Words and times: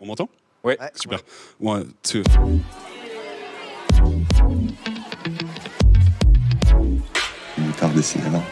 On 0.00 0.06
m'entend? 0.06 0.28
Ouais. 0.62 0.78
Super. 0.94 1.18
One, 1.60 1.88
two. 2.04 2.22
Moutarde 7.58 7.94
des 7.94 8.02
cinémas. 8.02 8.42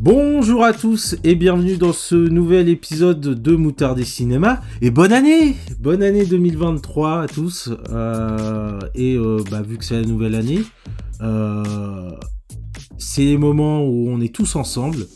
Bonjour 0.00 0.64
à 0.64 0.72
tous 0.72 1.14
et 1.22 1.36
bienvenue 1.36 1.76
dans 1.76 1.92
ce 1.92 2.16
nouvel 2.16 2.68
épisode 2.68 3.20
de 3.20 3.54
Moutarde 3.54 3.96
des 3.96 4.04
Cinémas. 4.04 4.58
Et 4.82 4.90
bonne 4.90 5.12
année 5.12 5.54
Bonne 5.78 6.02
année 6.02 6.26
2023 6.26 7.22
à 7.22 7.26
tous. 7.28 7.70
Euh, 7.90 8.80
et 8.96 9.14
euh, 9.14 9.44
bah, 9.48 9.62
vu 9.62 9.78
que 9.78 9.84
c'est 9.84 10.00
la 10.00 10.06
nouvelle 10.06 10.34
année, 10.34 10.62
euh, 11.20 12.10
c'est 12.98 13.22
les 13.22 13.38
moments 13.38 13.84
où 13.84 14.08
on 14.10 14.20
est 14.20 14.34
tous 14.34 14.56
ensemble. 14.56 15.06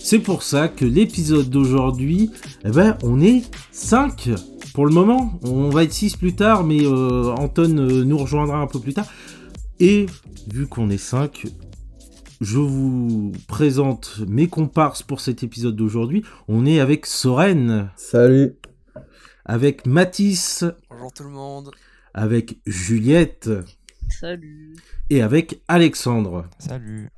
C'est 0.00 0.20
pour 0.20 0.42
ça 0.42 0.68
que 0.68 0.84
l'épisode 0.84 1.50
d'aujourd'hui, 1.50 2.30
eh 2.64 2.70
ben, 2.70 2.96
on 3.02 3.20
est 3.20 3.42
5 3.72 4.30
pour 4.74 4.86
le 4.86 4.92
moment. 4.92 5.38
On 5.42 5.68
va 5.68 5.84
être 5.84 5.92
6 5.92 6.16
plus 6.16 6.34
tard, 6.34 6.64
mais 6.64 6.80
euh, 6.84 7.24
Anton 7.36 7.76
euh, 7.76 8.04
nous 8.04 8.16
rejoindra 8.18 8.58
un 8.58 8.66
peu 8.66 8.80
plus 8.80 8.94
tard. 8.94 9.06
Et 9.80 10.06
vu 10.52 10.66
qu'on 10.66 10.88
est 10.90 10.96
5, 10.98 11.46
je 12.40 12.58
vous 12.58 13.32
présente 13.48 14.20
mes 14.26 14.48
comparses 14.48 15.02
pour 15.02 15.20
cet 15.20 15.42
épisode 15.42 15.76
d'aujourd'hui. 15.76 16.24
On 16.48 16.64
est 16.64 16.80
avec 16.80 17.04
Soren, 17.04 17.90
Salut. 17.96 18.54
avec 19.44 19.86
Mathis, 19.86 20.64
Bonjour 20.90 21.12
tout 21.12 21.24
le 21.24 21.30
monde. 21.30 21.70
avec 22.14 22.58
Juliette 22.66 23.50
Salut. 24.08 24.74
et 25.10 25.20
avec 25.20 25.60
Alexandre. 25.68 26.46
Salut. 26.58 27.10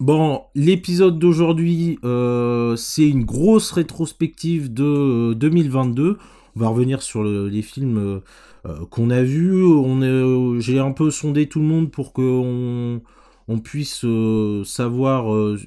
Bon, 0.00 0.42
l'épisode 0.54 1.18
d'aujourd'hui, 1.18 1.98
euh, 2.04 2.74
c'est 2.76 3.08
une 3.08 3.24
grosse 3.24 3.70
rétrospective 3.70 4.72
de 4.72 4.84
euh, 5.32 5.34
2022. 5.34 6.18
On 6.56 6.60
va 6.60 6.68
revenir 6.68 7.02
sur 7.02 7.22
le- 7.22 7.48
les 7.48 7.62
films 7.62 7.98
euh, 7.98 8.20
euh, 8.66 8.86
qu'on 8.86 9.10
a 9.10 9.22
vus. 9.22 9.62
On 9.64 10.00
euh, 10.02 10.58
j'ai 10.60 10.78
un 10.78 10.92
peu 10.92 11.10
sondé 11.10 11.48
tout 11.48 11.60
le 11.60 11.66
monde 11.66 11.90
pour 11.90 12.12
qu'on 12.12 13.02
on 13.48 13.58
puisse 13.60 14.04
euh, 14.04 14.64
savoir 14.64 15.32
euh, 15.34 15.58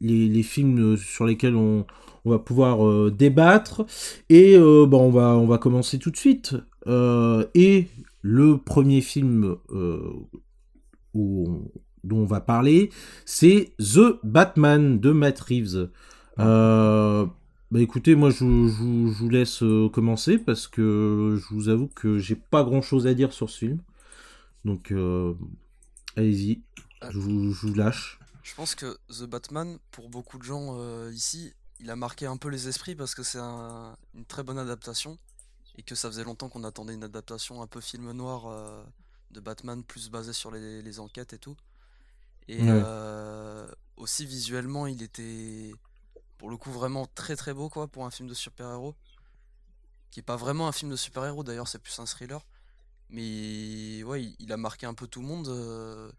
les, 0.00 0.42
films 0.42 0.96
sur 0.96 1.24
lesquels 1.24 1.56
on, 1.56 1.86
va 2.24 2.38
pouvoir 2.38 2.86
euh, 2.86 3.10
débattre. 3.10 3.84
Et 4.28 4.54
euh, 4.56 4.86
bon, 4.86 5.06
on 5.06 5.10
va, 5.10 5.36
on 5.36 5.46
va 5.46 5.58
commencer 5.58 5.98
tout 5.98 6.10
de 6.10 6.16
suite. 6.16 6.54
Euh, 6.86 7.46
et 7.54 7.88
le 8.20 8.58
premier 8.58 9.00
film 9.00 9.56
euh, 9.70 10.00
où 11.14 11.62
dont 12.04 12.18
on 12.18 12.26
va 12.26 12.40
parler, 12.40 12.90
c'est 13.24 13.72
The 13.78 14.18
Batman 14.22 14.98
de 15.00 15.10
Matt 15.12 15.40
Reeves. 15.40 15.88
Euh, 16.38 17.26
bah 17.70 17.80
écoutez, 17.80 18.14
moi 18.14 18.30
je, 18.30 18.44
vous- 18.44 18.68
je 18.68 18.74
vous- 18.82 19.12
je 19.12 19.18
vous 19.18 19.28
laisse 19.30 19.62
euh, 19.62 19.88
commencer 19.88 20.38
parce 20.38 20.66
que 20.68 21.38
je 21.40 21.54
vous 21.54 21.68
avoue 21.68 21.88
que 21.88 22.18
j'ai 22.18 22.36
pas 22.36 22.64
grand 22.64 22.82
chose 22.82 23.06
à 23.06 23.14
dire 23.14 23.32
sur 23.32 23.48
ce 23.50 23.58
film. 23.58 23.78
Donc 24.64 24.92
euh, 24.92 25.34
allez-y, 26.16 26.62
je 27.10 27.18
vous, 27.18 27.52
je 27.52 27.66
vous 27.66 27.74
lâche. 27.74 28.18
Je 28.42 28.54
pense 28.54 28.74
que 28.74 28.96
The 29.08 29.24
Batman, 29.24 29.78
pour 29.90 30.08
beaucoup 30.10 30.38
de 30.38 30.42
gens 30.42 30.76
euh, 30.78 31.10
ici, 31.14 31.52
il 31.80 31.90
a 31.90 31.96
marqué 31.96 32.26
un 32.26 32.36
peu 32.36 32.48
les 32.48 32.68
esprits 32.68 32.94
parce 32.94 33.14
que 33.14 33.22
c'est 33.22 33.38
un- 33.38 33.96
une 34.14 34.24
très 34.24 34.42
bonne 34.42 34.58
adaptation 34.58 35.18
et 35.78 35.82
que 35.82 35.94
ça 35.94 36.08
faisait 36.08 36.24
longtemps 36.24 36.48
qu'on 36.48 36.64
attendait 36.64 36.94
une 36.94 37.04
adaptation 37.04 37.62
un 37.62 37.66
peu 37.66 37.80
film 37.80 38.10
noir 38.12 38.46
euh, 38.46 38.82
de 39.30 39.40
Batman 39.40 39.82
plus 39.82 40.10
basée 40.10 40.32
sur 40.34 40.50
les, 40.50 40.82
les 40.82 41.00
enquêtes 41.00 41.32
et 41.32 41.38
tout. 41.38 41.56
Et 42.48 42.62
Ouais. 42.62 42.68
euh, 42.70 43.66
aussi 43.96 44.26
visuellement, 44.26 44.86
il 44.86 45.02
était 45.02 45.72
pour 46.38 46.50
le 46.50 46.56
coup 46.56 46.70
vraiment 46.72 47.06
très 47.14 47.36
très 47.36 47.54
beau 47.54 47.68
quoi 47.68 47.88
pour 47.88 48.04
un 48.06 48.10
film 48.10 48.28
de 48.28 48.34
super-héros. 48.34 48.94
Qui 50.10 50.20
est 50.20 50.22
pas 50.22 50.36
vraiment 50.36 50.68
un 50.68 50.72
film 50.72 50.90
de 50.90 50.96
super-héros 50.96 51.42
d'ailleurs, 51.42 51.68
c'est 51.68 51.78
plus 51.78 51.98
un 51.98 52.04
thriller. 52.06 52.44
Mais 53.10 54.02
ouais, 54.04 54.24
il, 54.24 54.36
il 54.38 54.52
a 54.52 54.56
marqué 54.56 54.86
un 54.86 54.94
peu 54.94 55.06
tout 55.06 55.20
le 55.20 55.26
monde. 55.26 55.48
euh, 55.48 56.10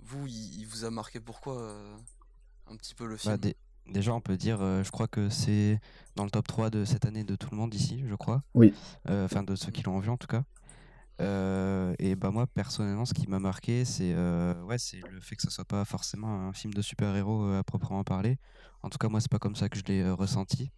vous, 0.00 0.26
il, 0.26 0.60
il 0.60 0.66
vous 0.66 0.84
a 0.84 0.90
marqué 0.90 1.20
pourquoi 1.20 1.60
euh, 1.60 1.96
un 2.70 2.76
petit 2.76 2.94
peu 2.94 3.06
le 3.06 3.16
film? 3.16 3.34
Bah, 3.34 3.38
dé- 3.38 3.56
déjà, 3.86 4.14
on 4.14 4.20
peut 4.20 4.36
dire, 4.36 4.60
euh, 4.60 4.82
je 4.84 4.90
crois 4.90 5.08
que 5.08 5.28
c'est 5.30 5.80
dans 6.16 6.24
le 6.24 6.30
top 6.30 6.46
3 6.46 6.70
de 6.70 6.84
cette 6.84 7.06
année 7.06 7.24
de 7.24 7.36
tout 7.36 7.48
le 7.50 7.56
monde 7.56 7.74
ici, 7.74 8.04
je 8.08 8.14
crois. 8.14 8.42
Oui. 8.54 8.72
Euh, 9.08 9.24
Enfin, 9.24 9.42
de 9.42 9.56
ceux 9.56 9.72
qui 9.72 9.82
l'ont 9.82 9.98
vu 10.00 10.10
en 10.10 10.16
tout 10.16 10.28
cas. 10.28 10.44
Euh, 11.20 11.94
et 12.00 12.16
bah 12.16 12.32
moi 12.32 12.48
personnellement 12.48 13.04
ce 13.04 13.14
qui 13.14 13.28
m'a 13.28 13.38
marqué 13.38 13.84
c'est 13.84 14.12
euh, 14.16 14.60
ouais 14.64 14.78
c'est 14.78 15.00
le 15.12 15.20
fait 15.20 15.36
que 15.36 15.42
ce 15.42 15.50
soit 15.50 15.64
pas 15.64 15.84
forcément 15.84 16.48
un 16.48 16.52
film 16.52 16.74
de 16.74 16.82
super-héros 16.82 17.44
euh, 17.44 17.60
à 17.60 17.62
proprement 17.62 18.02
parler 18.02 18.36
en 18.82 18.90
tout 18.90 18.98
cas 18.98 19.08
moi 19.08 19.20
c'est 19.20 19.30
pas 19.30 19.38
comme 19.38 19.54
ça 19.54 19.68
que 19.68 19.78
je 19.78 19.84
l'ai 19.84 20.10
ressenti 20.10 20.72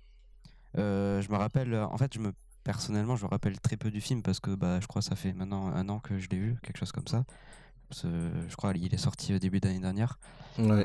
je 0.74 1.30
me 1.30 1.36
rappelle 1.36 1.74
en 1.74 1.96
fait 1.96 2.12
je 2.12 2.18
me 2.18 2.32
personnellement 2.64 3.16
je 3.16 3.24
me 3.24 3.30
rappelle 3.30 3.58
très 3.60 3.78
peu 3.78 3.90
du 3.90 4.02
film 4.02 4.22
parce 4.22 4.38
que 4.38 4.54
bah 4.54 4.78
je 4.78 4.86
crois 4.86 5.00
que 5.00 5.08
ça 5.08 5.16
fait 5.16 5.32
maintenant 5.32 5.68
un 5.68 5.88
an 5.88 6.00
que 6.00 6.18
je 6.18 6.28
l'ai 6.28 6.38
vu 6.38 6.56
quelque 6.62 6.76
chose 6.76 6.92
comme 6.92 7.06
ça 7.08 7.24
je 7.90 8.56
crois 8.56 8.72
il 8.74 8.92
est 8.92 8.98
sorti 8.98 9.32
au 9.32 9.38
début 9.38 9.60
d'année 9.60 9.80
dernière 9.80 10.18
Ouais. 10.58 10.84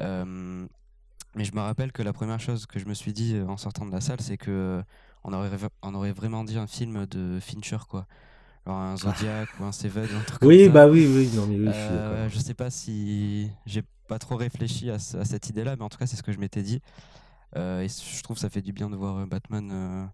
mais 1.36 1.44
je 1.44 1.54
me 1.54 1.60
rappelle 1.60 1.92
que 1.92 2.04
la 2.04 2.14
première 2.14 2.40
chose 2.40 2.66
que 2.68 2.80
je 2.80 2.86
me 2.86 2.94
suis 2.94 3.12
dit 3.12 3.38
en 3.42 3.58
sortant 3.58 3.86
de 3.86 3.92
la 3.92 4.02
salle, 4.02 4.22
c'est 4.22 4.38
que 4.38 4.82
on 5.24 5.34
aurait, 5.34 5.50
on 5.82 5.94
aurait 5.94 6.12
vraiment 6.12 6.44
dit 6.44 6.58
un 6.58 6.68
film 6.68 7.06
de 7.06 7.40
Fincher, 7.40 7.78
quoi. 7.88 8.08
Un 8.68 8.96
Zodiac 8.96 9.50
ou 9.60 9.64
un 9.64 9.72
Seven, 9.72 10.04
un 10.16 10.24
truc 10.24 10.42
Oui, 10.44 10.66
comme 10.66 10.68
ça. 10.68 10.72
bah 10.74 10.88
oui, 10.88 11.08
oui, 11.14 11.30
non 11.36 11.48
mais 11.48 11.56
oui, 11.58 11.66
je 11.68 11.72
suis 11.72 11.82
Euh, 11.92 12.30
je 12.30 12.40
sais 12.40 12.54
pas 12.54 12.70
si 12.70 13.50
j'ai 13.66 13.84
pas 14.08 14.20
trop 14.20 14.36
réfléchi 14.36 14.90
à, 14.92 15.00
ce- 15.00 15.18
à 15.18 15.26
cette 15.26 15.50
idée-là, 15.50 15.76
mais 15.78 15.84
en 15.84 15.90
tout 15.90 15.98
cas, 15.98 16.06
c'est 16.06 16.16
ce 16.16 16.24
que 16.24 16.32
je 16.32 16.38
m'étais 16.40 16.62
dit. 16.62 16.80
Euh, 17.58 17.82
et 17.82 17.88
je 17.88 18.22
trouve 18.24 18.36
que 18.36 18.42
ça 18.42 18.50
fait 18.50 18.62
du 18.62 18.72
bien 18.72 18.90
de 18.90 18.96
voir 18.96 19.18
euh, 19.18 19.26
Batman 19.26 19.70
euh, 19.74 20.06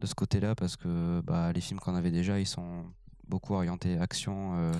de 0.00 0.06
ce 0.06 0.14
côté-là, 0.14 0.54
parce 0.54 0.76
que 0.76 1.20
bah, 1.22 1.52
les 1.52 1.60
films 1.60 1.80
qu'on 1.80 1.94
avait 1.96 2.10
déjà, 2.12 2.38
ils 2.38 2.46
sont 2.46 2.84
beaucoup 3.28 3.54
orientés 3.54 3.98
action, 3.98 4.54
euh, 4.56 4.72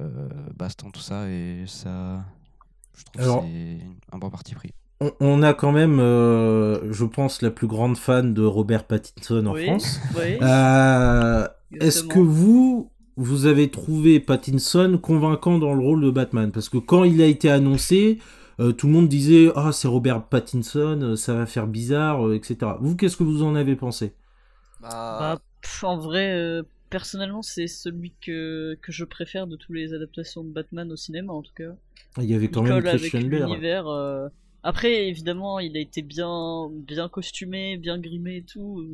euh, 0.00 0.28
baston, 0.56 0.90
tout 0.90 1.00
ça, 1.00 1.28
et 1.28 1.64
ça, 1.66 2.22
je 2.96 3.04
trouve 3.04 3.22
Alors- 3.22 3.40
que 3.42 3.46
c'est 3.48 3.78
un 4.12 4.18
bon 4.18 4.30
parti 4.30 4.54
pris. 4.54 4.72
On, 5.00 5.12
on 5.20 5.42
a 5.44 5.54
quand 5.54 5.70
même, 5.72 6.00
euh, 6.00 6.92
je 6.92 7.04
pense, 7.04 7.40
la 7.40 7.50
plus 7.52 7.68
grande 7.68 7.96
fan 7.96 8.34
de 8.34 8.42
Robert 8.42 8.84
Pattinson 8.84 9.46
en 9.46 9.52
oui. 9.54 9.66
France. 9.66 10.00
Oui. 10.16 10.38
Euh, 10.42 11.46
Est-ce 11.80 12.02
que 12.02 12.18
vous, 12.18 12.90
vous 13.16 13.46
avez 13.46 13.70
trouvé 13.70 14.20
Pattinson 14.20 14.98
convaincant 15.00 15.58
dans 15.58 15.74
le 15.74 15.82
rôle 15.82 16.02
de 16.04 16.10
Batman? 16.10 16.50
Parce 16.52 16.68
que 16.68 16.78
quand 16.78 17.04
il 17.04 17.20
a 17.22 17.26
été 17.26 17.50
annoncé, 17.50 18.18
euh, 18.60 18.72
tout 18.72 18.86
le 18.86 18.92
monde 18.92 19.08
disait 19.08 19.50
Ah, 19.54 19.72
c'est 19.72 19.88
Robert 19.88 20.24
Pattinson, 20.28 20.98
euh, 21.02 21.16
ça 21.16 21.34
va 21.34 21.46
faire 21.46 21.66
bizarre, 21.66 22.26
euh, 22.26 22.34
etc. 22.36 22.78
Vous, 22.80 22.96
qu'est-ce 22.96 23.16
que 23.16 23.24
vous 23.24 23.42
en 23.42 23.54
avez 23.54 23.76
pensé? 23.76 24.14
Bah, 25.16 25.38
Bah, 25.38 25.40
pff, 25.62 25.84
en 25.84 25.98
vrai, 25.98 26.32
euh, 26.34 26.62
personnellement, 26.90 27.42
c'est 27.42 27.66
celui 27.66 28.14
que, 28.20 28.78
que 28.82 28.92
je 28.92 29.04
préfère 29.04 29.46
de 29.46 29.56
toutes 29.56 29.74
les 29.76 29.92
adaptations 29.94 30.44
de 30.44 30.50
Batman 30.52 30.90
au 30.92 30.96
cinéma, 30.96 31.32
en 31.32 31.42
tout 31.42 31.52
cas. 31.54 31.72
Il 32.18 32.24
y 32.24 32.34
avait 32.34 32.50
Il 32.50 32.50
quand 32.50 32.62
même 32.62 32.82
Christian 32.82 33.22
Bale. 33.22 33.46
l'univers. 33.46 33.86
euh. 33.88 34.28
Après, 34.62 35.08
évidemment, 35.08 35.58
il 35.60 35.76
a 35.76 35.80
été 35.80 36.02
bien, 36.02 36.68
bien 36.72 37.08
costumé, 37.08 37.76
bien 37.78 37.98
grimé 37.98 38.38
et 38.38 38.44
tout. 38.44 38.84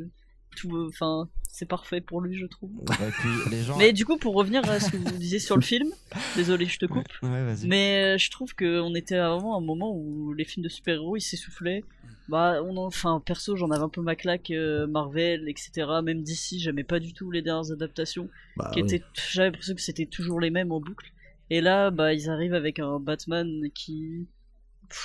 Tout 0.55 0.87
Enfin, 0.89 1.29
c'est 1.51 1.67
parfait 1.69 2.01
pour 2.01 2.21
lui, 2.21 2.37
je 2.37 2.47
trouve. 2.47 2.71
Et 2.91 3.11
puis 3.13 3.29
les 3.51 3.63
gens. 3.63 3.77
Mais 3.79 3.93
du 3.93 4.05
coup, 4.05 4.17
pour 4.17 4.35
revenir 4.35 4.69
à 4.69 4.81
ce 4.81 4.91
que 4.91 4.97
vous 4.97 5.17
disiez 5.19 5.39
sur 5.39 5.57
le 5.57 5.63
film, 5.63 5.89
désolé, 6.37 6.67
je 6.67 6.79
te 6.79 6.87
coupe. 6.87 7.07
Ouais. 7.23 7.55
Mais 7.65 8.15
euh, 8.15 8.19
je 8.19 8.31
trouve 8.31 8.55
qu'on 8.55 8.95
était 8.95 9.17
à 9.17 9.31
vraiment 9.31 9.57
un 9.57 9.61
moment 9.61 9.93
où 9.97 10.33
les 10.33 10.45
films 10.45 10.65
de 10.65 10.69
super-héros 10.69 11.17
ils 11.17 11.21
s'essoufflaient. 11.21 11.85
Bah, 12.29 12.63
on 12.65 12.77
en- 12.79 12.87
enfin, 12.87 13.23
perso, 13.25 13.55
j'en 13.55 13.71
avais 13.71 13.83
un 13.83 13.89
peu 13.91 14.01
ma 14.01 14.17
claque, 14.17 14.51
euh, 14.51 14.87
Marvel, 14.87 15.47
etc. 15.49 15.87
Même 16.03 16.23
d'ici, 16.23 16.59
j'aimais 16.59 16.83
pas 16.85 16.99
du 16.99 17.13
tout 17.13 17.31
les 17.31 17.43
dernières 17.43 17.71
adaptations, 17.71 18.31
Bah, 18.57 18.71
qui 18.73 18.81
oui. 18.83 18.87
étaient, 18.95 19.05
j'avais 19.31 19.49
l'impression 19.49 19.75
que 19.75 19.83
c'était 19.83 20.07
toujours 20.07 20.41
les 20.41 20.51
mêmes 20.51 20.73
en 20.73 20.81
boucle. 20.81 21.13
Et 21.51 21.61
là, 21.61 21.91
bah, 21.91 22.15
ils 22.15 22.31
arrivent 22.31 22.55
avec 22.55 22.79
un 22.79 22.99
Batman 22.99 23.47
qui, 23.75 24.27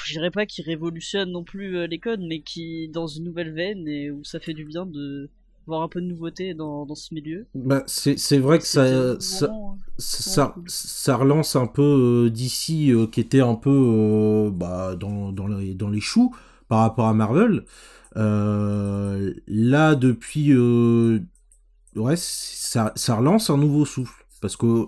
je 0.06 0.14
dirais 0.14 0.32
pas 0.32 0.46
qui 0.46 0.62
révolutionne 0.62 1.30
non 1.32 1.44
plus 1.44 1.76
euh, 1.78 1.88
les 1.88 2.00
codes, 2.00 2.22
mais 2.22 2.40
qui 2.40 2.88
dans 2.88 3.08
une 3.08 3.26
nouvelle 3.26 3.54
veine 3.54 3.86
et 3.90 4.10
où 4.12 4.24
ça 4.24 4.40
fait 4.40 4.54
du 4.54 4.64
bien 4.64 4.86
de 4.86 5.30
voir 5.70 5.82
un 5.84 5.88
peu 5.88 6.02
de 6.02 6.06
nouveauté 6.08 6.54
dans, 6.54 6.86
dans 6.86 6.96
ce 6.96 7.14
milieu. 7.14 7.48
Bah, 7.56 7.84
c'est 7.88 8.38
vrai 8.40 8.60
que 8.60 8.66
ça, 8.66 9.20
ça, 9.98 10.56
ça, 10.68 11.16
relance 11.16 11.56
un 11.56 11.68
peu 11.68 12.26
euh, 12.26 12.30
d'ici 12.30 12.92
qui 13.12 13.20
était 13.22 13.42
un 13.42 13.56
peu 13.56 13.70
euh, 13.72 14.52
bah, 14.52 14.96
dans, 14.96 15.32
dans, 15.32 15.48
les, 15.48 15.74
dans 15.76 15.90
les 15.90 16.02
choux 16.02 16.36
par 16.68 16.80
rapport 16.82 17.08
à 17.08 17.14
Marvel. 17.14 17.66
Euh, 18.18 19.34
là, 19.48 19.96
depuis. 19.96 20.52
euh, 20.52 21.20
ouais, 21.96 22.16
ça, 22.18 22.92
ça 22.96 23.16
relance 23.16 23.50
un 23.50 23.58
nouveau 23.58 23.86
souffle. 23.86 24.26
Parce 24.42 24.56
que 24.58 24.86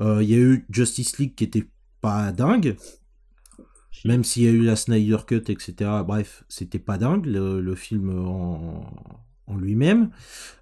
euh, 0.00 0.22
il 0.22 0.30
y 0.30 0.34
a 0.34 0.38
eu 0.38 0.66
Justice 0.70 1.18
League 1.18 1.34
qui 1.34 1.44
était 1.44 1.68
pas 2.00 2.32
dingue. 2.32 2.76
Même 4.04 4.24
s'il 4.24 4.44
y 4.44 4.48
a 4.48 4.50
eu 4.50 4.62
la 4.62 4.76
Snyder 4.76 5.18
Cut, 5.26 5.50
etc. 5.50 5.74
Bref, 6.06 6.44
c'était 6.48 6.78
pas 6.78 6.98
dingue 6.98 7.26
le, 7.26 7.60
le 7.60 7.74
film 7.74 8.10
en, 8.26 8.84
en 9.48 9.56
lui-même. 9.56 10.10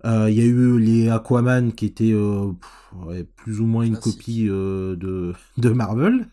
Euh, 0.04 0.30
Il 0.30 0.36
y 0.36 0.40
a 0.42 0.44
eu 0.44 0.78
les 0.78 1.08
Aquaman 1.10 1.72
qui 1.72 1.86
étaient 1.86 2.12
euh, 2.12 2.52
pff, 2.60 3.06
ouais, 3.06 3.24
plus 3.36 3.60
ou 3.60 3.66
moins 3.66 3.84
une 3.84 3.92
Classique. 3.92 4.16
copie 4.18 4.46
euh, 4.48 4.96
de, 4.96 5.34
de 5.58 5.70
Marvel. 5.70 6.26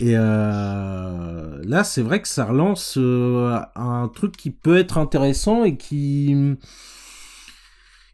Et 0.00 0.14
euh, 0.16 1.60
là, 1.64 1.84
c'est 1.84 2.02
vrai 2.02 2.22
que 2.22 2.28
ça 2.28 2.46
relance 2.46 2.96
euh, 2.98 3.58
un 3.76 4.08
truc 4.08 4.36
qui 4.36 4.50
peut 4.50 4.78
être 4.78 4.98
intéressant 4.98 5.64
et 5.64 5.76
qui 5.76 6.56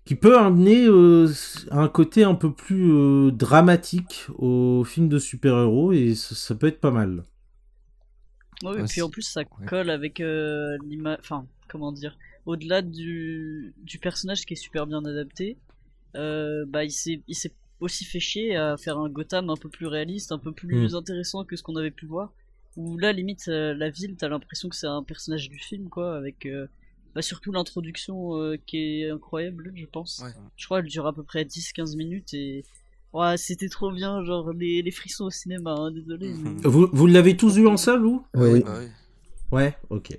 qui 0.04 0.14
peut 0.16 0.38
amener 0.38 0.84
euh, 0.86 1.28
un 1.70 1.88
côté 1.88 2.24
un 2.24 2.34
peu 2.34 2.52
plus 2.52 2.92
euh, 2.92 3.30
dramatique 3.30 4.26
au 4.36 4.84
film 4.84 5.08
de 5.08 5.18
super-héros 5.18 5.92
et 5.92 6.14
ça, 6.14 6.34
ça 6.34 6.54
peut 6.54 6.66
être 6.66 6.80
pas 6.80 6.90
mal. 6.90 7.24
Ouais, 8.62 8.80
et 8.80 8.84
puis 8.84 9.02
en 9.02 9.10
plus, 9.10 9.22
ça 9.22 9.44
Ouais. 9.58 9.66
colle 9.66 9.90
avec 9.90 10.20
euh, 10.20 10.76
l'image. 10.84 11.18
Enfin, 11.20 11.46
comment 11.68 11.92
dire 11.92 12.16
Au-delà 12.46 12.82
du... 12.82 13.74
du 13.82 13.98
personnage 13.98 14.44
qui 14.44 14.52
est 14.54 14.56
super 14.56 14.86
bien 14.86 15.04
adapté, 15.04 15.56
euh, 16.16 16.64
bah, 16.68 16.84
il 16.84 16.90
s'est 16.90 17.22
il 17.26 17.34
s'est 17.34 17.52
aussi 17.80 18.04
fait 18.04 18.20
chier 18.20 18.56
à 18.56 18.76
faire 18.76 18.98
un 18.98 19.08
Gotham 19.08 19.50
un 19.50 19.56
peu 19.56 19.68
plus 19.68 19.86
réaliste, 19.86 20.30
un 20.32 20.38
peu 20.38 20.52
plus 20.52 20.94
intéressant 20.94 21.44
que 21.44 21.56
ce 21.56 21.62
qu'on 21.62 21.76
avait 21.76 21.90
pu 21.90 22.06
voir. 22.06 22.32
Où 22.76 22.98
là, 22.98 23.12
limite, 23.12 23.46
euh, 23.48 23.72
la 23.74 23.88
ville, 23.90 24.16
t'as 24.16 24.28
l'impression 24.28 24.68
que 24.68 24.76
c'est 24.76 24.86
un 24.86 25.02
personnage 25.02 25.48
du 25.48 25.58
film, 25.58 25.88
quoi, 25.88 26.16
avec. 26.16 26.46
euh, 26.46 26.66
bah, 27.14 27.22
surtout 27.22 27.52
l'introduction 27.52 28.40
euh, 28.40 28.56
qui 28.66 29.02
est 29.02 29.10
incroyable, 29.10 29.72
je 29.76 29.86
pense. 29.86 30.20
Ouais. 30.24 30.30
Je 30.56 30.64
crois 30.66 30.80
qu'elle 30.82 30.90
dure 30.90 31.06
à 31.06 31.12
peu 31.12 31.22
près 31.22 31.44
10-15 31.44 31.96
minutes 31.96 32.34
et. 32.34 32.64
Ouais, 33.12 33.36
c'était 33.36 33.68
trop 33.68 33.92
bien, 33.92 34.24
genre 34.24 34.52
les, 34.52 34.82
les 34.82 34.90
frissons 34.90 35.26
au 35.26 35.30
cinéma, 35.30 35.70
hein, 35.78 35.92
désolé. 35.92 36.32
Mais- 36.34 36.60
Vous, 36.64 36.88
vous 36.92 37.06
l'avez 37.06 37.36
tous 37.36 37.54
vu 37.56 37.68
en 37.68 37.76
salle, 37.76 38.00
vous? 38.00 38.26
Oui. 38.34 38.60
Bah 38.64 38.78
oui. 38.80 38.86
Ouais, 39.52 39.74
ok. 39.90 40.18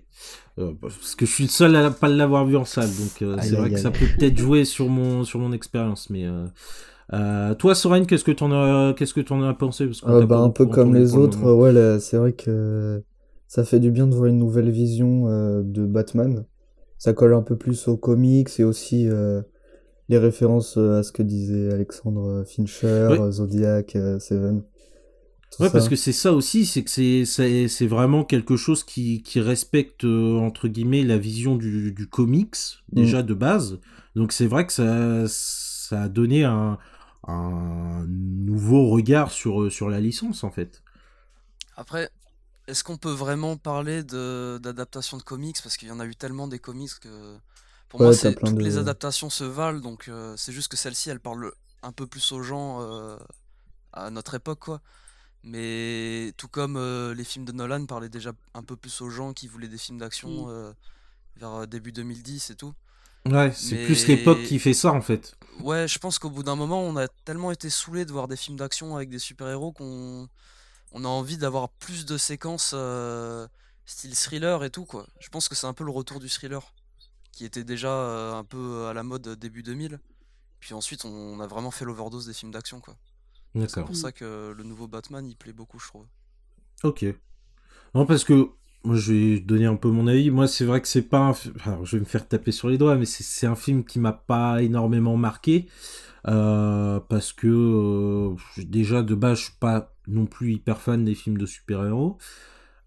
Euh, 0.60 0.72
parce 0.80 1.16
que 1.16 1.26
je 1.26 1.32
suis 1.32 1.44
le 1.44 1.50
seul 1.50 1.76
à 1.76 1.92
pas 1.92 2.08
l'avoir 2.08 2.46
vu 2.46 2.56
en 2.56 2.66
salle, 2.66 2.88
donc 2.88 3.22
euh, 3.22 3.36
c'est 3.42 3.56
vrai 3.56 3.72
que 3.72 3.80
ça 3.80 3.92
peut 3.92 4.06
peut-être 4.18 4.38
jouer 4.38 4.64
sur 4.64 4.88
mon 4.88 5.24
sur 5.24 5.40
mon 5.40 5.52
expérience, 5.52 6.10
mais 6.10 6.26
euh, 7.14 7.54
toi, 7.56 7.76
Soren, 7.76 8.06
qu'est-ce 8.06 8.24
que 8.24 8.32
t'en 8.32 8.52
as 8.52 8.94
qu'est-ce 8.94 9.14
que 9.14 9.22
t'en 9.22 9.44
as 9.44 9.54
pensé? 9.54 9.86
Parce 9.86 10.02
t'a 10.02 10.26
bah, 10.26 10.40
un 10.40 10.50
peu 10.50 10.66
comme 10.66 10.94
les 10.94 11.08
le 11.08 11.14
autres, 11.16 11.52
ouais, 11.52 12.00
c'est 12.00 12.18
vrai 12.18 12.34
que 12.34 13.04
ça 13.48 13.64
fait 13.64 13.80
du 13.80 13.92
bien 13.92 14.08
de 14.08 14.16
voir 14.16 14.28
une 14.28 14.40
nouvelle 14.40 14.70
vision 14.70 15.26
de 15.62 15.86
Batman. 15.86 16.46
Ça 16.98 17.14
colle 17.14 17.34
un 17.34 17.42
peu 17.42 17.58
plus 17.58 17.88
aux 17.90 17.98
comics 17.98 18.50
et 18.60 18.64
aussi 18.64 19.10
les 20.08 20.18
références 20.18 20.78
à 20.78 21.04
ce 21.04 21.12
que 21.12 21.24
disait 21.24 21.74
Alexandre 21.74 22.44
Fincher, 22.46 23.10
Zodiac, 23.32 23.98
Seven. 24.20 24.64
Tout 25.56 25.64
Ouais, 25.64 25.70
ça. 25.70 25.72
parce 25.72 25.88
que 25.88 25.96
c'est 25.96 26.12
ça 26.12 26.34
aussi, 26.34 26.66
c'est 26.66 26.84
que 26.84 26.90
c'est 26.90 27.24
c'est 27.24 27.70
c'est 27.70 27.88
vraiment 27.88 28.26
quelque 28.26 28.58
chose 28.58 28.84
qui 28.84 29.24
qui 29.24 29.40
respecte 29.40 30.04
euh, 30.04 30.38
entre 30.38 30.68
guillemets 30.68 31.04
la 31.04 31.18
vision 31.18 31.56
du 31.56 31.94
du 31.94 32.08
comics 32.08 32.58
déjà 32.90 33.22
Mm. 33.22 33.24
de 33.24 33.34
base. 33.34 33.80
Donc 34.16 34.34
c'est 34.34 34.48
vrai 34.48 34.68
que 34.68 34.74
ça 34.74 35.26
ça 35.30 36.04
a 36.04 36.10
donné 36.10 36.44
un 36.44 36.78
un 37.28 38.06
nouveau 38.08 38.90
regard 38.90 39.32
sur 39.32 39.62
euh, 39.64 39.70
sur 39.70 39.90
la 39.90 40.02
licence 40.02 40.44
en 40.44 40.52
fait. 40.52 40.84
Après, 41.76 42.10
est-ce 42.68 42.84
qu'on 42.84 42.98
peut 42.98 43.12
vraiment 43.12 43.58
parler 43.58 44.04
de 44.04 44.60
d'adaptation 44.64 45.18
de 45.18 45.24
comics? 45.24 45.62
Parce 45.64 45.78
qu'il 45.78 45.90
y 45.90 45.92
en 45.92 46.00
a 46.02 46.06
eu 46.06 46.16
tellement 46.16 46.48
des 46.50 46.60
comics 46.60 46.92
que 47.02 47.38
pour 47.90 48.00
Ouais, 48.00 48.14
moi, 48.14 48.14
c'est 48.14 48.42
toutes 48.44 48.64
de- 48.64 48.64
les 48.64 48.78
adaptations 48.78 49.30
se 49.32 49.44
valent. 49.44 49.82
Donc 49.82 50.08
euh, 50.10 50.36
c'est 50.38 50.54
juste 50.54 50.70
que 50.70 50.78
celle-ci, 50.78 51.10
elle 51.10 51.20
parle 51.20 51.54
un 51.84 51.92
peu 51.92 52.08
plus 52.08 52.32
aux 52.32 52.44
gens 52.44 52.82
euh, 52.82 53.18
à 53.94 54.12
notre 54.12 54.36
époque, 54.36 54.60
quoi. 54.60 54.82
Mais 55.46 56.34
tout 56.38 56.48
comme 56.48 56.76
euh, 56.76 57.14
les 57.14 57.24
films 57.24 57.46
de 57.46 57.52
Nolan 57.52 57.86
parlaient 57.86 58.10
déjà 58.10 58.32
un 58.56 58.64
peu 58.64 58.76
plus 58.76 59.00
aux 59.02 59.10
gens 59.10 59.32
qui 59.34 59.48
voulaient 59.48 59.68
des 59.68 59.78
films 59.78 60.00
d'action 60.00 60.48
Mm. 60.48 60.50
euh, 60.50 60.74
vers 61.38 61.52
euh, 61.54 61.66
début 61.68 61.92
2010 61.92 62.50
et 62.50 62.56
tout. 62.56 62.74
Ouais, 63.28 63.52
c'est 63.54 63.86
plus 63.86 64.08
l'époque 64.08 64.44
qui 64.44 64.60
fait 64.60 64.74
ça 64.74 64.92
en 64.92 65.02
fait. 65.02 65.36
Ouais, 65.62 65.88
je 65.88 65.98
pense 65.98 66.20
qu'au 66.20 66.30
bout 66.30 66.44
d'un 66.44 66.56
moment, 66.56 66.82
on 66.82 66.96
a 66.96 67.08
tellement 67.08 67.52
été 67.52 67.70
saoulé 67.70 68.06
de 68.06 68.12
voir 68.12 68.28
des 68.28 68.36
films 68.36 68.58
d'action 68.58 68.96
avec 68.96 69.10
des 69.10 69.20
super-héros 69.20 69.72
qu'on 69.72 70.28
on 70.92 71.04
a 71.06 71.08
envie 71.08 71.38
d'avoir 71.38 71.70
plus 71.70 72.06
de 72.06 72.18
séquences 72.18 72.72
euh, 72.76 73.48
style 73.86 74.16
thriller 74.16 74.64
et 74.64 74.70
tout, 74.70 74.86
quoi. 74.86 75.08
Je 75.20 75.30
pense 75.30 75.50
que 75.50 75.56
c'est 75.56 75.68
un 75.68 75.74
peu 75.74 75.84
le 75.84 75.92
retour 75.92 76.20
du 76.20 76.30
thriller, 76.30 76.72
qui 77.32 77.46
était 77.46 77.64
déjà 77.64 77.90
euh, 77.90 78.34
un 78.34 78.44
peu 78.44 78.88
à 78.88 78.94
la 78.94 79.04
mode 79.04 79.28
début 79.40 79.64
2000. 79.64 80.00
Puis 80.60 80.74
ensuite, 80.74 81.04
on 81.06 81.40
a 81.40 81.48
vraiment 81.48 81.72
fait 81.72 81.86
l'overdose 81.86 82.28
des 82.28 82.34
films 82.34 82.52
d'action, 82.52 82.80
quoi. 82.80 82.96
C'est 83.68 83.84
pour 83.84 83.96
ça 83.96 84.12
que 84.12 84.52
le 84.52 84.64
nouveau 84.64 84.88
Batman, 84.88 85.26
il 85.26 85.36
plaît 85.36 85.54
beaucoup, 85.54 85.80
je 85.80 85.88
trouve. 85.88 86.06
Ok. 86.84 87.06
Non, 87.94 88.06
parce 88.06 88.24
que 88.24 88.50
moi, 88.84 88.96
je 88.98 89.14
vais 89.14 89.40
donner 89.40 89.66
un 89.66 89.76
peu 89.78 89.90
mon 89.90 90.08
avis. 90.08 90.30
Moi, 90.30 90.48
c'est 90.48 90.66
vrai 90.66 90.82
que 90.82 90.88
c'est 90.88 91.02
pas 91.04 91.30
un. 91.30 91.34
Alors, 91.66 91.86
je 91.86 91.96
vais 91.98 92.02
me 92.02 92.06
faire 92.06 92.28
taper 92.28 92.52
sur 92.52 92.70
les 92.70 92.78
doigts, 92.78 92.96
mais 92.96 93.06
c'est 93.06 93.48
un 93.48 93.56
film 93.56 93.84
qui 93.86 94.00
m'a 94.00 94.14
pas 94.14 94.62
énormément 94.62 95.18
marqué. 95.18 95.68
euh, 96.28 97.00
parce 97.10 97.34
que 97.34 97.48
euh, 97.48 98.36
déjà 98.58 99.04
de 99.04 99.16
base, 99.16 99.40
je 99.40 99.44
suis 99.46 99.54
pas 99.60 99.96
non 100.08 100.26
plus 100.26 100.54
hyper 100.54 100.82
fan 100.82 101.04
des 101.06 101.16
films 101.16 101.38
de 101.38 101.46
super-héros. 101.46 102.18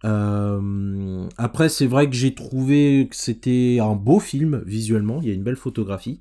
Euh, 0.04 1.28
après, 1.38 1.68
c'est 1.68 1.86
vrai 1.86 2.08
que 2.08 2.14
j'ai 2.16 2.34
trouvé 2.34 3.08
que 3.10 3.16
c'était 3.16 3.78
un 3.80 3.94
beau 3.94 4.20
film 4.20 4.62
visuellement. 4.66 5.20
Il 5.22 5.28
y 5.28 5.30
a 5.30 5.34
une 5.34 5.42
belle 5.44 5.56
photographie. 5.56 6.20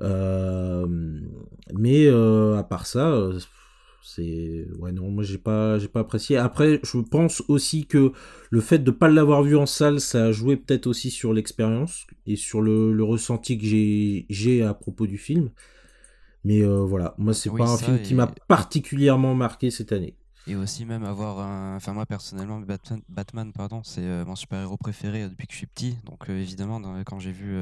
Mais 0.00 2.08
à 2.08 2.62
part 2.68 2.86
ça, 2.86 3.28
c'est 4.14 4.66
ouais 4.78 4.92
non, 4.92 5.10
moi 5.10 5.22
j'ai 5.24 5.38
pas 5.38 5.78
j'ai 5.78 5.88
pas 5.88 6.00
apprécié. 6.00 6.36
Après, 6.36 6.80
je 6.82 6.98
pense 6.98 7.42
aussi 7.48 7.86
que 7.86 8.12
le 8.50 8.60
fait 8.60 8.78
de 8.78 8.90
pas 8.90 9.08
l'avoir 9.08 9.42
vu 9.42 9.56
en 9.56 9.66
salle, 9.66 10.00
ça 10.00 10.26
a 10.26 10.32
joué 10.32 10.56
peut-être 10.56 10.86
aussi 10.86 11.10
sur 11.10 11.32
l'expérience 11.32 12.06
et 12.26 12.36
sur 12.36 12.60
le, 12.62 12.92
le 12.92 13.04
ressenti 13.04 13.58
que 13.58 13.64
j'ai 13.66 14.26
j'ai 14.30 14.62
à 14.62 14.74
propos 14.74 15.06
du 15.06 15.18
film. 15.18 15.50
Mais 16.44 16.62
euh, 16.62 16.84
voilà, 16.84 17.14
moi 17.18 17.34
c'est 17.34 17.50
Oui, 17.50 17.58
pas 17.58 17.68
un 17.68 17.76
film 17.78 18.00
qui 18.02 18.14
m'a 18.14 18.26
particulièrement 18.48 19.34
marqué 19.34 19.70
cette 19.70 19.92
année. 19.92 20.16
Et 20.46 20.54
aussi 20.56 20.86
même 20.86 21.04
avoir 21.04 21.40
un... 21.40 21.76
Enfin 21.76 21.92
moi 21.92 22.06
personnellement, 22.06 22.60
Batman, 22.60 23.02
Batman 23.08 23.52
pardon, 23.52 23.82
c'est 23.84 24.02
euh, 24.04 24.24
mon 24.24 24.34
super-héros 24.36 24.78
préféré 24.78 25.24
euh, 25.24 25.28
depuis 25.28 25.46
que 25.46 25.52
je 25.52 25.58
suis 25.58 25.66
petit. 25.66 25.96
Donc 26.04 26.30
euh, 26.30 26.40
évidemment, 26.40 26.80
dans- 26.80 26.98
quand 27.04 27.18
j'ai 27.18 27.32
vu... 27.32 27.54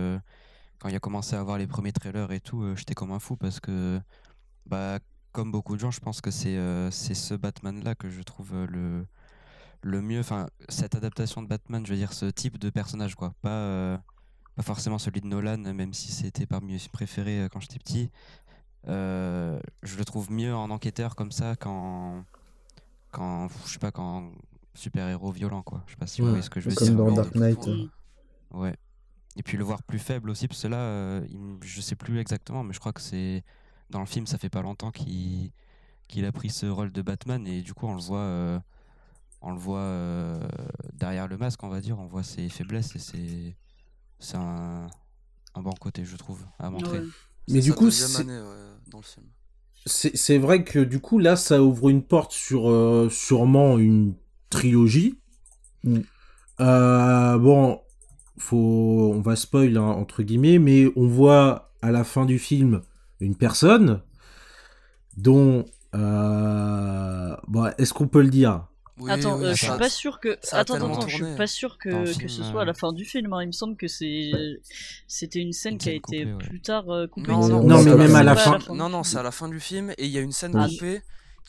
Quand 0.78 0.88
il 0.90 0.94
a 0.94 1.00
commencé 1.00 1.34
à 1.34 1.42
voir 1.42 1.58
les 1.58 1.66
premiers 1.66 1.92
trailers 1.92 2.30
et 2.32 2.40
tout, 2.40 2.62
j'étais 2.76 2.94
comme 2.94 3.12
un 3.12 3.18
fou 3.18 3.36
parce 3.36 3.60
que... 3.60 3.98
Bah, 4.66 4.98
comme 5.36 5.52
beaucoup 5.52 5.74
de 5.76 5.80
gens, 5.80 5.90
je 5.90 6.00
pense 6.00 6.22
que 6.22 6.30
c'est 6.30 6.56
euh, 6.56 6.90
c'est 6.90 7.12
ce 7.14 7.34
Batman-là 7.34 7.94
que 7.94 8.08
je 8.08 8.22
trouve 8.22 8.54
euh, 8.54 8.66
le, 8.70 9.06
le 9.82 10.00
mieux. 10.00 10.20
Enfin, 10.20 10.48
cette 10.70 10.94
adaptation 10.94 11.42
de 11.42 11.46
Batman, 11.46 11.84
je 11.84 11.90
veux 11.92 11.98
dire, 11.98 12.14
ce 12.14 12.24
type 12.26 12.56
de 12.58 12.70
personnage, 12.70 13.14
quoi. 13.14 13.34
Pas, 13.42 13.50
euh, 13.50 13.98
pas 14.54 14.62
forcément 14.62 14.98
celui 14.98 15.20
de 15.20 15.26
Nolan, 15.26 15.58
même 15.58 15.92
si 15.92 16.10
c'était 16.10 16.46
parmi 16.46 16.72
mes 16.72 16.78
préférés 16.90 17.40
euh, 17.42 17.48
quand 17.50 17.60
j'étais 17.60 17.78
petit. 17.78 18.10
Euh, 18.88 19.58
je 19.82 19.98
le 19.98 20.04
trouve 20.06 20.30
mieux 20.32 20.54
en 20.54 20.70
enquêteur 20.70 21.16
comme 21.16 21.32
ça 21.32 21.54
qu'en 21.56 22.24
qu'en 23.12 23.48
je 23.66 23.72
sais 23.72 23.78
pas 23.78 23.90
qu'en 23.90 24.30
super 24.74 25.08
héros 25.08 25.32
violent 25.32 25.62
quoi 25.62 25.82
je 25.86 25.92
sais 25.92 25.96
pas 25.96 26.06
si 26.06 26.20
vous 26.20 26.26
Ouais. 26.28 26.32
voyez 26.34 26.42
ce 26.44 26.50
que 26.50 26.60
je 26.60 26.68
veux 26.70 26.74
Comme 26.76 26.86
dire 26.88 26.96
dans 26.96 27.10
mais- 27.10 27.16
Dark 27.16 27.34
Knight. 27.34 27.68
Ouais 28.52 28.76
et 29.34 29.42
puis 29.42 29.56
le 29.58 29.64
voir 29.64 29.82
plus 29.82 29.98
faible 29.98 30.30
aussi 30.30 30.46
parce 30.46 30.62
que 30.62 30.68
là 30.68 30.76
euh, 30.78 31.26
je 31.62 31.80
sais 31.80 31.96
plus 31.96 32.20
exactement 32.20 32.62
mais 32.62 32.72
je 32.72 32.78
crois 32.78 32.92
que 32.92 33.00
c'est 33.00 33.42
dans 33.90 34.00
le 34.00 34.06
film 34.06 34.26
ça 34.26 34.38
fait 34.38 34.48
pas 34.48 34.62
longtemps 34.62 34.90
qu'il 34.90 35.50
qu'il 36.08 36.24
a 36.24 36.32
pris 36.32 36.50
ce 36.50 36.66
rôle 36.66 36.92
de 36.92 37.02
Batman 37.02 37.46
et 37.46 37.62
du 37.62 37.74
coup 37.74 37.86
on 37.86 37.94
le 37.94 38.00
voit 38.00 38.18
euh, 38.18 38.58
on 39.42 39.52
le 39.52 39.58
voit 39.58 39.78
euh, 39.80 40.48
derrière 40.92 41.28
le 41.28 41.36
masque 41.36 41.62
on 41.62 41.68
va 41.68 41.80
dire 41.80 41.98
on 41.98 42.06
voit 42.06 42.22
ses 42.22 42.48
faiblesses 42.48 42.94
et 42.96 42.98
c'est 42.98 43.56
c'est 44.18 44.36
un 44.36 44.88
un 45.54 45.62
bon 45.62 45.72
côté 45.72 46.04
je 46.04 46.16
trouve 46.16 46.44
à 46.58 46.70
montrer 46.70 47.00
Ouais. 47.00 47.06
Mais 47.48 47.60
du 47.60 47.72
coup, 47.72 47.92
c'est- 47.92 48.24
ouais, 48.24 50.38
vrai 50.38 50.64
que 50.64 50.80
du 50.80 51.00
coup 51.00 51.18
là 51.18 51.36
ça 51.36 51.62
ouvre 51.62 51.90
une 51.90 52.02
porte 52.02 52.32
sur 52.32 52.68
euh, 52.68 53.08
sûrement 53.08 53.78
une 53.78 54.14
trilogie. 54.50 55.14
Mm. 55.84 56.00
Euh, 56.58 57.38
bon, 57.38 57.80
faut 58.38 59.12
on 59.14 59.20
va 59.20 59.36
spoil 59.36 59.76
hein, 59.76 59.82
entre 59.82 60.22
guillemets, 60.22 60.58
mais 60.58 60.86
on 60.96 61.06
voit 61.06 61.70
à 61.82 61.92
la 61.92 62.02
fin 62.02 62.26
du 62.26 62.38
film 62.38 62.80
une 63.20 63.36
personne 63.36 64.00
dont 65.16 65.64
euh, 65.94 67.34
bon, 67.48 67.70
est-ce 67.78 67.92
qu'on 67.94 68.08
peut 68.08 68.22
le 68.22 68.28
dire? 68.30 68.66
Oui, 68.98 69.10
attends, 69.10 69.36
oui, 69.38 69.44
euh, 69.46 69.54
je 69.54 69.66
ça- 69.66 69.72
suis 69.72 69.78
pas 69.78 69.88
sûr 69.90 70.20
que. 70.20 70.38
ça 70.42 70.56
a 70.56 70.60
Attends, 70.60 70.74
attends, 70.76 71.06
je 71.06 71.16
suis 71.16 71.36
pas 71.36 71.46
sûr 71.46 71.76
que, 71.76 71.90
que 71.90 72.06
film, 72.12 72.28
ce 72.30 72.42
soit 72.42 72.60
à 72.60 72.62
euh, 72.62 72.66
la 72.66 72.72
fin 72.74 72.92
du 72.94 73.04
film. 73.04 73.30
hein. 73.34 73.42
Il 73.42 73.48
me 73.48 73.52
semble 73.52 73.76
que 73.76 73.88
c'est 73.88 74.30
c'était 75.06 75.40
une 75.40 75.52
scène 75.52 75.76
qui 75.76 75.90
a 75.90 75.92
été 75.92 76.00
coupée, 76.00 76.24
ouais. 76.24 76.38
plus 76.38 76.60
tard 76.62 76.88
euh, 76.90 77.06
coupée. 77.06 77.30
Non, 77.30 77.46
non, 77.62 77.82
mais 77.82 77.90
c'est 77.90 77.96
même 77.96 78.14
à 78.16 78.22
la 78.22 78.34
C'est 78.36 78.44
fin. 78.44 78.74
Non, 78.74 78.88
non, 78.88 79.02
c'est 79.02 79.18
à 79.18 79.22
la 79.22 79.30
fin 79.32 79.48
du 79.48 79.60
film 79.60 79.90
et 79.98 80.06
il 80.06 80.10
y 80.10 80.16
a 80.16 80.22
une 80.22 80.32
scène 80.32 80.52
Oui. 80.56 80.78
coupée 80.78 81.02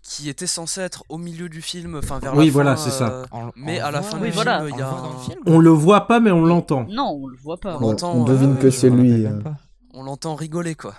qui 0.04 0.28
était 0.30 0.48
censée 0.48 0.82
être 0.82 1.04
au 1.10 1.18
milieu 1.18 1.48
du 1.48 1.62
film, 1.62 1.96
enfin 1.98 2.20
vers 2.20 2.36
Oui, 2.36 2.48
la 2.48 2.52
voilà, 2.52 2.76
fin, 2.76 2.84
c'est 2.84 2.92
ça. 2.98 3.10
euh, 3.12 3.26
On- 3.32 3.52
Mais 3.56 3.80
à 3.80 3.92
la 3.92 4.02
fin 4.02 4.20
Oui, 4.20 4.28
du 4.30 4.34
voilà. 4.34 4.60
film, 4.60 4.66
on 4.66 4.70
il 4.70 4.76
y 4.76 4.78
le 4.78 4.84
a 4.84 4.90
voit 4.90 5.02
dans 5.02 5.10
le 5.10 5.16
un- 5.16 5.20
film 5.20 5.40
On 5.46 5.60
le 5.60 5.70
voit 5.70 6.08
pas, 6.08 6.20
mais 6.20 6.32
on 6.32 6.46
l'entend. 6.46 6.86
Non, 6.90 7.18
on 7.22 7.28
le 7.28 7.38
voit 7.38 7.58
pas. 7.58 7.78
On 7.82 7.96
on 8.04 8.24
devine 8.26 8.54
euh, 8.58 8.62
que 8.62 8.70
c'est 8.70 8.90
lui. 8.90 9.26
euh. 9.26 9.40
pas. 9.40 9.56
on 9.94 10.04
l'entend 10.04 10.36
rigoler 10.36 10.76
quoi. 10.76 10.96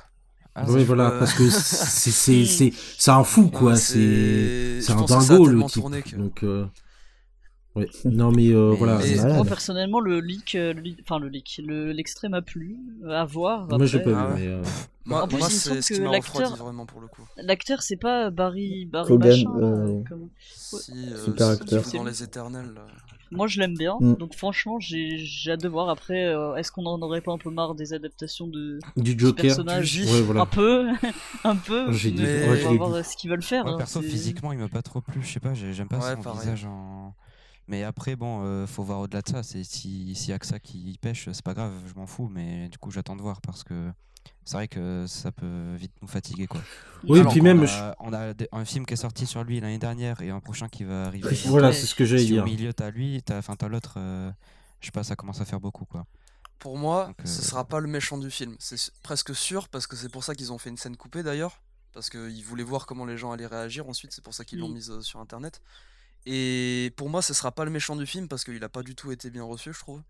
Ah, 0.60 0.64
oui, 0.68 0.84
voilà, 0.84 1.10
euh, 1.12 1.18
parce 1.18 1.34
que 1.34 1.48
c'est 1.50 2.10
c'est 2.10 2.44
c'est 2.44 2.72
c'est 2.98 3.10
un 3.10 3.24
fou 3.24 3.48
quoi, 3.48 3.76
c'est 3.76 4.78
un 4.88 5.02
a 5.02 5.06
dingo 5.06 5.46
le 5.46 5.62
type. 5.64 5.82
que- 6.04 6.16
Donc 6.16 6.42
euh, 6.44 6.66
Ouais. 7.76 7.88
Non, 8.06 8.32
mais 8.32 8.48
euh, 8.48 8.70
Mais- 8.72 8.76
voilà. 8.76 8.98
mais-. 8.98 9.34
Moi 9.34 9.44
personnellement, 9.44 10.00
le 10.00 10.18
leak, 10.20 10.56
euh, 10.56 10.72
le 10.72 10.80
leak- 10.80 10.98
enfin 11.02 11.20
le 11.20 11.28
leak, 11.28 11.60
le- 11.64 11.92
l'extrait 11.92 12.28
m'a 12.28 12.42
plu, 12.42 12.76
à 13.08 13.24
voir. 13.24 13.68
Moi, 13.68 13.86
j'ai 13.86 14.00
pas 14.00 14.10
vu, 14.10 14.16
ouais. 14.16 14.22
mais. 14.34 14.46
euh, 14.48 14.62
Moi, 15.04 15.22
En 15.22 15.28
plus, 15.28 15.38
moi 15.38 15.48
il 15.48 15.54
me 15.54 15.58
semble 15.80 15.80
que 15.80 16.02
l'acteur- 16.12 16.34
refroidi 16.34 16.60
vraiment 16.62 16.86
pour 16.86 17.00
le 17.00 17.06
coup. 17.06 17.22
L'acteur, 17.36 17.82
c'est 17.82 17.96
pas 17.96 18.30
Barry, 18.30 18.84
Barry 18.84 19.08
Kogan, 19.08 19.44
machin, 19.44 20.04
Si, 20.44 20.92
Super 21.24 21.46
si 21.46 21.52
acteur. 21.52 21.82
tu 21.84 21.90
joues 21.90 21.96
dans 21.98 22.04
les 22.04 22.22
éternels. 22.22 22.72
là. 22.74 22.86
Moi, 23.30 23.46
je 23.46 23.60
l'aime 23.60 23.74
bien. 23.76 23.96
Mm. 24.00 24.14
Donc 24.14 24.34
franchement, 24.34 24.78
j'ai 24.80 25.18
j'ai 25.18 25.52
hâte 25.52 25.62
de 25.62 25.68
voir. 25.68 25.88
Après, 25.88 26.24
euh, 26.24 26.54
est-ce 26.56 26.72
qu'on 26.72 26.86
en 26.86 27.00
aurait 27.02 27.20
pas 27.20 27.32
un 27.32 27.38
peu 27.38 27.50
marre 27.50 27.74
des 27.74 27.92
adaptations 27.92 28.46
de 28.46 28.78
Du 28.96 29.12
ce 29.12 29.18
Joker. 29.18 29.42
personnage 29.46 29.90
Du 29.92 30.04
Un 30.38 30.46
peu, 30.46 30.88
un 31.44 31.56
peu. 31.56 31.92
J'ai 31.92 32.10
dit- 32.10 32.22
mais 32.22 32.26
ouais, 32.26 32.48
on 32.50 32.54
je 32.56 32.64
va 32.64 32.70
l'ai 32.70 32.76
voir 32.78 32.90
dit. 32.92 32.96
euh, 32.96 33.02
ce 33.02 33.16
qu'ils 33.16 33.30
veulent 33.30 33.42
faire. 33.42 33.64
Moi, 33.64 33.74
hein, 33.74 33.78
perso, 33.78 34.00
c'est- 34.02 34.08
physiquement, 34.08 34.52
il 34.52 34.58
m'a 34.58 34.68
pas 34.68 34.82
trop 34.82 35.00
plu. 35.00 35.20
Je 35.22 35.28
sais 35.32 35.40
pas, 35.40 35.54
j'ai- 35.54 35.72
j'aime 35.72 35.88
pas 35.88 35.98
Ouais, 35.98 36.14
son 36.14 36.22
pareil. 36.22 36.40
visage 36.40 36.64
en. 36.64 37.14
Mais 37.70 37.82
après, 37.84 38.16
bon, 38.16 38.40
euh, 38.44 38.66
faut 38.66 38.82
voir 38.82 39.00
au-delà 39.00 39.20
de 39.20 39.28
ça. 39.28 39.42
C'est 39.42 39.62
si 39.62 40.14
s'il 40.14 40.30
y 40.30 40.32
a 40.32 40.38
que 40.38 40.46
ça 40.46 40.58
qui 40.58 40.96
pêche, 41.02 41.28
c'est 41.30 41.44
pas 41.44 41.52
grave, 41.52 41.72
je 41.86 41.92
m'en 42.00 42.06
fous. 42.06 42.30
Mais 42.32 42.68
du 42.70 42.78
coup, 42.78 42.90
j'attends 42.90 43.14
de 43.16 43.20
voir 43.20 43.42
parce 43.42 43.62
que 43.62 43.90
c'est 44.44 44.56
vrai 44.56 44.68
que 44.68 45.04
ça 45.08 45.32
peut 45.32 45.74
vite 45.76 45.92
nous 46.02 46.08
fatiguer, 46.08 46.46
quoi. 46.46 46.60
Oui, 47.04 47.20
et 47.20 47.24
puis 47.24 47.40
même. 47.40 47.62
a- 47.62 47.66
je- 47.66 47.94
on 48.00 48.12
a 48.12 48.32
un 48.52 48.64
film 48.64 48.84
qui 48.86 48.94
est 48.94 48.96
sorti 48.98 49.26
sur 49.26 49.44
lui 49.44 49.60
l'année 49.60 49.78
dernière 49.78 50.20
et 50.20 50.30
un 50.30 50.40
prochain 50.40 50.68
qui 50.68 50.84
va 50.84 51.04
arriver. 51.06 51.28
Voilà, 51.46 51.72
c'est 51.72 51.86
ce 51.86 51.94
que 51.94 52.04
j'allais 52.04 52.22
Si 52.24 52.32
au 52.32 52.36
dire. 52.36 52.44
milieu 52.44 52.72
t'as 52.72 52.90
lui, 52.90 53.22
t'as, 53.22 53.38
enfin 53.38 53.56
t'as 53.56 53.68
l'autre. 53.68 53.94
euh, 53.98 54.30
je 54.80 54.86
sais 54.86 54.92
pas, 54.92 55.04
ça 55.04 55.16
commence 55.16 55.40
à 55.40 55.44
faire 55.44 55.60
beaucoup, 55.60 55.84
quoi. 55.84 56.06
Pour 56.58 56.76
moi, 56.76 57.06
Donc, 57.06 57.16
ce 57.24 57.40
euh, 57.40 57.44
sera 57.44 57.64
pas 57.66 57.78
le 57.80 57.86
méchant 57.88 58.18
du 58.18 58.30
film. 58.30 58.56
C'est 58.58 58.90
presque 59.02 59.34
sûr, 59.34 59.68
parce 59.68 59.86
que 59.86 59.94
c'est 59.96 60.08
pour 60.08 60.24
ça 60.24 60.34
qu'ils 60.34 60.52
ont 60.52 60.58
fait 60.58 60.70
une 60.70 60.76
scène 60.76 60.96
coupée 60.96 61.22
d'ailleurs. 61.22 61.62
Parce 61.92 62.10
qu'ils 62.10 62.44
voulaient 62.44 62.62
voir 62.64 62.84
comment 62.86 63.04
les 63.06 63.16
gens 63.16 63.32
allaient 63.32 63.46
réagir 63.46 63.88
ensuite, 63.88 64.12
c'est 64.12 64.22
pour 64.22 64.34
ça 64.34 64.44
qu'ils 64.44 64.58
l'ont 64.60 64.68
mise 64.68 64.90
euh, 64.90 65.00
sur 65.00 65.20
internet. 65.20 65.60
Et 66.26 66.92
pour 66.96 67.08
moi, 67.08 67.22
ce 67.22 67.32
sera 67.32 67.52
pas 67.52 67.64
le 67.64 67.70
méchant 67.70 67.96
du 67.96 68.06
film, 68.06 68.28
parce 68.28 68.44
qu'il 68.44 68.62
a 68.62 68.68
pas 68.68 68.82
du 68.82 68.94
tout 68.94 69.10
été 69.12 69.30
bien 69.30 69.44
reçu, 69.44 69.72
je 69.72 69.78
trouve, 69.78 70.02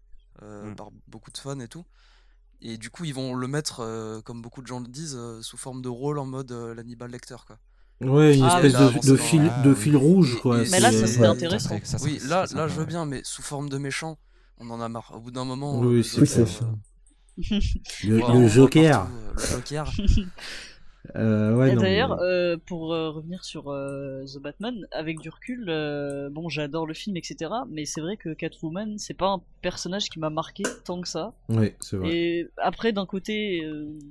euh, 0.42 0.70
Mm. 0.70 0.74
par 0.76 0.88
beaucoup 1.06 1.30
de 1.30 1.38
fans 1.38 1.58
et 1.60 1.68
tout. 1.68 1.84
Et 2.60 2.76
du 2.76 2.90
coup, 2.90 3.04
ils 3.04 3.14
vont 3.14 3.34
le 3.34 3.46
mettre, 3.46 3.80
euh, 3.80 4.20
comme 4.22 4.42
beaucoup 4.42 4.62
de 4.62 4.66
gens 4.66 4.80
le 4.80 4.88
disent, 4.88 5.16
euh, 5.16 5.40
sous 5.42 5.56
forme 5.56 5.80
de 5.82 5.88
rôle 5.88 6.18
en 6.18 6.26
mode 6.26 6.50
euh, 6.52 6.74
l'Hannibal 6.74 7.10
Lecter, 7.10 7.36
quoi. 7.46 7.56
Ouais, 8.00 8.36
une 8.36 8.44
Ah, 8.44 8.56
espèce 8.56 8.72
là, 8.74 8.90
de, 8.90 9.16
fil, 9.16 9.50
Ah, 9.52 9.62
de 9.62 9.70
oui. 9.70 9.76
fil 9.76 9.96
rouge, 9.96 10.38
quoi. 10.40 10.62
et- 10.64 10.68
Mais 10.70 10.78
là, 10.80 10.90
c'est- 10.92 10.98
ça 10.98 11.04
Ouais. 11.06 11.12
serait 11.12 11.26
intéressant. 11.26 11.68
Ça, 11.84 11.98
ça, 11.98 12.04
Oui, 12.04 12.18
ça, 12.20 12.28
là, 12.28 12.46
ça, 12.46 12.56
là, 12.56 12.62
ça, 12.62 12.68
je 12.68 12.78
veux 12.78 12.84
bien, 12.86 13.04
mais 13.06 13.20
sous 13.24 13.42
forme 13.42 13.68
de 13.68 13.78
méchant, 13.78 14.18
on 14.58 14.70
en 14.70 14.80
a 14.80 14.88
marre. 14.88 15.12
Au 15.14 15.20
bout 15.20 15.30
d'un 15.32 15.44
moment, 15.44 15.78
Oui, 15.80 15.98
euh, 15.98 16.02
c'est 16.02 16.38
euh, 16.40 16.44
Le, 18.04 18.16
ouais, 18.22 18.40
le 18.40 18.48
Joker. 18.48 18.98
partout, 19.02 19.12
euh, 19.14 19.32
le 19.34 19.46
Joker. 19.56 19.92
Euh, 21.16 21.54
ouais, 21.54 21.74
D'ailleurs, 21.76 22.16
mais- 22.16 22.22
euh, 22.22 22.56
pour 22.66 22.92
euh, 22.92 23.10
revenir 23.10 23.44
sur 23.44 23.64
The 23.64 24.38
Batman, 24.40 24.86
avec 24.92 25.20
du 25.20 25.30
recul, 25.30 25.64
bon, 26.30 26.48
j'adore 26.48 26.86
le 26.86 26.94
film, 26.94 27.16
etc. 27.16 27.50
Mais 27.70 27.84
c'est 27.84 28.00
vrai 28.00 28.16
que 28.16 28.34
Catwoman, 28.34 28.98
c'est 28.98 29.14
pas 29.14 29.28
un 29.28 29.42
personnage 29.62 30.08
qui 30.10 30.18
m'a 30.18 30.30
marqué 30.30 30.64
tant 30.84 31.00
que 31.00 31.08
ça. 31.08 31.34
Ouais, 31.48 31.76
c'est 31.80 31.96
vrai. 31.96 32.14
Et 32.14 32.48
après, 32.58 32.92
d'un 32.92 33.06
côté, 33.06 33.62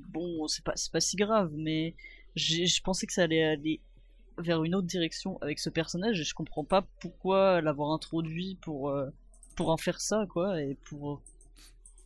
bon, 0.10 0.48
c'est 0.48 0.64
pas, 0.64 0.74
c'est 0.76 0.92
pas 0.92 1.00
si 1.02 1.16
grave, 1.18 1.52
mais 1.56 1.94
je 2.36 2.82
pensais 2.82 3.06
que 3.06 3.14
ça 3.14 3.24
allait 3.24 3.44
aller 3.44 3.80
vers 4.40 4.64
une 4.64 4.76
autre 4.76 4.88
direction 4.88 5.38
avec 5.42 5.58
ce 5.60 5.70
personnage 5.70 6.20
et 6.22 6.24
je 6.24 6.36
comprends 6.36 6.64
pas 6.64 6.86
pourquoi 7.00 7.60
l'avoir 7.62 7.92
introduit 7.92 8.58
pour, 8.62 8.94
pour 9.56 9.70
en 9.70 9.78
faire 9.78 10.00
ça, 10.02 10.26
quoi, 10.30 10.62
et 10.62 10.76
pour. 10.86 11.22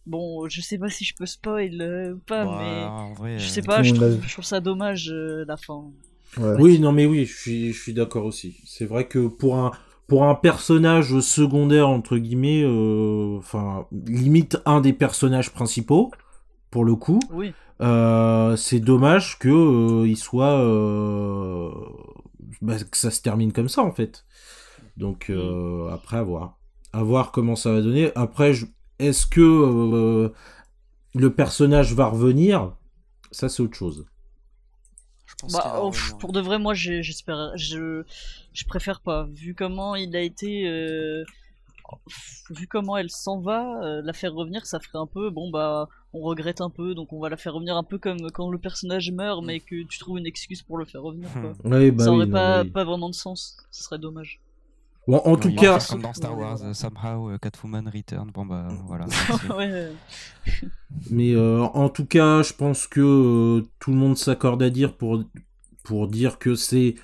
Bon, 0.05 0.48
je 0.50 0.62
sais 0.62 0.77
pas 0.77 0.89
si 0.89 1.05
je 1.05 1.13
peux 1.15 1.25
spoil 1.25 1.81
euh, 1.81 2.13
ou 2.15 2.20
pas, 2.20 2.46
Bah, 2.46 2.48
mais 2.48 2.93
vrai, 3.15 3.31
je 3.36 3.48
euh, 3.48 3.50
sais 3.50 3.62
pas, 3.63 3.84
je 3.84 3.93
trouve, 3.93 4.17
vu. 4.17 4.27
je 4.27 4.34
trouve 4.34 4.46
ça 4.46 4.60
dommage 4.60 5.10
euh, 5.12 5.46
la 5.48 5.58
fin. 5.58 5.91
Ouais. 6.38 6.58
Oui, 6.58 6.79
non, 6.79 6.91
mais 6.91 7.05
oui, 7.05 7.25
je 7.25 7.36
suis, 7.38 7.74
je 7.74 7.81
suis 7.81 7.93
d'accord 7.93 8.25
aussi. 8.25 8.58
C'est 8.65 8.86
vrai 8.86 9.08
que 9.08 9.27
pour 9.27 9.58
un, 9.58 9.72
pour 10.08 10.24
un 10.25 10.36
personnage 10.36 11.20
secondaire, 11.20 11.89
entre 11.89 12.17
guillemets, 12.17 12.63
euh, 12.63 13.38
enfin, 13.38 13.88
limite 13.91 14.58
un 14.65 14.81
des 14.81 14.93
personnages 14.93 15.51
principaux, 15.51 16.12
pour 16.72 16.86
le 16.86 16.96
coup, 16.96 17.20
Oui, 17.29 17.55
euh, 17.81 18.55
c'est 18.58 18.79
dommage 18.79 19.39
que 19.39 19.50
euh, 19.50 20.08
il 20.08 20.17
soit, 20.17 20.60
euh, 20.62 21.72
bah, 22.62 22.77
que 22.79 22.98
ça 22.98 23.12
se 23.12 23.22
termine 23.22 23.51
comme 23.53 23.70
ça, 23.70 23.84
en 23.84 23.91
fait. 23.91 24.25
Donc, 24.98 25.29
euh, 25.29 25.89
après, 25.91 26.17
à 26.17 26.24
voir. 26.24 26.60
À 26.93 27.03
voir 27.03 27.31
comment 27.31 27.55
ça 27.55 27.72
va 27.74 27.81
donner. 27.81 28.12
Après, 28.15 28.53
je- 28.53 28.65
est-ce 29.01 29.25
que 29.25 29.41
euh, 29.41 30.29
le 31.15 31.34
personnage 31.34 31.93
va 31.93 32.08
revenir? 32.08 32.75
Ça, 33.31 33.50
c'est 33.50 33.63
autre 33.63 33.75
chose. 33.75 34.05
Je 35.25 35.36
pense 35.36 35.53
bah, 35.53 35.81
oh, 35.81 35.91
pour 36.20 36.34
de 36.34 36.41
vrai, 36.41 36.60
moi, 36.60 36.74
j'espère, 36.74 37.51
je, 37.55 38.03
je 38.53 38.65
préfère 38.65 39.01
pas. 39.01 39.27
Vu 39.34 39.55
comment 39.55 39.96
il 39.96 40.15
a 40.15 40.22
été, 40.22 40.67
euh, 40.67 41.24
vu 42.50 42.67
comment 42.67 42.98
elle 42.98 43.10
s'en 43.10 43.39
va, 43.39 43.81
euh, 43.84 44.01
la 44.03 44.13
faire 44.13 44.34
revenir, 44.34 44.65
ça 44.65 44.79
ferait 44.79 45.00
un 45.00 45.08
peu, 45.08 45.29
bon 45.29 45.50
bah, 45.50 45.88
on 46.13 46.22
regrette 46.22 46.62
un 46.62 46.70
peu, 46.70 46.93
donc 46.93 47.13
on 47.13 47.20
va 47.20 47.29
la 47.29 47.38
faire 47.38 47.53
revenir 47.53 47.77
un 47.77 47.84
peu 47.84 47.98
comme 47.98 48.29
quand 48.31 48.50
le 48.50 48.58
personnage 48.58 49.12
meurt, 49.12 49.43
mais 49.43 49.60
que 49.62 49.84
tu 49.84 50.00
trouves 50.00 50.17
une 50.17 50.25
excuse 50.25 50.62
pour 50.62 50.77
le 50.77 50.86
faire 50.86 51.01
revenir. 51.01 51.29
Quoi. 51.31 51.53
Ouais, 51.63 51.91
bah 51.91 52.03
ça 52.03 52.12
oui, 52.12 52.17
aurait 52.17 52.25
non, 52.25 52.34
pas, 52.34 52.58
mais 52.58 52.67
oui. 52.67 52.74
pas 52.74 52.84
vraiment 52.84 53.10
de 53.10 53.15
sens. 53.15 53.58
Ce 53.72 53.84
serait 53.84 54.00
dommage. 54.00 54.39
Bon, 55.08 55.17
en 55.25 55.31
non, 55.31 55.38
tout 55.38 55.53
cas, 55.55 55.79
comme 55.89 56.01
dans 56.01 56.13
Star 56.13 56.38
Wars, 56.38 56.60
somehow 56.75 57.31
euh, 57.31 57.38
Catwoman 57.39 57.88
return. 57.93 58.29
Bon 58.31 58.46
bah 58.46 58.67
voilà. 58.88 59.05
Mais 61.10 61.34
euh, 61.34 61.62
en 61.62 61.89
tout 61.89 62.05
cas, 62.05 62.43
je 62.43 62.53
pense 62.53 62.88
que 62.88 63.00
euh, 63.01 63.67
tout 63.79 63.91
le 63.91 63.98
monde 63.98 64.17
s'accorde 64.17 64.62
à 64.63 64.70
dire 64.70 64.96
pour, 64.96 65.24
pour 65.84 66.08
dire 66.08 66.38
que 66.39 66.55
c'est 66.55 66.96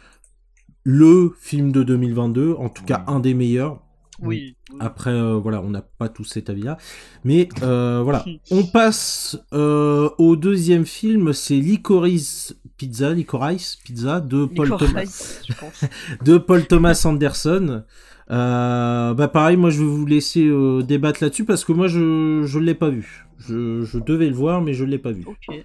le 0.83 1.33
film 1.39 1.71
de 1.71 1.83
2022, 1.83 2.53
en 2.53 2.69
tout 2.69 2.83
cas 2.83 3.03
Oui. 3.07 3.13
un 3.15 3.19
des 3.19 3.33
meilleurs. 3.33 3.81
Oui. 4.19 4.55
Après, 4.79 5.11
euh, 5.11 5.35
voilà, 5.37 5.61
on 5.61 5.69
n'a 5.69 5.81
pas 5.81 6.09
tous 6.09 6.23
cet 6.23 6.49
avis-là. 6.49 6.77
Mais 7.23 7.49
euh, 7.61 8.01
voilà, 8.03 8.25
on 8.51 8.63
passe 8.65 9.37
euh, 9.53 10.09
au 10.17 10.35
deuxième 10.35 10.85
film, 10.85 11.33
c'est 11.33 11.57
Licorice 11.59 12.55
Pizza, 12.77 13.11
Licorice 13.13 13.75
Pizza 13.83 14.19
de 14.21 14.45
Paul 14.45 14.69
Thomas, 14.77 15.41
je 15.47 15.53
pense. 15.53 15.83
de 16.23 16.37
Paul 16.37 16.65
Thomas 16.67 17.01
Anderson. 17.05 17.83
Euh, 18.29 19.13
bah 19.13 19.27
pareil, 19.29 19.55
moi 19.57 19.69
je 19.69 19.79
vais 19.79 19.85
vous 19.89 20.05
laisser 20.05 20.45
euh, 20.45 20.83
débattre 20.83 21.23
là-dessus 21.23 21.45
parce 21.45 21.63
que 21.63 21.71
moi 21.71 21.87
je 21.87 22.43
je 22.45 22.59
l'ai 22.59 22.75
pas 22.75 22.89
vu. 22.89 23.25
Je, 23.39 23.83
je 23.83 23.97
devais 23.99 24.27
le 24.27 24.35
voir 24.35 24.61
mais 24.61 24.73
je 24.73 24.83
l'ai 24.83 24.97
pas 24.97 25.11
vu. 25.11 25.23
Ok. 25.25 25.55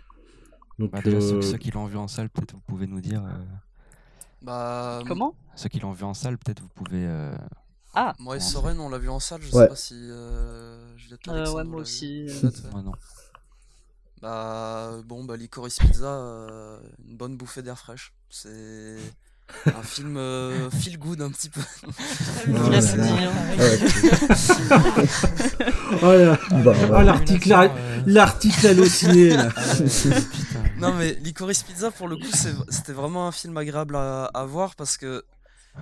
Donc 0.79 0.91
Bah, 0.93 1.01
déjà, 1.05 1.21
ceux, 1.21 1.37
euh, 1.37 1.43
ceux 1.43 1.59
qui 1.59 1.71
l'ont 1.71 1.87
vu 1.87 1.97
en 1.97 2.09
salle, 2.09 2.31
peut-être 2.31 2.53
vous 2.55 2.63
pouvez 2.67 2.87
nous 2.87 3.01
dire. 3.01 3.23
euh, 3.25 3.31
Bah, 4.43 5.01
Comment? 5.07 5.35
ceux 5.55 5.69
qui 5.69 5.81
l'ont 5.81 5.93
vu 5.93 6.05
en 6.05 6.15
salle, 6.15 6.39
peut-être 6.39 6.61
vous 6.63 6.69
pouvez. 6.75 7.05
euh, 7.07 7.35
Ah, 7.95 8.15
Moi 8.19 8.37
et. 8.37 8.41
Soren, 8.41 8.79
on 8.81 8.89
l'a 8.89 8.99
vu 8.99 9.09
en 9.09 9.21
salle, 9.21 9.43
je 9.43 9.55
Ouais. 9.55 9.65
sais 9.65 9.69
pas 9.69 9.77
si. 9.77 9.95
Euh, 9.95 10.15
euh, 10.15 11.17
Alexandre 11.29 11.57
ouais, 11.57 11.65
moi 11.65 11.81
aussi. 11.81 12.27
moi 12.73 12.83
non. 12.83 12.93
Bah, 14.23 14.93
bon, 15.05 15.25
bah, 15.25 15.37
Licorice 15.37 15.79
Pizza, 15.81 16.07
euh, 16.07 16.79
une 17.09 17.17
bonne 17.17 17.37
bouffée 17.37 17.61
d'air 17.63 17.77
fraîche. 17.77 18.13
C'est 18.31 18.97
un 19.67 19.83
film 19.83 20.17
euh, 20.17 20.71
feel 20.71 20.97
good 20.97 21.21
un 21.21 21.31
petit 21.31 21.51
peu. 21.51 21.61
Oh 22.49 22.71
là 22.71 22.79
hein. 22.79 23.33
Ouais. 23.59 23.79
oh 26.03 26.13
là, 26.13 26.39
Bah, 26.65 26.75
Ah, 26.95 27.03
l'article, 27.03 27.71
l'article 28.07 28.67
halluciné 28.69 29.31
là. 29.31 29.49
ah 29.57 29.75
non, 30.79 30.95
mais 30.95 31.15
Licorice 31.15 31.65
Pizza, 31.65 31.91
pour 31.91 32.07
le 32.07 32.17
coup, 32.17 32.31
c'était 32.69 32.93
vraiment 32.93 33.27
un 33.27 33.33
film 33.33 33.57
agréable 33.57 33.97
à, 33.97 34.27
à 34.27 34.45
voir 34.45 34.77
parce 34.77 34.97
que 34.97 35.25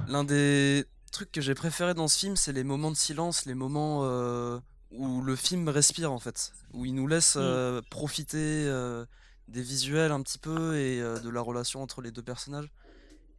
l'un 0.09 0.25
des 0.25 0.85
trucs 1.12 1.30
que 1.30 1.40
j'ai 1.42 1.54
préféré 1.54 1.92
dans 1.94 2.09
ce 2.09 2.18
film, 2.18 2.37
c'est 2.37 2.52
les 2.52 2.64
moments 2.64 2.90
de 2.90 2.97
silence, 2.97 3.44
les 3.44 3.54
moments 3.54 4.00
euh, 4.04 4.59
où 4.90 5.23
le 5.23 5.37
film 5.37 5.68
respire 5.68 6.12
en 6.12 6.18
fait, 6.18 6.52
où 6.73 6.85
il 6.85 6.94
nous 6.94 7.06
laisse 7.06 7.35
euh, 7.38 7.80
profiter 7.90 8.38
euh, 8.66 9.04
des 9.49 9.62
visuels 9.62 10.12
un 10.12 10.23
petit 10.23 10.38
peu 10.38 10.76
et 10.76 11.00
euh, 11.00 11.18
de 11.20 11.28
la 11.30 11.40
relation 11.40 11.82
entre 11.82 12.02
les 12.02 12.11
deux 12.11 12.23
personnages. 12.23 12.70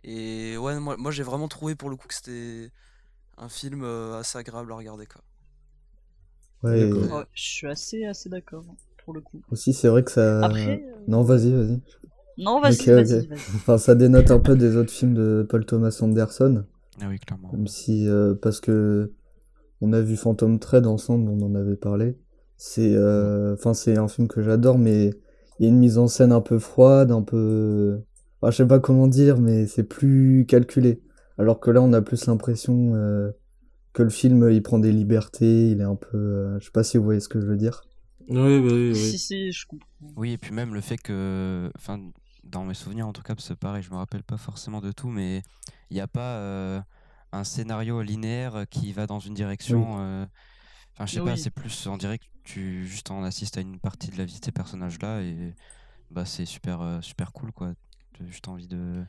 Et 0.03 0.58
ouais, 0.58 0.79
moi, 0.79 0.98
moi 0.98 1.12
j'ai 1.12 1.24
vraiment 1.24 1.48
trouvé 1.50 1.75
pour 1.75 1.89
le 1.89 1.98
coup 1.98 2.08
que 2.08 2.15
c'était 2.15 2.72
un 3.38 3.50
film 3.50 3.84
euh, 3.84 4.20
assez 4.20 4.38
agréable 4.39 4.72
à 4.74 4.75
regarder 4.75 5.08
quoi. 5.08 5.22
Ouais, 6.63 6.79
et 6.79 6.91
D'accord. 6.91 7.20
Ouais, 7.20 7.25
je 7.34 7.43
suis 7.43 7.67
assez, 7.67 8.05
assez 8.05 8.29
d'accord 8.29 8.63
pour 9.03 9.13
le 9.13 9.22
coup. 9.22 9.41
aussi, 9.51 9.74
c'est 9.74 9.88
vrai 9.88 10.03
que 10.03 10.12
ça. 10.12 10.46
Après, 10.46 10.84
euh, 10.88 11.08
Non, 11.08 11.24
vas-y, 11.24 11.51
vas-y. 11.51 11.81
non, 12.38 12.60
vas-y, 12.60 12.86
Ok, 12.86 12.89
vas-y, 12.89 13.25
ok. 13.25 13.27
vas-y. 13.27 13.41
Enfin, 13.55 13.77
ça 13.77 13.96
dénote 13.96 14.31
un 14.31 14.39
peu 14.39 14.55
des 14.55 14.75
autres 14.77 14.91
films 14.93 15.13
de 15.15 15.46
Paul 15.50 15.65
Thomas 15.65 15.98
Anderson. 16.01 16.65
Ah 17.01 17.08
oui, 17.08 17.20
clairement. 17.20 17.53
Même 17.53 17.67
si, 17.67 18.08
euh, 18.08 18.36
parce 18.36 18.60
que 18.62 19.12
on 19.82 19.94
a 19.94 20.02
vu 20.02 20.16
Phantom 20.16 20.60
Thread 20.60 20.86
ensemble, 20.86 21.30
on 21.30 21.42
en 21.42 21.56
avait 21.56 21.76
parlé. 21.76 22.18
C'est, 22.58 22.94
euh, 22.94 23.56
enfin, 23.56 23.74
c'est 23.74 23.98
un 23.98 24.08
film 24.08 24.28
que 24.28 24.42
j'adore, 24.42 24.78
mais 24.78 25.10
il 25.60 25.64
y 25.64 25.66
a 25.66 25.70
une 25.70 25.80
mise 25.80 25.98
en 25.98 26.08
scène 26.08 26.32
un 26.32 26.42
peu 26.42 26.60
froide, 26.60 27.12
un 27.12 27.24
peu, 27.24 28.00
enfin, 28.40 28.52
je 28.52 28.58
sais 28.58 28.68
pas 28.68 28.80
comment 28.80 29.08
dire, 29.08 29.40
mais 29.40 29.66
c'est 29.66 29.84
plus 29.84 30.46
calculé. 30.48 31.02
Alors 31.38 31.60
que 31.60 31.72
là, 31.72 31.82
on 31.82 31.92
a 31.94 32.02
plus 32.02 32.28
l'impression 32.28 32.94
euh, 32.94 33.32
que 33.94 34.04
le 34.04 34.10
film, 34.10 34.50
il 34.52 34.62
prend 34.62 34.78
des 34.78 34.92
libertés, 34.92 35.72
il 35.72 35.82
est 35.82 35.86
un 35.86 35.96
peu, 35.96 36.18
euh, 36.18 36.60
je 36.60 36.66
sais 36.66 36.72
pas 36.72 36.84
si 36.84 36.98
vous 36.98 37.04
voyez 37.04 37.20
ce 37.20 37.30
que 37.30 37.42
je 37.42 37.48
veux 37.48 37.58
dire. 37.58 37.82
Oui, 38.30 38.60
oui, 38.60 38.90
oui. 38.90 38.96
Si, 38.96 39.18
si, 39.18 39.52
je 39.52 39.66
comprends. 39.66 39.88
Oui, 40.16 40.34
et 40.34 40.38
puis 40.38 40.54
même 40.54 40.76
le 40.76 40.82
fait 40.82 40.98
que, 40.98 41.70
enfin, 41.76 42.00
dans 42.44 42.64
mes 42.64 42.74
souvenirs 42.74 43.08
en 43.08 43.14
tout 43.14 43.24
cas, 43.24 43.36
que 43.36 43.54
pareil, 43.54 43.82
je 43.82 43.90
me 43.90 43.96
rappelle 43.96 44.24
pas 44.24 44.38
forcément 44.38 44.82
de 44.82 44.92
tout, 44.92 45.10
mais 45.10 45.42
il 45.90 45.96
n'y 45.96 46.02
a 46.02 46.08
pas 46.08 46.38
euh, 46.38 46.80
un 47.32 47.44
scénario 47.44 48.02
linéaire 48.02 48.66
qui 48.70 48.94
va 48.94 49.08
dans 49.08 49.20
une 49.20 49.34
direction. 49.34 50.00
euh, 50.00 50.26
Enfin, 50.94 51.06
je 51.06 51.14
sais 51.14 51.22
pas, 51.22 51.38
c'est 51.38 51.52
plus, 51.52 51.88
on 51.88 51.98
dirait 51.98 52.20
que 52.20 52.26
tu 52.44 52.86
juste 52.88 53.12
en 53.12 53.24
assistes 53.24 53.58
à 53.58 53.62
une 53.62 53.80
partie 53.80 54.10
de 54.12 54.18
la 54.18 54.26
vie 54.26 54.40
de 54.40 54.46
ces 54.46 54.52
personnages-là 54.52 55.22
et 55.22 55.56
bah 56.12 56.26
c'est 56.26 56.46
super, 56.46 56.82
euh, 56.82 57.02
super 57.02 57.34
cool 57.34 57.52
quoi. 57.54 57.74
T'as 58.18 58.26
juste 58.26 58.48
envie 58.50 58.68
de, 58.68 59.06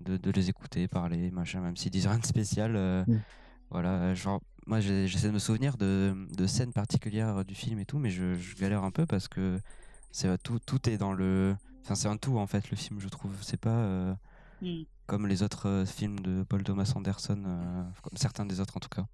de, 0.00 0.16
de 0.16 0.30
les 0.30 0.48
écouter, 0.50 0.88
parler, 0.88 1.30
machin, 1.30 1.60
même 1.60 1.76
s'ils 1.76 1.90
disent 1.90 2.06
rien 2.06 2.18
de 2.18 2.26
spécial. 2.26 2.76
euh, 2.76 3.04
Mm. 3.06 3.18
Voilà, 3.70 3.94
euh, 4.02 4.14
genre, 4.14 4.40
moi 4.66 4.80
j'ai- 4.80 5.08
j'essaie 5.08 5.28
de 5.28 5.32
me 5.32 5.38
souvenir 5.40 5.76
de, 5.76 6.14
de 6.36 6.46
scènes 6.46 6.72
particulières 6.72 7.44
du 7.44 7.54
film 7.54 7.78
et 7.80 7.86
tout, 7.86 7.98
mais 7.98 8.10
je, 8.10 8.34
je 8.34 8.56
galère 8.56 8.84
un 8.84 8.90
peu 8.92 9.06
parce 9.06 9.28
que 9.28 9.60
c'est 10.12 10.28
euh, 10.28 10.36
tout, 10.42 10.58
tout 10.60 10.88
est 10.88 10.98
dans 10.98 11.12
le. 11.12 11.56
Enfin, 11.84 11.94
c'est 11.96 12.08
un 12.08 12.16
tout 12.16 12.38
en 12.38 12.46
fait, 12.46 12.70
le 12.70 12.76
film, 12.76 13.00
je 13.00 13.08
trouve. 13.08 13.36
C'est 13.42 13.56
pas. 13.60 13.70
euh, 13.70 14.14
Hmm. 14.60 14.84
Comme 15.06 15.26
les 15.26 15.42
autres 15.42 15.68
euh, 15.68 15.86
films 15.86 16.20
de 16.20 16.42
Paul 16.42 16.62
Thomas 16.64 16.92
Anderson, 16.94 17.42
euh, 17.46 17.82
comme 18.02 18.16
certains 18.16 18.44
des 18.46 18.60
autres 18.60 18.76
en 18.76 18.80
tout 18.80 18.88
cas. 18.88 19.06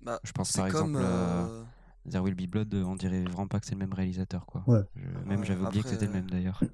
Bah, 0.00 0.18
Je 0.24 0.32
pense 0.32 0.52
par 0.52 0.68
comme. 0.68 0.96
exemple 0.96 1.04
à 1.04 1.08
euh, 1.46 1.64
There 2.10 2.22
Will 2.22 2.34
Be 2.34 2.50
Blood, 2.50 2.74
on 2.74 2.96
dirait 2.96 3.22
vraiment 3.22 3.46
pas 3.46 3.60
que 3.60 3.66
c'est 3.66 3.72
le 3.74 3.78
même 3.78 3.92
réalisateur 3.94 4.44
quoi. 4.46 4.64
Ouais. 4.66 4.80
Je- 4.96 5.28
même 5.28 5.40
Ouais, 5.40 5.46
j'avais 5.46 5.64
oublié 5.64 5.82
que 5.82 5.88
c'était 5.88 6.06
le 6.06 6.12
même 6.12 6.28
d'ailleurs. 6.30 6.60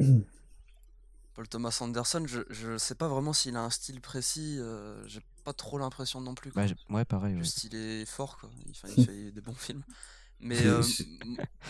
Paul 1.35 1.47
Thomas 1.49 1.77
Anderson, 1.81 2.25
je, 2.27 2.41
je 2.51 2.77
sais 2.79 2.97
pas 2.97 3.07
vraiment 3.07 3.33
s'il 3.33 3.55
a 3.57 3.63
un 3.63 3.71
style 3.71 4.01
précis, 4.01 4.57
euh, 4.59 5.07
j'ai 5.07 5.21
pas 5.45 5.53
trop 5.53 5.79
l'impression 5.79 6.21
non 6.21 6.35
plus. 6.35 6.51
quoi. 6.51 6.67
Bah, 6.67 6.75
ouais, 6.91 7.05
pareil. 7.05 7.35
ouais. 7.37 7.45
Juste 7.45 7.63
il 7.65 7.75
est 7.77 8.05
fort, 8.07 8.39
quoi. 8.39 8.51
Il, 8.67 8.75
fait, 8.75 8.89
il 8.97 9.05
fait 9.07 9.31
des 9.33 9.41
bons 9.41 9.55
films. 9.55 9.83
Mais 10.41 10.65
euh, 10.67 10.83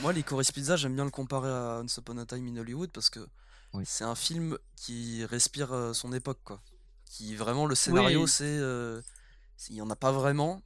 moi, 0.02 0.12
Licorice 0.12 0.52
Pizza, 0.52 0.76
j'aime 0.76 0.94
bien 0.94 1.04
le 1.04 1.10
comparer 1.10 1.48
à 1.50 1.80
Once 1.80 1.96
Upon 1.98 2.16
a 2.18 2.24
Time 2.26 2.46
in 2.48 2.56
Hollywood 2.60 2.90
parce 2.92 3.08
que 3.10 3.20
Oui. 3.74 3.84
c'est 3.86 4.04
un 4.04 4.14
film 4.14 4.58
qui 4.76 5.24
respire 5.24 5.72
euh, 5.72 5.92
son 5.92 6.12
époque, 6.12 6.40
quoi. 6.44 6.62
Qui 7.04 7.34
vraiment, 7.36 7.66
le 7.66 7.74
scénario, 7.74 8.22
Oui. 8.22 8.28
c'est. 8.28 8.44
euh, 8.44 9.00
il 9.70 9.76
y 9.76 9.82
en 9.82 9.90
a 9.90 9.96
pas 9.96 10.12
vraiment, 10.12 10.62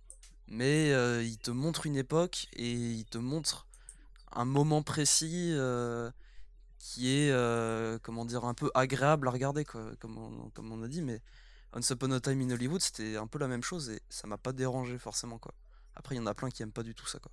mais 0.48 0.92
euh, 0.92 1.22
il 1.22 1.38
te 1.38 1.50
montre 1.50 1.86
une 1.86 1.96
époque 1.96 2.46
et 2.54 2.72
il 2.72 3.04
te 3.06 3.18
montre 3.18 3.66
un 4.32 4.44
moment 4.44 4.82
précis 4.82 5.54
qui 6.78 7.08
est, 7.08 8.00
comment 8.02 8.24
dire, 8.24 8.44
un 8.44 8.54
peu 8.54 8.70
agréable 8.74 9.28
à 9.28 9.30
regarder, 9.30 9.64
quoi, 9.64 9.82
comme 10.00 10.18
on, 10.18 10.50
comme 10.50 10.72
on 10.72 10.82
a 10.82 10.88
dit. 10.88 11.00
Mais 11.02 11.22
Once 11.74 11.88
Upon 11.90 12.10
a 12.12 12.20
Time 12.20 12.40
in 12.42 12.50
Hollywood, 12.50 12.82
c'était 12.82 13.16
un 13.16 13.26
peu 13.26 13.38
la 13.38 13.48
même 13.48 13.62
chose 13.62 13.88
et 13.90 14.02
ça 14.10 14.26
m'a 14.26 14.36
pas 14.36 14.52
dérangé 14.52 14.98
forcément, 14.98 15.38
quoi. 15.38 15.54
Après, 15.94 16.14
il 16.14 16.18
y 16.18 16.20
en 16.20 16.26
a 16.26 16.34
plein 16.34 16.50
qui 16.50 16.62
aiment 16.62 16.72
pas 16.72 16.82
du 16.82 16.94
tout 16.94 17.06
ça, 17.06 17.18
quoi. 17.18 17.32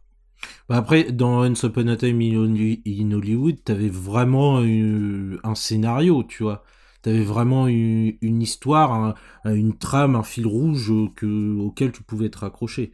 Bah 0.69 0.77
après, 0.77 1.11
dans 1.11 1.41
Once 1.43 1.63
Upon 1.63 1.87
a 1.87 1.95
Time 1.97 2.21
in 2.21 2.35
Holly- 2.35 2.81
in 2.85 3.11
Hollywood, 3.11 3.63
t'avais 3.63 3.89
vraiment 3.89 4.63
eu 4.63 5.37
un 5.43 5.55
scénario, 5.55 6.23
tu 6.23 6.43
vois. 6.43 6.63
T'avais 7.01 7.23
vraiment 7.23 7.67
eu 7.69 8.17
une 8.21 8.41
histoire, 8.41 8.93
un- 8.93 9.15
une 9.55 9.77
trame, 9.77 10.15
un 10.15 10.23
fil 10.23 10.45
rouge 10.47 10.91
que, 11.15 11.55
auquel 11.57 11.91
tu 11.91 12.03
pouvais 12.03 12.25
être 12.27 12.43
accroché. 12.43 12.91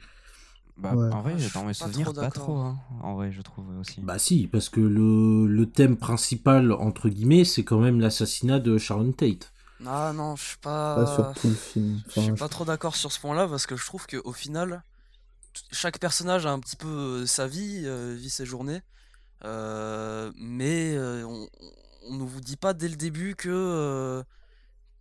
Bah, 0.78 0.94
Ouais. 0.96 1.12
En 1.12 1.22
vrai, 1.22 1.34
Ah, 1.34 1.38
je 1.38 1.48
dans 1.54 1.64
mes 1.66 1.74
souvenirs, 1.74 2.08
trop 2.08 2.14
pas 2.14 2.26
d'accord. 2.26 2.46
trop. 2.46 2.58
hein. 2.58 2.78
En 3.02 3.16
vrai, 3.16 3.32
je 3.32 3.42
trouve 3.42 3.68
aussi. 3.80 4.02
Bah 4.02 4.20
si, 4.20 4.48
parce 4.48 4.70
que 4.70 4.80
le, 4.80 5.48
le 5.48 5.66
thème 5.70 5.98
principal, 5.98 6.72
entre 6.72 7.10
guillemets, 7.10 7.44
c'est 7.44 7.64
quand 7.66 7.80
même 7.80 8.00
l'assassinat 8.00 8.60
de 8.62 8.78
Sharon 8.78 9.12
Tate. 9.12 9.52
Ah 9.86 10.12
non, 10.14 10.36
je 10.36 10.44
suis 10.44 10.58
pas. 10.58 10.96
Pas 10.96 11.06
sur 11.06 11.32
tout 11.34 11.50
le 11.50 11.56
film. 11.56 12.02
Je 12.08 12.20
suis 12.20 12.34
pas 12.34 12.50
trop 12.50 12.66
d'accord 12.66 12.96
sur 12.96 13.12
ce 13.12 13.20
point-là 13.20 13.48
parce 13.48 13.66
que 13.68 13.76
je 13.76 13.86
trouve 13.86 14.06
qu'au 14.08 14.34
final, 14.34 14.84
chaque 15.72 16.00
personnage 16.00 16.46
a 16.46 16.52
un 16.52 16.60
petit 16.60 16.76
peu 16.76 16.88
euh, 16.88 17.26
sa 17.26 17.48
vie, 17.48 17.84
euh, 17.86 18.16
vit 18.18 18.30
ses 18.30 18.46
journées, 18.46 18.82
euh, 19.44 20.32
mais 20.38 20.98
on, 20.98 21.48
on 22.10 22.14
ne 22.16 22.24
vous 22.24 22.42
dit 22.42 22.58
pas 22.58 22.74
dès 22.74 22.88
le 22.90 22.96
début 22.96 23.36
que 23.36 24.24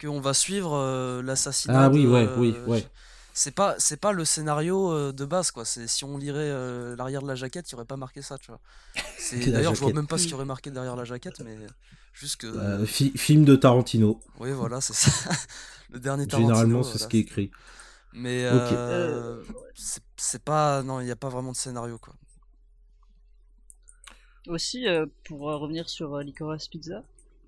qu'on 0.00 0.20
va 0.20 0.34
suivre 0.34 1.20
l'assassinat. 1.22 1.84
Ah 1.84 1.88
oui, 1.90 2.04
de, 2.04 2.08
ouais, 2.08 2.28
oui, 2.36 2.54
ouais. 2.66 2.86
C'est 3.36 3.50
pas 3.54 3.74
c'est 3.78 3.96
pas 3.96 4.12
le 4.12 4.24
scénario 4.24 5.12
de 5.12 5.24
base 5.24 5.50
quoi. 5.50 5.64
C'est 5.64 5.88
si 5.88 6.04
on 6.04 6.18
lirait 6.18 6.38
euh, 6.50 6.94
l'arrière 6.96 7.20
de 7.22 7.26
la 7.26 7.34
jaquette, 7.34 7.68
il 7.68 7.72
y 7.72 7.74
aurait 7.74 7.84
pas 7.84 7.96
marqué 7.96 8.22
ça, 8.22 8.38
tu 8.38 8.48
vois. 8.52 8.60
D'ailleurs 9.46 9.74
je 9.74 9.80
vois 9.80 9.92
même 9.92 10.06
pas 10.06 10.18
ce 10.18 10.22
qu'il 10.24 10.32
y 10.32 10.34
aurait 10.34 10.44
marqué 10.44 10.70
derrière 10.70 10.94
la 10.94 11.04
jaquette, 11.04 11.40
mais 11.40 11.56
juste 12.12 12.36
que 12.36 12.46
Euh, 12.46 12.86
fi- 12.86 13.12
film 13.16 13.44
de 13.44 13.56
Tarantino. 13.56 14.20
oui 14.38 14.52
voilà 14.52 14.80
c'est 14.80 14.92
ça. 14.94 15.10
le 15.90 15.98
dernier 15.98 16.26
Tarantino. 16.28 16.54
Généralement, 16.54 16.82
c'est 16.84 16.98
ce 16.98 17.08
qui 17.08 17.16
est 17.18 17.20
écrit. 17.20 17.50
mais 18.12 18.44
euh, 18.44 19.42
c'est 20.24 20.42
pas. 20.42 20.82
Non, 20.82 21.00
il 21.00 21.04
n'y 21.04 21.10
a 21.10 21.16
pas 21.16 21.28
vraiment 21.28 21.52
de 21.52 21.56
scénario 21.56 21.98
quoi. 21.98 22.14
Aussi, 24.46 24.86
euh, 24.86 25.06
pour 25.24 25.50
euh, 25.50 25.56
revenir 25.56 25.88
sur 25.88 26.14
euh, 26.14 26.22
Licorice 26.22 26.68
Pizza, 26.68 27.02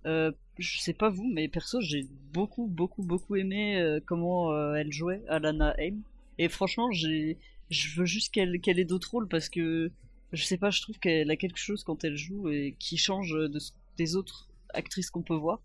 euh, 0.07 0.33
je 0.59 0.79
sais 0.81 0.95
pas 0.95 1.11
vous, 1.11 1.27
mais 1.27 1.49
perso, 1.49 1.81
j'ai 1.81 2.07
beaucoup, 2.33 2.67
beaucoup, 2.67 3.03
beaucoup 3.03 3.37
aimé 3.37 3.79
euh, 3.79 4.01
comment 4.05 4.53
euh, 4.53 4.75
elle 4.75 4.93
jouait, 4.93 5.23
Alana 5.29 5.75
Haim. 5.79 5.99
Et 6.39 6.49
franchement, 6.49 6.91
j'ai, 6.93 7.39
je 7.71 7.99
veux 7.99 8.07
juste 8.07 8.33
qu'elle 8.33 8.61
qu'elle 8.61 8.79
ait 8.79 8.85
d'autres 8.85 9.11
rôles 9.11 9.29
parce 9.29 9.49
que 9.49 9.91
je 10.33 10.45
sais 10.45 10.57
pas, 10.57 10.71
je 10.71 10.81
trouve 10.81 10.99
qu'elle 10.99 11.31
a 11.31 11.37
quelque 11.37 11.59
chose 11.59 11.85
quand 11.85 12.05
elle 12.05 12.17
joue 12.17 12.49
et 12.49 12.77
qui 12.79 12.97
change 12.97 13.33
de, 13.33 13.59
des 13.97 14.17
autres 14.17 14.49
actrices 14.73 15.11
qu'on 15.11 15.23
peut 15.23 15.35
voir. 15.37 15.61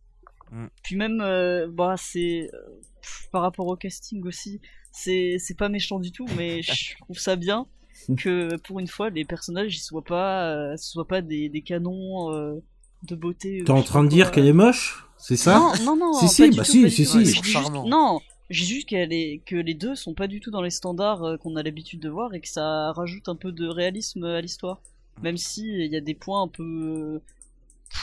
Mm. 0.52 0.68
Puis 0.84 0.96
même, 0.96 1.22
euh, 1.22 1.68
bah, 1.70 1.96
c'est 1.98 2.50
euh, 2.54 2.82
par 3.32 3.42
rapport 3.42 3.68
au 3.68 3.76
casting 3.76 4.26
aussi, 4.26 4.62
c'est 4.92 5.38
c'est 5.40 5.58
pas 5.58 5.70
méchant 5.70 6.00
du 6.00 6.12
tout, 6.12 6.28
mais 6.38 6.62
je 6.62 6.96
trouve 7.02 7.18
ça 7.18 7.36
bien 7.36 7.66
que 8.18 8.56
pour 8.58 8.80
une 8.80 8.88
fois 8.88 9.10
les 9.10 9.26
personnages 9.26 9.76
ils 9.76 9.80
soient 9.80 10.04
pas 10.04 10.50
euh, 10.50 10.76
ce 10.78 10.90
soient 10.90 11.08
pas 11.08 11.22
des, 11.22 11.50
des 11.50 11.62
canons 11.62 12.34
euh, 12.34 12.56
de 13.04 13.16
beauté. 13.16 13.62
ou 13.62 13.66
T'es 13.66 13.72
en 13.72 13.84
train 13.84 14.04
de 14.04 14.10
dire 14.10 14.32
qu'elle 14.32 14.48
est 14.48 14.54
moche? 14.54 15.06
C'est 15.18 15.38
ça? 15.38 15.60
Non, 15.60 15.74
non, 15.84 15.96
non. 15.96 16.14
Si, 16.14 16.28
si, 16.28 16.50
bah 16.50 16.64
tout, 16.64 16.72
si, 16.72 16.90
si, 16.90 17.06
si. 17.06 17.26
Non, 17.86 18.20
j'ai 18.50 18.66
juste 18.66 18.90
qu'elle 18.90 19.14
est 19.14 19.42
que 19.46 19.56
les 19.56 19.76
deux 19.76 19.96
sont 19.96 20.16
pas 20.16 20.28
du 20.28 20.40
tout 20.40 20.50
dans 20.50 20.64
les 20.64 20.72
standards 20.72 21.24
euh, 21.24 21.38
qu'on 21.38 21.56
a 21.56 21.64
l'habitude 21.64 22.00
de 22.00 22.10
voir 22.10 22.34
et 22.34 22.42
que 22.42 22.50
ça 22.50 22.92
rajoute 22.94 23.30
un 23.30 23.36
peu 23.36 23.52
de 23.52 23.68
réalisme 23.68 24.24
à 24.24 24.42
l'histoire. 24.42 24.82
Même 25.22 25.38
si 25.38 25.68
il 25.68 25.92
y 25.92 25.96
a 25.96 26.02
des 26.02 26.16
points 26.16 26.42
un 26.42 26.48
peu 26.48 27.22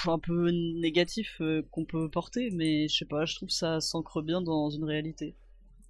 un 0.07 0.19
peu 0.19 0.51
négatifs 0.51 1.39
euh, 1.41 1.63
qu'on 1.71 1.85
peut 1.85 2.09
porter, 2.09 2.51
mais 2.51 2.89
je 2.89 2.97
sais 2.99 3.05
pas, 3.05 3.25
je 3.25 3.35
trouve 3.37 3.49
ça 3.51 3.81
s'ancre 3.81 4.23
bien 4.23 4.41
dans 4.41 4.71
une 4.71 4.85
réalité. 4.85 5.35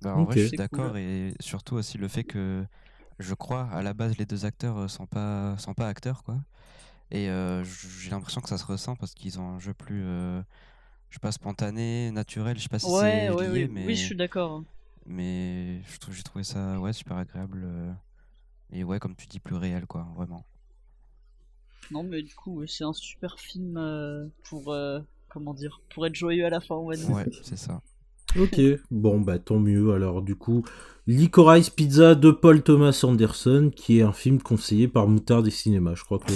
Bah, 0.01 0.15
en 0.15 0.25
vrai, 0.25 0.37
je 0.37 0.45
suis 0.45 0.55
d'accord 0.55 0.97
cool. 0.97 0.97
et 0.97 1.35
surtout 1.41 1.75
aussi 1.77 1.99
le 1.99 2.07
fait 2.09 2.25
que 2.25 2.65
je 3.19 3.35
crois 3.35 3.69
à 3.73 3.83
la 3.83 3.95
base 3.95 4.17
les 4.19 4.27
deux 4.27 4.45
acteurs 4.47 4.79
euh, 4.79 4.89
sont 4.89 5.07
pas 5.07 5.57
sont 5.59 5.75
pas 5.75 5.89
acteurs 5.89 6.23
quoi. 6.25 6.39
Et 7.13 7.31
euh, 7.31 7.65
j- 7.65 7.89
j'ai 8.03 8.11
l'impression 8.11 8.41
que 8.43 8.49
ça 8.51 8.59
se 8.59 8.67
ressent 8.67 8.97
parce 8.97 9.15
qu'ils 9.15 9.41
ont 9.41 9.49
un 9.51 9.61
jeu 9.61 9.75
plus 9.75 10.05
euh, 10.05 10.43
je 11.11 11.17
sais 11.17 11.21
pas 11.21 11.33
spontané, 11.33 12.11
naturel, 12.13 12.59
je 12.59 12.65
sais 12.65 12.69
pas 12.71 12.79
si 12.81 12.91
ouais, 12.91 13.31
c'est 13.31 13.31
ouais, 13.31 13.49
lié 13.49 13.69
oui, 13.69 13.69
mais 13.69 13.85
oui, 13.85 13.95
je 13.97 14.03
suis 14.03 14.17
d'accord. 14.17 14.65
mais 15.07 15.83
je 15.89 15.99
trouve 15.99 16.15
j'ai 16.15 16.23
trouvé 16.25 16.45
ça 16.45 16.81
ouais 16.81 16.93
super 16.93 17.17
agréable 17.19 17.67
et 18.71 18.83
ouais 18.83 18.99
comme 18.99 19.15
tu 19.15 19.27
dis 19.27 19.41
plus 19.41 19.57
réel 19.57 19.87
quoi, 19.87 20.09
vraiment. 20.17 20.47
Non, 21.91 22.03
mais 22.03 22.23
du 22.23 22.35
coup, 22.35 22.67
c'est 22.67 22.85
un 22.85 22.95
super 22.95 23.39
film 23.39 24.31
pour 24.45 24.73
euh, 24.73 25.01
comment 25.29 25.53
dire, 25.55 25.81
pour 25.91 26.07
être 26.07 26.15
joyeux 26.15 26.47
à 26.47 26.51
la 26.51 26.61
fin, 26.61 26.75
on 26.77 26.87
va 26.89 26.97
dire. 26.97 27.09
Ouais, 27.09 27.27
c'est 27.41 27.57
ça. 27.57 27.81
Ok, 28.39 28.61
bon 28.91 29.21
bah 29.21 29.39
tant 29.39 29.59
mieux. 29.59 29.93
Alors 29.95 30.23
du 30.23 30.35
coup, 30.35 30.65
Licorice 31.07 31.71
Pizza 31.71 32.15
de 32.15 32.31
Paul 32.31 32.63
Thomas 32.63 33.01
Anderson, 33.03 33.71
qui 33.75 33.99
est 33.99 34.03
un 34.03 34.13
film 34.13 34.39
conseillé 34.41 34.87
par 34.89 35.09
Moutard 35.09 35.43
des 35.43 35.51
cinémas. 35.51 35.95
Je 35.95 36.05
crois 36.05 36.19
que 36.19 36.33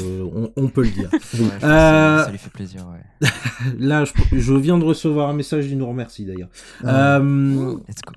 on, 0.57 0.69
peut 0.69 0.83
le 0.83 0.89
dire. 0.91 1.11
Ouais, 1.35 1.65
Euh, 1.65 2.19
ça, 2.19 2.25
ça 2.25 2.31
lui 2.31 2.39
fait 2.39 2.51
plaisir, 2.51 2.87
ouais. 2.91 3.29
Là, 3.79 4.05
je, 4.07 4.13
je 4.33 4.55
viens 4.55 4.79
de 4.79 4.85
recevoir 4.85 5.29
un 5.29 5.35
message, 5.35 5.67
il 5.71 5.77
nous 5.77 5.87
remercie 5.87 6.25
d'ailleurs. 6.25 6.49
Euh, 6.85 7.77
Let's 7.89 8.01
go. 8.07 8.15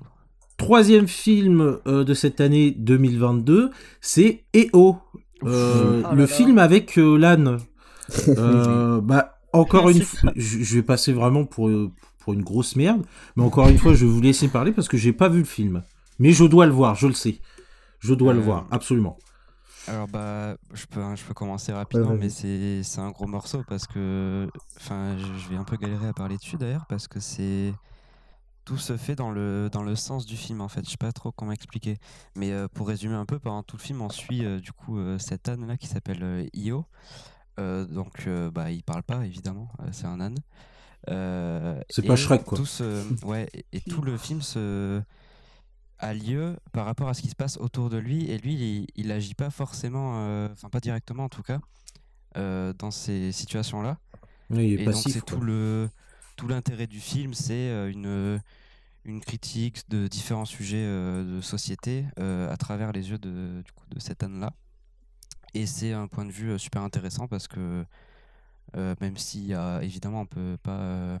troisième 0.56 1.06
film 1.06 1.78
euh, 1.86 2.02
de 2.04 2.14
cette 2.14 2.40
année 2.40 2.70
2022, 2.70 3.70
c'est 4.00 4.44
EO, 4.54 4.96
euh, 5.44 6.02
Oh 6.10 6.14
le 6.14 6.20
là. 6.22 6.26
film 6.26 6.58
avec 6.58 6.98
euh, 6.98 7.16
l'âne. 7.18 7.58
Euh, 8.28 9.00
bah 9.00 9.32
encore 9.52 9.88
une 9.90 10.00
fois, 10.00 10.30
je, 10.36 10.62
je 10.62 10.74
vais 10.76 10.82
passer 10.84 11.12
vraiment 11.12 11.44
pour 11.44 11.68
euh, 11.68 11.90
pour 12.26 12.34
une 12.34 12.42
grosse 12.42 12.74
merde, 12.74 13.06
mais 13.36 13.44
encore 13.44 13.68
une 13.68 13.78
fois, 13.78 13.94
je 13.94 14.04
vais 14.04 14.10
vous 14.10 14.20
laisser 14.20 14.48
parler 14.48 14.72
parce 14.72 14.88
que 14.88 14.96
j'ai 14.96 15.12
pas 15.12 15.28
vu 15.28 15.38
le 15.38 15.44
film, 15.44 15.84
mais 16.18 16.32
je 16.32 16.44
dois 16.44 16.66
le 16.66 16.72
voir, 16.72 16.96
je 16.96 17.06
le 17.06 17.12
sais, 17.12 17.38
je 18.00 18.14
dois 18.14 18.32
le 18.32 18.40
Euh, 18.40 18.42
voir, 18.42 18.66
absolument. 18.72 19.16
Alors 19.86 20.08
bah 20.08 20.56
je 20.74 20.86
peux 20.86 21.00
je 21.14 21.24
peux 21.24 21.34
commencer 21.34 21.72
rapidement 21.72 22.16
mais 22.18 22.28
c'est 22.28 22.82
c'est 22.82 22.98
un 22.98 23.12
gros 23.12 23.28
morceau 23.28 23.62
parce 23.68 23.86
que 23.86 24.48
enfin 24.76 25.16
je, 25.16 25.48
vais 25.48 25.54
un 25.54 25.62
peu 25.62 25.76
galérer 25.76 26.08
à 26.08 26.12
parler 26.12 26.36
dessus 26.36 26.56
d'ailleurs 26.56 26.86
parce 26.88 27.06
que 27.06 27.20
c'est 27.20 27.72
tout 28.64 28.78
se 28.78 28.96
fait 28.96 29.14
dans 29.14 29.30
le 29.30 29.68
dans 29.70 29.84
le 29.84 29.94
sens 29.94 30.26
du 30.26 30.36
film 30.36 30.60
en 30.62 30.66
fait. 30.66 30.84
Je 30.84 30.90
sais 30.90 30.96
pas 30.96 31.12
trop 31.12 31.30
comment 31.30 31.52
expliquer. 31.52 31.98
Mais 32.34 32.50
euh, 32.50 32.66
pour 32.66 32.88
résumer 32.88 33.14
un 33.14 33.26
peu 33.26 33.38
pendant 33.38 33.62
tout 33.62 33.76
le 33.76 33.82
film 33.82 34.02
on 34.02 34.10
suit 34.10 34.44
euh, 34.44 34.58
du 34.58 34.72
coup 34.72 34.98
euh, 34.98 35.18
cet 35.18 35.48
âne 35.48 35.64
là 35.68 35.76
qui 35.76 35.86
s'appelle 35.86 36.48
Io. 36.54 36.86
Donc 37.56 38.28
bah 38.52 38.72
il 38.72 38.82
parle 38.82 39.04
pas 39.04 39.24
évidemment 39.24 39.68
c'est 39.92 40.06
un 40.06 40.20
âne 40.20 40.40
C'est 41.06 42.06
pas 42.06 42.16
Shrek, 42.16 42.44
quoi. 42.44 42.58
tout 42.58 42.66
ouais 43.26 43.48
et, 43.54 43.64
et 43.72 43.80
tout 43.80 44.02
le 44.02 44.16
film 44.16 44.42
se 44.42 45.02
a 45.98 46.12
lieu 46.12 46.56
par 46.72 46.84
rapport 46.84 47.08
à 47.08 47.14
ce 47.14 47.22
qui 47.22 47.30
se 47.30 47.34
passe 47.36 47.56
autour 47.56 47.88
de 47.88 47.96
lui 47.96 48.30
et 48.30 48.36
lui 48.38 48.54
il, 48.54 48.86
il 48.96 49.10
agit 49.12 49.34
pas 49.34 49.48
forcément 49.50 50.14
euh, 50.18 50.48
enfin 50.52 50.68
pas 50.68 50.80
directement 50.80 51.24
en 51.24 51.28
tout 51.30 51.42
cas 51.42 51.60
euh, 52.36 52.74
dans 52.74 52.90
ces 52.90 53.32
situations 53.32 53.80
là 53.80 53.98
Oui, 54.50 54.72
il 54.72 54.80
est 54.80 54.82
et 54.82 54.84
donc 54.84 54.94
c'est 54.96 55.24
tout 55.24 55.40
le 55.40 55.88
tout 56.36 56.48
l'intérêt 56.48 56.86
du 56.86 57.00
film 57.00 57.32
c'est 57.32 57.54
euh, 57.70 57.90
une 57.90 58.40
une 59.06 59.20
critique 59.20 59.88
de 59.88 60.08
différents 60.08 60.44
sujets 60.44 60.84
euh, 60.84 61.36
de 61.36 61.40
société 61.40 62.04
euh, 62.18 62.52
à 62.52 62.56
travers 62.56 62.90
les 62.92 63.08
yeux 63.10 63.18
de, 63.18 63.62
du 63.64 63.70
coup, 63.72 63.84
de 63.88 64.00
cette 64.00 64.22
Anne-là. 64.24 64.52
Et 65.54 65.64
c'est 65.66 65.92
un 65.92 66.08
point 66.08 66.24
de 66.24 66.32
vue 66.32 66.50
euh, 66.50 66.58
super 66.58 66.82
intéressant 66.82 67.28
parce 67.28 67.46
que 67.46 67.60
euh, 67.60 67.84
même 68.74 69.16
si 69.16 69.54
euh, 69.54 69.80
évidemment 69.80 70.22
on 70.22 70.26
peut 70.26 70.56
pas, 70.62 70.72
euh, 70.78 71.18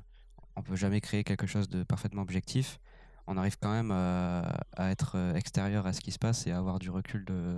on 0.56 0.62
peut 0.62 0.76
jamais 0.76 1.00
créer 1.00 1.24
quelque 1.24 1.46
chose 1.46 1.68
de 1.68 1.82
parfaitement 1.82 2.22
objectif, 2.22 2.78
on 3.26 3.36
arrive 3.36 3.56
quand 3.60 3.72
même 3.72 3.90
à, 3.90 4.40
à 4.76 4.90
être 4.90 5.12
euh, 5.16 5.34
extérieur 5.34 5.86
à 5.86 5.92
ce 5.92 6.00
qui 6.00 6.12
se 6.12 6.18
passe 6.18 6.46
et 6.46 6.52
à 6.52 6.58
avoir 6.58 6.78
du 6.78 6.90
recul 6.90 7.24
de, 7.24 7.56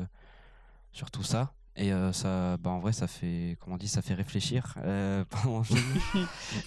sur 0.93 1.11
tout 1.11 1.23
ça. 1.23 1.53
Et 1.77 1.93
euh, 1.93 2.13
ça, 2.13 2.57
bah, 2.57 2.71
en 2.71 2.81
vrai, 2.81 2.93
ça 2.93 3.07
fait, 3.07 3.57
comment 3.61 3.75
on 3.77 3.79
dit, 3.79 3.87
ça 3.87 4.03
fait 4.03 4.15
réfléchir 4.15 4.75
euh, 4.79 5.25
pendant. 5.31 5.63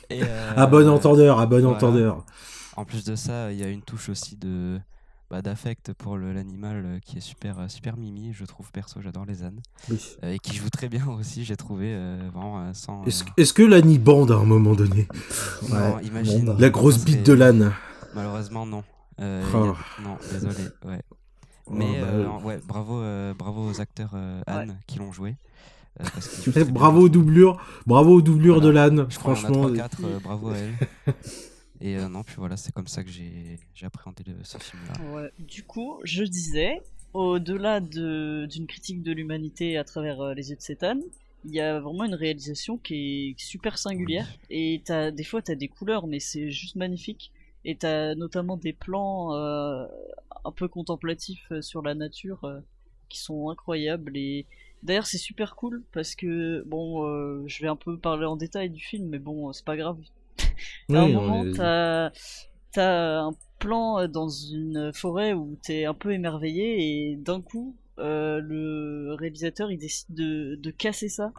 Et, 0.10 0.23
euh, 0.23 0.53
À 0.55 0.67
bon 0.67 0.88
entendeur, 0.88 1.39
à 1.39 1.45
bon 1.45 1.60
voilà. 1.60 1.75
entendeur. 1.75 2.25
En 2.77 2.86
plus 2.86 3.03
de 3.03 3.15
ça, 3.17 3.51
il 3.51 3.60
y 3.60 3.63
a 3.63 3.67
une 3.67 3.81
touche 3.81 4.07
aussi 4.07 4.38
de 4.38 4.79
bah, 5.31 5.41
d'affect 5.41 5.93
pour 5.93 6.17
l'animal 6.17 6.83
euh, 6.85 6.99
qui 6.99 7.17
est 7.17 7.21
super 7.21 7.57
euh, 7.59 7.67
super 7.69 7.95
mimi. 7.97 8.33
Je 8.33 8.43
trouve 8.45 8.69
perso, 8.71 8.99
j'adore 9.01 9.25
les 9.25 9.43
ânes 9.43 9.61
Oui. 9.89 9.99
Euh, 10.23 10.33
et 10.33 10.39
qui 10.39 10.55
joue 10.55 10.69
très 10.69 10.89
bien 10.89 11.07
aussi. 11.07 11.45
J'ai 11.45 11.55
trouvé 11.55 11.93
euh, 11.95 12.29
vraiment 12.33 12.59
sans. 12.73 13.03
Est-ce 13.05 13.23
euh, 13.23 13.45
que 13.55 13.63
l'âne 13.63 13.89
bande 13.97 14.31
à 14.31 14.35
un 14.35 14.43
moment 14.43 14.73
donné? 14.75 15.07
Non, 15.69 15.95
Ouais, 15.95 16.03
imagine. 16.05 16.45
bon, 16.45 16.51
bah. 16.53 16.57
La 16.59 16.69
grosse 16.69 17.03
bite 17.03 17.25
de 17.25 17.33
l'âne. 17.33 17.71
Malheureusement, 18.13 18.65
non. 18.65 18.83
Euh, 19.21 19.41
Oh. 19.53 19.57
a- 19.57 20.01
Non, 20.03 20.17
désolé. 20.31 20.53
Ouais. 20.83 21.01
Oh, 21.67 21.71
Mais 21.73 22.01
bah, 22.01 22.07
euh, 22.07 22.27
ouais. 22.27 22.43
ouais, 22.43 22.59
bravo, 22.67 22.99
euh, 23.01 23.33
bravo 23.33 23.69
aux 23.69 23.79
acteurs 23.79 24.11
euh, 24.15 24.39
Ouais. 24.47 24.53
Anne 24.53 24.79
qui 24.87 24.99
l'ont 24.99 25.11
joué. 25.13 25.35
euh, 26.01 26.05
parce 26.13 26.49
bien, 26.49 26.63
Bravo 26.71 27.01
aux 27.01 27.09
doublures, 27.09 27.57
bravo 27.85 28.15
aux 28.15 28.21
doublures 28.21 28.59
de 28.59 28.69
l'âne. 28.69 29.09
Franchement, 29.09 29.69
3-4, 29.69 29.89
euh, 30.03 30.19
bravo 30.21 30.49
à 30.49 30.57
elle. 30.57 30.73
Et 31.81 31.97
euh, 31.97 32.07
non, 32.07 32.23
puis 32.23 32.35
voilà, 32.37 32.57
c'est 32.57 32.71
comme 32.71 32.87
ça 32.87 33.03
que 33.03 33.09
j'ai 33.09 33.57
appréhendé 33.83 34.23
le- 34.27 34.43
ce 34.43 34.57
film-là. 34.57 35.11
Ouais. 35.13 35.31
Du 35.39 35.63
coup, 35.63 35.99
je 36.03 36.23
disais, 36.23 36.79
au-delà 37.13 37.79
de- 37.79 38.45
d'une 38.49 38.67
critique 38.67 39.01
de 39.01 39.11
l'humanité 39.11 39.77
à 39.77 39.83
travers 39.83 40.21
euh, 40.21 40.33
les 40.33 40.51
yeux 40.51 40.55
de 40.55 40.61
Satan, 40.61 40.99
il 41.43 41.51
y 41.55 41.59
a 41.59 41.79
vraiment 41.79 42.03
une 42.03 42.13
réalisation 42.13 42.77
qui 42.77 43.29
est 43.35 43.39
super 43.39 43.77
singulière. 43.79 44.27
Et 44.51 44.81
t'as, 44.85 45.09
des 45.09 45.23
fois, 45.23 45.41
t'as 45.41 45.55
des 45.55 45.67
couleurs, 45.67 46.05
mais 46.05 46.19
c'est 46.19 46.51
juste 46.51 46.75
magnifique. 46.75 47.31
Et 47.65 47.75
t'as 47.75 48.13
notamment 48.15 48.57
des 48.57 48.73
plans 48.73 49.33
euh, 49.35 49.85
un 50.45 50.51
peu 50.51 50.67
contemplatifs 50.67 51.51
sur 51.61 51.81
la 51.81 51.95
nature 51.95 52.41
qui 53.09 53.19
sont 53.19 53.49
incroyables. 53.49 54.15
Et 54.15 54.45
d'ailleurs, 54.83 55.07
c'est 55.07 55.17
super 55.17 55.55
cool 55.55 55.83
parce 55.91 56.13
que, 56.15 56.63
bon, 56.67 57.47
je 57.47 57.61
vais 57.63 57.67
un 57.69 57.75
peu 57.75 57.97
parler 57.97 58.25
en 58.25 58.35
détail 58.35 58.69
du 58.69 58.83
film, 58.83 59.09
mais 59.09 59.19
bon, 59.19 59.51
c'est 59.51 59.65
pas 59.65 59.77
grave. 59.77 59.97
À 60.93 61.01
un 61.04 61.08
Oui, 61.08 61.10
moment, 61.10 61.45
t'as 62.71 63.21
un 63.21 63.36
plan 63.60 63.99
euh, 63.99 64.08
dans 64.08 64.30
une 64.30 64.91
forêt 64.93 65.34
où 65.34 65.58
t'es 65.63 65.86
un 65.86 65.93
peu 65.93 66.12
émerveillé 66.13 67.12
et 67.12 67.15
d'un 67.15 67.41
coup, 67.41 67.77
euh, 67.99 68.39
le 68.41 69.13
réalisateur 69.15 69.71
il 69.71 69.77
décide 69.77 70.13
de, 70.15 70.56
de 70.56 70.71
casser 70.71 71.10
ça 71.10 71.34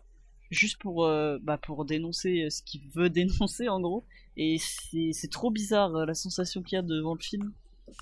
juste 0.51 0.79
pour 0.81 1.05
euh, 1.07 1.39
bah, 1.43 1.59
pour 1.59 1.85
dénoncer 1.85 2.49
ce 2.51 2.63
qu'il 2.63 2.89
veut 2.95 3.11
dénoncer 3.11 3.69
en 3.69 3.81
gros. 3.81 4.07
Et 4.37 4.59
c'est 4.59 5.11
c'est 5.13 5.31
trop 5.31 5.51
bizarre 5.51 5.91
la 6.07 6.15
sensation 6.15 6.63
qu'il 6.63 6.77
y 6.77 6.79
a 6.79 6.83
devant 6.83 7.15
le 7.15 7.21
film, 7.23 7.53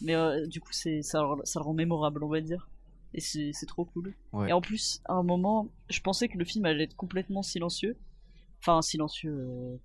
mais 0.03 0.15
euh, 0.15 0.47
du 0.47 0.61
coup 0.61 0.73
c'est 0.73 1.03
ça, 1.03 1.23
le- 1.23 1.45
ça 1.45 1.61
le 1.61 1.65
rend 1.65 1.75
mémorable 1.75 2.25
on 2.25 2.29
va 2.29 2.41
dire. 2.41 2.69
Et 3.15 3.21
c'est 3.21 3.53
c'est 3.55 3.67
trop 3.67 3.85
cool. 3.85 4.15
Ouais. 4.33 4.49
Et 4.49 4.53
en 4.53 4.61
plus, 4.61 5.01
à 5.07 5.15
un 5.15 5.23
moment, 5.23 5.73
je 5.91 6.01
pensais 6.01 6.29
que 6.29 6.39
le 6.39 6.45
film 6.45 6.65
allait 6.65 6.85
être 6.85 6.97
complètement 6.97 7.43
silencieux. 7.43 7.99
Enfin, 8.63 8.83
silencieux. 8.83 9.81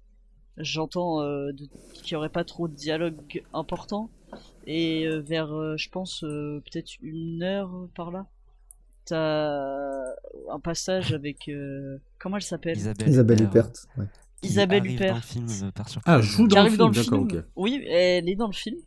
J'entends 0.58 1.22
euh, 1.22 1.52
de- 1.52 1.68
qu'il 2.02 2.14
n'y 2.14 2.18
aurait 2.18 2.30
pas 2.30 2.44
trop 2.44 2.68
de 2.68 2.74
dialogue 2.76 3.44
important. 3.54 4.10
Et 4.68 5.06
euh, 5.06 5.20
vers, 5.20 5.54
euh, 5.54 5.76
je 5.78 5.90
pense, 5.90 6.24
euh, 6.24 6.62
peut-être 6.72 6.92
une 7.02 7.44
heure 7.44 7.72
par 7.96 8.12
là, 8.12 8.26
t'as 9.06 10.02
un 10.52 10.60
passage 10.64 11.14
avec. 11.14 11.48
euh, 11.50 11.98
comment 12.20 12.38
elle 12.38 12.42
s'appelle? 12.44 12.78
Isabelle, 12.78 13.10
Isabelle 13.10 13.42
Huppert, 13.44 13.66
Huppert. 13.68 13.86
Ouais. 13.98 14.06
qui 14.42 14.50
Isabelle 14.50 14.86
Huppert. 14.92 15.10
dans 15.12 15.16
le 15.16 15.22
film 15.22 15.48
euh, 15.64 15.72
par 15.72 15.90
surprise. 15.90 16.14
Ah, 16.14 16.22
joue 16.22 16.48
dans 16.48 16.64
le 16.64 16.70
film, 16.70 16.78
dans 16.78 16.88
le 16.88 16.94
film. 16.94 17.44
Oui, 17.56 17.84
elle 17.90 18.28
est 18.30 18.36
dans 18.36 18.48
le 18.48 18.54
film. 18.54 18.78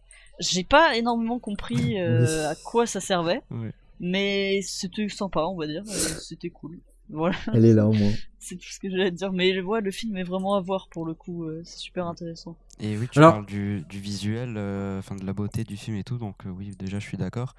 J'ai 0.40 0.64
pas 0.64 0.96
énormément 0.96 1.38
compris 1.38 2.00
euh, 2.00 2.48
à 2.50 2.54
quoi 2.54 2.86
ça 2.86 3.00
servait, 3.00 3.42
Ouais. 3.50 3.72
mais 4.00 4.60
c'était 4.62 5.08
sympa, 5.08 5.40
on 5.42 5.56
va 5.56 5.66
dire. 5.66 5.82
C'était 5.86 6.50
cool. 6.50 6.78
Voilà. 7.10 7.36
Elle 7.54 7.64
est 7.64 7.74
là 7.74 7.86
au 7.86 7.92
moins. 7.92 8.12
C'est 8.38 8.56
tout 8.56 8.68
ce 8.68 8.78
que 8.78 8.88
j'allais 8.90 9.10
te 9.10 9.16
dire, 9.16 9.32
mais 9.32 9.60
ouais, 9.60 9.80
le 9.80 9.90
film 9.90 10.16
est 10.16 10.22
vraiment 10.22 10.54
à 10.54 10.60
voir 10.60 10.88
pour 10.90 11.04
le 11.04 11.12
coup, 11.12 11.44
euh, 11.44 11.60
c'est 11.64 11.78
super 11.78 12.06
intéressant. 12.06 12.56
Et 12.80 12.96
oui, 12.96 13.06
tu 13.10 13.18
Alors- 13.18 13.32
parles 13.32 13.46
du, 13.46 13.82
du 13.88 13.98
visuel, 13.98 14.54
euh, 14.56 15.00
enfin 15.00 15.16
de 15.16 15.26
la 15.26 15.32
beauté 15.32 15.64
du 15.64 15.76
film 15.76 15.96
et 15.96 16.04
tout, 16.04 16.16
donc 16.18 16.46
euh, 16.46 16.50
oui, 16.50 16.74
déjà 16.78 16.98
je 16.98 17.04
suis 17.06 17.16
d'accord. 17.18 17.54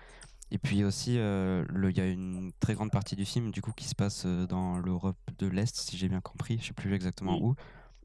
Et 0.52 0.58
puis 0.58 0.84
aussi, 0.84 1.16
euh, 1.20 1.64
il 1.90 1.98
y 1.98 2.02
a 2.02 2.08
une 2.08 2.52
très 2.60 2.74
grande 2.74 2.90
partie 2.92 3.16
du 3.16 3.26
film 3.26 3.52
du 3.52 3.62
coup 3.62 3.72
qui 3.76 3.86
se 3.86 3.94
passe 3.94 4.26
dans 4.26 4.80
l'Europe 4.80 5.18
de 5.38 5.46
l'Est, 5.48 5.76
si 5.76 5.96
j'ai 5.98 6.08
bien 6.10 6.22
compris. 6.22 6.58
Je 6.60 6.68
sais 6.68 6.74
plus 6.74 6.94
exactement 6.96 7.38
où, 7.40 7.54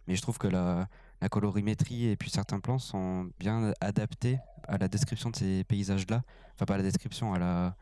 mais 0.08 0.16
je 0.16 0.20
trouve 0.20 0.36
que 0.36 0.48
la, 0.48 0.88
la 1.22 1.28
colorimétrie 1.30 2.06
et 2.08 2.16
puis 2.16 2.28
certains 2.28 2.60
plans 2.60 2.78
sont 2.78 3.30
bien 3.38 3.72
adaptés 3.80 4.38
à 4.68 4.76
la 4.76 4.88
description 4.88 5.30
de 5.30 5.36
ces 5.36 5.64
paysages-là. 5.64 6.22
Enfin, 6.54 6.66
pas 6.66 6.74
à 6.74 6.78
la 6.78 6.82
description, 6.82 7.32
à 7.32 7.38
la, 7.38 7.76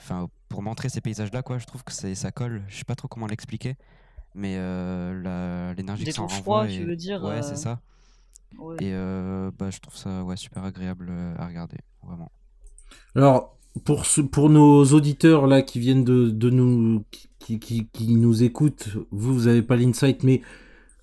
enfin 0.00 0.28
pour 0.48 0.62
montrer 0.62 0.88
ces 0.88 1.00
paysages-là, 1.00 1.42
quoi. 1.42 1.58
Je 1.58 1.66
trouve 1.66 1.84
que 1.84 1.92
c'est 1.92 2.14
ça 2.14 2.32
colle. 2.32 2.62
Je 2.68 2.76
sais 2.78 2.84
pas 2.84 2.96
trop 2.96 3.08
comment 3.08 3.26
l'expliquer, 3.26 3.76
mais 4.34 4.56
euh, 4.58 5.72
l'énergie 5.74 6.04
que 6.04 6.12
ça 6.12 6.22
renvoie. 6.22 6.38
froids, 6.38 6.66
tu 6.66 6.84
veux 6.84 6.96
dire, 6.96 7.22
Ouais, 7.22 7.36
euh, 7.36 7.42
c'est 7.42 7.56
ça. 7.56 7.80
Ouais. 8.58 8.76
Et 8.80 8.92
euh, 8.92 9.50
bah, 9.56 9.70
je 9.70 9.78
trouve 9.78 9.96
ça 9.96 10.24
ouais, 10.24 10.36
super 10.36 10.64
agréable 10.64 11.08
euh, 11.10 11.34
à 11.38 11.46
regarder, 11.46 11.76
vraiment. 12.02 12.30
Alors, 13.14 13.56
pour, 13.84 14.06
ce, 14.06 14.20
pour 14.20 14.50
nos 14.50 14.84
auditeurs 14.86 15.46
là 15.46 15.62
qui 15.62 15.78
viennent 15.78 16.02
de, 16.04 16.30
de 16.30 16.50
nous, 16.50 17.04
qui, 17.38 17.60
qui, 17.60 17.86
qui 17.86 18.16
nous 18.16 18.42
écoutent, 18.42 18.88
vous, 19.12 19.34
vous 19.34 19.46
avez 19.46 19.62
pas 19.62 19.76
l'insight, 19.76 20.24
mais 20.24 20.42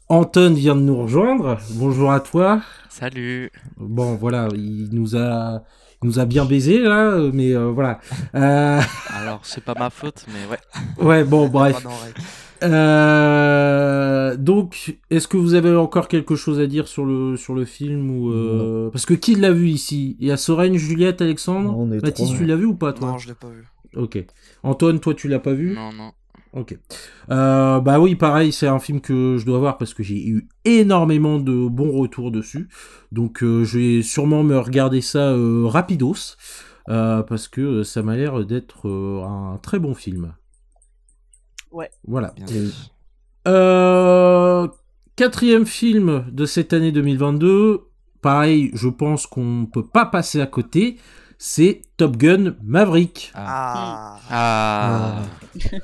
Anton 0.09 0.53
vient 0.53 0.75
de 0.75 0.81
nous 0.81 0.97
rejoindre. 0.97 1.57
Bonjour 1.75 2.11
à 2.11 2.19
toi. 2.19 2.61
Salut. 2.89 3.51
Bon, 3.77 4.15
voilà, 4.15 4.49
il 4.53 4.89
nous 4.91 5.15
a, 5.15 5.63
il 6.03 6.07
nous 6.07 6.19
a 6.19 6.25
bien 6.25 6.45
baisé 6.45 6.79
là, 6.79 7.17
mais 7.33 7.55
euh, 7.55 7.71
voilà. 7.71 7.99
Euh, 8.35 8.79
Alors, 9.09 9.39
c'est 9.43 9.63
pas 9.63 9.73
ma 9.73 9.89
faute, 9.89 10.25
mais 10.27 10.45
ouais. 10.51 11.05
ouais, 11.05 11.23
bon, 11.23 11.47
bref. 11.49 11.83
Euh, 12.63 14.35
donc, 14.35 14.97
est-ce 15.09 15.27
que 15.27 15.37
vous 15.37 15.53
avez 15.53 15.75
encore 15.75 16.07
quelque 16.07 16.35
chose 16.35 16.59
à 16.59 16.67
dire 16.67 16.87
sur 16.87 17.05
le 17.05 17.37
sur 17.37 17.53
le 17.53 17.65
film 17.65 18.09
ou 18.09 18.31
euh, 18.31 18.89
parce 18.91 19.05
que 19.05 19.13
qui 19.13 19.35
l'a 19.35 19.51
vu 19.51 19.69
ici? 19.69 20.17
Il 20.19 20.27
y 20.27 20.31
a 20.31 20.37
Soren, 20.37 20.75
Juliette, 20.75 21.21
Alexandre? 21.21 21.71
Non, 21.71 21.81
on 21.81 21.91
est 21.91 22.01
Mathis, 22.01 22.25
trois, 22.25 22.37
tu 22.37 22.45
l'as 22.45 22.55
vu 22.55 22.65
ou 22.65 22.75
pas 22.75 22.93
toi? 22.93 23.11
Non, 23.11 23.17
je 23.17 23.27
l'ai 23.27 23.35
pas 23.35 23.49
vu. 23.49 23.65
Ok. 23.95 24.23
Antoine, 24.63 24.99
toi, 24.99 25.13
tu 25.13 25.27
l'as 25.27 25.39
pas 25.39 25.53
vu? 25.53 25.73
Non, 25.73 25.91
non. 25.93 26.11
Ok. 26.57 26.75
Euh, 27.29 27.79
bah 27.79 27.99
oui, 27.99 28.15
pareil, 28.15 28.51
c'est 28.51 28.67
un 28.67 28.79
film 28.79 28.99
que 28.99 29.37
je 29.37 29.45
dois 29.45 29.59
voir 29.59 29.77
parce 29.77 29.93
que 29.93 30.01
j'ai 30.01 30.27
eu 30.27 30.49
énormément 30.65 31.37
de 31.37 31.67
bons 31.67 31.91
retours 31.91 32.31
dessus. 32.31 32.67
Donc 33.11 33.43
euh, 33.43 33.63
je 33.63 33.77
vais 33.77 34.01
sûrement 34.01 34.43
me 34.43 34.57
regarder 34.57 35.01
ça 35.01 35.29
euh, 35.29 35.67
rapidos 35.67 36.35
euh, 36.89 37.21
parce 37.21 37.47
que 37.47 37.83
ça 37.83 38.01
m'a 38.01 38.17
l'air 38.17 38.43
d'être 38.43 38.87
euh, 38.87 39.23
un 39.23 39.57
très 39.57 39.77
bon 39.77 39.93
film. 39.93 40.33
Ouais. 41.71 41.91
Voilà. 42.07 42.33
Euh, 43.47 44.67
quatrième 45.15 45.67
film 45.67 46.25
de 46.31 46.45
cette 46.45 46.73
année 46.73 46.91
2022. 46.91 47.81
Pareil, 48.21 48.71
je 48.73 48.89
pense 48.89 49.27
qu'on 49.27 49.67
peut 49.71 49.85
pas 49.85 50.07
passer 50.07 50.41
à 50.41 50.47
côté. 50.47 50.97
C'est 51.39 51.81
Top 51.97 52.17
Gun 52.17 52.55
Maverick. 52.63 53.31
Ah, 53.35 54.19
Ah. 54.29 55.21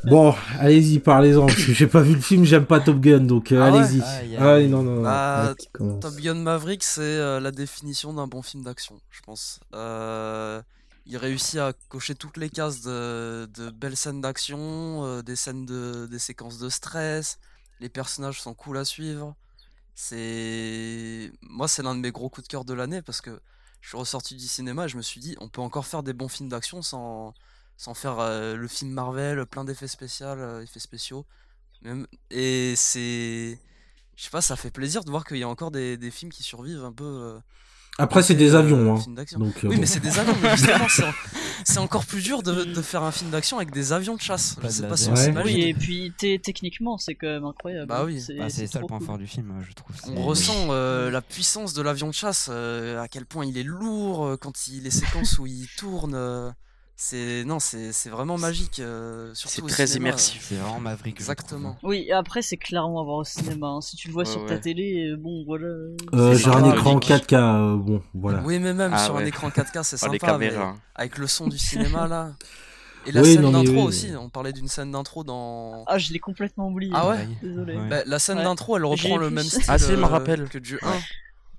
Bon, 0.05 0.33
allez-y, 0.59 0.99
parlez-en, 0.99 1.45
parce 1.45 1.63
que 1.65 1.73
j'ai 1.73 1.87
pas 1.87 2.01
vu 2.01 2.15
le 2.15 2.21
film, 2.21 2.43
j'aime 2.43 2.65
pas 2.65 2.79
Top 2.79 2.99
Gun, 2.99 3.19
donc 3.21 3.51
euh, 3.51 3.61
Ah 3.61 3.71
ouais 3.71 3.79
allez-y. 3.79 4.01
Ah, 4.37 4.59
non, 4.61 4.81
non, 4.81 4.95
non. 4.95 5.01
Bah. 5.03 5.53
Top 6.01 6.15
Gun 6.15 6.35
Maverick, 6.35 6.83
c'est 6.83 7.01
euh, 7.01 7.39
la 7.39 7.51
définition 7.51 8.13
d'un 8.13 8.25
bon 8.27 8.41
film 8.41 8.63
d'action, 8.63 8.99
je 9.11 9.21
pense. 9.21 9.59
Euh, 9.75 10.61
il 11.05 11.17
réussit 11.17 11.59
à 11.59 11.73
cocher 11.89 12.15
toutes 12.15 12.37
les 12.37 12.49
cases 12.49 12.81
de, 12.81 13.47
de 13.53 13.69
belles 13.69 13.97
scènes 13.97 14.21
d'action, 14.21 15.05
euh, 15.05 15.21
des 15.21 15.35
scènes 15.35 15.65
de, 15.65 16.07
des 16.07 16.19
séquences 16.19 16.57
de 16.57 16.69
stress. 16.69 17.37
Les 17.79 17.89
personnages 17.89 18.41
sont 18.41 18.53
cool 18.55 18.77
à 18.77 18.85
suivre. 18.85 19.35
C'est 19.95 21.31
moi, 21.41 21.67
c'est 21.67 21.83
l'un 21.83 21.93
de 21.95 21.99
mes 21.99 22.11
gros 22.11 22.29
coups 22.29 22.47
de 22.47 22.51
cœur 22.51 22.65
de 22.65 22.73
l'année 22.73 23.01
parce 23.03 23.21
que 23.21 23.39
je 23.83 23.89
suis 23.89 23.97
ressorti 23.97 24.35
du 24.35 24.47
cinéma 24.47 24.87
je 24.87 24.97
me 24.97 25.01
suis 25.01 25.19
dit, 25.19 25.35
on 25.41 25.49
peut 25.49 25.61
encore 25.61 25.85
faire 25.85 26.03
des 26.03 26.13
bons 26.13 26.29
films 26.29 26.49
d'action 26.49 26.81
sans, 26.81 27.33
sans 27.77 27.93
faire 27.93 28.19
euh, 28.19 28.55
le 28.55 28.67
film 28.67 28.91
Marvel, 28.91 29.45
plein 29.45 29.65
d'effets 29.65 29.87
spéciaux, 29.89 30.27
euh, 30.27 30.61
effets 30.61 30.79
spéciaux. 30.79 31.25
Même, 31.81 32.07
et 32.31 32.75
c'est, 32.77 33.59
je 34.15 34.23
sais 34.23 34.29
pas, 34.29 34.41
ça 34.41 34.55
fait 34.55 34.71
plaisir 34.71 35.03
de 35.03 35.11
voir 35.11 35.25
qu'il 35.25 35.37
y 35.37 35.43
a 35.43 35.49
encore 35.49 35.69
des, 35.71 35.97
des 35.97 36.11
films 36.11 36.31
qui 36.31 36.43
survivent 36.43 36.85
un 36.85 36.93
peu, 36.93 37.03
euh, 37.03 37.39
Après, 37.99 38.23
c'est 38.23 38.33
des 38.33 38.55
avions. 38.55 38.95
Hein. 38.95 38.99
film 38.99 39.15
d'action. 39.15 39.39
Donc, 39.39 39.53
euh, 39.63 39.67
Oui, 39.67 39.75
bon. 39.75 39.81
mais 39.81 39.85
c'est 39.85 39.99
des 39.99 40.17
avions. 40.17 40.35
mais 40.41 40.49
justement, 40.57 40.85
c'est 40.89 41.03
en- 41.03 41.13
c'est 41.63 41.77
encore 41.77 42.05
plus 42.05 42.21
dur 42.23 42.41
de, 42.41 42.63
de 42.63 42.81
faire 42.81 43.03
un 43.03 43.11
film 43.11 43.29
d'action 43.29 43.57
avec 43.57 43.71
des 43.71 43.93
avions 43.93 44.15
de 44.15 44.21
chasse. 44.21 44.55
Pas 44.55 44.67
Je 44.67 44.73
sais 44.73 44.87
pas 44.87 44.97
si 44.97 45.09
on 45.09 45.13
Ouais. 45.13 45.17
s'imagine. 45.25 45.55
Oui, 45.57 45.61
et 45.63 45.73
puis 45.75 46.11
techniquement, 46.17 46.97
c'est 46.97 47.13
quand 47.15 47.27
même 47.27 47.45
incroyable. 47.45 47.87
Bah 47.87 48.03
oui. 48.03 48.19
Ah, 48.41 48.49
c'est 48.49 48.65
ça 48.67 48.79
le 48.79 48.87
point 48.87 48.97
cool. 48.97 49.05
fort 49.07 49.17
du 49.19 49.27
film, 49.27 49.53
je 49.67 49.73
trouve. 49.73 49.95
On 50.15 50.23
ressent 50.23 50.67
euh, 50.71 51.11
la 51.11 51.21
puissance 51.21 51.73
de 51.73 51.81
l'avion 51.83 52.07
de 52.07 52.13
chasse, 52.13 52.47
euh, 52.51 52.99
à 52.99 53.07
quel 53.07 53.25
point 53.27 53.45
il 53.45 53.57
est 53.57 53.63
lourd 53.63 54.25
euh, 54.25 54.37
quand 54.37 54.67
il 54.67 54.83
les 54.83 54.91
séquences 54.91 55.37
où 55.37 55.45
il 55.45 55.67
tourne. 55.77 56.15
C'est 56.95 57.43
non, 57.45 57.59
c'est 57.59 57.91
c'est 57.91 58.09
vraiment 58.09 58.37
magique. 58.37 58.79
euh, 58.79 59.31
C'est 59.33 59.65
très 59.67 59.87
cinéma, 59.87 60.09
immersif. 60.09 60.45
C'est 60.47 60.55
vraiment 60.55 60.79
Maverick. 60.79 61.15
Exactement. 61.19 61.75
Oui, 61.83 62.11
après, 62.11 62.41
c'est 62.41 62.57
clairement 62.57 63.01
à 63.01 63.03
voir 63.03 63.17
au 63.17 63.23
cinéma. 63.23 63.67
hein. 63.67 63.81
Si 63.81 63.95
tu 63.95 64.07
le 64.07 64.13
vois 64.13 64.23
Ouais, 64.23 64.29
sur 64.29 64.45
ta 64.45 64.57
télé, 64.57 65.09
euh, 65.11 65.17
bon, 65.17 65.43
voilà. 65.45 65.67
Euh, 66.13 66.35
J'ai 66.35 66.49
un 66.49 66.71
écran 66.71 66.95
Nick. 66.95 67.05
4K, 67.09 67.33
euh, 67.33 67.75
bon, 67.77 68.01
voilà. 68.13 68.41
Oui, 68.45 68.59
mais 68.59 68.73
même 68.73 68.91
Ah 68.93 69.03
sur 69.05 69.17
un 69.17 69.25
écran 69.25 69.49
4K, 69.49 69.79
c'est 69.83 69.97
Ah, 70.03 70.09
les 70.09 70.19
sympa. 70.19 70.37
mais 70.37 70.49
caméras. 70.49 70.75
avec 70.95 71.17
le 71.17 71.27
son 71.27 71.47
du 71.47 71.57
cinéma 71.59 72.07
là. 72.07 72.31
Et 73.05 73.11
la 73.11 73.21
Oui, 73.21 73.33
scène 73.33 73.51
d'intro 73.51 73.73
oui, 73.73 73.81
aussi. 73.81 74.11
On 74.15 74.29
parlait 74.29 74.53
d'une 74.53 74.69
scène 74.69 74.91
d'intro 74.91 75.25
dans. 75.25 75.83
Ah, 75.87 75.97
je 75.97 76.13
l'ai 76.13 76.19
complètement 76.19 76.69
oublié. 76.69 76.93
Ah 76.95 77.09
ouais. 77.09 77.27
Désolé. 77.41 77.75
Ouais. 77.75 77.89
Bah, 77.89 78.03
la 78.05 78.17
scène 78.19 78.37
Ouais. 78.37 78.43
d'intro, 78.45 78.77
elle 78.77 78.85
reprend 78.85 79.17
le 79.17 79.29
même 79.29 79.43
style 79.43 79.61
Ah, 79.67 79.77
si, 79.77 79.91
je 79.91 79.95
me 79.97 80.05
rappelle. 80.05 80.47
que 80.47 80.57
du 80.57 80.79
1. 80.81 80.87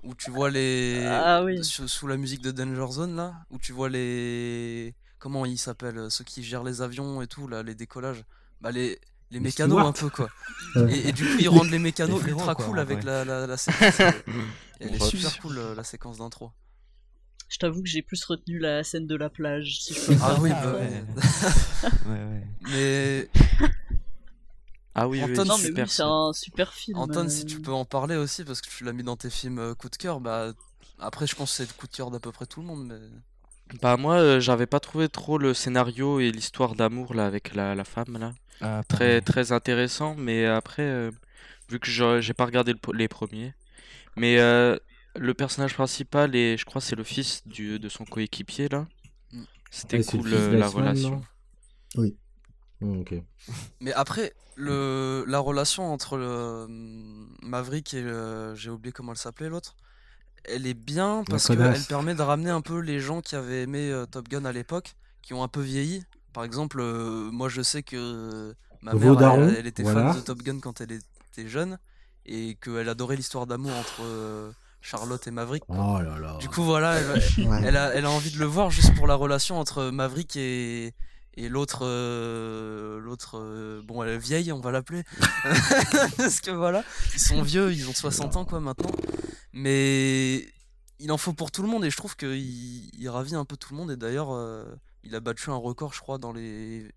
Où 0.05 0.15
tu 0.15 0.31
vois 0.31 0.49
les. 0.49 1.05
Ah 1.07 1.43
oui. 1.43 1.63
sous, 1.63 1.87
sous 1.87 2.07
la 2.07 2.17
musique 2.17 2.41
de 2.41 2.49
Danger 2.51 2.91
Zone 2.91 3.15
là. 3.15 3.33
Où 3.51 3.59
tu 3.59 3.73
vois 3.73 3.89
les. 3.89 4.95
Comment 5.25 5.43
ils 5.47 5.57
s'appellent 5.57 5.97
euh, 5.97 6.09
Ceux 6.11 6.23
qui 6.23 6.43
gèrent 6.43 6.63
les 6.63 6.83
avions 6.83 7.19
et 7.19 7.25
tout, 7.25 7.47
là, 7.47 7.63
les 7.63 7.73
décollages. 7.73 8.23
Bah, 8.61 8.69
les. 8.71 8.89
Les 8.89 8.99
Les 9.31 9.39
mécanos 9.39 9.79
un 9.83 9.91
peu 9.91 10.07
quoi. 10.11 10.29
Et, 10.87 11.07
et 11.09 11.11
du 11.11 11.25
coup 11.25 11.37
ils 11.39 11.49
rendent 11.49 11.71
les 11.71 11.79
mécanos 11.79 12.21
Les 12.23 12.29
ultra 12.29 12.53
quoi, 12.53 12.63
cool 12.65 12.77
avec 12.77 13.03
la, 13.03 13.25
la, 13.25 13.47
la 13.47 13.57
séquence. 13.57 13.99
euh, 14.01 14.11
Elle 14.79 14.93
est 14.93 15.03
super 15.03 15.35
cool 15.39 15.57
euh, 15.57 15.73
la 15.73 15.83
séquence 15.83 16.19
d'intro. 16.19 16.51
Je 17.49 17.57
t'avoue 17.57 17.81
que 17.81 17.89
j'ai 17.89 18.03
plus 18.03 18.23
retenu 18.23 18.59
la 18.59 18.83
scène 18.83 19.07
de 19.07 19.15
la 19.15 19.31
plage. 19.31 19.81
Si 19.81 19.95
je 19.95 19.99
peux 20.05 20.15
Ah 20.21 20.37
oui, 20.39 20.51
permettre. 20.51 21.05
bah, 21.15 21.23
ouais. 21.23 21.89
ouais, 22.05 22.23
ouais. 22.23 22.47
Mais 22.69 23.29
Ah 24.93 25.07
oui, 25.07 25.23
oui, 25.25 25.31
Anton, 25.31 25.45
Non, 25.45 25.57
mais 25.57 25.63
super. 25.65 25.85
oui, 25.85 25.89
c'est 25.91 26.03
un 26.03 26.31
super 26.33 26.73
film. 26.75 26.97
Anton, 26.99 27.25
euh. 27.25 27.29
si 27.29 27.47
tu 27.47 27.59
peux 27.59 27.73
en 27.73 27.83
parler 27.83 28.17
aussi, 28.17 28.43
parce 28.43 28.61
que 28.61 28.69
tu 28.69 28.83
l'as 28.83 28.93
mis 28.93 29.03
dans 29.03 29.17
tes 29.17 29.31
films 29.31 29.73
coup 29.73 29.89
de 29.89 29.95
cœur, 29.95 30.19
bah 30.19 30.53
après 30.99 31.25
je 31.25 31.35
pense 31.35 31.49
que 31.49 31.57
c'est 31.57 31.67
le 31.67 31.73
coup 31.73 31.87
de 31.87 31.95
cœur 31.95 32.11
d'à 32.11 32.19
peu 32.19 32.31
près 32.31 32.45
tout 32.45 32.61
le 32.61 32.67
monde, 32.67 32.85
mais 32.85 32.99
Bah 33.81 33.97
moi, 33.97 34.15
euh, 34.19 34.39
j'avais 34.39 34.67
pas 34.67 34.79
trouvé 34.79 35.09
trop 35.09 35.37
le 35.37 35.53
scénario 35.53 36.19
et 36.19 36.31
l'histoire 36.31 36.75
d'amour 36.75 37.13
là 37.13 37.25
avec 37.25 37.55
la, 37.55 37.75
la 37.75 37.83
femme 37.83 38.17
là. 38.19 38.33
Ah, 38.59 38.83
Très 38.87 39.21
pareil. 39.21 39.21
très 39.21 39.51
intéressant, 39.51 40.15
mais 40.15 40.45
après, 40.45 40.83
euh, 40.83 41.11
vu 41.69 41.79
que 41.79 41.87
je- 41.89 42.21
j'ai 42.21 42.33
pas 42.33 42.45
regardé 42.45 42.73
le 42.73 42.79
po- 42.79 42.93
les 42.93 43.07
premiers, 43.07 43.53
mais 44.17 44.39
euh, 44.39 44.77
le 45.15 45.33
personnage 45.33 45.75
principal 45.75 46.35
et 46.35 46.57
je 46.57 46.65
crois 46.65 46.81
c'est 46.81 46.95
le 46.97 47.03
fils 47.05 47.43
du, 47.47 47.79
de 47.79 47.89
son 47.89 48.05
coéquipier 48.05 48.69
là. 48.69 48.87
Mm. 49.31 49.43
C'était 49.71 49.99
Ouais, 49.99 50.03
c'est 50.03 50.17
le 50.17 50.23
cool 50.23 50.33
fils 50.33 50.49
euh, 50.49 50.55
la 50.57 50.67
d'Iceman, 50.67 50.69
relation. 50.69 51.11
non 51.11 51.25
Oui. 51.95 52.17
Ok. 52.81 53.25
mais 53.79 53.93
après 53.93 54.33
le 54.55 55.25
la 55.27 55.39
relation 55.39 55.91
entre 55.91 56.17
le 56.17 56.63
hum, 56.65 57.35
Maverick 57.41 57.93
et 57.93 58.01
le- 58.01 58.53
j'ai 58.55 58.69
oublié 58.69 58.91
comment 58.93 59.11
elle 59.11 59.17
s'appelait 59.17 59.49
l'autre. 59.49 59.75
Elle 60.47 60.67
est 60.67 60.73
bien 60.75 61.23
parce 61.29 61.47
qu'elle 61.47 61.81
permet 61.87 62.13
de 62.15 62.21
ramener 62.21 62.49
un 62.51 62.61
peu 62.61 62.79
les 62.79 62.99
gens 62.99 63.21
qui 63.21 63.35
avaient 63.35 63.63
aimé 63.63 63.89
euh, 63.91 64.05
Top 64.05 64.27
Gun 64.29 64.45
à 64.45 64.51
l'époque, 64.51 64.95
qui 65.21 65.33
ont 65.33 65.43
un 65.43 65.47
peu 65.47 65.61
vieilli. 65.61 66.03
Par 66.33 66.43
exemple, 66.43 66.79
euh, 66.81 67.29
moi 67.31 67.49
je 67.49 67.61
sais 67.61 67.81
que 67.83 68.53
ma 68.81 68.91
Vos 68.93 68.99
mère, 68.99 69.09
elle, 69.11 69.17
darons, 69.17 69.53
elle 69.57 69.67
était 69.67 69.83
voilà. 69.83 70.11
fan 70.13 70.21
de 70.21 70.25
Top 70.25 70.39
Gun 70.43 70.59
quand 70.59 70.81
elle 70.81 70.91
était 70.91 71.47
jeune 71.47 71.77
et 72.25 72.57
qu'elle 72.61 72.89
adorait 72.89 73.15
l'histoire 73.15 73.47
d'amour 73.47 73.71
entre 73.75 74.01
euh, 74.03 74.51
Charlotte 74.81 75.25
et 75.27 75.31
Maverick. 75.31 75.63
Oh 75.67 75.99
là 76.01 76.19
là. 76.19 76.37
Du 76.39 76.49
coup, 76.49 76.63
voilà, 76.63 76.95
elle, 76.99 77.07
Ouais. 77.47 77.61
elle 77.65 77.77
a, 77.77 77.93
elle 77.95 78.05
a 78.05 78.09
envie 78.11 78.31
de 78.31 78.37
le 78.39 78.45
voir 78.45 78.69
juste 78.69 78.93
pour 78.95 79.07
la 79.07 79.15
relation 79.15 79.57
entre 79.59 79.89
Maverick 79.89 80.35
et, 80.35 80.93
et 81.37 81.49
l'autre. 81.49 81.79
euh, 81.83 82.99
l'autre 82.99 83.39
euh, 83.39 83.81
bon, 83.83 84.03
elle 84.03 84.09
est 84.09 84.17
vieille, 84.19 84.51
on 84.51 84.59
va 84.59 84.71
l'appeler. 84.71 85.03
Parce 86.17 86.39
que 86.41 86.51
voilà, 86.51 86.83
ils 87.13 87.19
sont 87.19 87.41
vieux, 87.41 87.71
ils 87.73 87.89
ont 87.89 87.93
60 87.93 88.35
ans 88.35 88.45
quoi 88.45 88.59
maintenant. 88.59 88.91
Mais 89.55 90.45
il 90.99 91.11
en 91.11 91.17
faut 91.17 91.33
pour 91.33 91.49
tout 91.49 91.61
le 91.63 91.67
monde 91.69 91.85
et 91.85 91.89
je 91.89 91.97
trouve 91.97 92.15
qu'il 92.15 92.35
il 92.93 93.09
ravit 93.09 93.35
un 93.35 93.45
peu 93.45 93.55
tout 93.57 93.73
le 93.73 93.77
monde. 93.79 93.89
Et 93.91 93.95
d'ailleurs, 93.97 94.31
euh, 94.31 94.65
il 95.03 95.15
a 95.15 95.19
battu 95.21 95.49
un 95.49 95.55
record, 95.55 95.93
je 95.93 96.01
crois, 96.01 96.17
dans 96.17 96.33
les, 96.33 96.91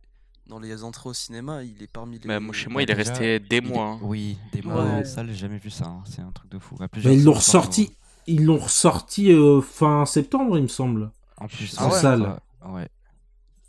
dans 0.49 0.59
les 0.59 0.83
entrées 0.83 1.09
au 1.09 1.15
cinéma. 1.15 1.63
Il 1.63 1.83
est 1.83 1.91
parmi 1.91 2.19
les. 2.19 2.27
Mais 2.29 2.41
moi, 2.41 2.53
chez 2.53 2.69
moi, 2.69 2.81
Bah, 2.81 2.83
il 2.83 2.91
est 2.91 2.95
déjà, 2.97 3.11
resté 3.13 3.39
des 3.39 3.57
est- 3.57 3.61
mois. 3.61 3.87
hein. 3.87 3.99
Oui, 4.03 4.37
des 4.53 4.63
mois 4.63 4.85
Ouais. 4.85 4.91
en 4.91 5.05
salle, 5.05 5.29
j'ai 5.29 5.37
jamais 5.37 5.59
vu 5.59 5.71
ça. 5.71 5.87
hein. 5.87 6.03
C'est 6.05 6.21
un 6.21 6.33
truc 6.33 6.51
de 6.51 6.59
fou. 6.59 6.77
Mais 7.05 7.15
ils 7.15 7.25
l'ont 7.25 7.33
ressorti, 7.33 7.97
ils 8.27 8.45
l'ont 8.45 8.59
ressorti 8.59 9.31
euh, 9.33 9.61
fin 9.61 10.05
septembre, 10.05 10.57
il 10.59 10.63
me 10.65 10.69
semble. 10.69 11.13
En 11.37 11.47
plus, 11.47 11.75
Ah 11.79 11.87
en 11.87 11.91
ouais. 11.93 11.99
salle. 12.01 12.41
Ouais. 12.65 12.73
ouais. 12.73 12.89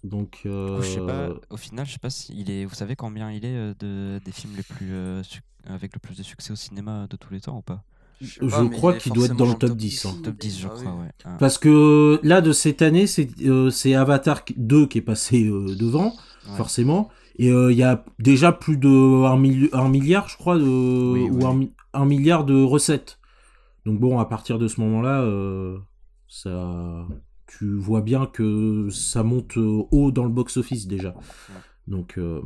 Donc, 0.04 0.40
Du 0.44 0.50
coup, 0.50 0.82
je 0.82 0.88
sais 0.88 1.00
pas, 1.06 1.12
euh, 1.12 1.36
au 1.52 1.58
final, 1.58 1.86
je 1.86 1.92
sais 1.94 2.00
pas 2.00 2.10
si 2.10 2.34
il 2.36 2.50
est. 2.50 2.66
Vous 2.66 2.74
savez 2.74 2.96
combien 2.96 3.30
il 3.32 3.46
est 3.46 3.56
euh, 3.56 3.74
de, 3.80 4.20
des 4.26 4.32
films 4.32 4.56
les 4.56 4.64
plus 4.64 4.94
euh, 4.94 5.22
avec 5.68 5.94
le 5.94 6.00
plus 6.00 6.18
de 6.18 6.24
succès 6.24 6.52
au 6.52 6.56
cinéma 6.56 7.06
de 7.08 7.18
tous 7.18 7.32
les 7.34 7.42
temps 7.42 7.58
ou 7.58 7.62
pas? 7.62 7.84
Je 8.22 8.40
pas, 8.40 8.68
crois 8.70 8.94
qu'il 8.94 9.14
doit 9.14 9.26
être 9.26 9.36
dans 9.36 9.46
le 9.46 9.54
top 9.54 9.70
top 9.70 9.78
10. 9.78 10.06
hein. 10.06 10.16
Top 10.24 10.36
10, 10.38 10.60
je 10.60 10.68
Ah 10.68 10.72
oui. 10.76 10.82
crois, 10.82 10.94
ouais. 10.96 11.10
Ah, 11.26 11.38
Parce 11.40 11.58
que 11.58 12.20
là, 12.24 12.42
de 12.42 12.52
cette 12.52 12.82
année, 12.82 13.08
c'est 13.08 13.30
euh, 13.46 13.70
Avatar 13.96 14.44
2 14.58 14.88
qui 14.88 14.98
est 14.98 15.02
passé 15.02 15.48
euh, 15.48 15.76
devant, 15.76 16.14
ouais. 16.50 16.56
forcément. 16.58 17.10
Et 17.38 17.50
euh, 17.52 17.72
il 17.72 17.78
y 17.78 17.84
a 17.84 18.04
déjà 18.20 18.52
plus 18.52 18.78
de 18.78 18.90
1 19.26 19.38
milliard, 19.90 20.28
je 20.28 20.36
crois, 20.38 20.58
de, 20.58 20.64
Oui, 20.64 21.30
ou 21.30 21.38
oui. 21.38 21.46
un 21.46 21.54
mi- 21.54 21.72
un 21.94 22.06
milliard 22.06 22.44
de 22.46 22.62
recettes. 22.62 23.20
Donc 23.86 24.00
bon, 24.00 24.20
à 24.20 24.26
partir 24.26 24.60
de 24.60 24.68
ce 24.68 24.82
moment-là, 24.82 25.22
euh, 25.22 25.78
ça, 26.28 27.08
tu 27.48 27.76
vois 27.78 28.02
bien 28.02 28.26
que 28.26 28.90
ça 28.92 29.24
monte 29.24 29.58
haut 29.58 30.12
dans 30.12 30.24
le 30.24 30.30
box-office 30.30 30.86
déjà. 30.88 31.16
Donc, 31.88 32.18
euh, 32.18 32.42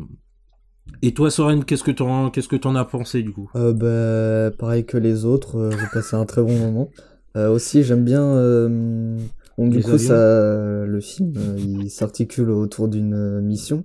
et 1.02 1.14
toi, 1.14 1.30
Soren, 1.32 1.64
qu'est-ce 1.66 1.84
que 1.84 1.92
t'en, 1.92 2.30
qu'est-ce 2.30 2.48
que 2.48 2.56
t'en 2.56 2.76
as 2.76 2.86
pensé 2.86 3.22
du 3.24 3.32
coup? 3.32 3.50
Euh, 3.56 3.74
bah, 3.74 4.56
pareil 4.58 4.86
que 4.86 4.98
les 4.98 5.26
autres, 5.26 5.58
euh, 5.58 5.72
j'ai 5.72 5.88
passé 5.94 6.16
un 6.16 6.26
très 6.26 6.42
bon 6.42 6.58
moment. 6.58 6.90
Euh, 7.36 7.50
aussi, 7.50 7.84
j'aime 7.84 8.04
bien. 8.04 8.24
euh, 8.24 9.18
bon, 9.58 9.68
du 9.68 9.78
Les 9.78 9.84
coup, 9.84 9.92
avions. 9.92 10.08
ça, 10.08 10.86
le 10.86 11.00
film, 11.02 11.34
euh, 11.38 11.56
il 11.58 11.90
s'articule 11.90 12.50
autour 12.50 12.88
d'une 12.88 13.42
mission. 13.42 13.84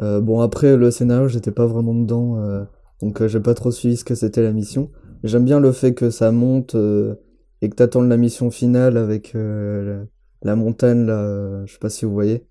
Euh, 0.00 0.20
bon, 0.20 0.40
après, 0.40 0.76
le 0.76 0.90
scénario, 0.90 1.28
j'étais 1.28 1.50
pas 1.50 1.66
vraiment 1.66 1.94
dedans, 1.94 2.38
euh, 2.38 2.64
donc 3.00 3.20
euh, 3.20 3.28
j'ai 3.28 3.40
pas 3.40 3.54
trop 3.54 3.70
suivi 3.72 3.96
ce 3.96 4.04
que 4.04 4.14
c'était 4.14 4.42
la 4.42 4.52
mission. 4.52 4.90
J'aime 5.24 5.44
bien 5.44 5.58
le 5.58 5.72
fait 5.72 5.94
que 5.94 6.10
ça 6.10 6.30
monte 6.30 6.76
euh, 6.76 7.16
et 7.62 7.68
que 7.68 7.74
t'attends 7.74 8.02
la 8.02 8.16
mission 8.16 8.50
finale 8.52 8.96
avec 8.96 9.34
euh, 9.34 10.04
la, 10.42 10.50
la 10.50 10.56
montagne, 10.56 11.04
là, 11.06 11.18
euh, 11.20 11.66
je 11.66 11.72
sais 11.72 11.78
pas 11.80 11.90
si 11.90 12.04
vous 12.04 12.12
voyez. 12.12 12.44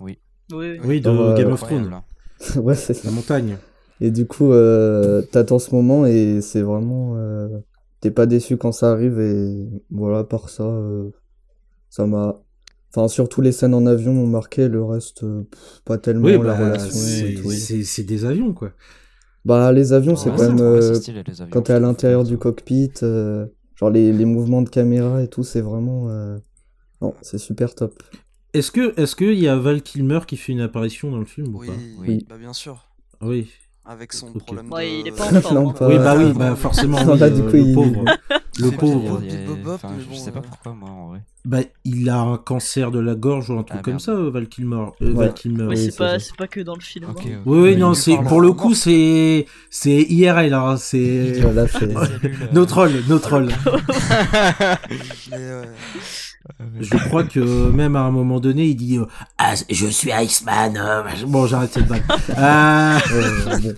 Oui, 0.00 0.18
oui. 0.52 0.80
Oui, 0.84 1.00
de 1.00 1.08
Euh, 1.08 1.36
Game 1.36 1.52
of 1.52 1.60
Thrones. 1.62 2.00
ouais, 2.56 2.74
c'est 2.74 3.04
la 3.04 3.10
montagne. 3.10 3.56
Et 4.00 4.10
du 4.10 4.26
coup, 4.26 4.52
euh, 4.52 5.22
t'attends 5.22 5.58
ce 5.58 5.74
moment 5.74 6.06
et 6.06 6.40
c'est 6.40 6.62
vraiment. 6.62 7.16
euh, 7.16 7.48
T'es 8.00 8.12
pas 8.12 8.26
déçu 8.26 8.56
quand 8.56 8.70
ça 8.70 8.92
arrive 8.92 9.18
et 9.18 9.66
voilà, 9.90 10.22
par 10.22 10.48
ça, 10.50 10.62
euh, 10.62 11.10
ça 11.90 12.06
m'a. 12.06 12.40
Enfin, 12.94 13.08
surtout 13.08 13.40
les 13.40 13.52
scènes 13.52 13.74
en 13.74 13.86
avion 13.86 14.14
m'ont 14.14 14.26
marqué, 14.26 14.68
le 14.68 14.82
reste, 14.84 15.20
pff, 15.20 15.80
pas 15.84 15.98
tellement 15.98 16.26
Oui, 16.26 16.32
la 16.38 16.54
bah, 16.54 16.54
relation 16.54 16.98
c'est, 17.00 18.04
des 18.04 18.24
avions, 18.24 18.54
quoi. 18.54 18.70
Bah, 19.44 19.72
les 19.72 19.92
avions, 19.92 20.14
c'est 20.16 20.30
quand 20.30 20.38
même. 20.48 20.60
euh, 20.60 20.94
stylé, 20.94 21.20
avions, 21.20 21.46
quand 21.50 21.62
t'es 21.62 21.72
à 21.72 21.80
l'intérieur 21.80 22.24
du 22.24 22.38
cockpit, 22.38 22.92
euh, 23.02 23.46
genre 23.76 23.90
les, 23.90 24.12
les 24.12 24.24
mouvements 24.24 24.62
de 24.62 24.68
caméra 24.68 25.22
et 25.22 25.28
tout, 25.28 25.42
c'est 25.42 25.60
vraiment. 25.60 26.08
euh, 26.08 26.38
Non, 27.02 27.14
c'est 27.22 27.38
super 27.38 27.74
top. 27.74 27.94
Est-ce 28.58 28.70
que, 28.72 29.00
est-ce 29.00 29.14
qu'il 29.16 29.38
y 29.38 29.46
a 29.48 29.56
Val 29.56 29.82
Kilmer 29.82 30.20
qui 30.26 30.36
fait 30.36 30.52
une 30.52 30.60
apparition 30.60 31.10
dans 31.10 31.18
le 31.18 31.24
film 31.24 31.54
ou 31.54 31.60
Oui, 31.60 31.66
pas? 31.68 31.72
Oui. 32.00 32.26
bah 32.28 32.36
bien 32.38 32.52
sûr. 32.52 32.84
Oui. 33.20 33.48
Avec 33.86 34.12
son 34.12 34.26
Ok. 34.28 34.44
problème 34.44 34.70
Ouais, 34.70 34.84
de. 34.86 35.00
il 35.00 35.06
est 35.08 35.12
pas 35.16 35.24
en 35.34 35.40
forme. 35.40 35.56
Hein. 35.68 35.74
Euh, 35.80 35.88
oui, 35.88 35.96
bah 35.98 36.14
oui, 36.18 36.24
euh, 36.24 36.32
bah 36.34 36.56
forcément. 36.56 36.98
oui, 37.06 37.18
là, 37.18 37.30
du 37.30 37.40
euh, 37.40 37.44
coup, 37.46 37.52
le 37.56 37.60
il- 37.62 37.74
pauvre. 37.74 38.04
Le 38.60 38.70
pauvre. 38.72 39.20
Il 39.22 39.68
enfin, 39.70 39.90
je 40.10 40.16
sais 40.16 40.32
pas 40.32 40.40
euh. 40.40 40.42
pourquoi, 40.42 40.72
moi, 40.74 40.90
en 40.90 41.08
vrai. 41.10 41.20
Bah, 41.44 41.60
il 41.84 42.10
a 42.10 42.18
un 42.18 42.36
cancer 42.38 42.90
de 42.90 42.98
la 42.98 43.14
gorge 43.14 43.50
ou 43.50 43.52
un 43.58 43.62
truc 43.62 43.78
Ah, 43.80 43.84
comme 43.84 44.00
ça, 44.00 44.10
euh, 44.10 44.30
Val 44.30 44.48
Kilmer. 44.48 44.86
euh, 45.00 45.12
Ouais. 45.12 45.26
Val 45.26 45.34
Kilmer. 45.34 45.62
Mais 45.62 45.76
Oui, 45.76 45.84
c'est 45.92 45.96
pas, 45.96 46.16
pas 46.36 46.48
que 46.48 46.60
dans 46.60 46.74
le 46.74 46.80
film. 46.80 47.06
Ok, 47.08 47.20
hein. 47.24 47.36
ok. 47.38 47.42
Oui, 47.46 47.58
oui, 47.60 47.76
non, 47.76 47.94
c'est 47.94 48.16
pour 48.18 48.40
le 48.40 48.50
coup, 48.52 48.74
c'est 48.74 49.46
c'est 49.70 50.02
IRL, 50.02 50.52
hein, 50.54 50.76
c'est 50.76 51.40
nos 52.52 52.66
trolls, 52.66 53.04
nos 53.08 53.20
trolls. 53.20 53.48
Mais, 55.30 55.36
euh, 55.36 55.64
Je 56.80 56.96
crois 57.08 57.24
que 57.24 57.70
même 57.70 57.94
à 57.96 58.00
un 58.00 58.10
moment 58.10 58.40
donné, 58.40 58.66
il 58.66 58.74
dit 58.76 58.98
euh, 58.98 59.04
ah, 59.38 59.54
je 59.70 59.86
suis 59.86 60.10
Iceman. 60.12 60.76
euh, 60.76 61.02
Bon, 61.26 61.46
j'arrête 61.46 61.72
cette. 61.72 61.86
Ah, 62.36 62.98
bon. 63.62 63.74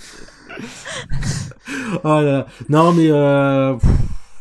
oh 2.04 2.08
là 2.20 2.22
là. 2.22 2.46
Non, 2.68 2.92
mais 2.92 3.08
euh, 3.10 3.74
pff, 3.74 3.90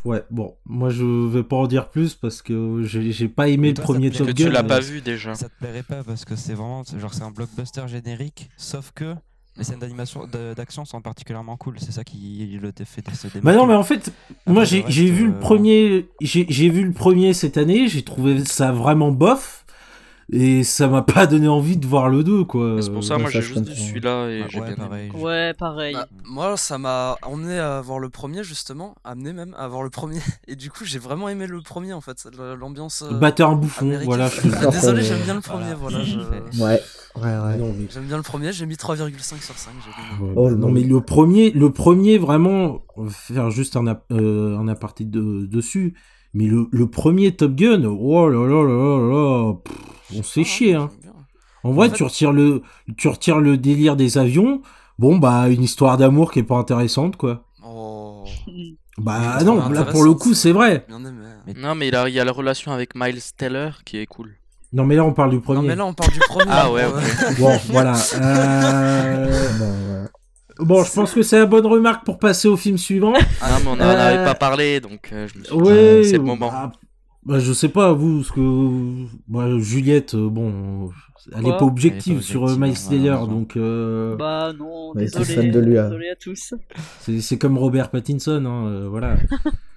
ouais, 0.05 0.23
bon, 0.29 0.55
moi 0.65 0.89
je 0.89 1.03
vais 1.27 1.43
pas 1.43 1.55
en 1.57 1.67
dire 1.67 1.89
plus 1.89 2.15
parce 2.15 2.41
que 2.41 2.81
j'ai 2.83 3.27
pas 3.27 3.47
aimé 3.47 3.73
le 3.75 3.81
premier 3.81 4.11
Top 4.11 4.27
Gun. 4.27 4.33
tu 4.33 4.49
l'as 4.49 4.63
pas 4.63 4.79
vu 4.79 5.01
déjà. 5.01 5.35
Ça 5.35 5.49
te 5.49 5.53
plairait 5.59 5.83
pas 5.83 6.03
parce 6.03 6.25
que 6.25 6.35
c'est 6.35 6.53
vraiment, 6.53 6.83
genre, 6.99 7.13
c'est 7.13 7.23
un 7.23 7.31
blockbuster 7.31 7.87
générique, 7.87 8.49
sauf 8.57 8.91
que 8.93 9.15
Les 9.60 9.65
scènes 9.65 9.80
d'animation, 9.80 10.26
de- 10.26 10.54
d'action 10.56 10.86
sont 10.86 11.02
particulièrement 11.02 11.58
cool. 11.58 11.76
C'est 11.80 11.91
ça 11.91 12.04
qui 12.04 12.58
le 12.62 12.72
fait 12.86 13.04
se 13.13 13.28
démarquer. 13.28 13.41
Bah 13.41 13.54
non, 13.54 13.65
mais 13.67 13.76
en 13.76 13.84
fait, 13.84 14.12
moi 14.48 14.62
le 14.63 14.65
j'ai 14.88 15.12
vu 15.12 15.28
le 15.28 15.34
euh, 15.34 15.39
premier, 15.39 16.08
j'ai 16.22 16.69
vu 16.69 16.84
le 16.86 16.93
premier 16.93 17.34
cette 17.34 17.58
année, 17.58 17.88
j'ai 17.89 18.02
trouvé 18.04 18.43
ça 18.45 18.72
vraiment 18.72 19.12
bof. 19.12 19.59
Et 20.31 20.63
ça 20.63 20.87
m'a 20.87 21.01
pas 21.01 21.25
donné 21.25 21.47
envie 21.47 21.75
de 21.77 21.87
voir 21.87 22.07
le 22.07 22.23
2, 22.23 22.43
quoi. 22.43 22.81
C'est 22.81 22.91
pour 22.93 23.03
ça, 23.03 23.15
ouais, 23.15 23.21
moi 23.21 23.29
j'ai 23.31 23.41
je 23.41 23.47
juste 23.47 23.59
comprends. 23.65 23.73
celui-là 23.83 24.29
et 24.29 24.41
Ouais, 24.43 24.47
j'ai 24.49 24.59
ouais, 24.59 24.65
bien 24.67 24.75
aimé. 24.75 24.85
pareil. 24.87 25.11
Ouais, 25.15 25.53
pareil. 25.55 25.93
Bah, 25.95 26.07
moi, 26.25 26.55
ça 26.55 26.77
m'a 26.77 27.17
emmené 27.23 27.57
à 27.57 27.81
voir 27.81 27.97
le 27.97 28.09
premier, 28.09 28.43
justement, 28.43 28.93
amené 29.03 29.33
même 29.33 29.55
à 29.57 29.67
voir 29.67 29.81
le 29.81 29.89
premier. 29.89 30.19
Et 30.47 30.55
du 30.55 30.69
coup, 30.69 30.85
j'ai 30.85 30.99
vraiment 30.99 31.29
aimé 31.29 31.47
le 31.47 31.61
premier, 31.61 31.93
en 31.93 32.01
fait, 32.01 32.27
l'ambiance. 32.59 33.03
euh, 33.09 33.17
Batteur 33.17 33.55
bouffon, 33.55 33.85
américaine. 33.87 34.05
voilà. 34.05 34.29
je. 34.29 34.41
Ah, 34.61 34.67
Désolé, 34.71 35.01
j'aime 35.01 35.21
bien 35.23 35.33
le 35.33 35.41
premier, 35.41 35.73
Voilà. 35.73 35.97
voilà. 35.99 36.03
je- 36.03 36.19
Ouais, 36.61 36.79
ouais, 37.15 37.23
ouais. 37.23 37.57
non, 37.57 37.73
mais- 37.75 37.87
J'aime 37.91 38.05
bien 38.05 38.17
le 38.17 38.23
premier, 38.23 38.53
j'ai 38.53 38.67
mis 38.67 38.75
3,5 38.77 39.41
sur 39.41 39.55
5. 39.57 39.71
j'ai 39.83 39.89
bien 39.91 40.17
aimé. 40.19 40.27
Ouais, 40.29 40.33
Oh, 40.35 40.49
bah, 40.51 40.55
non. 40.55 40.69
mais 40.71 40.81
le 40.81 41.01
premier, 41.01 41.49
le 41.49 41.71
premier 41.71 42.19
vraiment, 42.19 42.83
on 42.97 43.05
va 43.05 43.09
faire 43.09 43.49
juste 43.49 43.75
un, 43.75 43.87
ap- 43.87 44.05
euh, 44.11 44.57
un 44.59 44.67
aparté 44.67 45.05
de, 45.05 45.47
dessus. 45.47 45.95
Mais 46.33 46.45
le, 46.45 46.67
le 46.71 46.87
premier 46.87 47.31
Top 47.35 47.53
Gun, 47.55 47.83
oh 47.85 48.29
là 48.29 48.45
là 48.47 48.63
là 48.63 48.63
là 48.63 49.09
là, 49.09 49.53
pff, 49.63 49.77
on 50.19 50.23
se 50.23 50.31
fait 50.33 50.41
Ah, 50.41 50.43
chier. 50.43 50.75
Hein. 50.75 50.89
En 51.63 51.71
vrai, 51.71 51.87
En 51.87 51.89
fait- 51.91 51.97
tu 51.97 52.03
retires 52.03 52.31
le, 52.31 52.61
tu 52.97 53.07
retires 53.07 53.39
le 53.39 53.57
délire 53.57 53.95
des 53.95 54.17
avions. 54.17 54.61
Bon 54.99 55.17
bah 55.17 55.47
une 55.49 55.63
histoire 55.63 55.97
d'amour 55.97 56.31
qui 56.31 56.39
est 56.39 56.43
pas 56.43 56.57
intéressante 56.57 57.15
quoi. 57.15 57.43
Oh, 57.65 58.25
Bah 58.97 59.39
non, 59.45 59.69
là 59.69 59.85
pour 59.85 60.03
le 60.03 60.13
coup 60.13 60.33
c'est 60.33 60.51
vrai. 60.51 60.85
Mais- 61.47 61.53
Non, 61.55 61.73
mais 61.75 61.87
il, 61.87 61.95
a- 61.95 62.09
il 62.09 62.15
y 62.15 62.19
a 62.19 62.25
la 62.25 62.31
relation 62.31 62.71
avec 62.73 62.95
Miles 62.95 63.21
Teller 63.37 63.69
qui 63.85 63.97
est 63.97 64.05
cool. 64.05 64.35
Non 64.73 64.85
mais 64.85 64.95
là 64.95 65.03
on 65.05 65.13
parle 65.13 65.29
du 65.31 65.37
Non, 65.37 65.41
premier. 65.41 65.67
mais 65.69 65.75
là, 65.75 65.85
on 65.85 65.93
parle 65.93 66.11
du 66.11 66.19
premier. 66.19 66.45
Ah 66.51 66.71
ouais, 66.71 66.85
ok. 66.85 67.39
Bon 67.39 67.57
voilà. 67.69 67.95
Euh, 68.21 69.27
Bon, 69.59 69.65
ouais. 69.65 70.07
Bon, 70.60 70.84
je 70.84 70.91
pense 70.93 71.13
que 71.13 71.22
c'est 71.22 71.39
la 71.39 71.45
bonne 71.45 71.65
remarque 71.65 72.06
pour 72.06 72.19
passer 72.19 72.48
au 72.48 72.58
film 72.58 72.78
suivant. 72.78 73.13
Ah 73.41 73.50
non, 73.52 73.58
mais 73.63 73.67
on 73.69 73.84
en 73.86 73.88
Euh, 73.89 74.15
avait 74.15 74.26
pas 74.26 74.36
parlé, 74.36 74.80
donc 74.82 75.10
euh, 75.13 75.28
je 75.34 75.39
me 75.39 75.43
suis 75.43 75.56
dit, 75.56 75.62
Ouais, 75.62 76.02
c'est 76.04 76.17
le 76.17 76.24
moment. 76.24 76.50
Bah, 76.52 76.72
bah, 77.26 77.39
je 77.39 77.54
sais 77.54 77.69
pas, 77.69 77.93
vous, 77.93 78.24
ce 78.24 78.32
que. 78.32 79.06
Bah, 79.28 79.48
Juliette, 79.60 80.15
euh, 80.15 80.30
bon, 80.30 80.89
elle 81.34 81.39
est 81.41 81.43
Quoi 81.43 81.58
pas 81.58 81.65
objective 81.65 82.22
sur 82.22 82.45
euh, 82.48 82.56
Miles 82.58 82.74
malheureusement. 82.89 83.28
donc 83.28 83.56
euh, 83.58 84.15
Bah 84.15 84.52
non, 84.58 84.93
tous 84.93 85.00
désolé. 85.00 85.50
de 85.50 85.60
lui, 85.60 85.78
hein. 85.78 85.86
Désolé 85.86 86.10
à 86.10 86.15
tous. 86.15 86.54
c'est 87.02 87.19
c'est 87.22 87.38
comme 87.38 87.58
Robert 87.58 87.89
Pattinson, 87.89 88.43
hein, 88.45 88.67
euh, 88.67 88.88
voilà. 88.89 89.15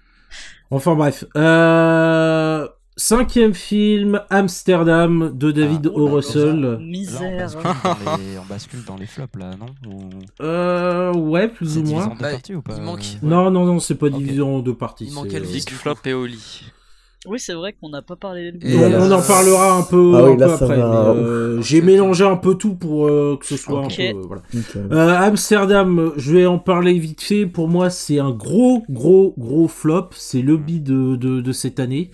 enfin 0.70 0.94
bref. 0.94 1.24
Euh, 1.36 2.66
cinquième 2.96 3.54
film, 3.54 4.20
Amsterdam, 4.30 5.32
de 5.34 5.50
David 5.50 5.86
Ah, 5.86 5.96
O. 5.96 6.02
oh 6.02 6.06
là 6.06 6.10
là. 6.10 6.16
Russell. 6.16 6.60
Là, 6.60 6.76
on 6.78 6.82
Misère. 6.82 7.36
bascule, 7.38 7.62
dans 7.84 8.16
les, 8.16 8.38
on 8.38 8.44
bascule 8.48 8.84
dans 8.86 8.96
les 8.96 9.06
flops 9.06 9.38
là, 9.38 9.50
non? 9.58 9.66
Ou... 9.90 10.08
Euh, 10.42 11.12
ouais, 11.14 11.48
plus 11.48 11.66
C'est 11.66 11.78
ou 11.78 11.82
divisé 11.82 11.94
moins. 11.96 12.06
en 12.06 12.14
deux 12.14 12.22
Bah, 12.22 12.30
parties 12.32 12.54
ou 12.54 12.62
pas? 12.62 12.74
il 12.76 12.82
manque- 12.82 13.00
euh, 13.22 13.26
Non, 13.26 13.50
non, 13.50 13.64
non, 13.64 13.78
c'est 13.80 13.94
pas 13.96 14.06
Ok. 14.06 14.14
divisé 14.18 14.42
en 14.42 14.58
deux 14.60 14.74
parties. 14.74 15.04
Il 15.06 15.12
c'est, 15.12 15.38
le 15.38 15.44
euh, 15.46 15.78
Flop 15.78 15.96
et 16.04 16.12
Oli. 16.12 16.64
Oui, 17.24 17.38
c'est 17.38 17.52
vrai 17.54 17.72
qu'on 17.72 17.88
n'a 17.88 18.02
pas 18.02 18.16
parlé 18.16 18.50
de 18.50 18.66
Et 18.66 18.76
on, 18.76 18.82
on 19.00 19.12
en 19.12 19.22
parlera 19.22 19.76
un 19.76 19.82
peu, 19.82 20.12
Ah 20.16 20.24
oui, 20.24 20.32
un 20.32 20.36
là, 20.38 20.46
peu 20.48 20.56
ça 20.56 20.64
après. 20.64 20.80
euh, 20.80 21.62
J'ai 21.62 21.80
mélangé 21.80 22.24
un 22.24 22.36
peu 22.36 22.56
tout 22.56 22.74
pour 22.74 23.06
euh, 23.06 23.36
que 23.40 23.46
ce 23.46 23.56
soit 23.56 23.78
un 23.78 23.86
peu. 23.86 24.02
euh, 24.02 24.22
voilà. 24.26 24.42
Euh, 24.90 25.20
Amsterdam, 25.20 26.12
je 26.16 26.32
vais 26.32 26.46
en 26.46 26.58
parler 26.58 26.98
vite 26.98 27.22
fait. 27.22 27.46
Pour 27.46 27.68
moi, 27.68 27.90
c'est 27.90 28.18
un 28.18 28.32
gros, 28.32 28.82
gros, 28.90 29.34
gros 29.38 29.68
flop. 29.68 30.08
C'est 30.16 30.42
le 30.42 30.56
bid 30.56 30.82
de, 30.82 31.14
de, 31.14 31.40
de 31.40 31.52
cette 31.52 31.78
année. 31.78 32.10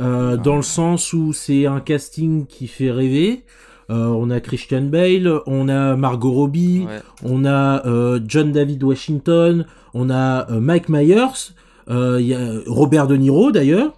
Euh, 0.00 0.36
dans 0.36 0.56
le 0.56 0.62
sens 0.62 1.12
où 1.12 1.32
c'est 1.32 1.66
un 1.66 1.80
casting 1.80 2.46
qui 2.46 2.66
fait 2.66 2.90
rêver. 2.90 3.44
Euh, 3.90 4.06
on 4.06 4.30
a 4.30 4.40
Christian 4.40 4.82
Bale, 4.82 5.40
on 5.46 5.68
a 5.68 5.96
Margot 5.96 6.30
Robbie, 6.32 6.86
Ouais. 6.86 7.00
on 7.24 7.44
a 7.44 7.84
euh, 7.86 8.20
John 8.26 8.52
David 8.52 8.82
Washington, 8.84 9.66
on 9.92 10.08
a 10.08 10.46
Mike 10.50 10.88
Myers, 10.88 11.52
euh, 11.90 12.18
il 12.20 12.26
y 12.28 12.34
a 12.34 12.52
Robert 12.66 13.06
De 13.06 13.16
Niro 13.16 13.50
d'ailleurs. 13.52 13.92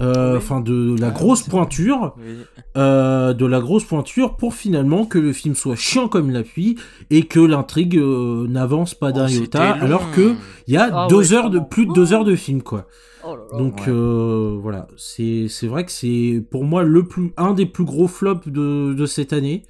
Euh, 0.00 0.32
Oui. 0.32 0.36
Enfin, 0.38 0.60
de 0.60 0.96
la 1.00 1.08
Ah, 1.08 1.10
grosse 1.10 1.42
pointure 1.42 2.14
Oui. 2.18 2.36
euh, 2.76 3.32
de 3.34 3.44
la 3.46 3.60
grosse 3.60 3.84
pointure 3.84 4.36
pour 4.36 4.54
finalement 4.54 5.04
que 5.04 5.18
le 5.18 5.32
film 5.32 5.54
soit 5.56 5.74
chiant 5.74 6.06
comme 6.08 6.30
la 6.30 6.44
pluie 6.44 6.76
et 7.10 7.24
que 7.24 7.40
l'intrigue 7.40 7.96
euh, 7.98 8.46
n'avance 8.46 8.94
pas 8.94 9.10
d'un 9.10 9.26
Oh, 9.26 9.28
iota 9.28 9.44
c'était 9.74 9.80
long. 9.80 9.84
alors 9.86 10.10
que 10.12 10.34
il 10.68 10.74
y 10.74 10.76
a 10.76 10.88
Ah 10.92 11.06
deux 11.08 11.32
ouais, 11.32 11.36
heures 11.36 11.50
de 11.50 11.58
plus 11.58 11.86
de 11.86 11.92
deux 11.92 12.12
heures 12.12 12.24
de 12.24 12.36
film 12.36 12.62
quoi 12.62 12.86
Oh 13.24 13.34
là 13.34 13.42
là. 13.50 13.58
donc 13.58 13.74
Ouais. 13.80 13.84
euh, 13.88 14.56
voilà 14.62 14.86
c'est 14.96 15.48
c'est 15.48 15.66
vrai 15.66 15.84
que 15.84 15.90
c'est 15.90 16.44
pour 16.48 16.62
moi 16.64 16.84
le 16.84 17.02
plus 17.02 17.32
un 17.36 17.52
des 17.52 17.66
plus 17.66 17.84
gros 17.84 18.06
flops 18.06 18.46
de, 18.46 18.94
de 18.94 19.06
cette 19.06 19.32
année 19.32 19.64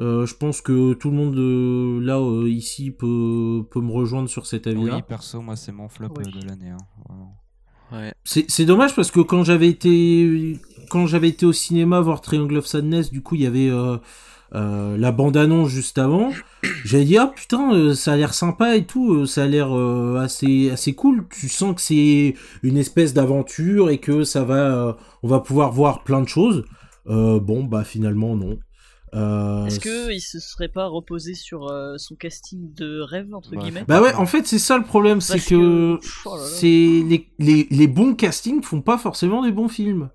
Euh, 0.00 0.24
je 0.26 0.34
pense 0.34 0.62
que 0.62 0.94
tout 0.94 1.10
le 1.10 1.16
monde 1.16 1.36
euh, 1.36 2.00
là 2.00 2.16
euh, 2.18 2.48
ici 2.48 2.90
peut 2.90 3.62
peut 3.70 3.80
me 3.82 3.92
rejoindre 3.92 4.28
sur 4.28 4.44
cet 4.46 4.66
avis 4.66 4.84
là 4.86 4.96
Oui, 4.96 5.02
perso, 5.06 5.40
moi 5.42 5.54
c'est 5.56 5.72
mon 5.72 5.88
flop 5.88 6.08
Oui. 6.18 6.24
de 6.32 6.46
l'année. 6.46 6.70
hein. 6.70 6.78
Ouais. 7.92 8.12
C'est 8.24 8.64
dommage 8.64 8.94
parce 8.94 9.10
que 9.10 9.20
quand 9.20 9.44
j'avais 9.44 9.68
été 9.68 10.58
quand 10.88 11.06
j'avais 11.06 11.28
été 11.28 11.46
au 11.46 11.52
cinéma 11.52 12.00
voir 12.00 12.20
Triangle 12.20 12.58
of 12.58 12.66
Sadness, 12.66 13.10
du 13.10 13.22
coup 13.22 13.34
il 13.34 13.42
y 13.42 13.46
avait 13.46 13.68
euh, 13.70 13.96
euh, 14.54 14.96
la 14.96 15.12
bande 15.12 15.36
annonce 15.36 15.68
juste 15.68 15.98
avant. 15.98 16.30
J'avais 16.84 17.04
dit 17.04 17.18
ah 17.18 17.32
putain 17.34 17.74
euh, 17.74 17.94
ça 17.94 18.12
a 18.12 18.16
l'air 18.16 18.34
sympa 18.34 18.76
et 18.76 18.84
tout, 18.84 19.26
ça 19.26 19.44
a 19.44 19.46
l'air 19.46 19.72
assez 20.18 20.70
assez 20.70 20.94
cool. 20.94 21.26
Tu 21.28 21.48
sens 21.48 21.74
que 21.74 21.80
c'est 21.80 22.34
une 22.62 22.76
espèce 22.76 23.12
d'aventure 23.14 23.90
et 23.90 23.98
que 23.98 24.24
ça 24.24 24.44
va 24.44 24.96
on 25.22 25.28
va 25.28 25.40
pouvoir 25.40 25.72
voir 25.72 26.02
plein 26.02 26.22
de 26.22 26.28
choses. 26.28 26.64
Bon 27.06 27.64
bah 27.64 27.84
finalement 27.84 28.36
non. 28.36 28.58
Euh, 29.14 29.66
Est-ce 29.66 29.78
que 29.80 30.10
il 30.10 30.20
se 30.20 30.40
serait 30.40 30.68
pas 30.68 30.86
reposé 30.86 31.34
sur 31.34 31.68
euh, 31.68 31.96
son 31.98 32.14
casting 32.14 32.72
de 32.74 33.00
rêve 33.00 33.34
entre 33.34 33.50
Bah, 33.50 33.60
guillemets 33.62 33.84
Bah 33.86 34.00
ouais, 34.00 34.14
en 34.14 34.24
fait, 34.26 34.46
c'est 34.46 34.58
ça 34.58 34.78
le 34.78 34.84
problème, 34.84 35.20
c'est 35.20 35.38
que, 35.38 35.96
que- 35.96 35.98
oh 36.24 36.36
là 36.36 36.42
là. 36.42 36.48
c'est 36.48 36.66
les, 36.66 37.28
les, 37.38 37.66
les 37.70 37.86
bons 37.88 38.14
castings 38.14 38.62
font 38.62 38.80
pas 38.80 38.96
forcément 38.96 39.42
des 39.42 39.52
bons 39.52 39.68
films. 39.68 40.08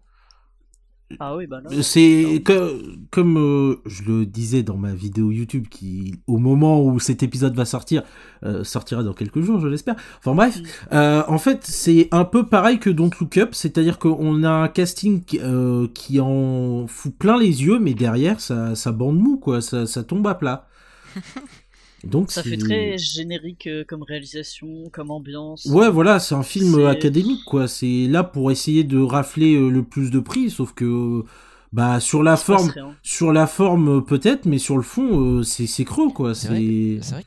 Ah 1.20 1.36
oui, 1.38 1.48
bah 1.48 1.62
là. 1.64 1.70
C'est 1.84 2.42
que- 2.44 2.82
comme 3.12 3.38
euh, 3.38 3.76
je 3.86 4.04
le 4.04 4.26
disais 4.26 4.62
dans 4.64 4.76
ma 4.76 4.94
vidéo 4.94 5.32
YouTube 5.32 5.68
qui, 5.70 6.16
au 6.28 6.38
moment 6.38 6.84
où 6.84 7.00
cet 7.00 7.24
épisode 7.24 7.56
va 7.56 7.64
sortir, 7.66 8.04
euh, 8.44 8.64
sortira 8.66 9.04
dans 9.04 9.14
quelques 9.14 9.40
jours, 9.42 9.60
je 9.62 9.68
l'espère. 9.68 9.96
Enfin 10.20 10.36
bref, 10.36 10.58
Mm. 10.58 10.64
euh, 10.94 11.24
en 11.28 11.38
fait, 11.38 11.60
c'est 11.64 12.10
un 12.12 12.26
peu 12.26 12.46
pareil 12.46 12.80
que 12.80 12.90
Don't 12.90 13.10
Look 13.22 13.38
Up, 13.38 13.50
c'est-à-dire 13.56 14.00
qu'on 14.00 14.44
a 14.44 14.50
un 14.52 14.68
casting 14.68 15.24
qui, 15.24 15.40
euh, 15.42 15.88
qui 15.94 16.20
en 16.20 16.88
fout 16.88 17.16
plein 17.18 17.38
les 17.38 17.64
yeux, 17.64 17.80
mais 17.80 17.94
derrière, 17.94 18.42
ça, 18.42 18.76
ça 18.76 18.92
bande 18.92 19.18
mou, 19.18 19.38
quoi, 19.38 19.62
ça, 19.62 19.86
ça 19.86 20.04
tombe 20.04 20.28
à 20.28 20.36
plat. 20.36 20.68
Donc 22.04 22.32
Ça 22.32 22.44
fait 22.44 22.58
très 22.58 22.98
générique 22.98 23.68
euh, 23.68 23.84
comme 23.88 24.04
réalisation, 24.04 24.84
comme 24.92 25.10
ambiance. 25.12 25.66
Ouais, 25.66 25.90
voilà, 25.90 26.20
c'est 26.20 26.36
un 26.36 26.44
film 26.44 26.76
C'est- 26.76 26.86
académique, 26.86 27.44
quoi. 27.46 27.68
C'est 27.68 28.08
là 28.08 28.24
pour 28.24 28.52
essayer 28.52 28.84
de 28.84 29.00
rafler 29.00 29.56
euh, 29.56 29.70
le 29.70 29.84
plus 29.84 30.12
de 30.12 30.20
prix, 30.20 30.50
sauf 30.52 30.74
que, 30.74 31.24
bah, 31.74 32.00
sur 32.00 32.22
la 32.24 32.38
forme, 32.38 32.72
sur 33.02 33.34
la 33.34 33.48
forme 33.48 33.98
euh, 33.98 34.02
peut-être, 34.02 34.46
mais 34.46 34.60
sur 34.60 34.78
le 34.78 34.84
fond, 34.84 35.20
euh, 35.40 35.44
c'est 35.44 35.66
c'est 35.66 35.86
creux, 35.86 36.10
quoi. 36.10 36.36
C'est 36.36 36.50
vrai, 36.50 36.60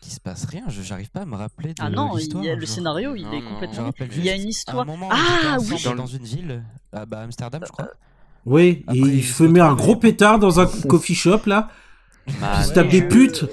qu'il 0.00 0.12
se 0.12 0.20
passe 0.20 0.44
rien, 0.44 0.62
je- 0.68 0.82
j'arrive 0.82 1.10
pas 1.10 1.22
à 1.22 1.26
me 1.26 1.34
rappeler 1.36 1.70
de 1.70 1.74
Ah 1.80 1.90
non, 1.90 2.16
il 2.16 2.44
y 2.44 2.48
a 2.48 2.54
le 2.54 2.64
scénario, 2.66 3.14
il 3.16 3.24
Non, 3.24 3.32
est 3.32 3.42
complètement. 3.42 3.90
Il 4.16 4.24
y 4.24 4.30
a 4.30 4.36
une 4.36 4.42
à 4.42 4.44
histoire. 4.44 4.80
un 4.80 4.84
moment, 4.84 5.08
Ah 5.10 5.56
oui. 5.60 5.76
dans 5.96 6.06
une 6.06 6.24
ville, 6.24 6.62
ah 6.92 7.06
bah 7.06 7.20
Amsterdam, 7.22 7.62
je 7.66 7.72
crois. 7.72 7.88
oui. 8.46 8.84
Et 8.94 8.98
il 8.98 9.24
se 9.24 9.42
met 9.42 9.60
un 9.60 9.74
gros 9.74 9.96
pétard 9.96 10.38
dans 10.38 10.60
un 10.60 10.66
coffee 10.88 11.14
shop 11.16 11.40
là, 11.46 11.68
Bah, 12.40 12.52
il 12.58 12.62
se 12.62 12.68
ouais, 12.68 12.74
tape 12.74 12.88
des 12.88 13.00
je- 13.00 13.04
putes. 13.08 13.44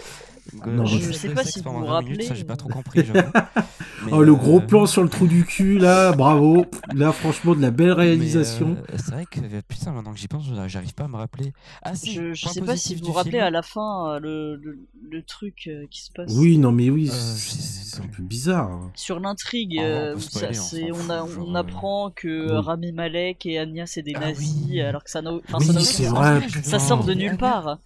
Euh, 0.66 0.72
Non, 0.72 0.86
je 0.86 1.12
sais 1.12 1.30
pas 1.30 1.44
si 1.44 1.62
vous 1.62 1.72
vous 1.72 1.86
20 1.86 2.02
minutes, 2.02 2.18
rappelez, 2.18 2.26
ça 2.28 2.34
j'ai 2.34 2.44
pas 2.46 2.54
euh. 2.54 2.58
trop 2.58 2.70
compris, 2.70 3.06
j'avoue. 3.06 3.30
Mais, 4.06 4.12
Oh, 4.14 4.22
le 4.24 4.36
gros 4.36 4.58
euh, 4.60 4.66
plan 4.66 4.86
sur 4.86 5.04
le 5.04 5.10
trou 5.10 5.28
du 5.28 5.44
cul 5.44 5.80
là, 5.80 6.12
bravo. 6.16 6.66
Là, 6.94 7.12
franchement, 7.12 7.56
de 7.56 7.62
la 7.62 7.72
belle 7.72 7.92
réalisation. 7.92 8.78
euh, 8.78 8.96
c'est 8.98 9.12
vrai 9.12 9.26
que 9.26 9.40
putain, 9.68 9.92
maintenant 9.92 10.14
que 10.14 10.20
j'y 10.20 10.28
pense, 10.28 10.46
j'arrive 10.68 10.94
pas 10.94 11.06
à 11.06 11.08
me 11.08 11.16
rappeler. 11.18 11.52
Ah 11.82 11.96
si, 11.96 12.14
Je, 12.14 12.34
je 12.34 12.48
sais 12.48 12.62
pas 12.62 12.78
si 12.78 12.96
vous 12.96 13.06
vous 13.08 13.12
rappelez 13.12 13.32
film. 13.32 13.44
à 13.44 13.50
la 13.50 13.62
fin 13.64 14.12
euh, 14.16 14.20
le, 14.20 14.56
le, 14.58 14.80
le 15.10 15.24
truc 15.24 15.68
euh, 15.68 15.86
qui 15.90 16.04
se 16.04 16.12
passe. 16.12 16.32
Oui, 16.36 16.58
non, 16.58 16.72
mais 16.72 16.90
oui, 16.90 17.10
Euh, 17.12 17.36
c'est 17.38 18.02
un 18.02 18.08
peu 18.08 18.22
bizarre. 18.24 18.70
hein. 18.72 18.92
Sur 18.96 19.20
l'intrigue, 19.20 19.76
Ah, 19.80 19.82
on 19.82 19.86
euh, 19.86 20.16
ça- 20.20 20.48
a- 20.48 20.52
euh, 20.52 21.56
apprend 21.56 22.12
que 22.16 22.52
oui. 22.52 22.58
Rami 22.66 22.92
Malek 22.92 23.46
et 23.48 23.58
Anya 23.60 23.86
c'est 23.88 24.04
des 24.04 24.14
Ah 24.16 24.20
nazis, 24.20 24.56
oui. 24.70 24.82
alors 24.82 25.04
que 25.04 25.10
ça 25.10 25.22
n'a 25.22 25.32
enfin, 25.34 25.58
Oui, 25.60 26.50
ça 26.64 26.80
sort 26.80 27.04
de 27.04 27.12
Ah, 27.14 27.16
nulle 27.16 27.38
part. 27.38 27.80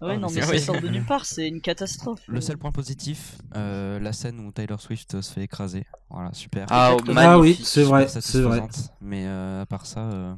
Ouais, 0.00 0.10
Ah, 0.12 0.16
non, 0.16 0.28
mais 0.28 0.36
mais 0.36 0.42
c'est 0.42 0.58
ça 0.58 0.72
sort 0.72 0.80
de 0.80 0.88
nulle 0.88 1.04
part, 1.08 1.24
c'est 1.26 1.48
une 1.48 1.60
catastrophe. 1.60 2.20
Le 2.28 2.40
seul 2.40 2.56
point 2.56 2.70
positif, 2.70 3.36
euh, 3.56 3.98
la 3.98 4.12
scène 4.12 4.38
où 4.40 4.52
Tyler 4.52 4.76
Swift 4.78 5.20
se 5.20 5.32
fait 5.32 5.42
écraser. 5.42 5.86
Voilà, 6.10 6.32
super. 6.32 6.66
Ah. 6.70 6.96
Ah 7.16 7.38
oui, 7.38 7.58
c'est 7.62 7.82
vrai, 7.82 8.06
c'est 8.08 8.40
vrai. 8.42 8.62
Mais 9.00 9.24
euh, 9.26 9.62
à 9.62 9.66
part 9.66 9.86
ça, 9.86 10.00
euh, 10.10 10.34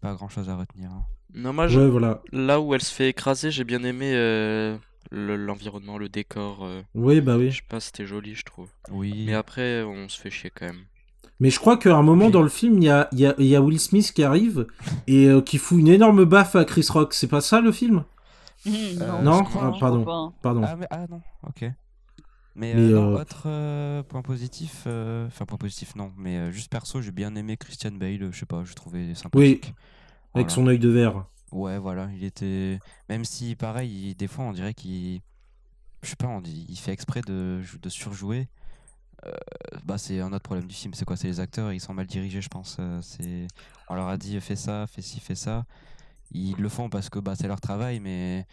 pas 0.00 0.14
grand 0.14 0.28
chose 0.28 0.48
à 0.48 0.56
retenir. 0.56 0.90
hein. 0.90 1.04
Non, 1.34 1.52
moi, 1.52 1.66
je- 1.68 1.80
Ouais, 1.80 1.88
voilà. 1.88 2.22
là 2.32 2.60
où 2.60 2.74
elle 2.74 2.82
se 2.82 2.92
fait 2.94 3.08
écraser, 3.08 3.50
j'ai 3.50 3.64
bien 3.64 3.82
aimé 3.84 4.12
euh, 4.14 4.76
le- 5.10 5.36
l'environnement, 5.36 5.98
le 5.98 6.08
décor. 6.08 6.64
euh, 6.64 6.80
Oui, 6.94 7.20
bah 7.20 7.36
oui. 7.36 7.50
je 7.50 7.56
sais 7.56 7.62
pas, 7.68 7.80
c'était 7.80 8.06
joli, 8.06 8.34
je 8.34 8.44
trouve. 8.44 8.68
Oui. 8.90 9.24
Mais 9.26 9.34
après, 9.34 9.82
on 9.82 10.08
se 10.08 10.18
fait 10.18 10.30
chier 10.30 10.50
quand 10.54 10.66
même. 10.66 10.84
Mais 11.40 11.50
je 11.50 11.58
crois 11.58 11.76
qu'à 11.76 11.94
un 11.96 12.02
moment 12.02 12.26
Oui. 12.26 12.30
dans 12.32 12.42
le 12.42 12.48
film, 12.48 12.78
il 12.78 12.84
y 12.84 12.88
a, 12.88 13.08
il 13.12 13.18
y, 13.18 13.26
a, 13.26 13.34
il 13.38 13.46
y 13.46 13.56
a 13.56 13.60
Will 13.60 13.80
Smith 13.80 14.12
qui 14.14 14.22
arrive 14.22 14.66
et 15.08 15.26
euh, 15.26 15.40
qui 15.42 15.58
fout 15.58 15.78
une 15.80 15.88
énorme 15.88 16.24
baffe 16.24 16.54
à 16.54 16.64
Chris 16.64 16.86
Rock. 16.88 17.12
C'est 17.12 17.26
pas 17.28 17.40
ça 17.40 17.60
le 17.60 17.72
film? 17.72 18.04
Hum, 18.66 18.72
Euh, 19.02 19.22
Non, 19.22 19.44
ah, 19.44 19.72
pardon. 19.78 20.04
pas, 20.04 20.12
hein. 20.14 20.34
Pardon. 20.42 20.62
Ah, 20.64 20.76
mais, 20.76 20.86
ah 20.90 21.06
non, 21.08 21.22
ok. 21.46 21.64
Mais, 22.56 22.74
Mais, 22.74 22.76
euh, 22.76 22.90
non, 22.92 23.14
euh, 23.14 23.18
autre 23.20 23.42
euh, 23.46 24.02
point 24.04 24.22
positif, 24.22 24.84
euh, 24.86 25.26
enfin 25.26 25.44
point 25.44 25.58
positif 25.58 25.96
non, 25.96 26.12
mais 26.16 26.38
euh, 26.38 26.50
juste 26.52 26.70
perso, 26.70 27.02
j'ai 27.02 27.10
bien 27.10 27.34
aimé 27.34 27.56
Christian 27.56 27.90
Bale, 27.92 28.30
je 28.32 28.38
sais 28.38 28.46
pas, 28.46 28.62
je 28.64 28.74
trouvais 28.74 29.14
sympathique. 29.14 29.74
Avec 30.34 30.46
Voilà. 30.46 30.54
son 30.54 30.66
œil 30.68 30.78
de 30.78 30.88
verre. 30.88 31.26
Ouais, 31.52 31.78
voilà, 31.78 32.10
il 32.14 32.24
était. 32.24 32.80
Même 33.08 33.24
si, 33.24 33.56
pareil, 33.56 34.10
il- 34.10 34.14
des 34.16 34.28
fois, 34.28 34.44
on 34.46 34.52
dirait 34.52 34.74
qu'il. 34.74 35.20
Je 36.02 36.10
sais 36.10 36.16
pas, 36.16 36.28
on 36.28 36.40
dit, 36.42 36.66
il 36.68 36.78
fait 36.78 36.92
exprès 36.92 37.22
de, 37.22 37.62
de 37.82 37.88
surjouer. 37.88 38.48
Euh, 39.26 39.32
bah, 39.84 39.98
c'est 39.98 40.20
un 40.20 40.32
autre 40.32 40.42
problème 40.44 40.66
du 40.68 40.74
film, 40.74 40.94
c'est 40.94 41.04
quoi 41.04 41.16
C'est 41.16 41.28
les 41.28 41.40
acteurs, 41.40 41.72
ils 41.72 41.80
sont 41.80 41.94
mal 41.94 42.06
dirigés, 42.06 42.42
je 42.42 42.48
pense. 42.48 42.76
euh, 42.80 43.00
c'est... 43.02 43.46
On 43.88 43.94
leur 43.94 44.08
a 44.08 44.16
dit, 44.18 44.40
fais 44.40 44.56
ça, 44.56 44.86
fais 44.86 45.02
ci, 45.02 45.20
fais 45.20 45.34
ça. 45.34 45.64
Ils 46.34 46.56
le 46.58 46.68
font 46.68 46.88
parce 46.88 47.08
que 47.08 47.18
bah, 47.18 47.34
c'est 47.38 47.48
leur 47.48 47.60
travail, 47.60 48.00
mais 48.00 48.46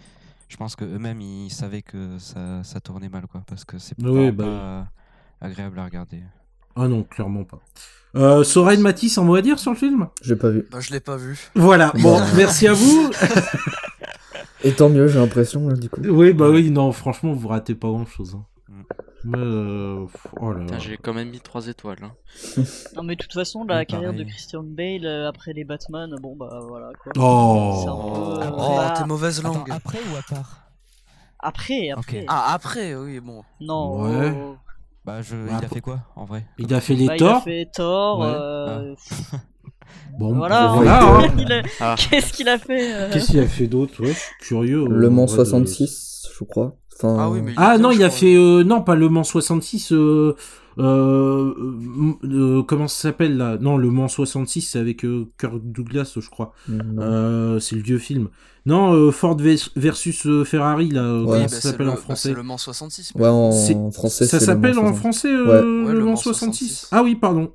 je 0.47 0.57
pense 0.57 0.75
qu'eux-mêmes, 0.75 1.21
ils 1.21 1.49
savaient 1.49 1.81
que 1.81 2.17
ça, 2.19 2.63
ça 2.63 2.79
tournait 2.79 3.09
mal, 3.09 3.25
quoi. 3.27 3.41
Parce 3.47 3.65
que 3.65 3.77
c'est 3.79 3.95
Oui, 4.03 4.31
bah 4.31 4.87
pas 5.39 5.47
agréable 5.47 5.79
à 5.79 5.85
regarder. 5.85 6.21
Ah 6.75 6.87
non, 6.87 7.03
clairement 7.03 7.43
pas. 7.43 7.59
Euh, 8.15 8.43
Soren 8.43 8.81
Matisse, 8.81 9.17
un 9.17 9.23
mot 9.23 9.35
à 9.35 9.41
dire 9.41 9.59
sur 9.59 9.71
le 9.71 9.77
film? 9.77 10.07
J'ai 10.21 10.35
pas 10.35 10.49
vu. 10.49 10.67
Bah, 10.71 10.79
je 10.79 10.91
l'ai 10.91 10.99
pas 10.99 11.17
vu. 11.17 11.39
Voilà, 11.55 11.91
bon, 12.01 12.21
merci 12.35 12.67
à 12.67 12.73
vous. 12.73 13.11
Et 14.63 14.73
tant 14.73 14.89
mieux, 14.89 15.07
j'ai 15.07 15.19
l'impression, 15.19 15.67
du 15.69 15.89
coup. 15.89 16.01
Oui, 16.03 16.33
bah 16.33 16.49
oui, 16.49 16.69
non, 16.69 16.91
franchement, 16.91 17.33
vous 17.33 17.47
ratez 17.47 17.73
pas 17.73 17.87
grand 17.87 18.05
chose. 18.05 18.35
Mm. 18.35 18.39
Mais, 19.23 19.37
euh, 19.37 20.05
oh 20.39 20.51
là 20.51 20.59
là. 20.59 20.65
Putain, 20.65 20.79
J'ai 20.79 20.97
quand 20.97 21.13
même 21.13 21.29
mis 21.29 21.39
3 21.39 21.67
étoiles. 21.67 21.97
hein. 22.03 22.13
Non, 22.95 23.03
mais 23.03 23.15
de 23.15 23.21
toute 23.21 23.33
façon, 23.33 23.63
la 23.63 23.85
carrière 23.85 24.13
de. 24.13 24.23
Christian 24.23 24.63
Bale 24.63 25.05
euh, 25.05 25.27
après 25.29 25.53
les 25.53 25.63
Batman, 25.63 26.09
bon 26.21 26.35
bah 26.35 26.59
voilà 26.67 26.91
quoi. 27.03 27.11
Oh. 27.17 27.83
Peu, 28.41 28.47
Oh, 28.57 28.73
bah, 28.77 28.93
t'es 28.97 29.05
mauvaise 29.05 29.39
Attends, 29.39 29.53
langue. 29.59 29.71
après 29.71 29.99
ou 29.99 30.17
à 30.17 30.21
part 30.35 30.67
Après, 31.39 31.89
après. 31.91 32.25
Ah, 32.27 32.53
après, 32.53 32.95
oui, 32.95 33.19
bon. 33.19 33.43
Non. 33.59 34.01
Ouais. 34.03 34.09
euh, 34.35 34.53
Bah, 35.05 35.21
je... 35.21 35.35
Bah, 35.35 35.41
il 35.51 35.55
a 35.55 35.59
pour- 35.61 35.69
fait 35.69 35.81
quoi, 35.81 35.99
en 36.15 36.25
vrai? 36.25 36.45
Il 36.57 36.73
a 36.73 36.81
fait 36.81 36.93
les 36.95 37.07
bah, 37.07 37.15
il 37.17 37.23
a 37.23 37.29
torts. 37.29 37.43
fait 37.43 37.69
Thor. 37.73 38.19
Ouais. 38.19 38.25
euh, 38.27 38.95
Bon, 40.17 40.33
Voilà. 40.35 40.67
voilà, 40.67 41.03
hein. 41.03 41.21
hein. 41.23 41.33
Il 41.37 41.51
a- 41.51 41.63
Ah. 41.79 41.95
Qu'est-ce 41.97 42.33
qu'il 42.33 42.47
a 42.49 42.57
fait 42.57 42.93
euh 42.93 43.09
Qu'est-ce 43.11 43.27
qu'il 43.31 43.39
a 43.39 43.47
fait 43.47 43.67
d'autre? 43.67 44.01
Ouais, 44.01 44.09
je 44.13 44.19
suis 44.19 44.35
curieux. 44.41 44.85
Le 44.87 45.09
Mans 45.09 45.25
vrai, 45.25 45.37
de- 45.37 45.43
66, 45.45 46.27
je 46.37 46.43
crois. 46.45 46.77
Enfin, 47.03 47.17
Ah 47.19 47.29
oui, 47.29 47.41
mais 47.43 47.53
Ah 47.57 47.77
non, 47.77 47.91
il 47.91 48.03
a 48.03 48.07
crois. 48.07 48.19
fait 48.19 48.35
euh, 48.35 48.63
non 48.63 48.81
pas 48.81 48.95
le 48.95 49.09
Mans 49.09 49.23
66. 49.23 49.91
Euh, 49.91 50.35
euh, 50.79 51.53
euh, 51.57 52.13
euh, 52.23 52.63
comment 52.63 52.87
ça 52.87 53.01
s'appelle 53.09 53.37
là? 53.37 53.57
Non, 53.59 53.77
le 53.77 53.89
Mans 53.89 54.07
66, 54.07 54.61
c'est 54.61 54.79
avec 54.79 55.03
euh, 55.05 55.27
Kirk 55.39 55.59
Douglas, 55.63 56.13
je 56.19 56.29
crois. 56.29 56.53
Euh, 56.69 57.59
c'est 57.59 57.75
le 57.75 57.81
vieux 57.81 57.97
film. 57.97 58.29
Non, 58.65 58.93
euh, 58.93 59.11
Ford 59.11 59.35
vers- 59.37 59.69
versus 59.75 60.27
Ferrari 60.45 60.89
là. 60.89 61.01
Ouais. 61.19 61.25
comment 61.25 61.31
bah, 61.31 61.47
ça 61.47 61.59
c'est 61.61 61.67
s'appelle 61.69 61.87
le- 61.87 61.91
en 61.91 61.95
bah, 61.95 62.01
français? 62.01 62.29
C'est 62.29 62.35
le 62.35 62.43
Mans 62.43 62.57
66. 62.57 63.11
Ouais, 63.15 63.27
en 63.27 63.91
français, 63.91 64.25
Ça 64.27 64.39
s'appelle 64.39 64.77
en 64.79 64.93
66. 64.93 64.99
français 64.99 65.27
euh, 65.33 65.45
Ouais, 65.85 65.91
le, 65.93 65.93
le 65.99 66.05
Mans 66.05 66.11
Mans 66.11 66.15
66. 66.15 66.65
66. 66.65 66.87
Ah 66.91 67.03
oui, 67.03 67.15
pardon. 67.15 67.51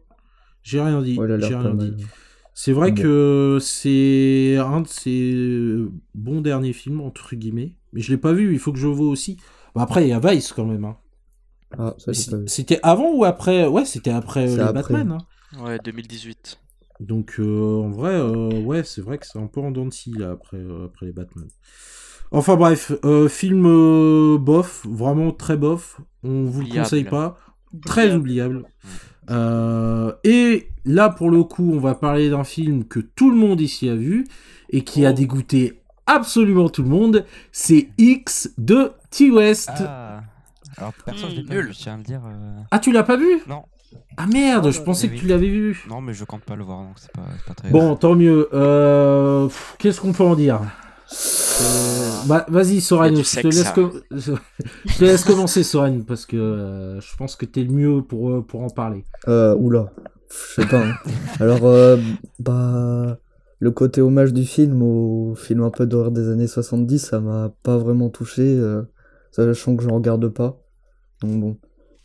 J'ai 0.63 0.81
rien 0.81 1.01
dit. 1.01 1.17
L'air 1.17 1.41
J'ai 1.41 1.55
rien 1.57 1.75
dit. 1.75 1.95
C'est 2.59 2.73
vrai 2.73 2.91
Bon. 2.91 3.03
que 3.03 3.59
c'est 3.61 4.57
un 4.59 4.81
de 4.81 4.89
ses 4.89 5.77
bons 6.15 6.41
derniers 6.41 6.73
films, 6.73 7.01
entre 7.03 7.37
guillemets. 7.37 7.75
Mais 7.97 8.03
je 8.03 8.13
l'ai 8.13 8.19
pas 8.19 8.33
vu, 8.33 8.53
il 8.53 8.59
faut 8.61 8.73
que 8.73 8.79
je 8.79 8.87
le 8.87 8.93
voie 8.93 9.09
aussi. 9.09 9.39
Bon, 9.75 9.81
après, 9.81 10.05
il 10.05 10.09
y 10.11 10.13
a 10.13 10.21
Vice 10.21 10.53
quand 10.53 10.67
même. 10.67 10.85
hein. 10.85 10.97
Ah. 11.77 11.95
C'était 12.47 12.79
avant 12.85 13.11
ou 13.13 13.25
après 13.25 13.67
Ouais, 13.67 13.85
c'était 13.85 14.11
après 14.13 14.49
euh, 14.49 14.57
les 14.57 14.61
après. 14.61 14.95
Batman. 14.95 15.19
hein. 15.55 15.65
Ouais, 15.65 15.79
2018. 15.83 16.61
Donc, 17.01 17.37
euh, 17.39 17.81
en 17.83 17.89
vrai, 17.91 18.13
euh, 18.15 18.61
ouais, 18.61 18.85
c'est 18.85 19.01
vrai 19.01 19.19
que 19.19 19.27
c'est 19.27 19.39
un 19.39 19.47
peu 19.49 19.61
en 19.61 19.71
dents 19.71 19.87
de 19.87 19.93
scie, 19.93 20.13
là, 20.13 20.31
après, 20.33 20.59
euh, 20.59 20.85
après 20.87 21.07
les 21.07 21.13
Batman. 21.13 21.47
Enfin 22.31 22.57
bref, 22.57 22.93
euh, 23.05 23.29
film 23.29 23.65
euh, 23.67 24.37
bof, 24.39 24.85
vraiment 24.89 25.33
très 25.33 25.57
bof. 25.57 26.01
On 26.23 26.45
vous 26.45 26.61
le 26.63 26.69
conseille 26.69 27.05
pas. 27.05 27.39
Très 27.85 28.15
oubliable. 28.15 28.65
Euh, 29.31 30.13
et 30.25 30.69
là, 30.85 31.09
pour 31.09 31.31
le 31.31 31.43
coup, 31.45 31.73
on 31.73 31.79
va 31.79 31.95
parler 31.95 32.31
d'un 32.31 32.45
film 32.45 32.85
que 32.85 33.01
tout 33.01 33.31
le 33.31 33.37
monde 33.37 33.61
ici 33.61 33.89
a 33.89 33.95
vu 33.97 34.27
et 34.71 34.83
qui 34.85 35.03
Oh. 35.05 35.09
a 35.09 35.13
dégoûté 35.13 35.83
absolument 36.07 36.69
tout 36.69 36.83
le 36.83 36.89
monde. 36.89 37.25
C'est 37.53 37.89
X 37.99 38.51
de 38.59 38.93
T-West. 39.11 39.71
Ah. 39.73 40.21
Ah 40.79 40.81
Alors, 40.83 40.93
perso, 41.05 41.27
je 41.31 41.37
l'ai 41.37 41.43
pas 41.45 41.55
nul. 41.55 41.67
vu, 41.67 41.73
je 41.73 41.79
tiens 41.79 41.95
à 41.95 41.97
le 41.97 42.03
dire. 42.03 42.21
euh, 42.27 42.61
Ah, 42.71 42.79
tu 42.79 42.93
l'as 42.93 43.03
pas 43.03 43.17
vu? 43.17 43.41
Non, 43.49 43.63
Ah 44.19 44.27
merde, 44.27 44.67
Oh, 44.67 44.71
je 44.71 44.81
pensais 44.81 45.09
que 45.09 45.17
tu 45.17 45.27
l'avais 45.27 45.49
vu. 45.49 45.85
non, 45.89 46.01
mais 46.01 46.13
je 46.13 46.25
compte 46.25 46.43
pas 46.43 46.55
le 46.57 46.65
voir, 46.65 46.81
donc 46.83 46.97
c'est 46.97 47.13
pas, 47.13 47.23
pas 47.47 47.55
très 47.55 47.71
Bon, 47.71 47.97
tant 47.97 48.15
mieux. 48.15 48.49
Euh, 48.53 49.49
Qu'est-ce 49.79 50.01
qu'on 50.01 50.13
peut 50.13 50.25
en 50.25 50.35
dire? 50.35 50.61
Euh, 51.63 52.11
bah, 52.27 52.45
Vas-y, 52.49 52.81
Soren, 52.81 53.17
je 53.17 53.41
te, 53.41 53.47
laisse 53.47 53.71
com- 53.71 53.93
je 54.11 54.33
te 54.99 55.05
laisse 55.05 55.25
commencer, 55.25 55.63
Soren, 55.63 56.05
parce 56.05 56.27
que 56.27 56.37
euh, 56.37 57.01
je 57.01 57.17
pense 57.17 57.37
que 57.37 57.47
t'es 57.47 57.63
le 57.63 57.71
mieux 57.73 58.03
pour, 58.03 58.45
pour 58.47 58.63
en 58.63 58.69
parler. 58.69 59.07
Euh, 59.29 59.55
oula, 59.57 59.87
je 60.31 60.63
sais 60.63 60.67
pas. 60.69 60.85
hein. 60.85 60.95
Alors, 61.41 61.65
euh, 61.65 61.97
bah, 62.39 63.17
le 63.59 63.71
côté 63.71 64.01
hommage 64.03 64.33
du 64.33 64.45
film 64.45 64.83
au 64.83 65.35
film 65.35 65.63
un 65.63 65.71
peu 65.71 65.87
d'horreur 65.87 66.11
des 66.11 66.29
années 66.29 66.47
70, 66.47 66.99
ça 66.99 67.21
m'a 67.21 67.55
pas 67.63 67.79
vraiment 67.79 68.11
touché, 68.11 68.43
euh, 68.59 68.83
sachant 69.31 69.77
que 69.77 69.83
je 69.83 69.89
regarde 69.89 70.29
pas. 70.29 70.61
Donc 71.23 71.41
bon. 71.41 71.57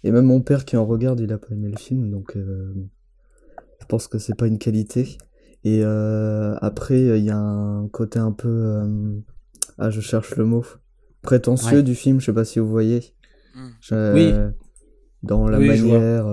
Et 0.03 0.11
même 0.11 0.25
mon 0.25 0.41
père 0.41 0.65
qui 0.65 0.77
en 0.77 0.85
regarde, 0.85 1.19
il 1.19 1.31
a 1.33 1.37
pas 1.37 1.49
aimé 1.51 1.69
le 1.69 1.77
film, 1.77 2.09
donc 2.09 2.35
euh, 2.37 2.73
je 3.79 3.85
pense 3.85 4.07
que 4.07 4.17
c'est 4.17 4.35
pas 4.35 4.47
une 4.47 4.57
qualité. 4.59 5.17
Et 5.63 5.81
euh, 5.83 6.55
après, 6.61 6.99
il 7.19 7.23
y 7.25 7.29
a 7.29 7.37
un 7.37 7.87
côté 7.89 8.17
un 8.17 8.31
peu, 8.31 8.47
euh, 8.49 9.13
ah, 9.77 9.89
je 9.91 10.01
cherche 10.01 10.35
le 10.37 10.45
mot, 10.45 10.63
prétentieux 11.21 11.77
Ouais. 11.77 11.83
du 11.83 11.93
film. 11.93 12.19
Je 12.19 12.25
sais 12.27 12.33
pas 12.33 12.45
si 12.45 12.57
vous 12.59 12.67
voyez. 12.69 13.13
Hmm. 13.53 13.67
Je- 13.79 14.13
Oui. 14.15 14.33
Dans 15.21 15.47
la 15.47 15.59
Oui, 15.59 15.67
manière. 15.67 16.25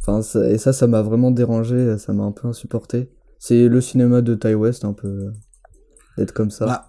Enfin, 0.00 0.20
et 0.48 0.56
ça, 0.56 0.72
ça 0.72 0.86
m'a 0.86 1.02
vraiment 1.02 1.30
dérangé, 1.30 1.98
ça 1.98 2.12
m'a 2.14 2.24
un 2.24 2.32
peu 2.32 2.48
insupporté. 2.48 3.10
C'est 3.46 3.68
le 3.68 3.80
cinéma 3.82 4.22
de 4.22 4.34
Ty 4.34 4.54
West, 4.54 4.84
un 4.86 4.94
peu, 4.94 5.06
euh, 5.08 5.32
d'être 6.16 6.32
comme 6.32 6.50
ça. 6.50 6.64
Bah, 6.64 6.86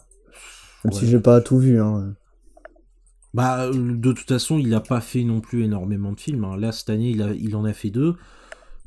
Même 0.86 0.94
ouais. 0.94 1.00
si 1.00 1.08
j'ai 1.08 1.20
pas 1.20 1.42
tout 1.42 1.60
vu, 1.60 1.82
hein. 1.82 2.16
Bah, 3.34 3.66
euh, 3.66 3.74
de 3.74 4.14
toute 4.14 4.28
façon, 4.30 4.58
il 4.58 4.74
a 4.74 4.80
pas 4.80 5.02
fait 5.02 5.24
non 5.24 5.42
plus 5.42 5.66
énormément 5.66 6.14
de 6.14 6.20
films. 6.20 6.46
hein. 6.46 6.56
Là, 6.58 6.72
cette 6.72 6.90
année, 6.90 7.10
il, 7.10 7.22
a, 7.22 7.34
il 7.34 7.56
en 7.58 7.66
a 7.66 7.74
fait 7.74 7.90
deux. 7.90 8.16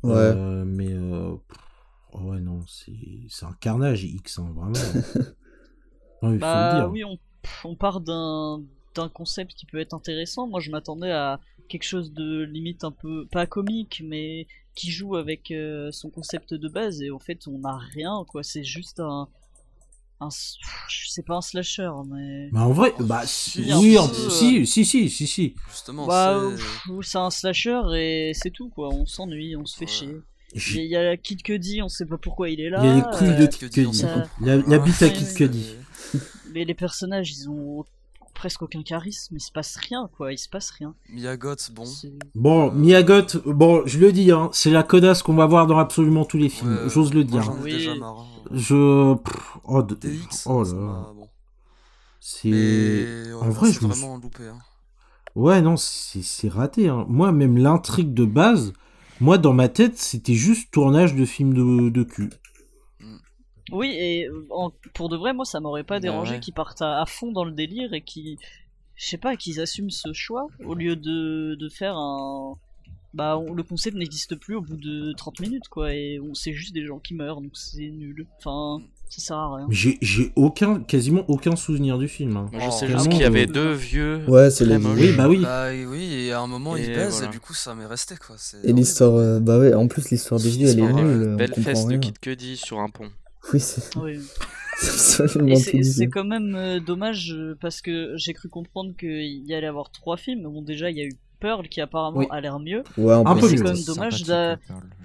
Ouais. 0.03 0.13
Euh, 0.15 0.65
mais, 0.65 0.91
euh, 0.91 1.31
ouais, 2.13 2.39
non, 2.39 2.61
c'est 2.67 2.93
c'est 3.29 3.45
un 3.45 3.53
carnage, 3.59 4.03
X, 4.03 4.39
hein, 4.39 4.51
vraiment. 4.55 4.73
Non, 6.21 6.33
il 6.33 6.39
faut 6.45 6.55
le 6.57 6.69
Bah 6.69 6.73
dire. 6.75 6.91
oui, 6.91 7.03
on, 7.05 7.17
on 7.63 7.75
part 7.75 8.01
d'un 8.01 8.61
d'un 8.95 9.07
concept 9.09 9.53
qui 9.53 9.65
peut 9.65 9.79
être 9.79 9.93
intéressant. 9.93 10.47
Moi, 10.47 10.59
je 10.59 10.71
m'attendais 10.71 11.11
à 11.11 11.39
quelque 11.69 11.83
chose 11.85 12.11
de 12.11 12.43
limite 12.43 12.83
un 12.83 12.91
peu 12.91 13.25
pas 13.31 13.45
comique, 13.45 14.01
mais 14.05 14.47
qui 14.75 14.91
joue 14.91 15.15
avec 15.15 15.51
euh, 15.51 15.89
son 15.91 16.09
concept 16.09 16.53
de 16.53 16.67
base. 16.67 17.01
Et 17.01 17.11
en 17.11 17.19
fait, 17.19 17.47
on 17.47 17.59
n'a 17.59 17.77
rien, 17.77 18.25
quoi. 18.27 18.43
C'est 18.43 18.63
juste 18.63 18.99
un, 18.99 19.27
un, 20.19 20.29
je 20.89 21.09
sais 21.09 21.23
pas 21.23 21.35
un 21.35 21.41
slasher, 21.41 21.89
mais 22.07 22.49
Bah, 22.51 22.61
en 22.63 22.71
vrai, 22.73 22.93
Oh, 22.99 23.03
bah, 23.03 23.21
si, 23.25 23.61
oui, 23.73 23.93
peu, 23.93 23.99
en- 23.99 24.09
euh. 24.09 24.29
si, 24.29 24.65
si, 24.67 24.83
si, 24.85 25.09
si, 25.09 25.27
si. 25.27 25.55
Justement, 25.69 26.05
bah, 26.07 26.41
c'est. 27.03 27.17
un 27.17 27.29
slasher 27.29 27.81
et 27.95 28.31
c'est 28.33 28.51
tout, 28.51 28.69
quoi. 28.69 28.89
On 28.89 29.05
s'ennuie, 29.05 29.55
on 29.55 29.65
se 29.65 29.77
fait 29.77 29.85
Ouais. 29.85 29.91
chier. 29.91 30.15
Il 30.83 30.89
y 30.89 30.95
a 30.95 31.15
Kid 31.15 31.43
Cudi, 31.43 31.81
on 31.83 31.89
sait 31.89 32.07
pas 32.07 32.17
pourquoi 32.17 32.49
il 32.49 32.59
est 32.59 32.69
là. 32.71 32.79
Il 32.81 32.87
y 32.87 32.89
a 32.89 32.95
les 32.95 33.01
couilles 33.17 33.35
de 33.39 33.45
Kid 33.45 33.59
que 33.59 33.65
dit, 33.67 33.81
on 33.85 33.91
Cudi. 33.91 33.97
sait 33.99 34.07
pas 34.07 34.27
La, 34.41 34.57
la 34.57 34.79
bite 34.79 35.01
à 35.03 35.09
Kid 35.09 35.31
Cudi. 35.35 35.75
mais 36.53 36.65
les 36.65 36.73
personnages, 36.73 37.31
ils 37.31 37.47
ont 37.49 37.85
presque 38.39 38.61
aucun 38.61 38.81
charisme. 38.83 39.35
Il 39.35 39.41
se 39.41 39.51
passe 39.51 39.75
rien, 39.75 40.09
quoi. 40.15 40.31
Il 40.31 40.37
se 40.37 40.47
passe 40.47 40.69
rien. 40.71 40.95
Miyagot, 41.13 41.55
bon. 41.73 41.83
Bon, 42.35 42.71
Miyagot, 42.71 43.25
bon, 43.45 43.83
je 43.85 43.99
le 43.99 44.11
dis, 44.13 44.31
hein, 44.31 44.49
c'est 44.53 44.69
la 44.71 44.83
connasse 44.83 45.21
qu'on 45.23 45.33
va 45.35 45.45
voir 45.45 45.67
dans 45.67 45.77
absolument 45.77 46.23
tous 46.23 46.37
les 46.37 46.47
films. 46.49 46.71
Ouais, 46.83 46.89
J'ose 46.89 47.13
le 47.13 47.23
moi, 47.25 47.41
dire. 47.41 47.51
Ai 47.51 47.63
Oui. 47.63 47.71
déjà 47.73 47.95
marre. 47.95 48.19
hein. 48.19 48.25
Je. 48.51 49.13
pff, 49.15 49.57
oh, 49.65 49.83
de- 49.83 49.95
DX, 49.95 50.43
oh 50.47 50.63
là. 50.63 50.71
bon. 51.15 51.27
C'est. 52.21 52.49
Mais 52.49 53.33
en 53.33 53.49
vrai, 53.49 53.71
je 53.71 53.85
me 53.85 53.91
vraiment 53.93 54.17
loupé. 54.17 54.43
Hein. 54.47 54.57
Ouais, 55.35 55.61
non, 55.61 55.75
c'est 55.77 56.21
c'est 56.23 56.49
raté. 56.49 56.87
Hein. 56.89 57.05
Moi, 57.09 57.31
même 57.31 57.57
l'intrigue 57.57 58.13
de 58.13 58.25
base, 58.25 58.73
moi, 59.19 59.37
dans 59.37 59.53
ma 59.53 59.67
tête, 59.69 59.97
c'était 59.97 60.33
juste 60.33 60.71
tournage 60.71 61.13
de 61.13 61.25
film 61.25 61.53
de, 61.53 61.89
de 61.89 62.03
cul. 62.03 62.29
Oui, 63.71 63.89
et 63.97 64.27
euh, 64.27 64.45
en- 64.51 64.71
pour 64.93 65.09
de 65.09 65.17
vrai, 65.17 65.33
moi, 65.33 65.45
ça 65.45 65.59
m'aurait 65.59 65.83
pas 65.83 65.95
Bah 65.95 65.99
dérangé 66.01 66.33
ouais. 66.35 66.39
qu'ils 66.39 66.53
partent 66.53 66.81
à, 66.81 67.01
à 67.01 67.05
fond 67.05 67.31
dans 67.31 67.45
le 67.45 67.51
délire 67.51 67.93
et 67.93 68.01
qu'ils, 68.01 68.37
je 68.95 69.05
sais 69.05 69.17
pas, 69.17 69.35
qu'ils 69.35 69.59
assument 69.61 69.89
ce 69.91 70.13
choix 70.13 70.47
au 70.65 70.73
lieu 70.75 70.95
de, 70.95 71.55
de 71.55 71.69
faire 71.69 71.95
un. 71.97 72.55
Bah, 73.13 73.37
on- 73.39 73.53
le 73.53 73.63
concept 73.63 73.97
n'existe 73.97 74.35
plus 74.35 74.55
au 74.55 74.61
bout 74.61 74.77
de 74.77 75.13
30 75.13 75.39
minutes, 75.39 75.67
quoi, 75.67 75.93
et 75.95 76.19
on 76.19 76.33
sait 76.35 76.53
juste 76.53 76.73
des 76.75 76.85
gens 76.85 76.99
qui 76.99 77.15
meurent, 77.15 77.41
donc 77.41 77.51
c'est 77.55 77.89
nul. 77.89 78.27
Enfin, 78.37 78.83
ça 79.09 79.19
sert 79.19 79.35
à 79.37 79.55
rien. 79.55 79.67
J'ai 79.71 79.97
j'ai 79.99 80.31
aucun, 80.35 80.79
quasiment 80.81 81.25
aucun 81.27 81.55
souvenir 81.55 81.97
du 81.97 82.07
film. 82.07 82.37
hein. 82.37 82.49
Moi, 82.51 82.61
je 82.61 82.67
Oh, 82.67 82.71
sais 82.71 82.85
vraiment, 82.85 82.99
juste 82.99 83.09
qu'il 83.13 83.21
y 83.21 83.23
avait 83.23 83.47
deux 83.47 83.71
vieux. 83.71 84.21
Ouais, 84.27 84.51
c'est 84.51 84.63
les-. 84.63 84.77
Oui, 84.77 85.11
bah 85.17 85.27
oui. 85.27 85.39
Bah 85.41 85.73
et 85.73 85.87
oui, 85.87 86.03
et 86.03 86.31
à 86.33 86.41
un 86.41 86.45
moment 86.45 86.75
il 86.75 86.83
Et 86.85 86.93
baise, 86.93 87.13
voilà. 87.13 87.29
et 87.29 87.31
du 87.31 87.39
coup 87.39 87.55
ça 87.55 87.73
m'est 87.73 87.87
resté 87.87 88.15
quoi. 88.15 88.35
c'est 88.37 88.63
Et 88.63 88.73
l'histoire, 88.73 89.15
euh, 89.15 89.39
bah 89.39 89.57
ouais, 89.57 89.73
en 89.73 89.87
plus 89.87 90.11
l'histoire 90.11 90.39
des 90.39 90.49
vieux, 90.51 90.67
elle 90.69 90.77
est 90.79 90.93
nulle, 90.93 91.29
on 91.33 91.35
belle 91.35 91.55
fesse 91.55 91.87
de. 91.87 91.97
Kid 91.97 92.19
Cudi 92.19 92.57
sur 92.57 92.79
un 92.79 92.89
pont. 92.91 93.09
Oui, 93.53 93.59
c'est 93.59 93.95
Oui. 93.97 94.19
C'est 94.81 96.07
quand 96.07 96.23
même 96.23 96.55
euh, 96.55 96.79
dommage 96.79 97.33
euh, 97.33 97.57
parce 97.59 97.81
que 97.81 98.13
j'ai 98.15 98.33
cru 98.33 98.47
comprendre 98.47 98.95
qu'il 98.97 99.45
y 99.45 99.53
allait 99.53 99.67
avoir 99.67 99.91
trois 99.91 100.15
films. 100.15 100.43
Bon, 100.43 100.61
déjà, 100.61 100.89
il 100.89 100.97
y 100.97 101.01
a 101.01 101.05
eu 101.05 101.11
Pearl 101.41 101.67
qui 101.67 101.81
apparemment 101.81 102.19
Oui. 102.19 102.27
a 102.29 102.39
l'air 102.39 102.59
mieux. 102.59 102.83
Ouais, 102.97 103.13
Un 103.13 103.35
peu 103.35 103.41
peu 103.41 103.47
c'est 103.49 103.55
quand 103.57 103.73
même 103.73 103.83
dommage 103.85 104.23
euh, 104.29 104.55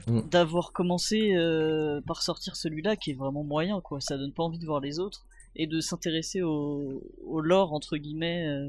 trouve. 0.06 0.28
d'avoir 0.28 0.72
commencé 0.72 1.34
euh, 1.34 2.00
par 2.06 2.22
sortir 2.22 2.54
celui-là 2.54 2.94
qui 2.94 3.10
est 3.10 3.14
vraiment 3.14 3.42
moyen, 3.42 3.80
quoi. 3.80 4.00
Ça 4.00 4.16
donne 4.16 4.32
pas 4.32 4.44
envie 4.44 4.58
de 4.60 4.64
voir 4.66 4.78
les 4.80 5.00
autres 5.00 5.24
et 5.56 5.66
de 5.66 5.80
s'intéresser 5.80 6.42
au, 6.42 7.02
au 7.26 7.40
lore, 7.40 7.72
entre 7.72 7.96
guillemets, 7.96 8.46
euh, 8.46 8.68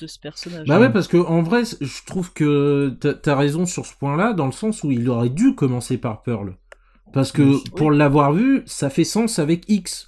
de 0.00 0.06
ce 0.06 0.18
personnage. 0.18 0.66
Bah 0.66 0.80
ouais, 0.80 0.90
parce 0.92 1.08
que 1.08 1.18
en 1.18 1.42
vrai, 1.42 1.64
je 1.64 2.04
trouve 2.06 2.32
que 2.32 2.96
t'as- 2.98 3.12
t'as 3.14 3.36
raison 3.36 3.66
sur 3.66 3.84
ce 3.84 3.94
point-là, 3.94 4.32
dans 4.32 4.46
le 4.46 4.52
sens 4.52 4.82
où 4.84 4.90
il 4.90 5.06
aurait 5.10 5.28
dû 5.30 5.54
commencer 5.54 5.98
par 5.98 6.22
Pearl. 6.22 6.56
Parce 7.12 7.32
que 7.32 7.42
Oui. 7.42 7.64
pour 7.76 7.90
l'avoir 7.90 8.32
vu, 8.32 8.62
ça 8.66 8.90
fait 8.90 9.04
sens 9.04 9.38
avec 9.38 9.64
X. 9.68 10.06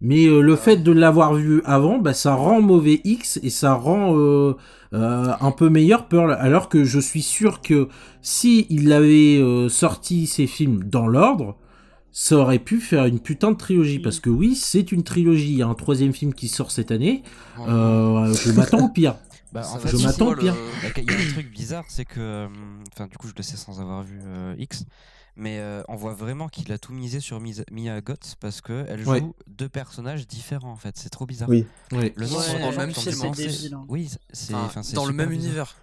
Mais 0.00 0.26
euh, 0.26 0.40
le 0.40 0.56
fait 0.56 0.78
de 0.78 0.92
l'avoir 0.92 1.34
vu 1.34 1.62
avant, 1.64 1.98
bah, 1.98 2.12
ça 2.14 2.34
rend 2.34 2.60
mauvais 2.60 3.00
X 3.04 3.38
et 3.42 3.50
ça 3.50 3.74
rend 3.74 4.16
euh, 4.18 4.54
euh, 4.92 5.32
un 5.40 5.50
peu 5.50 5.68
meilleur 5.70 6.08
Pearl. 6.08 6.32
Alors 6.38 6.68
que 6.68 6.84
je 6.84 6.98
suis 7.00 7.22
sûr 7.22 7.62
que 7.62 7.88
si 8.20 8.66
il 8.70 8.92
avait 8.92 9.38
euh, 9.38 9.68
sorti 9.68 10.26
ses 10.26 10.46
films 10.46 10.84
dans 10.84 11.06
l'ordre, 11.06 11.56
ça 12.10 12.36
aurait 12.36 12.58
pu 12.58 12.80
faire 12.80 13.06
une 13.06 13.18
putain 13.20 13.52
de 13.52 13.56
trilogie. 13.56 13.98
Parce 13.98 14.20
que 14.20 14.30
oui, 14.30 14.56
c'est 14.56 14.92
une 14.92 15.04
trilogie. 15.04 15.52
Il 15.52 15.56
y 15.58 15.62
a 15.62 15.68
un 15.68 15.74
troisième 15.74 16.12
film 16.12 16.34
qui 16.34 16.48
sort 16.48 16.70
cette 16.70 16.90
année. 16.90 17.22
Euh, 17.66 18.32
je 18.34 18.52
m'attends 18.52 18.84
au 18.84 18.88
pire. 18.90 19.16
Bah, 19.52 19.62
en 19.72 19.78
fait, 19.78 19.96
je 19.96 20.04
m'attends 20.04 20.32
au 20.32 20.36
pire. 20.36 20.54
le- 20.54 21.02
Il 21.02 21.10
y 21.10 21.14
a 21.14 21.18
un 21.18 21.32
truc 21.32 21.50
bizarre, 21.52 21.84
c'est 21.88 22.04
que. 22.04 22.18
euh, 22.18 22.46
Enfin, 22.92 23.06
du 23.06 23.16
coup, 23.16 23.28
je 23.28 23.34
le 23.36 23.42
sais 23.42 23.56
sans 23.56 23.80
avoir 23.80 24.02
vu 24.02 24.18
euh, 24.26 24.54
X. 24.58 24.84
Mais 25.36 25.58
euh, 25.58 25.82
on 25.88 25.96
voit 25.96 26.14
vraiment 26.14 26.48
qu'il 26.48 26.70
a 26.72 26.78
tout 26.78 26.92
misé 26.92 27.18
sur 27.18 27.40
Mia 27.40 28.00
Goth 28.00 28.36
parce 28.38 28.60
qu'elle 28.60 29.02
joue 29.02 29.10
Ouais. 29.10 29.22
deux 29.48 29.68
personnages 29.68 30.26
différents 30.28 30.70
en 30.72 30.76
fait. 30.76 30.96
C'est 30.96 31.08
trop 31.10 31.26
bizarre. 31.26 31.48
Oui. 31.48 31.66
Ouais. 31.92 32.12
Le 32.16 32.26
nom, 32.28 32.34
dans 32.60 32.70
le 32.70 32.76
même 32.76 32.94
film, 32.94 33.20
hein. 33.24 33.84
Oui, 33.88 34.10
c'est 34.32 34.54
Enfin, 34.54 34.82
dans 34.94 35.06
le 35.06 35.12
même 35.12 35.30
bizarre. 35.30 35.44
univers. 35.46 35.76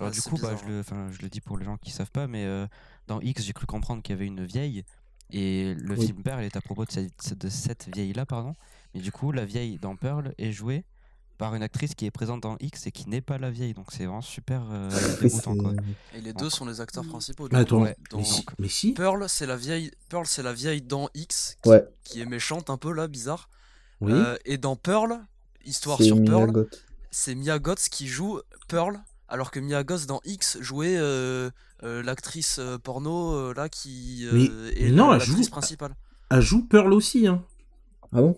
Alors, 0.00 0.10
Ouais, 0.10 0.14
du 0.16 0.22
coup, 0.22 0.38
bah, 0.40 0.56
je, 0.60 0.68
le, 0.68 0.80
enfin, 0.80 1.08
je 1.12 1.20
le 1.22 1.28
dis 1.28 1.40
pour 1.40 1.56
les 1.58 1.64
gens 1.64 1.76
qui 1.76 1.90
savent 1.90 2.10
pas, 2.10 2.26
mais 2.26 2.44
euh, 2.46 2.66
dans 3.06 3.20
X, 3.20 3.42
j'ai 3.44 3.52
cru 3.52 3.66
comprendre 3.66 4.02
qu'il 4.02 4.12
y 4.14 4.16
avait 4.16 4.26
une 4.26 4.44
vieille. 4.44 4.84
Et 5.30 5.74
le 5.74 5.96
Oui. 5.96 6.06
film 6.06 6.22
Pearl 6.22 6.42
est 6.42 6.56
à 6.56 6.60
propos 6.60 6.84
de 6.84 6.90
cette, 6.90 7.38
de 7.38 7.48
cette 7.48 7.88
vieille-là, 7.94 8.26
pardon. 8.26 8.54
Mais 8.94 9.00
du 9.00 9.12
coup, 9.12 9.32
la 9.32 9.44
vieille 9.44 9.78
dans 9.78 9.96
Pearl 9.96 10.34
est 10.38 10.50
jouée 10.52 10.84
par 11.38 11.54
une 11.54 11.62
actrice 11.62 11.94
qui 11.94 12.06
est 12.06 12.10
présente 12.10 12.42
dans 12.42 12.56
X 12.60 12.86
et 12.86 12.92
qui 12.92 13.08
n'est 13.08 13.20
pas 13.20 13.38
la 13.38 13.50
vieille. 13.50 13.74
Donc 13.74 13.86
c'est 13.90 14.04
vraiment 14.04 14.20
super 14.22 14.62
euh, 14.70 14.88
déroutant, 15.20 15.56
quoi. 15.56 15.72
Et 16.14 16.20
les 16.20 16.32
deux 16.32 16.50
sont 16.50 16.64
les 16.66 16.80
acteurs 16.80 17.04
principaux. 17.04 17.48
du 17.48 17.54
coup. 17.54 17.60
attends, 17.60 17.82
Ouais, 17.82 17.96
mais, 18.14 18.24
si, 18.24 18.46
mais 18.58 18.68
si. 18.68 18.92
Pearl, 18.92 19.24
c'est 19.28 19.46
la 19.46 19.56
vieille. 19.56 19.90
Pearl, 20.08 20.26
c'est 20.26 20.42
la 20.42 20.52
vieille 20.52 20.82
dans 20.82 21.08
X 21.14 21.56
qui, 21.62 21.68
Ouais. 21.70 21.84
qui 22.04 22.20
est 22.20 22.26
méchante 22.26 22.70
un 22.70 22.76
peu 22.76 22.92
là, 22.92 23.08
bizarre. 23.08 23.48
Oui. 24.00 24.12
Euh, 24.12 24.36
et 24.44 24.58
dans 24.58 24.76
Pearl, 24.76 25.18
histoire 25.64 26.00
sur 26.02 26.16
Mia 26.16 26.30
Pearl, 26.30 26.66
c'est 27.10 27.34
Mia 27.34 27.58
Goth 27.58 27.88
qui 27.90 28.06
joue 28.08 28.40
Pearl, 28.68 29.00
alors 29.28 29.50
que 29.50 29.60
Mia 29.60 29.82
Goth 29.84 30.06
dans 30.06 30.20
X 30.24 30.58
jouait 30.60 30.96
euh, 30.96 31.50
euh, 31.82 32.02
l'actrice 32.02 32.56
euh, 32.58 32.76
porno 32.78 33.34
euh, 33.34 33.54
là 33.54 33.68
qui 33.68 34.26
euh, 34.26 34.32
Mais- 34.32 34.80
est 34.80 34.90
non, 34.90 35.08
le- 35.08 35.12
elle 35.14 35.18
l'actrice 35.20 35.46
joue- 35.46 35.50
principale. 35.50 35.94
Elle 36.30 36.40
joue 36.42 36.64
Pearl 36.66 36.92
aussi, 36.92 37.26
hein. 37.26 37.42
Ah 38.12 38.20
bon? 38.20 38.36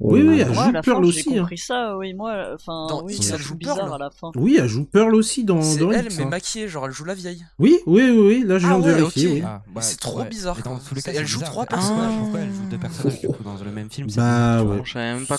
Oui, 0.00 0.22
oui, 0.22 0.40
elle 0.40 0.52
joue 0.52 0.72
Pearl 0.82 1.04
aussi, 1.04 1.22
j'ai 1.22 1.38
hein. 1.38 1.42
compris 1.42 1.56
ça, 1.58 1.96
oui, 1.96 2.14
moi, 2.14 2.48
enfin, 2.54 2.86
Dans 2.88 3.04
oui, 3.04 3.14
X, 3.14 3.26
c'est 3.28 3.34
elle 3.34 3.40
joue 3.40 3.54
bizarre 3.54 3.76
Pearl. 3.76 3.94
à 3.94 3.98
la 3.98 4.10
fin. 4.10 4.32
Oui, 4.34 4.56
elle 4.60 4.66
joue 4.68 4.84
Pearl 4.84 5.14
aussi 5.14 5.44
dans, 5.44 5.62
C'est 5.62 5.78
dans 5.78 5.92
elle, 5.92 6.06
X, 6.06 6.16
mais 6.18 6.24
hein. 6.24 6.28
maquillée, 6.28 6.68
genre 6.68 6.86
elle 6.86 6.92
joue 6.92 7.04
la 7.04 7.14
vieille. 7.14 7.44
Oui, 7.60 7.78
oui, 7.86 8.02
oui, 8.10 8.18
oui, 8.18 8.44
là 8.44 8.58
je 8.58 8.66
Ah 8.66 8.70
viens 8.70 8.78
de 8.80 8.84
ouais, 8.86 8.94
vérifier. 8.94 9.42
Ah, 9.46 9.62
bah, 9.68 9.80
c'est 9.82 9.98
trop 10.00 10.24
bizarre, 10.24 10.56
Mais 10.56 10.62
dans 10.64 10.70
quoi. 10.76 10.80
tous 10.88 10.94
les 10.96 11.02
cas, 11.02 11.12
C'est- 11.12 11.18
elle 11.18 11.26
joue 11.28 11.40
trois 11.42 11.64
personnages. 11.66 12.18
Pourquoi 12.18 12.40
elle 12.40 12.52
joue 12.52 12.64
deux 12.68 12.78
personnages 12.78 13.20
du 13.20 13.28
coup 13.28 13.42
dans 13.44 13.54
le 13.54 13.70
même 13.70 13.88
film 13.88 14.08
Bah, 14.16 14.62
ouais. 14.64 14.80
Je 14.84 14.92
savais 14.92 15.14
même 15.14 15.26
pas 15.26 15.36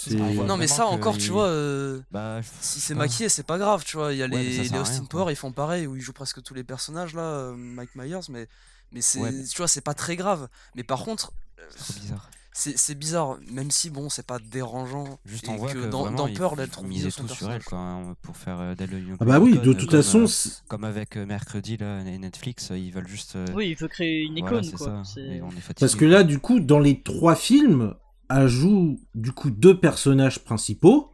Non, 0.48 0.56
mais 0.58 0.68
ça 0.68 0.86
encore, 0.88 1.18
tu 1.18 1.32
vois, 1.32 1.48
euh, 1.48 2.00
Bah, 2.12 2.40
si 2.62 2.80
c'est 2.80 2.96
maquillé, 2.96 3.28
c'est 3.30 3.46
pas 3.46 3.58
grave, 3.58 3.84
tu 3.86 3.98
vois. 3.98 4.14
Il 4.14 4.20
y 4.20 4.24
a 4.24 4.28
les, 4.28 4.74
Austin. 4.78 5.04
Power, 5.10 5.32
ils 5.34 5.36
font 5.36 5.52
pareil, 5.52 5.86
où 5.86 5.96
ils 5.98 6.02
jouent 6.02 6.14
presque 6.14 6.42
tous 6.42 6.54
les 6.54 6.64
personnages 6.64 7.14
là, 7.14 7.22
euh, 7.24 7.54
Mike 7.56 7.96
Myers, 7.96 8.20
mais, 8.30 8.48
mais 8.94 9.02
c'est, 9.02 9.20
Ouais, 9.20 9.32
mais- 9.34 9.44
tu 9.44 9.58
vois, 9.58 9.68
c'est 9.68 9.82
pas 9.82 9.94
très 9.94 10.16
grave. 10.16 10.48
Mais 10.76 10.84
par 10.84 11.04
contre, 11.04 11.34
euh, 11.60 11.64
C'est 11.76 11.94
trop 11.94 12.00
bizarre. 12.02 12.30
C'est, 12.58 12.78
c'est 12.78 12.96
bizarre, 12.96 13.38
même 13.52 13.70
si 13.70 13.90
bon, 13.90 14.10
c'est 14.10 14.26
pas 14.26 14.40
dérangeant. 14.40 15.20
Juste 15.26 15.50
on 15.50 15.58
voit 15.58 15.74
que 15.74 15.74
que 15.74 15.92
dans, 15.92 16.10
dans 16.10 16.30
Pearl, 16.30 16.56
elle 16.58 16.68
faut 16.68 16.82
trouve 16.82 16.90
tout 17.12 17.28
sur 17.28 17.52
elle 17.52 17.64
quoi, 17.64 17.78
hein, 17.78 18.16
pour 18.22 18.38
faire 18.38 18.60
euh, 18.62 18.76
d'elle 18.76 18.94
une 18.94 19.18
Ah 19.20 19.26
bah 19.26 19.40
oui, 19.42 19.60
de 19.60 19.74
toute 19.74 19.90
comme, 19.90 20.02
façon, 20.02 20.24
euh, 20.24 20.50
comme 20.70 20.86
avec 20.86 21.18
euh, 21.18 21.26
mercredi 21.26 21.76
là, 21.76 22.00
et 22.02 22.18
Netflix, 22.18 22.72
ils 22.74 22.92
veulent 22.92 23.10
juste. 23.10 23.36
euh, 23.36 23.46
Oui, 23.54 23.70
il 23.72 23.76
veut 23.76 23.90
créer 23.90 24.24
une 24.24 24.40
voilà, 24.40 24.62
icône, 24.62 24.64
c'est 24.64 24.78
quoi. 24.78 24.88
ça. 24.88 25.04
c'est- 25.04 25.22
Et 25.22 25.42
on 25.42 25.50
est 25.50 25.56
fatigué, 25.56 25.80
Parce 25.82 25.96
que 25.96 26.06
là, 26.06 26.24
du 26.24 26.40
coup, 26.40 26.62
dans 26.62 26.80
les 26.80 27.02
trois 27.02 27.36
films, 27.36 27.94
elle 28.30 28.48
joue 28.48 29.00
du 29.16 29.34
coup 29.34 29.50
deux 29.52 29.78
personnages 29.78 30.40
principaux, 30.40 31.12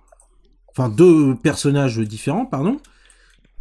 enfin 0.69 0.89
deux 0.89 1.35
personnages 1.35 1.97
différents, 1.97 2.45
pardon. 2.45 2.77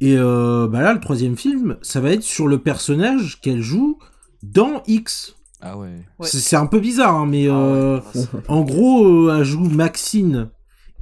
Et 0.03 0.17
euh, 0.19 0.69
bah 0.69 0.83
là, 0.83 0.93
le 0.93 1.01
troisième 1.01 1.37
film, 1.37 1.79
ça 1.83 2.01
va 2.01 2.11
être 2.13 2.23
sur 2.23 2.47
le 2.47 2.59
personnage 2.59 3.41
qu'elle 3.41 3.63
joue 3.63 3.99
dans 4.43 4.83
X. 4.87 5.35
Ah 5.61 5.77
ouais. 5.79 5.89
Ouais. 6.19 6.27
C'est 6.27 6.57
un 6.57 6.67
peu 6.67 6.81
bizarre, 6.81 7.15
hein, 7.15 7.27
mais 7.27 7.49
Ah 7.49 7.55
euh, 7.55 8.01
c'est- 8.15 8.29
en 8.49 8.63
gros, 8.63 9.07
euh, 9.29 9.39
elle 9.39 9.45
joue 9.45 9.65
Maxine 9.69 10.51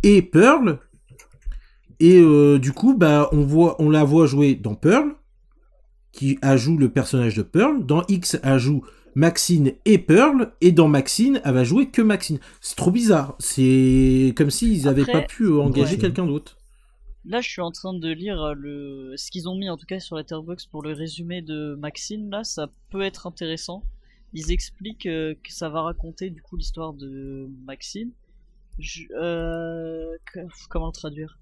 et 0.03 0.23
Pearl. 0.23 0.81
Et 2.01 2.21
euh, 2.21 2.59
du 2.59 2.73
coup, 2.73 2.95
bah, 2.97 3.29
on, 3.33 3.43
voit, 3.45 3.77
on 3.81 3.91
la 3.91 4.05
voit 4.05 4.27
jouer 4.27 4.55
dans 4.55 4.75
Pearl, 4.75 5.15
qui 6.13 6.39
ajoute 6.43 6.79
le 6.81 6.89
personnage 6.89 7.35
de 7.37 7.43
Pearl. 7.43 7.85
Dans 7.85 8.05
X, 8.09 8.39
elle 8.43 8.59
joue 8.59 8.85
Maxine 9.15 9.73
et 9.85 9.99
Pearl. 9.99 10.53
Et 10.61 10.73
dans 10.73 10.89
Maxine, 10.89 11.41
elle 11.45 11.55
va 11.55 11.65
jouer 11.65 11.89
que 11.91 12.03
Maxine. 12.03 12.39
C'est 12.61 12.77
trop 12.77 12.91
bizarre. 12.91 13.37
C'est 13.39 14.33
comme 14.37 14.51
s'ils 14.51 14.85
n'avaient 14.85 15.05
pas 15.05 15.23
pu 15.23 15.45
euh, 15.45 15.61
engager 15.61 15.95
ouais. 15.97 16.01
quelqu'un 16.01 16.27
d'autre. 16.27 16.57
Là, 17.25 17.41
je 17.41 17.49
suis 17.49 17.61
en 17.61 17.73
train 17.73 17.93
de 17.95 18.09
lire 18.11 18.41
euh, 18.41 18.55
le 18.55 19.15
ce 19.17 19.31
qu'ils 19.31 19.49
ont 19.49 19.57
mis 19.57 19.69
en 19.69 19.77
tout 19.77 19.87
cas 19.87 20.01
sur 20.01 20.17
Letterboxd 20.17 20.71
pour 20.71 20.83
le 20.83 20.93
résumé 20.93 21.43
de 21.43 21.75
Maxine. 21.75 22.31
Là, 22.31 22.43
ça 22.45 22.69
peut 22.91 23.03
être 23.03 23.27
intéressant. 23.27 23.83
Ils 24.33 24.53
expliquent 24.53 25.07
euh, 25.07 25.35
que 25.43 25.53
ça 25.53 25.69
va 25.69 25.83
raconter 25.83 26.31
du 26.31 26.43
coup 26.43 26.57
l'histoire 26.57 26.93
de 26.95 27.49
Maxine. 27.67 28.13
Je- 28.79 29.05
euh, 29.15 30.17
comment 30.71 30.89
le 30.89 30.93
traduire? 30.93 31.39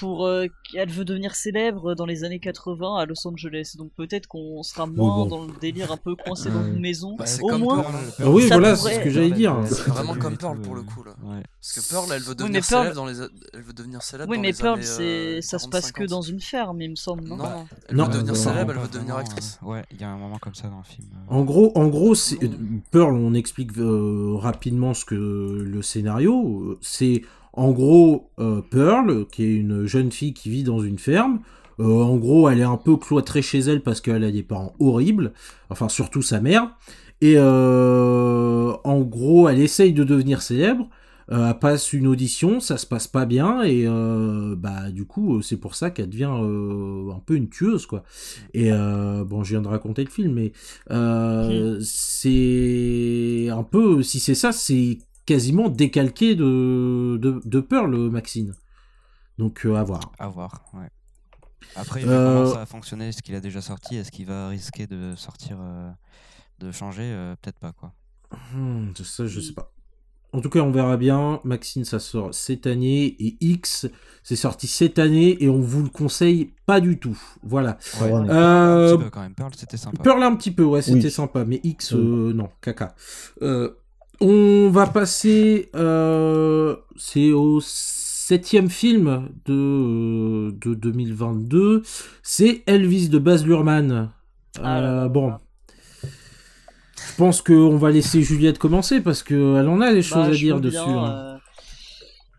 Pour 0.00 0.26
euh, 0.26 0.46
qu'elle 0.70 0.90
veut 0.90 1.04
devenir 1.04 1.34
célèbre 1.34 1.94
dans 1.94 2.06
les 2.06 2.24
années 2.24 2.38
80 2.38 2.96
à 2.98 3.06
Los 3.06 3.26
Angeles. 3.26 3.74
Donc 3.76 3.90
peut-être 3.96 4.26
qu'on 4.26 4.62
sera 4.62 4.86
moins 4.86 5.24
bon. 5.24 5.26
dans 5.26 5.44
le 5.44 5.52
délire 5.60 5.90
un 5.92 5.96
peu 5.96 6.14
coincé 6.14 6.50
dans 6.50 6.64
une 6.64 6.80
maison. 6.80 7.16
Bah, 7.16 7.24
Au 7.42 7.46
comme 7.48 7.60
moins, 7.62 7.82
Pearl. 7.82 7.94
Ah 8.20 8.30
oui, 8.30 8.42
Ça 8.48 8.58
voilà, 8.58 8.74
pourrait- 8.76 8.90
c'est 8.92 8.98
ce 9.00 9.04
que 9.04 9.10
j'allais 9.10 9.30
dire. 9.30 9.56
C'est 9.66 9.88
vraiment 9.88 10.14
comme 10.14 10.36
Pearl 10.36 10.60
pour 10.60 10.74
le 10.74 10.82
coup 10.82 11.02
là. 11.04 11.12
ouais. 11.24 11.42
Parce 11.60 11.72
que 11.86 11.90
Pearl, 11.92 12.06
elle 12.14 12.22
veut 12.22 12.34
devenir 12.34 12.60
Pearl- 12.66 12.82
célèbre 12.84 12.94
dans 12.96 13.06
les, 13.06 13.20
a- 13.20 13.28
elle 13.54 13.62
veut 13.62 13.72
devenir 13.72 14.02
célèbre 14.02 14.30
oui, 14.30 14.36
dans 14.36 14.42
mais 14.42 14.48
les 14.52 14.54
Pearl, 14.54 14.74
années, 14.78 14.82
c'est 14.84 15.02
euh, 15.02 15.40
ça 15.40 15.58
se 15.58 15.64
40, 15.64 15.72
passe 15.72 15.92
que 15.92 16.00
50. 16.06 16.08
dans 16.10 16.22
une 16.22 16.40
ferme, 16.40 16.80
il 16.82 16.90
me 16.90 16.96
semble. 16.96 17.24
Non, 17.24 17.36
Non, 17.36 17.44
non, 17.44 17.66
elle 17.88 17.96
Non. 17.96 18.04
veut 18.04 18.12
devenir 18.12 18.32
Non, 18.34 18.38
célèbre, 18.38 18.72
elle 18.74 18.78
veut 18.82 18.88
devenir 18.88 19.16
actrice. 19.16 19.58
Ouais, 19.62 19.84
il 19.90 20.00
y 20.00 20.04
a 20.04 20.08
un 20.10 20.16
moment 20.16 20.38
comme 20.38 20.54
ça 20.54 20.68
dans 20.68 20.78
le 20.78 20.84
film. 20.84 21.08
En 21.28 21.42
gros, 21.44 21.72
en 21.74 21.86
gros. 21.88 22.14
Pearl. 22.90 23.14
On 23.14 23.34
explique 23.34 23.76
euh, 23.78 24.34
rapidement 24.36 24.94
ce 24.94 25.04
que 25.04 25.14
le 25.14 25.82
scénario. 25.82 26.32
euh, 26.72 26.78
C'est 26.80 27.22
en 27.58 27.72
gros 27.72 28.30
euh, 28.38 28.62
Pearl, 28.62 29.26
qui 29.32 29.42
est 29.44 29.52
une 29.52 29.84
jeune 29.84 30.12
fille 30.12 30.32
qui 30.32 30.48
vit 30.48 30.62
dans 30.62 30.78
une 30.80 30.98
ferme. 30.98 31.40
Euh, 31.80 31.84
en 31.84 32.16
gros, 32.16 32.48
elle 32.48 32.60
est 32.60 32.64
un 32.64 32.76
peu 32.76 32.96
cloîtrée 32.96 33.42
chez 33.42 33.58
elle 33.58 33.82
parce 33.82 34.00
qu'elle 34.00 34.22
a 34.22 34.30
des 34.30 34.44
parents 34.44 34.74
horribles. 34.78 35.32
Enfin, 35.68 35.88
surtout 35.88 36.22
sa 36.22 36.40
mère. 36.40 36.70
Et 37.20 37.34
euh, 37.36 38.74
en 38.84 39.00
gros, 39.00 39.48
elle 39.48 39.60
essaye 39.60 39.92
de 39.92 40.04
devenir 40.04 40.40
célèbre. 40.40 40.88
Euh, 41.32 41.50
elle 41.50 41.58
passe 41.58 41.92
une 41.92 42.06
audition, 42.06 42.60
ça 42.60 42.78
se 42.78 42.86
passe 42.86 43.08
pas 43.08 43.26
bien 43.26 43.62
et 43.62 43.86
bah 44.56 44.90
du 44.90 45.04
coup 45.04 45.42
c'est 45.42 45.58
pour 45.58 45.74
ça 45.74 45.90
qu'elle 45.90 46.08
devient 46.08 46.24
un 46.32 47.20
peu 47.26 47.34
une 47.34 47.50
tueuse 47.50 47.84
quoi. 47.84 48.02
Et 48.54 48.70
bon, 48.70 49.44
je 49.44 49.50
viens 49.50 49.60
de 49.60 49.68
raconter 49.68 50.04
le 50.04 50.10
film, 50.10 50.32
mais 50.32 50.52
c'est 51.82 53.48
un 53.50 53.62
peu, 53.62 54.02
si 54.02 54.20
c'est 54.20 54.34
ça, 54.34 54.52
c'est 54.52 55.00
quasiment 55.28 55.68
décalqué 55.68 56.34
de, 56.34 57.18
de, 57.20 57.40
de 57.44 57.60
Pearl, 57.60 57.94
Maxine. 58.10 58.54
Donc 59.38 59.66
euh, 59.66 59.74
à 59.76 59.84
voir. 59.84 60.12
À 60.18 60.28
voir, 60.28 60.64
ouais. 60.74 60.88
Après, 61.76 62.02
Euh, 62.04 62.38
comment 62.42 62.54
ça 62.54 62.62
a 62.62 62.66
fonctionné, 62.66 63.12
ce 63.12 63.20
qu'il 63.22 63.34
a 63.34 63.40
déjà 63.40 63.60
sorti, 63.60 63.96
est-ce 63.96 64.10
qu'il 64.10 64.26
va 64.26 64.48
risquer 64.48 64.86
de 64.86 65.14
sortir, 65.16 65.58
euh, 65.60 65.90
de 66.60 66.72
changer 66.72 67.02
Euh, 67.04 67.34
Peut-être 67.40 67.58
pas, 67.58 67.72
quoi. 67.72 67.92
Hmm, 68.54 68.88
ça, 69.02 69.26
je 69.26 69.40
sais 69.40 69.52
pas. 69.52 69.70
En 70.32 70.40
tout 70.42 70.50
cas, 70.50 70.60
on 70.60 70.70
verra 70.70 70.96
bien. 70.98 71.40
Maxine, 71.44 71.84
ça 71.84 71.98
sort 71.98 72.34
cette 72.34 72.66
année. 72.66 73.06
Et 73.18 73.36
X, 73.40 73.86
c'est 74.22 74.36
sorti 74.36 74.66
cette 74.66 74.98
année. 74.98 75.42
Et 75.42 75.48
on 75.48 75.60
vous 75.60 75.82
le 75.82 75.88
conseille 75.88 76.52
pas 76.66 76.80
du 76.80 76.98
tout. 76.98 77.18
Voilà. 77.42 77.78
Ouais. 78.00 78.12
un 78.12 78.88
petit 78.92 79.04
peu 79.04 79.10
quand 79.10 79.22
même. 79.22 79.34
Pearl, 79.34 79.52
c'était 79.56 79.78
sympa. 79.78 80.02
Pearl 80.02 80.22
un 80.22 80.36
petit 80.36 80.50
peu, 80.50 80.64
ouais, 80.64 80.82
c'était 80.82 81.04
Oui. 81.06 81.10
sympa. 81.10 81.44
Mais 81.46 81.60
X, 81.64 81.94
euh, 81.94 82.32
non, 82.34 82.50
caca. 82.60 82.94
Euh, 83.40 83.70
on 84.20 84.70
va 84.70 84.86
passer. 84.86 85.70
euh, 85.74 86.76
c'est 86.96 87.32
au 87.32 87.60
septième 87.60 88.68
film 88.68 89.28
de, 89.46 90.50
de 90.50 90.74
2022. 90.74 91.82
C'est 92.22 92.62
Elvis 92.66 93.08
de 93.08 93.18
Baz 93.18 93.44
Luhrmann. 93.46 94.12
Ah 94.62 95.04
Euh, 95.04 95.08
bon. 95.08 95.34
pense 97.16 97.42
qu'on 97.42 97.76
va 97.76 97.90
laisser 97.90 98.22
Juliette 98.22 98.58
commencer 98.58 99.00
parce 99.00 99.22
qu'elle 99.22 99.68
en 99.68 99.80
a 99.80 99.92
des 99.92 100.02
choses 100.02 100.26
Bah, 100.26 100.26
à 100.26 100.32
je 100.32 100.38
dire 100.44 100.60
dessus. 100.60 100.78
hein. 100.78 101.40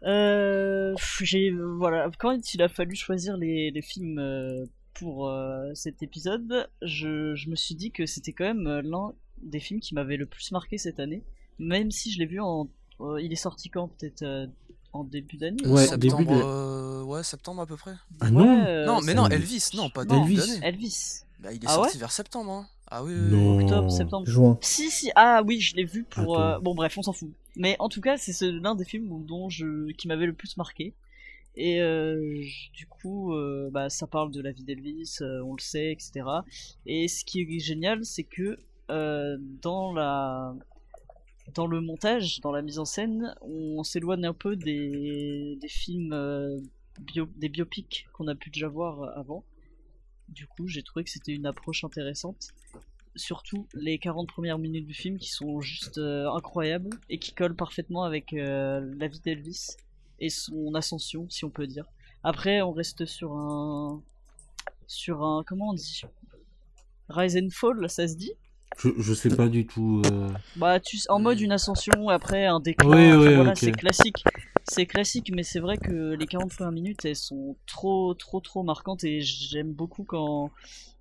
euh, 0.03 0.91
euh, 0.91 0.95
j'ai 1.21 1.51
voilà 1.51 2.09
quand 2.19 2.53
il 2.53 2.61
a 2.61 2.69
fallu 2.69 2.95
choisir 2.95 3.35
les, 3.37 3.71
les 3.71 3.81
films 3.81 4.19
euh, 4.19 4.65
pour 4.93 5.29
euh, 5.29 5.69
cet 5.73 6.01
épisode, 6.03 6.69
je, 6.81 7.35
je 7.35 7.49
me 7.49 7.55
suis 7.55 7.75
dit 7.75 7.91
que 7.91 8.05
c'était 8.05 8.33
quand 8.33 8.45
même 8.45 8.67
euh, 8.67 8.81
l'un 8.83 9.11
des 9.41 9.59
films 9.59 9.79
qui 9.79 9.93
m'avait 9.95 10.17
le 10.17 10.25
plus 10.25 10.51
marqué 10.51 10.77
cette 10.77 10.99
année, 10.99 11.23
même 11.59 11.91
si 11.91 12.11
je 12.11 12.19
l'ai 12.19 12.25
vu 12.25 12.39
en 12.39 12.67
euh, 13.01 13.21
il 13.21 13.31
est 13.31 13.35
sorti 13.37 13.69
quand 13.69 13.87
peut-être 13.89 14.23
euh, 14.23 14.47
en 14.91 15.03
début 15.03 15.37
d'année. 15.37 15.65
Ouais, 15.67 15.87
septembre, 15.87 16.17
début 16.17 16.33
de- 16.39 16.43
euh, 16.43 17.03
ouais, 17.03 17.23
septembre 17.23 17.61
à 17.61 17.65
peu 17.67 17.77
près. 17.77 17.93
Ah 18.19 18.31
non 18.31 18.65
euh, 18.65 18.85
non, 18.85 19.01
mais 19.01 19.13
non, 19.13 19.27
Elvis, 19.27 19.69
non, 19.75 19.89
pas 19.89 20.03
Non, 20.05 20.21
début 20.21 20.33
Elvis. 20.39 20.47
d'année. 20.51 20.65
Elvis. 20.67 21.21
Bah, 21.39 21.53
il 21.53 21.63
est 21.63 21.67
Ah 21.67 21.75
sorti 21.75 21.93
ouais 21.95 21.99
vers 21.99 22.11
septembre, 22.11 22.51
hein. 22.51 22.67
Ah 22.91 23.03
oui, 23.03 23.13
oui, 23.13 23.19
oui. 23.29 23.29
Non. 23.37 23.59
Octobre, 23.61 23.91
septembre. 23.91 24.27
Juin. 24.27 24.57
Si, 24.61 24.89
si, 24.89 25.11
ah 25.15 25.43
oui, 25.45 25.59
je 25.61 25.75
l'ai 25.75 25.85
vu 25.85 26.03
pour. 26.05 26.35
Attends. 26.37 26.55
euh, 26.55 26.59
Bon, 26.59 26.73
bref, 26.73 26.97
on 26.97 27.03
s'en 27.03 27.13
fout. 27.13 27.31
Mais 27.55 27.75
en 27.79 27.87
tout 27.87 28.01
cas, 28.01 28.17
c'est 28.17 28.33
ce- 28.33 28.45
l'un 28.45 28.73
des 28.75 28.83
films 28.83 29.25
dont 29.25 29.47
je, 29.49 29.91
qui 29.93 30.07
m'avait 30.07 30.25
le 30.25 30.33
plus 30.33 30.57
marqué. 30.57 30.95
Et 31.55 31.81
euh, 31.81 32.41
du 32.73 32.87
coup, 32.87 33.33
euh, 33.33 33.69
bah, 33.71 33.89
ça 33.89 34.07
parle 34.07 34.31
de 34.31 34.41
la 34.41 34.51
vie 34.51 34.63
d'Elvis, 34.63 35.17
euh, 35.21 35.41
on 35.45 35.53
le 35.53 35.61
sait, 35.61 35.91
etc. 35.91 36.25
Et 36.85 37.07
ce 37.07 37.23
qui 37.25 37.41
est 37.41 37.59
génial, 37.59 38.03
c'est 38.05 38.23
que 38.23 38.57
euh, 38.89 39.37
dans 39.61 39.93
la 39.93 40.55
dans 41.53 41.67
le 41.67 41.81
montage, 41.81 42.39
dans 42.41 42.51
la 42.51 42.61
mise 42.61 42.79
en 42.79 42.85
scène, 42.85 43.35
on 43.41 43.83
s'éloigne 43.83 44.25
un 44.25 44.33
peu 44.33 44.55
des, 44.55 45.57
films 45.67 46.13
euh, 46.13 46.59
bio, 46.99 47.27
des 47.35 47.49
biopics 47.49 48.07
qu'on 48.13 48.27
a 48.27 48.35
pu 48.35 48.49
déjà 48.49 48.67
voir 48.67 49.17
avant. 49.17 49.43
Du 50.27 50.45
coup, 50.47 50.67
j'ai 50.67 50.83
trouvé 50.83 51.03
que 51.03 51.09
c'était 51.09 51.33
une 51.33 51.45
approche 51.45 51.83
intéressante 51.83 52.53
surtout 53.15 53.67
les 53.73 53.99
40 53.99 54.27
premières 54.27 54.57
minutes 54.57 54.87
du 54.87 54.93
film 54.93 55.17
qui 55.17 55.29
sont 55.29 55.61
juste 55.61 55.97
euh, 55.97 56.31
incroyables 56.31 56.89
et 57.09 57.19
qui 57.19 57.33
collent 57.33 57.55
parfaitement 57.55 58.03
avec 58.03 58.33
euh, 58.33 58.93
la 58.97 59.07
vie 59.07 59.19
d'Elvis 59.19 59.77
et 60.19 60.29
son 60.29 60.73
ascension, 60.75 61.29
si 61.29 61.45
on 61.45 61.49
peut 61.49 61.67
dire. 61.67 61.85
Après, 62.23 62.61
on 62.61 62.71
reste 62.71 63.05
sur 63.05 63.33
un. 63.33 64.01
sur 64.87 65.23
un. 65.23 65.43
comment 65.45 65.69
on 65.69 65.73
dit? 65.73 66.01
Rise 67.09 67.37
and 67.37 67.49
Fall, 67.51 67.89
ça 67.89 68.07
se 68.07 68.15
dit? 68.15 68.33
Je, 68.77 68.89
je 68.97 69.13
sais 69.13 69.29
pas 69.29 69.47
du 69.49 69.65
tout. 69.65 70.01
euh, 70.11 70.29
Bah, 70.55 70.79
tu, 70.79 70.97
en 71.09 71.19
mode 71.19 71.39
une 71.41 71.51
ascension, 71.51 72.09
après 72.09 72.45
un 72.45 72.59
déclin. 72.59 72.89
Oui, 72.89 73.11
voilà, 73.35 73.55
c'est 73.55 73.71
classique. 73.71 74.23
C'est 74.63 74.85
classique, 74.85 75.31
mais 75.33 75.43
c'est 75.43 75.59
vrai 75.59 75.77
que 75.77 76.13
les 76.13 76.27
40 76.27 76.53
premières 76.53 76.71
minutes, 76.71 77.03
elles 77.03 77.15
sont 77.15 77.57
trop, 77.65 78.13
trop, 78.13 78.39
trop 78.39 78.63
marquantes 78.63 79.03
et 79.03 79.19
j'aime 79.21 79.73
beaucoup 79.73 80.03
quand, 80.03 80.51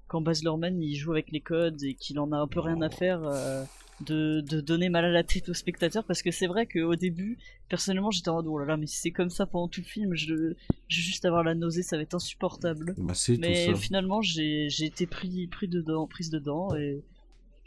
quand 0.07 0.21
Baz 0.23 0.43
Luhrmann 0.43 0.81
il 0.83 0.97
joue 0.97 1.13
avec 1.13 1.31
les 1.31 1.41
codes 1.41 1.83
et 1.83 1.95
qu'il 1.95 2.19
en 2.19 2.33
a 2.33 2.37
un 2.39 2.47
peu 2.47 2.61
rien 2.61 2.81
à 2.81 2.89
faire 2.89 3.23
euh, 3.25 3.63
de, 4.01 4.41
de 4.41 4.61
donner 4.63 4.89
mal 4.89 5.05
à 5.05 5.11
la 5.11 5.23
tête 5.23 5.51
aux 5.51 5.55
spectateurs 5.55 6.05
parce 6.05 6.23
que 6.23 6.31
c'est 6.31 6.47
vrai 6.47 6.67
qu'au 6.67 6.97
début, 6.97 7.37
personnellement, 7.69 8.11
j'étais 8.11 8.31
en 8.31 8.37
mode 8.37 8.47
oh 8.49 8.59
là 8.59 8.65
là, 8.65 8.77
mais 8.79 8.87
si 8.87 8.97
c'est 8.97 9.11
comme 9.11 9.29
ça 9.31 9.45
pendant 9.45 9.69
tout 9.69 9.83
le 9.83 9.87
film, 9.87 10.15
je, 10.15 10.27
je 10.27 10.97
vais 10.97 11.03
juste 11.03 11.27
avoir 11.27 11.45
la 11.45 11.55
nausée, 11.55 11.83
ça 11.83 11.97
va 11.97 12.03
être 12.05 12.15
insupportable. 12.15 12.95
Bah, 12.97 13.13
Mais 13.39 13.75
finalement, 13.75 14.23
j'ai 14.23 14.69
j'ai 14.71 14.87
été 14.87 15.07
pris, 15.07 15.47
pris 15.49 15.69
dedans, 15.69 16.07
prise 16.07 16.31
dedans 16.31 16.75
et 16.75 17.03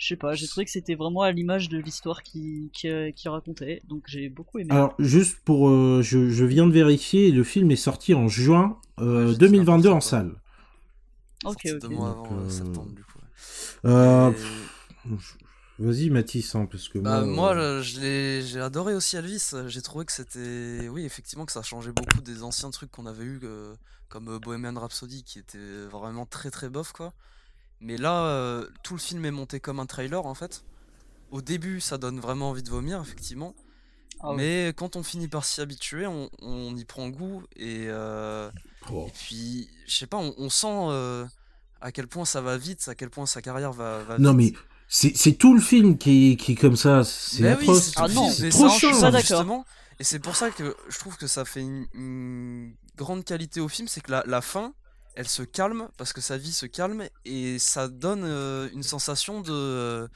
je 0.01 0.07
sais 0.07 0.17
pas, 0.17 0.35
j'ai 0.35 0.47
trouvé 0.47 0.65
que 0.65 0.71
c'était 0.71 0.95
vraiment 0.95 1.21
à 1.21 1.31
l'image 1.31 1.69
de 1.69 1.77
l'histoire 1.77 2.23
qui, 2.23 2.71
qui, 2.73 2.89
euh, 2.89 3.11
qui 3.11 3.29
racontait, 3.29 3.81
donc 3.85 4.03
j'ai 4.07 4.29
beaucoup 4.29 4.59
aimé. 4.59 4.83
Alors, 4.83 4.95
juste 4.97 5.37
pour. 5.45 5.69
euh, 5.69 6.01
je, 6.01 6.29
je 6.31 6.45
viens 6.45 6.65
de 6.65 6.71
vérifier, 6.71 7.29
le 7.31 7.43
film 7.43 7.69
est 7.69 7.75
sorti 7.75 8.15
en 8.15 8.27
juin 8.27 8.79
euh, 8.99 9.05
Ouais, 9.13 9.27
j'ai 9.27 9.37
dit 9.39 9.53
2022 9.59 9.89
en 9.89 10.01
n'importe 10.01 10.01
quoi. 10.01 10.01
salle. 10.01 10.33
ok, 11.43 11.65
ok. 11.77 11.81
deux 11.81 11.89
mois 11.89 12.11
avant 12.11 12.39
euh, 12.39 12.47
euh, 12.47 12.47
septembre, 12.49 12.93
du 12.93 13.03
coup. 13.03 13.19
Euh, 13.85 14.31
Et- 14.33 14.69
Vas-y, 15.79 16.09
Mathis, 16.09 16.55
hein, 16.55 16.65
parce 16.65 16.87
que 16.87 16.97
Bah, 16.99 17.25
moi. 17.25 17.25
moi, 17.25 17.55
euh, 17.55 17.81
je 17.81 17.99
l'ai, 17.99 18.41
j'ai 18.43 18.61
adoré 18.61 18.93
aussi 18.93 19.15
Elvis. 19.17 19.53
J'ai 19.67 19.81
trouvé 19.81 20.05
que 20.05 20.11
c'était, 20.11 20.87
oui, 20.89 21.03
effectivement, 21.05 21.45
que 21.45 21.51
ça 21.51 21.63
changeait 21.63 21.91
beaucoup 21.91 22.21
des 22.21 22.43
anciens 22.43 22.69
trucs 22.69 22.91
qu'on 22.91 23.07
avait 23.07 23.23
eu, 23.23 23.39
comme 24.09 24.29
euh, 24.29 24.39
Bohemian 24.39 24.79
Rhapsody, 24.79 25.23
qui 25.23 25.39
était 25.39 25.85
vraiment 25.87 26.25
très 26.27 26.51
très 26.51 26.69
bof, 26.69 26.91
quoi. 26.91 27.13
Mais 27.81 27.97
là, 27.97 28.25
euh, 28.25 28.67
tout 28.83 28.93
le 28.93 28.99
film 28.99 29.25
est 29.25 29.31
monté 29.31 29.59
comme 29.59 29.79
un 29.79 29.85
trailer, 29.85 30.25
en 30.25 30.35
fait. 30.35 30.63
Au 31.31 31.41
début, 31.41 31.81
ça 31.81 31.97
donne 31.97 32.19
vraiment 32.19 32.49
envie 32.51 32.63
de 32.63 32.69
vomir, 32.69 33.01
effectivement. 33.01 33.55
Ah. 34.21 34.33
Mais 34.35 34.71
quand 34.75 34.95
on 34.95 35.03
finit 35.03 35.27
par 35.27 35.45
s'y 35.45 35.61
habituer, 35.61 36.05
on, 36.05 36.29
on 36.41 36.75
y 36.75 36.85
prend 36.85 37.09
goût. 37.09 37.43
Et, 37.55 37.85
euh, 37.87 38.51
oh. 38.91 39.05
et 39.07 39.11
puis, 39.11 39.69
je 39.87 39.97
sais 39.97 40.07
pas, 40.07 40.17
on, 40.17 40.33
on 40.37 40.49
sent 40.49 40.67
euh, 40.69 41.25
à 41.81 41.91
quel 41.91 42.07
point 42.07 42.25
ça 42.25 42.41
va 42.41 42.57
vite, 42.57 42.87
à 42.87 42.93
quel 42.95 43.09
point 43.09 43.25
sa 43.25 43.41
carrière 43.41 43.71
va, 43.71 44.03
va 44.03 44.19
Non, 44.19 44.33
mais 44.33 44.45
vite. 44.45 44.57
c'est 44.87 45.17
c'est 45.17 45.33
tout 45.33 45.55
le 45.55 45.61
film 45.61 45.97
qui 45.97 46.33
est, 46.33 46.35
qui 46.35 46.51
est 46.51 46.55
comme 46.55 46.75
ça. 46.75 47.03
C'est 47.03 47.41
oui, 47.43 47.49
atroce. 47.49 47.91
tout 47.91 48.03
Ah 48.03 48.07
c'est 48.31 48.49
trop 48.49 48.69
chiant. 48.69 49.11
justement. 49.11 49.65
Et 49.99 50.03
c'est 50.03 50.19
pour 50.19 50.35
ça 50.35 50.51
que 50.51 50.75
je 50.89 50.99
trouve 50.99 51.17
que 51.17 51.27
ça 51.27 51.45
fait 51.45 51.61
une, 51.61 51.87
une 51.93 52.75
grande 52.97 53.23
qualité 53.23 53.59
au 53.59 53.67
film, 53.67 53.87
c'est 53.87 54.01
que 54.01 54.11
la, 54.11 54.23
la 54.27 54.41
fin, 54.41 54.73
elle 55.15 55.27
se 55.27 55.43
calme, 55.43 55.89
parce 55.97 56.13
que 56.13 56.21
sa 56.21 56.37
vie 56.37 56.53
se 56.53 56.65
calme, 56.65 57.07
et 57.25 57.59
ça 57.59 57.87
donne 57.87 58.23
euh, 58.25 58.69
une 58.73 58.83
sensation 58.83 59.41
de... 59.41 59.51
euh, 59.51 60.07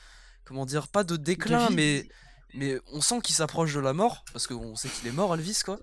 comment 0.45 0.65
dire 0.65 0.87
Pas 0.87 1.03
de 1.03 1.17
déclin, 1.17 1.69
mais, 1.71 2.07
mais 2.53 2.79
on 2.93 3.01
sent 3.01 3.21
qu'il 3.21 3.35
s'approche 3.35 3.73
de 3.73 3.79
la 3.79 3.93
mort, 3.93 4.27
parce 4.33 4.47
qu'on 4.47 4.75
sait 4.75 4.89
qu'il 4.91 5.07
est 5.07 5.11
mort, 5.11 5.33
Elvis, 5.35 5.61
quoi. 5.65 5.79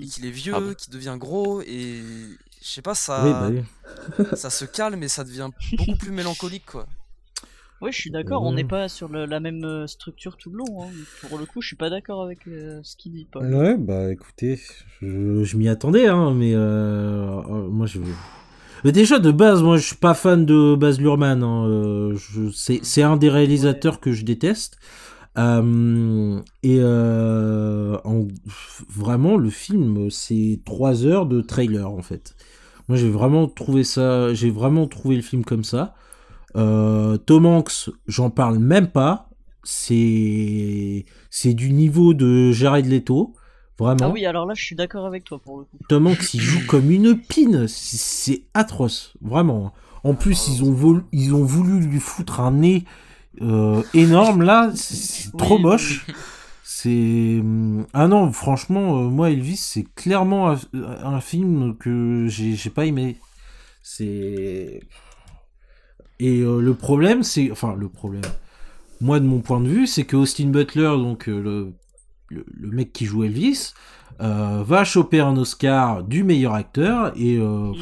Et 0.00 0.06
qu'il 0.06 0.26
est 0.26 0.30
vieux, 0.30 0.54
Ah 0.54 0.60
bon 0.60 0.74
qu'il 0.74 0.92
devient 0.92 1.16
gros, 1.18 1.62
et... 1.62 2.38
Je 2.62 2.68
sais 2.68 2.82
pas, 2.82 2.94
ça, 2.94 3.16
Oui, 3.18 3.34
bah 3.34 3.48
oui. 3.50 3.62
ça 4.32 4.50
se 4.50 4.64
calme 4.64 5.02
et 5.02 5.08
ça 5.08 5.24
devient 5.24 5.50
beaucoup 5.76 5.96
plus 5.96 6.12
mélancolique, 6.12 6.66
quoi. 6.66 6.86
Ouais, 7.80 7.90
je 7.90 7.98
suis 7.98 8.10
d'accord, 8.10 8.42
on 8.42 8.52
n'est 8.52 8.64
pas 8.64 8.86
sur 8.86 9.08
le- 9.08 9.24
la 9.24 9.40
même 9.40 9.64
euh, 9.64 9.86
structure 9.86 10.36
tout 10.36 10.50
le 10.50 10.58
long. 10.58 10.82
hein. 10.90 10.92
Pour 11.22 11.38
le 11.38 11.46
coup, 11.46 11.62
je 11.62 11.68
suis 11.68 11.76
pas 11.76 11.88
d'accord 11.88 12.22
avec 12.22 12.46
euh, 12.48 12.80
ce 12.82 12.96
qu'il 12.96 13.12
dit, 13.12 13.24
Paul. 13.32 13.50
Ouais, 13.50 13.76
bah 13.76 14.10
écoutez, 14.12 14.58
je, 15.02 15.44
je 15.44 15.56
m'y 15.58 15.68
attendais, 15.68 16.06
hein, 16.06 16.32
mais 16.34 16.52
euh, 16.54 17.42
moi 17.68 17.86
je. 17.86 18.00
Mais 18.86 18.92
déjà 18.92 19.18
de 19.18 19.32
base, 19.32 19.64
moi 19.64 19.78
je 19.78 19.84
suis 19.84 19.96
pas 19.96 20.14
fan 20.14 20.46
de 20.46 20.76
Baz 20.76 21.00
Luhrmann. 21.00 21.42
hein, 21.42 21.66
euh, 21.66 22.16
c'est 22.52 23.02
un 23.02 23.16
des 23.16 23.28
réalisateurs 23.28 23.98
que 23.98 24.12
je 24.12 24.24
déteste. 24.24 24.78
Euh, 25.36 26.40
et 26.62 26.78
euh, 26.78 27.98
en- 28.04 28.28
vraiment, 28.88 29.38
le 29.38 29.50
film, 29.50 30.08
c'est 30.08 30.60
trois 30.64 31.04
heures 31.04 31.26
de 31.26 31.40
trailer 31.40 31.90
en 31.90 32.00
fait. 32.00 32.36
Moi 32.86 32.96
j'ai 32.96 33.10
vraiment 33.10 33.48
trouvé 33.48 33.82
ça, 33.82 34.32
j'ai 34.34 34.50
vraiment 34.50 34.86
trouvé 34.86 35.16
le 35.16 35.22
film 35.22 35.44
comme 35.44 35.64
ça. 35.64 35.96
Tom 36.54 37.44
Hanks, 37.44 37.90
j'en 38.06 38.30
parle 38.30 38.60
même 38.60 38.86
pas. 38.86 39.30
C'est 39.64 41.06
c'est 41.28 41.54
du 41.54 41.72
niveau 41.72 42.14
de 42.14 42.52
Jared 42.52 42.86
Leto, 42.86 43.34
vraiment. 43.78 43.98
Ah 44.02 44.08
oui, 44.10 44.24
alors 44.26 44.46
là, 44.46 44.54
je 44.54 44.62
suis 44.64 44.76
d'accord 44.76 45.06
avec 45.06 45.24
toi 45.24 45.38
pour 45.38 45.58
le 45.58 45.64
coup. 45.64 45.76
Tom 45.88 46.06
Hanks, 46.06 46.34
il 46.34 46.40
joue 46.40 46.66
comme 46.66 46.90
une 46.90 47.18
pine. 47.18 47.66
C'est- 47.68 48.42
atroce, 48.54 49.14
vraiment. 49.20 49.72
En 50.04 50.14
plus, 50.14 50.48
ils 50.48 50.62
ont, 50.64 50.72
voulu, 50.72 51.02
ils 51.12 51.34
ont 51.34 51.44
voulu 51.44 51.80
lui 51.80 51.98
foutre 52.00 52.40
un 52.40 52.52
nez 52.52 52.84
euh, 53.42 53.82
énorme, 53.92 54.42
là. 54.42 54.70
C'est 54.74 55.26
Oui, 55.26 55.38
trop 55.38 55.56
oui, 55.56 55.62
moche. 55.62 56.06
C'est. 56.64 57.42
Ah 57.92 58.06
non, 58.08 58.32
franchement, 58.32 58.98
euh, 58.98 59.08
moi, 59.08 59.30
Elvis, 59.30 59.56
c'est 59.56 59.84
clairement 59.94 60.50
un, 60.50 60.58
un 60.74 61.20
film 61.20 61.76
que 61.76 62.26
j'ai 62.28 62.70
pas 62.70 62.86
aimé. 62.86 63.16
C'est. 63.82 64.80
Et 66.18 66.40
euh, 66.40 66.60
le 66.60 66.74
problème, 66.74 67.22
c'est. 67.22 67.50
Enfin, 67.50 67.74
le 67.76 67.88
problème. 67.88 68.22
Moi, 69.00 69.20
de 69.20 69.26
mon 69.26 69.40
point 69.40 69.60
de 69.60 69.68
vue, 69.68 69.86
c'est 69.86 70.04
que 70.04 70.16
Austin 70.16 70.46
Butler, 70.48 70.94
donc 70.96 71.26
le, 71.26 71.72
le, 72.28 72.44
le 72.58 72.68
mec 72.70 72.92
qui 72.92 73.04
joue 73.06 73.24
Elvis, 73.24 73.72
euh, 74.20 74.62
va 74.64 74.84
choper 74.84 75.20
un 75.20 75.36
Oscar 75.36 76.02
du 76.02 76.24
meilleur 76.24 76.54
acteur 76.54 77.12
et 77.16 77.36
euh, 77.38 77.72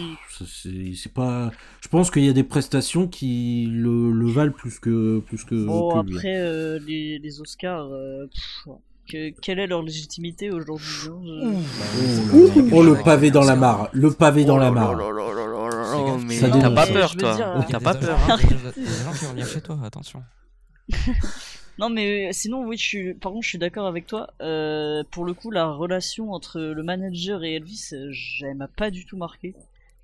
c'est 0.47 1.13
pas. 1.13 1.51
Je 1.81 1.89
pense 1.89 2.11
qu'il 2.11 2.25
y 2.25 2.29
a 2.29 2.33
des 2.33 2.43
prestations 2.45 3.07
qui 3.07 3.69
le, 3.71 4.11
le 4.11 4.27
valent 4.29 4.53
plus 4.53 4.79
que 4.81 5.21
plus 5.21 5.45
que. 5.45 5.55
Bon, 5.65 6.03
que 6.03 6.07
lui. 6.09 6.17
après, 6.17 6.37
euh, 6.39 6.79
les, 6.87 7.19
les 7.21 7.41
Oscars, 7.41 7.87
euh, 7.93 8.27
pff, 8.27 8.75
que- 9.09 9.31
quelle 9.41 9.59
est 9.61 9.67
leur 9.69 9.83
légitimité 9.83 10.51
aujourd'hui 10.51 11.11
hein, 11.45 11.53
je- 11.95 12.75
Oh 12.75 12.83
le 12.83 12.95
pavé 13.05 13.31
dans 13.31 13.45
la 13.45 13.55
mare, 13.55 13.89
le 13.93 14.11
pavé 14.11 14.45
dans 14.45 14.57
la 14.57 14.71
Oh 14.71 14.75
mare. 14.75 14.97
là 14.97 15.05
là 15.13 15.13
là 15.13 15.35
là 15.35 15.47
là 15.47 15.69
là 15.69 15.85
Fais 15.85 16.01
là, 16.01 16.07
gaffe, 16.17 16.25
mais 16.27 16.35
ça 16.35 16.49
t'as 16.49 16.71
pas 16.71 16.87
peur, 16.87 17.17
toi. 17.17 17.65
T'as 17.71 17.81
pas 17.81 17.95
peur. 17.95 18.19
hein. 18.29 18.37
Il 18.43 18.51
y 18.51 18.55
a 18.55 18.73
des 18.73 18.81
des 18.81 19.05
gens 19.05 19.13
qui 19.13 19.25
vont 19.27 19.31
venir 19.33 19.47
chez 19.47 19.61
toi, 19.61 19.79
attention. 19.85 20.23
Non, 21.79 21.91
mais 21.91 22.33
sinon, 22.33 22.65
oui, 22.67 22.77
je 22.77 22.85
suis, 22.85 23.15
par 23.15 23.33
contre, 23.33 23.45
je 23.45 23.49
suis 23.49 23.59
d'accord 23.59 23.87
avec 23.87 24.07
toi. 24.07 24.33
Euh, 24.41 25.03
pour 25.11 25.25
le 25.25 25.35
coup, 25.35 25.51
la 25.51 25.71
relation 25.73 26.33
entre 26.33 26.61
le 26.61 26.83
manager 26.83 27.43
et 27.43 27.55
Elvis, 27.55 27.91
euh, 27.93 28.13
elle 28.43 28.57
m'a 28.57 28.69
pas 28.69 28.91
du 28.91 29.05
tout 29.05 29.17
marqué. 29.17 29.55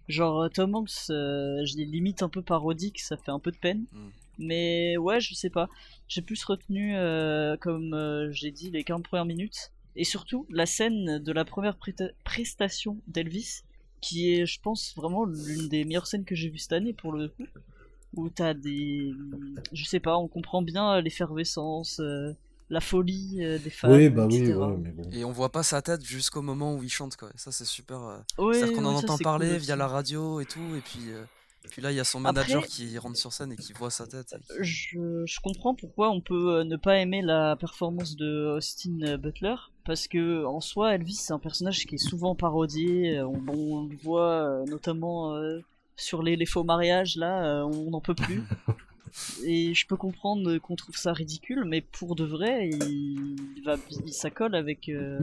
Genre, 0.08 0.42
euh, 0.42 0.48
Tom 0.48 0.74
Hanks, 0.74 1.10
euh, 1.10 1.64
je 1.64 1.76
l'ai 1.76 1.84
limite 1.84 2.22
un 2.22 2.28
peu 2.28 2.42
parodique, 2.42 2.98
ça 2.98 3.16
fait 3.16 3.30
un 3.30 3.38
peu 3.38 3.52
de 3.52 3.56
peine. 3.56 3.84
Mm. 3.92 4.08
Mais 4.38 4.96
ouais, 4.96 5.20
je 5.20 5.34
sais 5.34 5.50
pas. 5.50 5.68
J'ai 6.08 6.22
plus 6.22 6.42
retenu, 6.42 6.96
euh, 6.96 7.56
comme 7.58 7.94
euh, 7.94 8.32
j'ai 8.32 8.50
dit, 8.50 8.70
les 8.70 8.82
40 8.82 9.04
premières 9.04 9.26
minutes. 9.26 9.70
Et 9.94 10.04
surtout, 10.04 10.46
la 10.50 10.66
scène 10.66 11.18
de 11.18 11.32
la 11.32 11.44
première 11.44 11.76
presta- 11.76 12.12
prestation 12.24 12.98
d'Elvis, 13.06 13.62
qui 14.00 14.32
est, 14.32 14.46
je 14.46 14.60
pense, 14.60 14.94
vraiment 14.96 15.24
l'une 15.24 15.68
des 15.68 15.84
meilleures 15.84 16.06
scènes 16.06 16.24
que 16.24 16.34
j'ai 16.34 16.48
vues 16.48 16.58
cette 16.58 16.72
année, 16.72 16.94
pour 16.94 17.12
le 17.12 17.28
coup. 17.28 17.46
Où 18.16 18.28
t'as 18.28 18.54
des, 18.54 19.12
je 19.72 19.84
sais 19.84 20.00
pas, 20.00 20.16
on 20.16 20.28
comprend 20.28 20.62
bien 20.62 21.00
l'effervescence, 21.00 22.00
euh, 22.00 22.32
la 22.68 22.80
folie 22.80 23.38
euh, 23.40 23.58
des 23.58 23.70
fans, 23.70 23.92
Oui, 23.92 24.08
bah 24.08 24.26
oui, 24.30 24.52
ouais, 24.52 24.76
mais 24.78 24.90
bon. 24.90 25.08
Et 25.12 25.24
on 25.24 25.32
voit 25.32 25.50
pas 25.50 25.62
sa 25.62 25.82
tête 25.82 26.04
jusqu'au 26.04 26.42
moment 26.42 26.74
où 26.74 26.82
il 26.82 26.88
chante, 26.90 27.16
quoi. 27.16 27.30
Ça, 27.36 27.50
c'est 27.52 27.64
super. 27.64 28.00
euh, 28.02 28.18
Ouais, 28.38 28.54
C'est-à-dire 28.54 28.76
qu'on 28.76 28.84
en 28.84 28.94
entend 28.94 29.18
parler 29.18 29.48
cool 29.50 29.56
via 29.58 29.76
la 29.76 29.88
radio 29.88 30.40
et 30.40 30.44
tout, 30.44 30.74
et 30.76 30.80
puis, 30.80 31.10
euh, 31.10 31.22
puis 31.70 31.82
là, 31.82 31.90
il 31.92 31.96
y 31.96 32.00
a 32.00 32.04
son 32.04 32.20
manager 32.20 32.58
Après- 32.58 32.68
qui 32.68 32.96
rentre 32.98 33.16
sur 33.16 33.32
scène 33.32 33.52
et 33.52 33.56
qui 33.56 33.72
voit 33.72 33.90
sa 33.90 34.06
tête. 34.06 34.34
qui- 34.48 34.54
je, 34.64 35.24
je 35.26 35.40
comprends 35.40 35.74
pourquoi 35.74 36.10
on 36.10 36.20
peut 36.20 36.62
ne 36.62 36.76
pas 36.76 36.98
aimer 36.98 37.22
la 37.22 37.54
performance 37.56 38.16
de 38.16 38.54
Austin 38.56 39.16
Butler 39.18 39.56
parce 39.84 40.06
que 40.08 40.44
en 40.44 40.60
soi 40.60 40.94
Elvis 40.94 41.14
c'est 41.14 41.32
un 41.32 41.38
personnage 41.38 41.84
qui 41.86 41.96
est 41.96 41.98
souvent 41.98 42.34
parodié 42.34 43.20
on, 43.22 43.86
le 43.88 43.96
voit 44.02 44.62
notamment 44.68 45.34
euh, 45.34 45.60
sur 46.00 46.22
les, 46.22 46.36
les 46.36 46.46
faux 46.46 46.64
mariages 46.64 47.16
là 47.16 47.44
euh, 47.44 47.62
on 47.62 47.90
n'en 47.90 48.00
peut 48.00 48.14
plus 48.14 48.42
et 49.44 49.74
je 49.74 49.86
peux 49.86 49.96
comprendre 49.96 50.58
qu'on 50.58 50.76
trouve 50.76 50.96
ça 50.96 51.12
ridicule 51.12 51.64
mais 51.64 51.80
pour 51.80 52.14
de 52.16 52.24
vrai 52.24 52.70
il, 52.70 53.62
va 53.64 53.76
il 54.06 54.12
s'accole 54.12 54.54
avec 54.54 54.88
euh, 54.88 55.20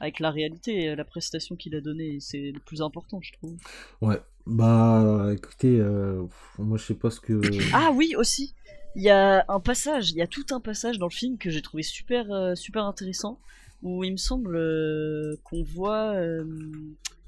avec 0.00 0.20
la 0.20 0.30
réalité 0.30 0.94
la 0.94 1.04
prestation 1.04 1.56
qu'il 1.56 1.74
a 1.74 1.80
donnée 1.80 2.18
c'est 2.20 2.52
le 2.52 2.60
plus 2.60 2.82
important 2.82 3.20
je 3.22 3.32
trouve 3.32 3.56
Ouais. 4.00 4.20
Bah, 4.46 5.30
écoutez, 5.32 5.78
euh, 5.80 6.22
moi 6.58 6.76
je 6.76 6.84
sais 6.84 6.94
pas 6.94 7.10
ce 7.10 7.20
que. 7.20 7.40
Ah 7.72 7.90
oui, 7.92 8.14
aussi. 8.16 8.54
Il 8.96 9.02
y 9.02 9.10
a 9.10 9.44
un 9.48 9.60
passage, 9.60 10.10
il 10.10 10.16
y 10.16 10.22
a 10.22 10.26
tout 10.26 10.46
un 10.50 10.60
passage 10.60 10.98
dans 10.98 11.06
le 11.06 11.12
film 11.12 11.38
que 11.38 11.50
j'ai 11.50 11.62
trouvé 11.62 11.82
super 11.82 12.30
euh, 12.30 12.54
super 12.54 12.84
intéressant 12.84 13.40
où 13.82 14.04
il 14.04 14.12
me 14.12 14.16
semble 14.16 14.56
qu'on 15.42 15.62
voit 15.62 16.14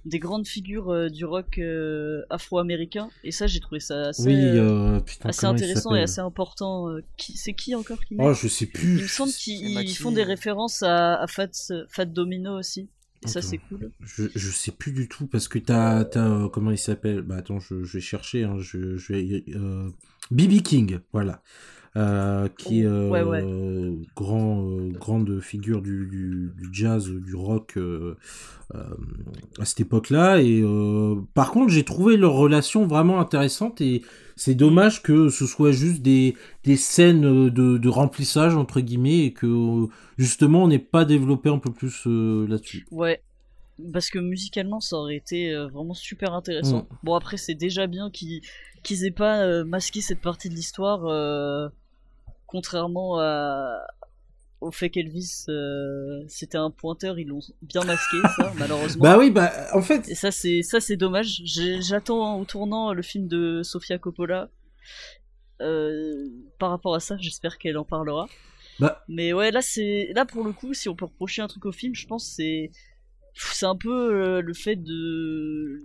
des 0.06 0.18
grandes 0.18 0.46
figures 0.46 0.90
euh, 0.90 1.08
du 1.10 1.24
rock 1.24 1.58
euh, 1.58 2.22
afro-américain 2.30 3.10
et 3.24 3.32
ça 3.32 3.46
j'ai 3.46 3.60
trouvé 3.60 3.80
ça 3.80 4.08
assez, 4.08 4.22
oui, 4.28 4.34
euh, 4.34 5.00
putain, 5.00 5.28
assez 5.28 5.40
comment 5.40 5.52
il 5.52 5.56
intéressant 5.56 5.94
et 5.94 6.02
assez 6.02 6.20
important. 6.20 6.88
euh, 6.88 7.02
qui 7.18 7.36
c'est 7.36 7.52
qui 7.54 7.74
encore 7.74 8.02
qui 8.04 8.16
Oh, 8.18 8.32
je 8.32 8.48
sais 8.48 8.64
Il 8.66 8.70
plus. 8.70 9.02
me 9.02 9.06
semble 9.08 9.32
qu'ils 9.32 9.96
font 9.96 10.12
des 10.12 10.22
références 10.22 10.82
à, 10.82 11.16
à 11.20 11.26
Fat, 11.26 11.50
Fat 11.88 12.04
Domino 12.06 12.58
aussi. 12.58 12.88
Et 13.24 13.28
ça 13.28 13.42
c'est 13.42 13.58
cool. 13.58 13.90
Je, 14.00 14.24
je 14.34 14.50
sais 14.50 14.70
plus 14.70 14.92
du 14.92 15.08
tout 15.08 15.26
parce 15.26 15.48
que 15.48 15.58
t'as, 15.58 16.04
t'as 16.04 16.20
euh, 16.28 16.48
comment 16.48 16.70
il 16.70 16.78
s'appelle? 16.78 17.22
Bah 17.22 17.36
attends, 17.36 17.58
je, 17.58 17.82
je 17.82 17.92
vais 17.94 18.00
chercher. 18.00 18.44
Hein, 18.44 18.58
je, 18.60 18.96
je 18.96 19.12
vais 19.12 19.44
euh, 19.56 19.88
BB 20.30 20.62
King, 20.62 20.98
voilà, 21.12 21.42
euh, 21.96 22.48
qui 22.58 22.82
est 22.82 22.86
ouais, 22.86 23.22
ouais. 23.22 23.42
euh, 23.42 23.96
grand, 24.14 24.68
euh, 24.68 24.90
grande 24.90 25.40
figure 25.40 25.80
du, 25.80 26.06
du, 26.06 26.52
du 26.54 26.68
jazz, 26.70 27.08
du 27.08 27.34
rock 27.34 27.78
à 28.74 29.64
cette 29.64 29.80
époque-là. 29.80 30.42
Et 30.42 30.62
par 31.34 31.52
contre, 31.52 31.72
j'ai 31.72 31.84
trouvé 31.84 32.16
leur 32.16 32.34
relation 32.34 32.86
vraiment 32.86 33.18
intéressante 33.18 33.80
et 33.80 34.02
c'est 34.34 34.54
dommage 34.54 35.02
que 35.02 35.30
ce 35.30 35.46
soit 35.46 35.72
juste 35.72 36.02
des, 36.02 36.36
des 36.64 36.76
scènes 36.76 37.48
de, 37.48 37.78
de 37.78 37.88
remplissage 37.88 38.54
entre 38.56 38.80
guillemets 38.80 39.24
et 39.24 39.32
que 39.32 39.86
justement 40.18 40.64
on 40.64 40.68
n'ait 40.68 40.78
pas 40.78 41.06
développé 41.06 41.48
un 41.48 41.58
peu 41.58 41.72
plus 41.72 42.06
là-dessus. 42.06 42.86
Ouais. 42.90 43.22
Parce 43.92 44.08
que 44.08 44.18
musicalement, 44.18 44.80
ça 44.80 44.96
aurait 44.96 45.16
été 45.16 45.54
vraiment 45.72 45.92
super 45.92 46.32
intéressant. 46.32 46.84
Mm. 46.90 46.96
Bon, 47.02 47.14
après, 47.14 47.36
c'est 47.36 47.54
déjà 47.54 47.86
bien 47.86 48.10
qu'ils 48.10 48.40
qu'ils 48.82 49.04
aient 49.04 49.10
pas 49.10 49.64
masqué 49.64 50.00
cette 50.00 50.20
partie 50.20 50.48
de 50.48 50.54
l'histoire, 50.54 51.06
euh, 51.06 51.68
contrairement 52.46 53.18
à... 53.18 53.78
au 54.60 54.70
fait 54.70 54.90
qu'Elvis, 54.90 55.44
euh, 55.48 56.24
c'était 56.28 56.58
un 56.58 56.70
pointeur, 56.70 57.18
ils 57.18 57.28
l'ont 57.28 57.40
bien 57.62 57.84
masqué, 57.84 58.16
ça, 58.36 58.52
malheureusement. 58.58 59.02
Bah 59.02 59.18
oui, 59.18 59.30
bah 59.30 59.52
en 59.72 59.82
fait, 59.82 60.08
Et 60.08 60.14
ça, 60.14 60.30
c'est 60.30 60.62
ça, 60.62 60.80
c'est 60.80 60.96
dommage. 60.96 61.42
J'attends 61.80 62.38
au 62.38 62.44
tournant 62.44 62.92
le 62.92 63.02
film 63.02 63.28
de 63.28 63.62
Sofia 63.62 63.98
Coppola. 63.98 64.50
Euh, 65.62 66.28
par 66.58 66.70
rapport 66.70 66.94
à 66.94 67.00
ça, 67.00 67.16
j'espère 67.18 67.58
qu'elle 67.58 67.78
en 67.78 67.84
parlera. 67.84 68.28
bah 68.78 69.02
Mais 69.08 69.32
ouais, 69.32 69.50
là 69.50 69.62
c'est 69.62 70.10
là 70.14 70.26
pour 70.26 70.44
le 70.44 70.52
coup, 70.52 70.74
si 70.74 70.88
on 70.88 70.94
peut 70.94 71.06
reprocher 71.06 71.42
un 71.42 71.48
truc 71.48 71.64
au 71.64 71.72
film, 71.72 71.94
je 71.94 72.06
pense 72.06 72.28
que 72.28 72.34
c'est 72.34 72.70
c'est 73.34 73.66
un 73.66 73.76
peu 73.76 73.90
euh, 73.90 74.40
le 74.42 74.54
fait 74.54 74.76
de 74.76 75.82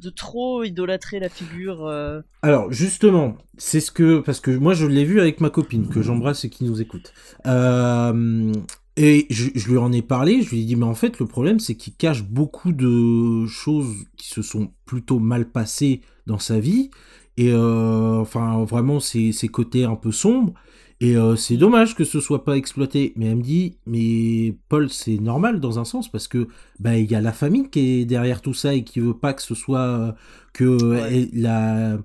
de 0.00 0.10
trop 0.10 0.62
idolâtrer 0.62 1.18
la 1.18 1.28
figure. 1.28 1.86
euh, 1.86 2.20
Alors 2.42 2.72
justement, 2.72 3.36
c'est 3.56 3.80
ce 3.80 3.90
que 3.90 4.20
parce 4.20 4.40
que 4.40 4.50
moi 4.50 4.74
je 4.74 4.86
l'ai 4.86 5.04
vu 5.04 5.20
avec 5.20 5.40
ma 5.40 5.50
copine 5.50 5.88
que 5.88 6.02
j'embrasse 6.02 6.44
et 6.44 6.50
qui 6.50 6.64
nous 6.64 6.80
écoute. 6.80 7.12
Euh, 7.46 8.52
et 8.96 9.26
je, 9.30 9.68
lui 9.68 9.76
en 9.76 9.92
ai 9.92 10.02
parlé, 10.02 10.42
je 10.42 10.50
lui 10.50 10.62
ai 10.62 10.64
dit 10.64 10.76
mais 10.76 10.84
en 10.84 10.94
fait 10.94 11.18
le 11.18 11.26
problème 11.26 11.60
c'est 11.60 11.74
qu'il 11.74 11.94
cache 11.94 12.24
beaucoup 12.24 12.72
de 12.72 13.46
choses 13.46 13.94
qui 14.16 14.28
se 14.28 14.42
sont 14.42 14.72
plutôt 14.86 15.18
mal 15.18 15.50
passées 15.50 16.00
dans 16.26 16.38
sa 16.38 16.58
vie 16.58 16.90
et 17.36 17.52
euh, 17.52 18.18
enfin 18.18 18.64
vraiment 18.64 18.98
ses 19.00 19.32
côtés 19.50 19.84
un 19.84 19.94
peu 19.96 20.10
sombres 20.10 20.54
et 21.00 21.16
euh, 21.16 21.36
c'est 21.36 21.56
dommage 21.56 21.94
que 21.94 22.04
ce 22.04 22.20
soit 22.20 22.44
pas 22.44 22.56
exploité. 22.56 23.12
Mais 23.16 23.26
elle 23.26 23.36
me 23.36 23.42
dit 23.42 23.76
mais 23.86 24.56
Paul 24.68 24.90
c'est 24.90 25.18
normal 25.18 25.60
dans 25.60 25.78
un 25.78 25.84
sens 25.84 26.10
parce 26.10 26.28
que 26.28 26.48
bah 26.80 26.96
il 26.96 27.10
y 27.10 27.14
a 27.14 27.20
la 27.20 27.32
famille 27.32 27.70
qui 27.70 28.00
est 28.00 28.04
derrière 28.04 28.42
tout 28.42 28.54
ça 28.54 28.74
et 28.74 28.84
qui 28.84 29.00
veut 29.00 29.14
pas 29.16 29.32
que 29.34 29.42
ce 29.42 29.54
soit 29.54 29.80
euh, 29.80 30.12
que 30.52 30.64
Ouais. 30.94 31.28
elle- 31.32 31.40
la 31.40 31.98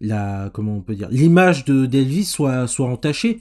la 0.00 0.50
comment 0.54 0.76
on 0.76 0.80
peut 0.80 0.94
dire 0.94 1.08
l'image 1.10 1.64
de 1.64 1.84
d'Elvis 1.86 2.24
soit 2.24 2.66
soit 2.68 2.88
entachée 2.88 3.40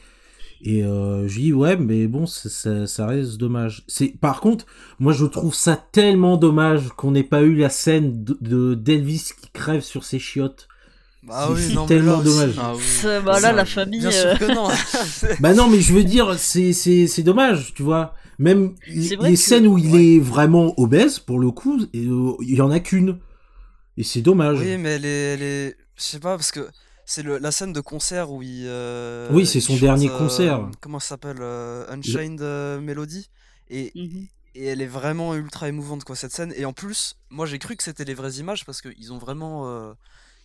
et 0.61 0.83
euh, 0.83 1.27
je 1.27 1.39
dis 1.39 1.53
ouais 1.53 1.77
mais 1.77 2.07
bon 2.07 2.25
ça, 2.25 2.49
ça, 2.49 2.87
ça 2.87 3.05
reste 3.07 3.37
dommage 3.37 3.83
c'est 3.87 4.07
par 4.19 4.41
contre 4.41 4.65
moi 4.99 5.13
je 5.13 5.25
trouve 5.25 5.53
ça 5.53 5.75
tellement 5.91 6.35
dommage 6.37 6.89
qu'on 6.97 7.11
n'ait 7.11 7.23
pas 7.23 7.43
eu 7.43 7.55
la 7.55 7.69
scène 7.69 8.23
de 8.23 8.37
de- 8.41 8.73
d'Elvis 8.75 9.31
qui 9.39 9.49
crève 9.53 9.81
sur 9.81 10.03
ses 10.03 10.19
chiottes 10.19 10.67
C'est- 11.30 11.53
oui, 11.53 11.61
c'est 11.67 11.73
non, 11.73 11.82
mais 11.82 11.88
tellement 11.88 12.17
là 12.17 12.23
dommage. 12.23 12.55
Ah 12.59 12.73
oui. 12.75 12.82
bah 13.25 13.39
là, 13.39 13.51
la 13.51 13.65
famille. 13.65 13.99
Bien 13.99 14.09
euh, 14.09 14.36
sûr 14.38 14.39
que 14.47 14.53
non. 14.53 14.67
bah 15.39 15.53
non 15.53 15.67
mais 15.69 15.82
je 15.82 15.93
veux 15.93 16.03
dire 16.03 16.38
c'est 16.39 16.73
c'est 16.73 17.07
c'est 17.07 17.23
dommage 17.23 17.73
tu 17.73 17.84
vois 17.84 18.13
même 18.39 18.75
les, 18.88 19.17
que- 19.17 19.36
scènes 19.36 19.67
où 19.67 19.78
il 19.78 19.91
ouais. 19.91 20.05
est 20.15 20.19
vraiment 20.19 20.73
obèse 20.80 21.19
pour 21.19 21.39
le 21.39 21.51
coup 21.51 21.80
euh, 21.82 22.34
il 22.41 22.55
y 22.55 22.61
en 22.61 22.71
a 22.71 22.80
qu'une 22.80 23.19
et 23.97 24.03
c'est 24.03 24.21
dommage 24.21 24.59
Oui, 24.59 24.78
mais 24.78 24.99
les, 24.99 25.36
les... 25.38 25.75
je 25.95 26.03
sais 26.03 26.19
pas, 26.19 26.36
parce 26.38 26.51
que 26.51 26.67
c'est 27.05 27.23
la 27.25 27.51
scène 27.51 27.73
de 27.73 27.82
concert 27.82 28.32
où 28.32 28.43
il. 28.43 28.65
euh, 28.67 29.28
Oui, 29.32 29.45
c'est 29.47 29.59
son 29.59 29.73
chante, 29.73 29.82
dernier 29.82 30.09
euh, 30.11 30.17
concert. 30.17 30.69
comment 30.82 30.99
ça 30.99 31.09
s'appelle 31.09 31.38
euh, 31.41 31.86
Unchained 31.89 32.41
euh, 32.41 32.80
Melody. 32.80 33.30
Et, 33.69 33.91
mhm. 33.95 34.28
et 34.55 34.65
elle 34.65 34.82
est 34.82 34.86
vraiment 34.88 35.34
ultra 35.36 35.67
émouvante, 35.67 36.03
quoi, 36.03 36.15
cette 36.15 36.32
scène. 36.32 36.53
Et 36.55 36.65
en 36.65 36.73
plus, 36.73 37.15
moi 37.32 37.45
j'ai 37.47 37.57
cru 37.57 37.75
que 37.75 37.84
c'était 37.84 38.05
les 38.05 38.13
vraies 38.13 38.34
images 38.34 38.65
parce 38.65 38.82
qu'ils 38.82 39.11
ont 39.13 39.17
vraiment. 39.17 39.65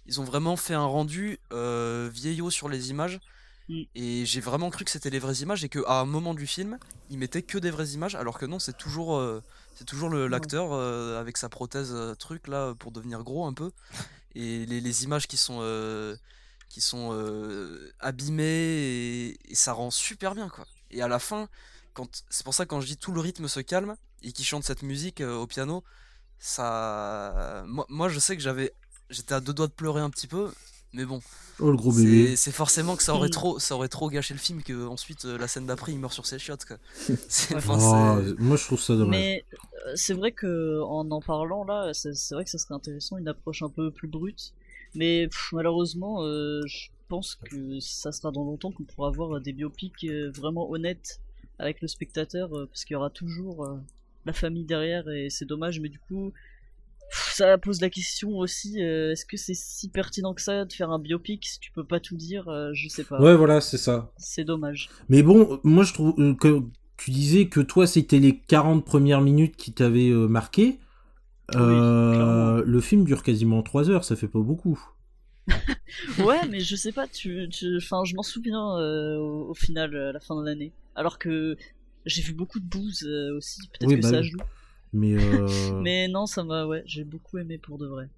Ils 0.07 0.21
ont 0.21 0.25
vraiment 0.25 0.57
fait 0.57 0.75
un 0.75 0.85
rendu 0.85 1.39
euh, 1.53 2.11
vieillot 2.13 2.51
sur 2.51 2.69
les 2.69 2.91
images. 2.91 3.21
Mm. 3.69 3.83
Et 3.95 4.27
j'ai 4.27 4.41
vraiment 4.41 4.71
cru 4.71 4.85
que 4.85 4.91
c'était 4.91 5.11
les 5.11 5.19
vraies 5.19 5.37
images 5.37 5.65
et 5.65 5.69
qu'à 5.69 6.01
un 6.01 6.05
moment 6.05 6.35
du 6.35 6.47
film, 6.47 6.79
ils 7.11 7.19
mettaient 7.19 7.43
que 7.43 7.59
des 7.59 7.71
vraies 7.71 7.89
images, 7.91 8.15
alors 8.15 8.39
que 8.39 8.47
non, 8.47 8.59
c'est 8.59 8.77
toujours, 8.77 9.17
euh, 9.17 9.43
c'est 9.75 9.85
toujours 9.85 10.11
l'acteur 10.11 10.73
euh, 10.73 11.21
avec 11.21 11.37
sa 11.37 11.49
prothèse 11.49 11.93
euh, 11.93 12.15
truc 12.15 12.49
là 12.49 12.75
pour 12.79 12.93
devenir 12.93 13.23
gros 13.23 13.47
un 13.47 13.53
peu. 13.53 13.71
Et 14.35 14.67
les, 14.67 14.81
les 14.81 15.05
images 15.05 15.27
qui 15.27 15.37
sont, 15.37 15.61
qui 16.71 16.81
sont 16.81 17.13
abîmées 18.01 18.45
et, 18.45 19.53
et 19.53 19.55
ça 19.55 19.75
rend 19.75 19.91
super 19.91 20.35
bien 20.35 20.49
quoi. 20.49 20.67
Et 20.91 21.03
à 21.03 21.09
la 21.09 21.19
fin, 21.19 21.49
quand, 21.93 22.25
c'est 22.31 22.45
pour 22.45 22.55
ça 22.55 22.65
que 22.65 22.71
quand 22.71 22.81
je 22.81 22.87
dis 22.87 22.97
tout 22.97 23.13
le 23.13 23.21
rythme 23.21 23.47
se 23.47 23.61
calme 23.61 23.95
et 24.23 24.33
qu'il 24.33 24.47
chante 24.47 24.65
cette 24.65 24.83
musique 24.83 25.21
au 25.21 25.47
piano, 25.47 25.85
ça, 26.39 27.63
moi, 27.67 27.85
moi 27.91 28.09
je 28.09 28.19
sais 28.19 28.37
que 28.37 28.43
j'avais, 28.43 28.73
j'étais 29.13 29.35
à 29.35 29.41
deux 29.41 29.53
doigts 29.53 29.67
de 29.69 29.73
pleurer 29.73 30.01
un 30.01 30.11
petit 30.11 30.27
peu, 30.27 30.51
mais 30.93 31.05
bon. 31.05 31.21
oh 31.61 31.71
le 31.71 31.77
gros 31.77 31.93
bébé 31.93 32.35
C'est 32.35 32.37
c'est 32.37 32.53
forcément 32.53 32.97
que 32.97 33.03
ça 33.03 33.15
aurait 33.15 33.29
trop, 33.39 33.59
ça 33.59 33.75
aurait 33.77 33.89
trop 33.89 34.11
gâché 34.11 34.35
le 34.35 34.41
film 34.41 34.63
que 34.63 34.87
ensuite 34.87 35.25
euh, 35.25 35.39
la 35.39 35.49
scène 35.49 35.67
d'après 35.67 35.93
il 35.93 35.99
meurt 35.99 36.13
sur 36.13 36.27
ses 36.27 36.39
chiottes 36.39 36.65
quoi. 36.65 36.79
Enfin, 37.55 37.77
Oh, 37.79 38.23
c'est- 38.25 38.39
moi 38.39 38.57
je 38.57 38.65
trouve 38.65 38.81
ça 38.81 38.95
dommage 38.97 39.11
Mais 39.11 39.45
euh, 39.87 39.93
c'est 39.95 40.15
vrai 40.15 40.33
que 40.33 40.81
en 40.83 41.11
en 41.11 41.21
parlant 41.21 41.65
là, 41.65 41.93
c'est 41.95 42.11
vrai 42.33 42.45
que 42.45 42.51
ça 42.51 42.59
serait 42.59 42.75
intéressant 42.75 43.17
une 43.19 43.29
approche 43.29 43.63
un 43.63 43.69
peu 43.69 43.91
plus 43.91 44.09
brute. 44.09 44.53
Mais 44.95 45.27
pff, 45.29 45.51
malheureusement, 45.53 46.23
euh, 46.23 46.61
je 46.67 46.89
pense 47.09 47.35
que 47.37 47.81
ça 47.81 48.13
sera 48.13 48.31
dans 48.31 48.45
longtemps 48.45 48.73
qu'on 48.73 48.85
pourra 48.85 49.09
avoir 49.09 49.41
des 49.41 49.53
biopics 49.53 50.07
vraiment 50.37 50.71
honnêtes 50.71 51.21
avec 51.59 51.81
le 51.81 51.89
spectateur, 51.89 52.51
parce 52.69 52.85
qu'il 52.85 52.95
y 52.95 52.97
aura 52.97 53.11
toujours 53.11 53.69
la 54.27 54.33
famille 54.33 54.65
derrière 54.65 55.09
et 55.11 55.31
c'est 55.31 55.45
dommage. 55.45 55.81
Mais 55.81 55.89
du 55.89 55.99
coup, 55.99 56.33
ça 57.13 57.59
pose 57.59 57.81
la 57.81 57.91
question 57.91 58.31
aussi 58.39 58.83
euh, 58.83 59.13
est-ce 59.13 59.27
que 59.27 59.37
c'est 59.37 59.55
si 59.55 59.89
pertinent 59.89 60.35
que 60.35 60.43
ça 60.43 60.65
de 60.65 60.73
faire 60.73 60.91
un 60.91 60.99
biopic 60.99 61.47
si 61.47 61.61
tu 61.61 61.71
peux 61.73 61.85
pas 61.85 62.01
tout 62.01 62.17
dire 62.17 62.49
euh, 62.49 62.71
Je 62.73 62.89
sais 62.89 63.05
pas. 63.05 63.21
ouais 63.21 63.37
voilà 63.37 63.61
c'est 63.61 63.79
ça 63.79 64.13
C'est 64.17 64.45
dommage. 64.45 64.89
Mais 65.09 65.23
bon, 65.23 65.61
moi 65.63 65.85
je 65.85 65.93
trouve 65.93 66.15
euh, 66.19 66.35
que 66.35 66.63
tu 66.97 67.11
disais 67.11 67.47
que 67.49 67.61
toi 67.61 67.87
c'était 67.87 68.19
les 68.19 68.39
40 68.39 68.85
premières 68.85 69.21
minutes 69.21 69.57
qui 69.57 69.73
t'avaient 69.73 70.11
marqué. 70.11 70.79
Clairement. 71.49 72.63
le 72.65 72.81
film 72.81 73.05
dure 73.05 73.23
quasiment 73.23 73.63
3 73.63 73.91
heures, 73.91 74.05
ça 74.05 74.17
fait 74.17 74.29
pas 74.29 74.41
beaucoup. 74.41 74.81
Ouais, 76.19 76.47
mais 76.49 76.61
je 76.61 76.75
sais 76.77 76.93
pas, 76.93 77.07
tu, 77.07 77.47
tu, 77.51 77.77
enfin, 77.77 78.05
je 78.05 78.15
m'en 78.15 78.23
souviens 78.23 78.65
au, 79.19 79.51
au 79.51 79.55
final, 79.55 79.95
à 79.95 80.13
la 80.13 80.21
fin 80.21 80.41
de 80.41 80.47
l'année. 80.47 80.73
Alors 80.95 81.19
que 81.19 81.57
j'ai 82.07 82.23
vu 82.23 82.33
beaucoup 82.33 82.61
de 82.61 83.07
euh, 83.07 83.37
aussi, 83.37 83.61
peut-être 83.69 83.89
Oui, 83.89 83.97
que 83.97 84.03
bah 84.03 84.09
ça 84.11 84.21
oui. 84.21 84.29
joue. 84.31 84.39
Mais, 84.93 85.15
euh, 85.15 85.73
Mais 85.83 86.09
non, 86.09 86.27
ça 86.27 86.45
m'a, 86.45 86.67
ouais, 86.67 86.83
j'ai 86.87 87.05
beaucoup 87.05 87.39
aimé 87.39 87.59
pour 87.59 87.79
de 87.79 87.87
vrai. 87.87 88.09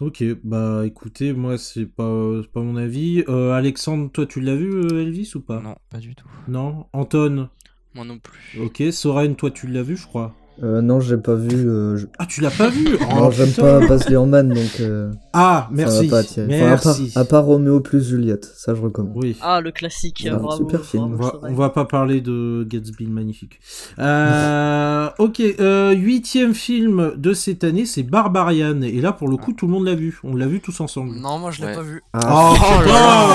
Ok, 0.00 0.22
bah 0.44 0.82
écoutez, 0.86 1.32
moi 1.32 1.58
c'est 1.58 1.86
pas, 1.86 2.40
c'est 2.42 2.52
pas 2.52 2.60
mon 2.62 2.76
avis. 2.76 3.24
Euh, 3.28 3.50
Alexandre, 3.52 4.08
toi 4.12 4.26
tu 4.26 4.40
l'as 4.40 4.54
vu 4.54 4.72
euh, 4.72 5.02
Elvis 5.02 5.32
ou 5.34 5.40
pas? 5.40 5.60
Non, 5.60 5.74
pas 5.90 5.98
du 5.98 6.14
tout. 6.14 6.28
Non? 6.46 6.86
Anton? 6.92 7.48
Moi 7.94 8.04
non 8.04 8.18
plus. 8.20 8.40
Ok, 8.60 8.80
Soren, 8.92 9.34
toi 9.34 9.50
tu 9.50 9.66
l'as 9.66 9.82
vu 9.82 9.96
je 9.96 10.06
crois 10.06 10.36
Euh, 10.62 10.80
non, 10.82 10.98
j'ai 11.00 11.16
pas 11.16 11.34
vu. 11.34 11.68
euh, 11.68 11.96
je- 11.96 12.06
Ah 12.18 12.26
tu 12.26 12.40
l'as 12.40 12.50
pas 12.50 12.68
vu? 12.68 12.84
Non, 13.00 13.26
Oh, 13.26 13.30
j'aime 13.30 13.48
putain. 13.48 13.62
pas 13.80 13.86
Baz 13.86 14.08
Luhrmann, 14.08 14.48
donc 14.48 14.80
euh, 14.80 15.12
Ah, 15.32 15.68
merci. 15.70 16.08
pas 16.08 16.18
attirer. 16.18 16.46
Enfin, 16.46 16.72
à, 16.72 16.76
part, 16.76 16.98
merci. 16.98 17.12
à 17.14 17.24
part 17.24 17.44
Roméo 17.44 17.80
plus 17.80 18.02
Juliette, 18.08 18.44
ça 18.56 18.74
je 18.74 18.80
recommande. 18.82 19.12
Oui. 19.16 19.36
Ah, 19.40 19.60
le 19.60 19.70
classique, 19.70 20.26
Ah, 20.30 20.36
bravo. 20.36 20.56
super 20.64 20.84
film. 20.84 21.14
bravo, 21.16 21.38
On 21.42 21.46
va, 21.46 21.48
on 21.50 21.54
va 21.54 21.70
pas 21.70 21.84
parler 21.84 22.20
de 22.20 22.66
Gatsby 22.68 23.04
le 23.06 23.12
magnifique. 23.12 23.60
Euh, 23.98 25.08
ok, 25.18 25.40
euh, 25.60 25.92
huitième 25.94 26.54
film 26.54 27.12
de 27.16 27.32
cette 27.32 27.62
année, 27.64 27.86
c'est 27.86 28.02
Barbarian. 28.02 28.82
Et 28.82 29.00
là, 29.00 29.12
pour 29.12 29.28
le 29.28 29.36
coup, 29.36 29.52
tout 29.52 29.66
le 29.66 29.72
monde 29.72 29.84
l'a 29.86 29.94
vu. 29.94 30.18
On 30.24 30.34
l'a 30.34 30.46
vu 30.46 30.60
tous 30.60 30.80
ensemble. 30.80 31.14
Non, 31.16 31.38
moi 31.38 31.50
je 31.50 31.60
l'ai 31.60 31.68
Ouais. 31.68 31.74
pas 31.74 31.82
vu. 31.82 32.02
Ah, 32.12 32.50
Oh, 32.50 32.56
Oh 32.58 32.82
là 32.86 33.26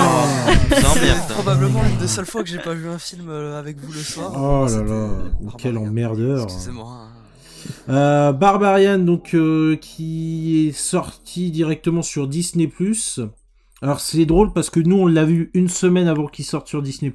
Non, 0.72 0.78
C'est 0.94 1.34
probablement 1.34 1.82
l'une 1.84 1.98
des 2.00 2.08
seules 2.08 2.26
fois 2.26 2.44
que 2.44 2.50
j'ai 2.50 2.60
pas 2.60 2.74
vu 2.74 2.88
un 2.90 2.98
film 2.98 3.30
avec 3.30 3.78
vous 3.80 3.92
le 3.94 4.00
soir. 4.00 4.32
Oh 4.36 4.66
là 4.70 4.84
là, 4.84 5.08
quel 5.58 5.78
emmerdeur. 5.78 6.44
Excusez-moi. 6.44 7.08
Euh, 7.90 8.32
Barbarian, 8.32 9.00
donc, 9.00 9.34
euh, 9.34 9.76
qui 9.76 10.68
est 10.68 10.72
sorti 10.72 11.52
directement 11.52 12.02
sur 12.02 12.28
Disney+. 12.28 12.72
Alors, 13.82 14.00
c'est 14.00 14.26
drôle 14.26 14.54
parce 14.54 14.70
que 14.70 14.80
nous, 14.80 14.98
on 14.98 15.08
l'a 15.08 15.26
vu 15.26 15.52
une 15.54 15.68
semaine 15.70 16.08
avant 16.08 16.28
qu'il 16.28 16.46
sorte 16.46 16.68
sur 16.68 16.82
Disney+. 16.82 17.12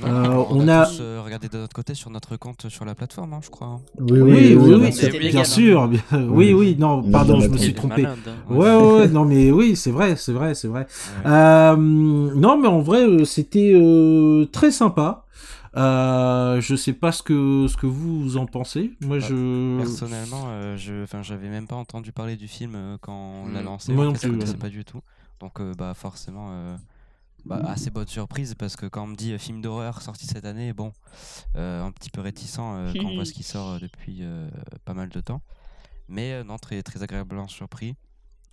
Non, 0.00 0.08
Euh, 0.08 0.26
on, 0.48 0.60
on 0.62 0.68
a, 0.68 0.80
a- 0.80 0.86
tous 0.86 1.00
euh, 1.02 1.20
regardé 1.22 1.48
de 1.50 1.58
notre 1.58 1.74
côté 1.74 1.92
sur 1.92 2.08
notre 2.08 2.38
compte 2.38 2.66
sur 2.70 2.86
la 2.86 2.94
plateforme, 2.94 3.34
hein, 3.34 3.40
je 3.44 3.50
crois. 3.50 3.66
hein. 3.66 3.80
oui, 4.00 4.20
Oui, 4.22 4.22
oui, 4.22 4.54
oui, 4.54 4.68
bien 4.68 4.78
oui, 4.78 4.92
sûr. 4.92 4.94
c'était 5.02 5.18
bien 5.18 5.20
légal, 5.28 5.46
sûr. 5.46 5.88
bien- 5.88 6.00
Oui, 6.30 6.54
oui, 6.54 6.76
non, 6.78 7.02
pardon, 7.02 7.40
je 7.40 7.48
me 7.48 7.58
suis 7.58 7.74
trompé. 7.74 8.00
malade, 8.02 8.18
hein. 8.26 8.54
Ouais, 8.54 8.74
ouais, 8.74 8.92
ouais, 9.00 9.08
non, 9.08 9.26
mais 9.26 9.50
oui, 9.50 9.76
c'est 9.76 9.90
vrai, 9.90 10.16
c'est 10.16 10.32
vrai, 10.32 10.54
c'est 10.54 10.68
vrai. 10.68 10.86
Ouais. 11.26 11.30
Euh, 11.30 11.76
non, 11.76 12.56
mais 12.56 12.68
en 12.68 12.80
vrai, 12.80 13.06
c'était 13.26 13.72
euh, 13.74 14.46
très 14.46 14.70
sympa. 14.70 15.26
Euh, 15.76 16.60
je 16.60 16.76
sais 16.76 16.92
pas 16.92 17.12
ce 17.12 17.22
que 17.22 17.66
ce 17.68 17.76
que 17.76 17.86
vous 17.86 18.36
en 18.36 18.46
pensez. 18.46 18.92
Moi, 19.00 19.18
Bah, 19.20 19.26
je 19.28 19.78
Personnellement, 19.78 20.44
euh, 20.48 20.76
je, 20.76 21.02
enfin, 21.04 21.22
j'avais 21.22 21.48
même 21.48 21.66
pas 21.66 21.76
entendu 21.76 22.12
parler 22.12 22.36
du 22.36 22.46
film 22.48 22.74
euh, 22.74 22.98
quand 23.00 23.14
on 23.14 23.48
l'a 23.48 23.62
Mm. 23.62 23.64
lancé. 23.64 23.92
Moi 23.94 24.04
non 24.04 24.12
plus, 24.12 24.46
je 24.46 24.52
pas 24.54 24.68
du 24.68 24.84
tout. 24.84 25.00
Donc, 25.40 25.60
euh, 25.60 25.72
bah, 25.74 25.94
forcément, 25.94 26.48
euh, 26.52 26.76
bah, 27.46 27.60
assez 27.66 27.90
bonne 27.90 28.06
surprise 28.06 28.54
parce 28.54 28.76
que 28.76 28.86
quand 28.86 29.04
on 29.04 29.08
me 29.08 29.16
dit 29.16 29.36
film 29.38 29.60
d'horreur 29.62 30.02
sorti 30.02 30.26
cette 30.26 30.44
année, 30.44 30.72
bon, 30.72 30.92
euh, 31.56 31.82
un 31.82 31.90
petit 31.90 32.10
peu 32.10 32.20
réticent 32.20 32.58
euh, 32.60 32.92
quand 32.94 33.06
on 33.08 33.14
voit 33.14 33.24
ce 33.24 33.32
qui 33.32 33.42
sort 33.42 33.80
depuis 33.80 34.18
euh, 34.20 34.48
pas 34.84 34.94
mal 34.94 35.08
de 35.08 35.20
temps. 35.20 35.42
Mais 36.08 36.32
euh, 36.34 36.44
non, 36.44 36.58
très, 36.58 36.82
très 36.82 37.02
agréablement 37.02 37.48
surpris. 37.48 37.96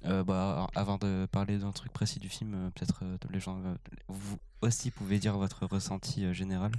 Euh, 0.05 0.23
bah, 0.23 0.67
avant 0.75 0.97
de 0.97 1.27
parler 1.29 1.57
d'un 1.57 1.73
truc 1.73 1.91
précis 1.91 2.19
du 2.19 2.29
film, 2.29 2.53
euh, 2.55 2.69
peut-être 2.73 3.01
euh, 3.03 3.17
les 3.31 3.41
gens, 3.41 3.57
euh, 3.65 3.75
vous 4.07 4.37
aussi 4.61 4.91
pouvez 4.91 5.19
dire 5.19 5.37
votre 5.37 5.65
ressenti 5.65 6.23
euh, 6.23 6.31
général. 6.33 6.71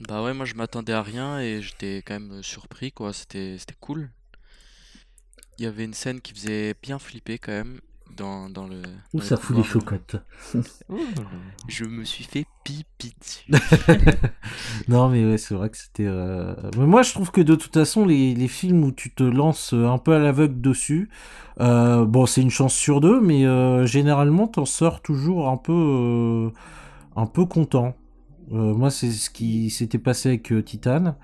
Bah 0.00 0.22
ouais, 0.22 0.34
moi 0.34 0.44
je 0.46 0.54
m'attendais 0.56 0.92
à 0.92 1.02
rien 1.02 1.38
et 1.40 1.62
j'étais 1.62 2.02
quand 2.04 2.14
même 2.14 2.32
euh, 2.40 2.42
surpris 2.42 2.90
quoi, 2.92 3.12
c'était 3.12 3.56
c'était 3.58 3.76
cool. 3.78 4.10
Il 5.58 5.64
y 5.64 5.66
avait 5.68 5.84
une 5.84 5.94
scène 5.94 6.20
qui 6.20 6.32
faisait 6.34 6.74
bien 6.82 6.98
flipper 6.98 7.38
quand 7.38 7.52
même 7.52 7.80
dans, 8.16 8.50
dans 8.50 8.66
le. 8.66 8.82
Où 9.12 9.20
dans 9.20 9.24
ça 9.24 9.36
fout 9.36 9.56
les 9.56 9.62
couloirs. 9.62 9.64
chocottes. 9.64 10.16
Je 11.68 11.84
me 11.84 12.04
suis 12.04 12.24
fait 12.24 12.46
pipi 12.64 13.14
dessus. 13.20 13.46
Non, 14.88 15.08
mais 15.08 15.24
ouais, 15.24 15.38
c'est 15.38 15.54
vrai 15.54 15.70
que 15.70 15.76
c'était. 15.76 16.06
euh, 16.06 16.54
Mais 16.76 16.86
moi, 16.86 17.02
je 17.02 17.12
trouve 17.12 17.30
que 17.30 17.40
de 17.40 17.54
toute 17.54 17.74
façon, 17.74 18.06
les, 18.06 18.34
les 18.34 18.48
films 18.48 18.84
où 18.84 18.92
tu 18.92 19.10
te 19.12 19.22
lances 19.22 19.72
euh, 19.74 19.86
un 19.88 19.98
peu 19.98 20.14
à 20.14 20.18
l'aveugle 20.18 20.60
dessus, 20.60 21.10
euh, 21.60 22.04
bon, 22.04 22.26
c'est 22.26 22.42
une 22.42 22.50
chance 22.50 22.74
sur 22.74 23.00
deux, 23.00 23.20
mais 23.20 23.44
euh, 23.46 23.86
généralement, 23.86 24.48
t'en 24.48 24.64
sors 24.64 25.00
toujours 25.02 25.48
un 25.48 25.56
peu, 25.56 26.50
un 27.16 27.26
peu 27.26 27.44
content. 27.46 27.96
Euh, 28.52 28.74
moi, 28.74 28.90
c'est 28.90 29.10
ce 29.10 29.30
qui 29.30 29.70
s'était 29.70 29.98
passé 29.98 30.30
avec 30.30 30.52
euh, 30.52 30.62
Titan. 30.62 31.16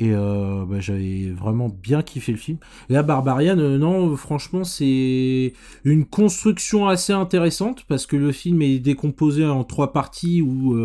Et 0.00 0.10
euh, 0.12 0.64
bah, 0.66 0.80
j'avais 0.80 1.30
vraiment 1.30 1.68
bien 1.68 2.02
kiffé 2.02 2.32
le 2.32 2.38
film. 2.38 2.58
Là, 2.88 3.04
Barbarian, 3.04 3.54
non, 3.54 4.16
franchement, 4.16 4.64
c'est 4.64 5.52
une 5.84 6.04
construction 6.04 6.88
assez 6.88 7.12
intéressante 7.12 7.84
parce 7.88 8.06
que 8.06 8.16
le 8.16 8.32
film 8.32 8.60
est 8.62 8.80
décomposé 8.80 9.46
en 9.46 9.62
trois 9.62 9.92
parties 9.92 10.42
où 10.42 10.76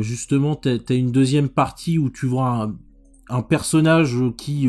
justement 0.00 0.54
t'as 0.54 0.76
as 0.88 0.94
une 0.94 1.10
deuxième 1.10 1.48
partie 1.48 1.98
où 1.98 2.08
tu 2.08 2.26
vois 2.26 2.72
un 3.28 3.42
personnage 3.42 4.16
qui, 4.38 4.68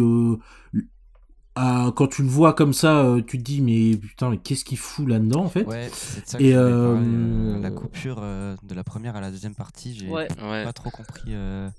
euh, 1.59 1.91
quand 1.91 2.07
tu 2.07 2.23
le 2.23 2.29
vois 2.29 2.53
comme 2.53 2.73
ça, 2.73 2.99
euh, 2.99 3.21
tu 3.21 3.37
te 3.37 3.43
dis 3.43 3.61
mais 3.61 3.97
putain, 3.97 4.29
mais 4.29 4.37
qu'est-ce 4.37 4.63
qu'il 4.63 4.77
fout 4.77 5.07
là-dedans 5.07 5.43
en 5.43 5.49
fait 5.49 5.63
Ouais, 5.65 5.89
c'est 5.93 6.27
ça 6.27 6.37
que 6.37 6.43
Et, 6.43 6.55
euh, 6.55 6.95
euh, 6.97 7.59
la 7.59 7.71
coupure 7.71 8.19
euh, 8.21 8.55
de 8.63 8.73
la 8.73 8.83
première 8.83 9.15
à 9.15 9.21
la 9.21 9.31
deuxième 9.31 9.55
partie, 9.55 9.93
j'ai 9.93 10.07
Ouais. 10.09 10.27
Ouais. 10.41 10.63
pas 10.63 10.73
trop 10.73 10.89
compris 10.89 11.29
euh, 11.29 11.69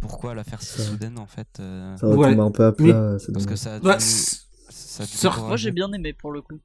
pourquoi 0.00 0.34
la 0.34 0.44
faire 0.44 0.60
si 0.62 0.78
Ça- 0.78 0.84
soudaine 0.84 1.18
en 1.18 1.26
fait. 1.26 1.48
euh, 1.60 1.96
Ça 1.96 2.06
retombe 2.06 2.20
Ouais. 2.20 2.38
un 2.38 2.50
peu 2.50 2.64
à 2.66 2.72
plat. 2.72 3.16
parce 3.32 3.46
que 3.46 3.56
ça 3.56 3.74
a 3.76 3.78
dû, 3.80 3.84
Bah, 3.86 3.96
ça 3.98 5.02
a 5.02 5.06
dû. 5.06 5.40
Moi 5.46 5.56
j'ai 5.56 5.72
bien 5.72 5.90
aimé 5.92 6.12
pour 6.12 6.30
le 6.30 6.42
coup. 6.42 6.58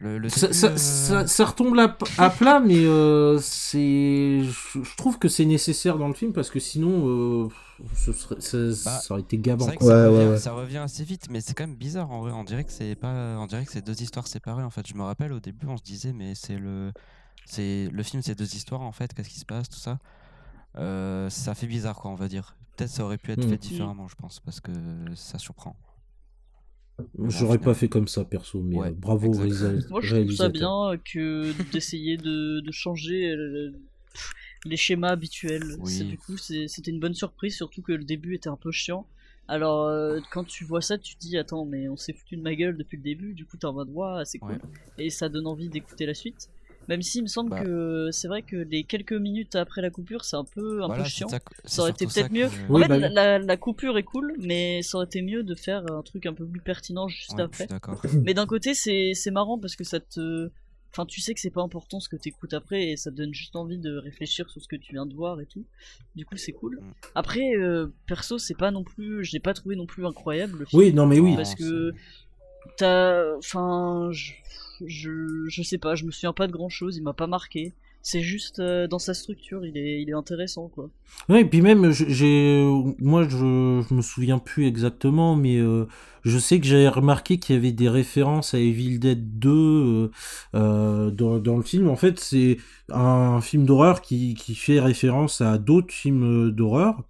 Le, 0.00 0.18
le 0.18 0.28
ça, 0.30 0.52
ça- 0.52 0.68
euh, 0.68 0.76
ça- 0.76 1.26
ça 1.26 1.44
retombe 1.44 1.78
à 2.18 2.30
plat, 2.30 2.58
mais 2.60 2.84
euh, 2.84 3.38
c'est, 3.38 4.40
je, 4.44 4.82
je 4.82 4.96
trouve 4.96 5.18
que 5.18 5.28
c'est 5.28 5.44
nécessaire 5.44 5.98
dans 5.98 6.08
le 6.08 6.14
film 6.14 6.32
parce 6.32 6.48
que 6.48 6.58
sinon, 6.58 7.44
euh, 7.44 7.48
ce 7.94 8.12
serait, 8.14 8.40
ça, 8.40 8.58
Bah, 8.84 8.98
ça 8.98 9.12
aurait 9.14 9.20
été 9.20 9.36
gavant. 9.36 9.66
Ouais, 9.66 9.76
ça, 9.78 9.84
ouais, 9.86 10.06
revient, 10.06 10.30
ouais. 10.30 10.36
ça 10.38 10.52
revient 10.52 10.78
assez 10.78 11.04
vite, 11.04 11.26
mais 11.30 11.40
c'est 11.42 11.52
quand 11.52 11.66
même 11.66 11.76
bizarre 11.76 12.10
en 12.10 12.20
vrai. 12.20 12.32
On 12.32 12.44
dirait 12.44 12.64
que 12.64 12.72
c'est 12.72 12.94
pas, 12.94 13.36
on 13.38 13.46
dirait 13.46 13.66
que 13.66 13.72
c'est 13.72 13.84
deux 13.84 14.00
histoires 14.02 14.26
séparées 14.26 14.62
en 14.64 14.70
fait. 14.70 14.86
Je 14.86 14.94
me 14.94 15.02
rappelle 15.02 15.32
au 15.34 15.40
début, 15.40 15.66
on 15.66 15.76
se 15.76 15.82
disait 15.82 16.14
mais 16.14 16.34
c'est 16.34 16.56
le, 16.56 16.92
c'est 17.44 17.88
le 17.92 18.02
film, 18.02 18.22
c'est 18.22 18.34
deux 18.34 18.54
histoires 18.56 18.80
en 18.80 18.92
fait. 18.92 19.12
Qu'est-ce 19.12 19.28
qui 19.28 19.40
se 19.40 19.44
passe, 19.46 19.68
tout 19.68 19.78
ça? 19.78 19.98
Euh, 20.78 21.28
ça 21.30 21.54
fait 21.54 21.66
bizarre 21.66 21.96
quoi, 21.96 22.10
on 22.10 22.14
va 22.14 22.28
dire. 22.28 22.56
Peut-être 22.76 22.90
ça 22.90 23.04
aurait 23.04 23.18
pu 23.18 23.32
être 23.32 23.44
Mm. 23.44 23.50
fait 23.50 23.58
différemment, 23.58 24.08
je 24.08 24.14
pense, 24.14 24.40
parce 24.40 24.60
que 24.60 24.70
ça 25.14 25.38
surprend. 25.38 25.76
Bon, 27.14 27.28
J'aurais 27.30 27.58
pas 27.58 27.74
fait 27.74 27.88
comme 27.88 28.08
ça 28.08 28.24
perso, 28.24 28.60
mais 28.62 28.76
Ouais, 28.76 28.88
euh, 28.88 28.92
bravo 28.96 29.32
réalisa- 29.32 29.86
Moi 29.90 30.00
je 30.02 30.16
trouve 30.16 30.32
ça 30.32 30.48
bien 30.48 30.92
que 31.04 31.52
d'essayer 31.72 32.16
de, 32.16 32.60
de 32.60 32.72
changer 32.72 33.30
euh, 33.32 33.72
les 34.64 34.76
schémas 34.76 35.08
habituels. 35.10 35.76
Oui. 35.80 36.04
Du 36.04 36.18
coup 36.18 36.36
c'était 36.36 36.90
une 36.90 37.00
bonne 37.00 37.14
surprise, 37.14 37.56
surtout 37.56 37.82
que 37.82 37.92
le 37.92 38.04
début 38.04 38.34
était 38.34 38.48
un 38.48 38.56
peu 38.56 38.70
chiant. 38.72 39.06
Alors 39.48 39.86
euh, 39.88 40.20
quand 40.30 40.44
tu 40.44 40.64
vois 40.64 40.80
ça, 40.80 40.96
tu 40.98 41.16
te 41.16 41.20
dis 41.20 41.36
attends 41.36 41.64
mais 41.64 41.88
on 41.88 41.96
s'est 41.96 42.12
foutu 42.12 42.36
de 42.36 42.42
ma 42.42 42.54
gueule 42.54 42.76
depuis 42.76 42.96
le 42.96 43.02
début, 43.02 43.34
du 43.34 43.44
coup 43.46 43.56
t'es 43.56 43.64
en 43.66 43.72
mode 43.72 43.90
ouais 43.92 44.22
c'est 44.24 44.38
cool. 44.38 44.52
Ouais. 44.52 44.58
Et 44.98 45.10
ça 45.10 45.28
donne 45.28 45.46
envie 45.46 45.68
d'écouter 45.68 46.06
la 46.06 46.14
suite. 46.14 46.48
Même 46.90 47.00
si 47.02 47.18
il 47.18 47.22
me 47.22 47.26
semble 47.28 47.50
Bah. 47.50 47.62
que 47.64 48.08
c'est 48.10 48.28
vrai 48.28 48.42
que 48.42 48.56
les 48.56 48.84
quelques 48.84 49.12
minutes 49.14 49.54
après 49.54 49.80
la 49.80 49.88
coupure 49.90 50.24
c'est 50.24 50.36
un 50.36 50.44
peu 50.44 50.82
un 50.82 50.86
Voilà, 50.88 51.04
peu 51.04 51.08
c'est 51.08 51.16
chiant. 51.16 51.28
ça 51.64 51.82
aurait 51.82 51.92
été 51.92 52.04
peut-être 52.06 52.30
mieux. 52.32 52.46
En 52.46 52.74
Oui, 52.74 52.82
fait, 52.82 52.88
bah 52.88 52.98
la, 52.98 53.08
oui. 53.08 53.14
la- 53.14 53.38
la 53.38 53.56
coupure 53.56 53.96
est 53.96 54.02
cool, 54.02 54.34
mais 54.40 54.82
ça 54.82 54.98
aurait 54.98 55.06
été 55.06 55.22
mieux 55.22 55.42
de 55.42 55.54
faire 55.54 55.84
un 55.90 56.02
truc 56.02 56.26
un 56.26 56.34
peu 56.34 56.44
plus 56.46 56.60
pertinent 56.60 57.08
juste 57.08 57.32
Ouais, 57.34 57.42
après. 57.42 57.68
Mais 58.24 58.34
d'un 58.34 58.46
côté, 58.46 58.74
c'est 58.74 59.12
c'est 59.14 59.30
marrant 59.30 59.58
parce 59.58 59.76
que 59.76 59.84
ça 59.84 60.00
te. 60.00 60.50
Enfin, 60.92 61.06
tu 61.06 61.20
sais 61.20 61.32
que 61.34 61.40
c'est 61.40 61.50
pas 61.50 61.62
important 61.62 62.00
ce 62.00 62.08
que 62.08 62.16
t'écoutes 62.16 62.52
après 62.52 62.88
et 62.88 62.96
ça 62.96 63.12
te 63.12 63.16
donne 63.16 63.32
juste 63.32 63.54
envie 63.54 63.78
de 63.78 63.96
réfléchir 63.96 64.50
sur 64.50 64.60
ce 64.60 64.66
que 64.66 64.74
tu 64.74 64.92
viens 64.94 65.06
de 65.06 65.14
voir 65.14 65.40
et 65.40 65.46
tout. 65.46 65.64
Du 66.16 66.24
coup, 66.26 66.36
c'est 66.36 66.50
cool. 66.50 66.80
Mm. 66.80 66.92
Après, 67.14 67.54
euh, 67.54 67.86
perso, 68.08 68.38
c'est 68.38 68.56
pas 68.58 68.72
non 68.72 68.82
plus. 68.82 69.24
Je 69.24 69.30
l'ai 69.30 69.38
pas 69.38 69.54
trouvé 69.54 69.76
non 69.76 69.86
plus 69.86 70.04
incroyable 70.04 70.58
le 70.58 70.64
film. 70.64 70.82
Oui, 70.82 70.92
non 70.92 71.06
mais 71.06 71.20
oui. 71.20 71.36
Parce 71.36 71.54
que. 71.54 71.94
T'as. 72.76 73.36
Enfin. 73.36 74.10
Je... 74.12 74.32
je. 74.84 75.46
Je 75.48 75.62
sais 75.62 75.78
pas, 75.78 75.94
je 75.94 76.04
me 76.04 76.10
souviens 76.10 76.32
pas 76.32 76.46
de 76.46 76.52
grand 76.52 76.68
chose, 76.68 76.96
il 76.96 77.02
m'a 77.02 77.14
pas 77.14 77.26
marqué. 77.26 77.72
C'est 78.02 78.22
juste 78.22 78.60
euh, 78.60 78.86
dans 78.86 78.98
sa 78.98 79.12
structure, 79.12 79.64
il 79.66 79.76
est, 79.76 80.00
il 80.00 80.08
est 80.08 80.14
intéressant 80.14 80.68
quoi. 80.68 80.88
Ouais, 81.28 81.42
et 81.42 81.44
puis 81.44 81.60
même, 81.60 81.90
j'ai, 81.90 82.64
moi, 82.98 83.24
je, 83.24 83.82
je 83.86 83.94
me 83.94 84.00
souviens 84.00 84.38
plus 84.38 84.66
exactement, 84.66 85.36
mais 85.36 85.58
euh, 85.58 85.84
je 86.24 86.38
sais 86.38 86.60
que 86.60 86.66
j'avais 86.66 86.88
remarqué 86.88 87.38
qu'il 87.38 87.56
y 87.56 87.58
avait 87.58 87.72
des 87.72 87.90
références 87.90 88.54
à 88.54 88.58
Evil 88.58 88.98
Dead 88.98 89.38
2 89.38 90.10
euh, 90.54 91.10
dans, 91.10 91.38
dans 91.38 91.56
le 91.58 91.62
film. 91.62 91.88
En 91.88 91.96
fait, 91.96 92.18
c'est 92.18 92.56
un 92.90 93.42
film 93.42 93.66
d'horreur 93.66 94.00
qui, 94.00 94.34
qui 94.34 94.54
fait 94.54 94.80
référence 94.80 95.42
à 95.42 95.58
d'autres 95.58 95.92
films 95.92 96.52
d'horreur, 96.52 97.02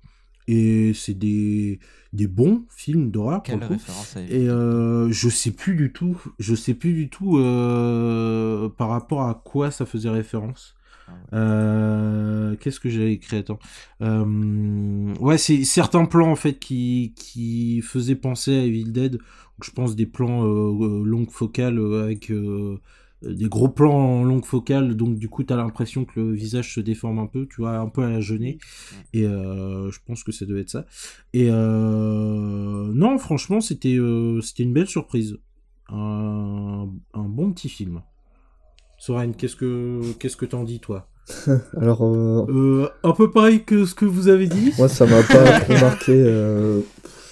et 0.49 0.93
c'est 0.95 1.15
des, 1.15 1.79
des 2.13 2.27
bons 2.27 2.65
films 2.71 3.11
d'horreur. 3.11 3.43
Quelle 3.43 3.63
référence 3.63 4.17
Et 4.17 4.49
euh, 4.49 5.11
je 5.11 5.29
sais 5.29 5.53
plus 5.53 5.75
du 5.75 5.93
tout, 5.93 6.21
je 6.39 6.55
sais 6.55 6.75
plus 6.75 6.93
du 6.93 7.09
tout 7.09 7.39
euh, 7.39 8.69
par 8.69 8.89
rapport 8.89 9.23
à 9.23 9.41
quoi 9.45 9.71
ça 9.71 9.87
faisait 9.87 10.11
référence. 10.11 10.75
Ah. 11.09 11.37
Euh, 11.37 12.57
Qu'est-ce 12.57 12.81
que 12.81 12.89
j'avais 12.89 13.13
écrit? 13.13 13.39
Attends. 13.39 13.59
Euh, 14.03 15.15
ouais, 15.21 15.39
c'est 15.39 15.65
certains 15.65 16.05
plans 16.05 16.31
en 16.31 16.37
fait 16.37 16.59
qui, 16.59 17.15
qui 17.17 17.81
faisaient 17.81 18.17
penser 18.17 18.57
à 18.57 18.65
Evil 18.65 18.93
Dead. 18.93 19.13
Donc, 19.13 19.65
je 19.65 19.71
pense 19.71 19.95
des 19.95 20.07
plans 20.07 20.45
euh, 20.45 20.73
euh, 20.81 21.05
longue 21.05 21.31
focale 21.31 21.79
euh, 21.79 22.05
avec 22.05 22.33
des 23.23 23.49
gros 23.49 23.69
plans 23.69 23.93
en 23.95 24.25
longue 24.25 24.45
focale. 24.45 24.95
Donc 24.97 25.19
du 25.19 25.29
coup, 25.29 25.43
t'as 25.45 25.57
l'impression 25.57 26.05
que 26.05 26.19
le 26.21 26.33
visage 26.33 26.75
se 26.75 26.81
déforme 26.81 27.19
un 27.19 27.27
peu, 27.27 27.47
tu 27.47 27.61
vois, 27.61 27.77
un 27.79 27.89
peu 27.89 28.03
à 28.03 28.09
la 28.11 28.21
genée. 28.21 28.59
Et 29.13 29.25
euh, 29.27 29.91
je 29.91 29.99
pense 30.07 30.25
que 30.25 30.33
ça 30.33 30.47
devait 30.47 30.63
être 30.63 30.71
ça. 30.71 30.87
Et 31.33 31.49
euh, 31.51 32.91
non, 32.95 33.19
franchement, 33.19 33.61
c'était 33.61 33.97
euh, 33.97 34.41
c'était 34.41 34.63
une 34.63 34.73
belle 34.73 34.87
surprise. 34.89 35.37
un, 35.89 36.89
un 37.15 37.23
bon 37.29 37.53
petit 37.53 37.69
film. 37.69 38.03
Soren, 38.99 39.35
qu'est-ce 39.35 39.57
que 39.57 40.01
qu'est-ce 40.19 40.37
que 40.37 40.47
t'en 40.47 40.65
dis 40.65 40.81
toi? 40.81 41.09
Alors, 41.77 42.05
euh, 42.05 42.45
euh, 42.49 42.89
Un 43.03 43.13
peu 43.13 43.31
pareil 43.31 43.65
que 43.65 43.85
ce 43.85 43.95
que 43.95 44.05
vous 44.05 44.29
avez 44.29 44.47
dit. 44.47 44.73
moi, 44.79 44.89
ça 44.89 45.07
m'a 45.07 45.23
pas 45.23 45.61
trop 45.61 45.73
marqué. 45.75 46.13
euh, 46.13 46.81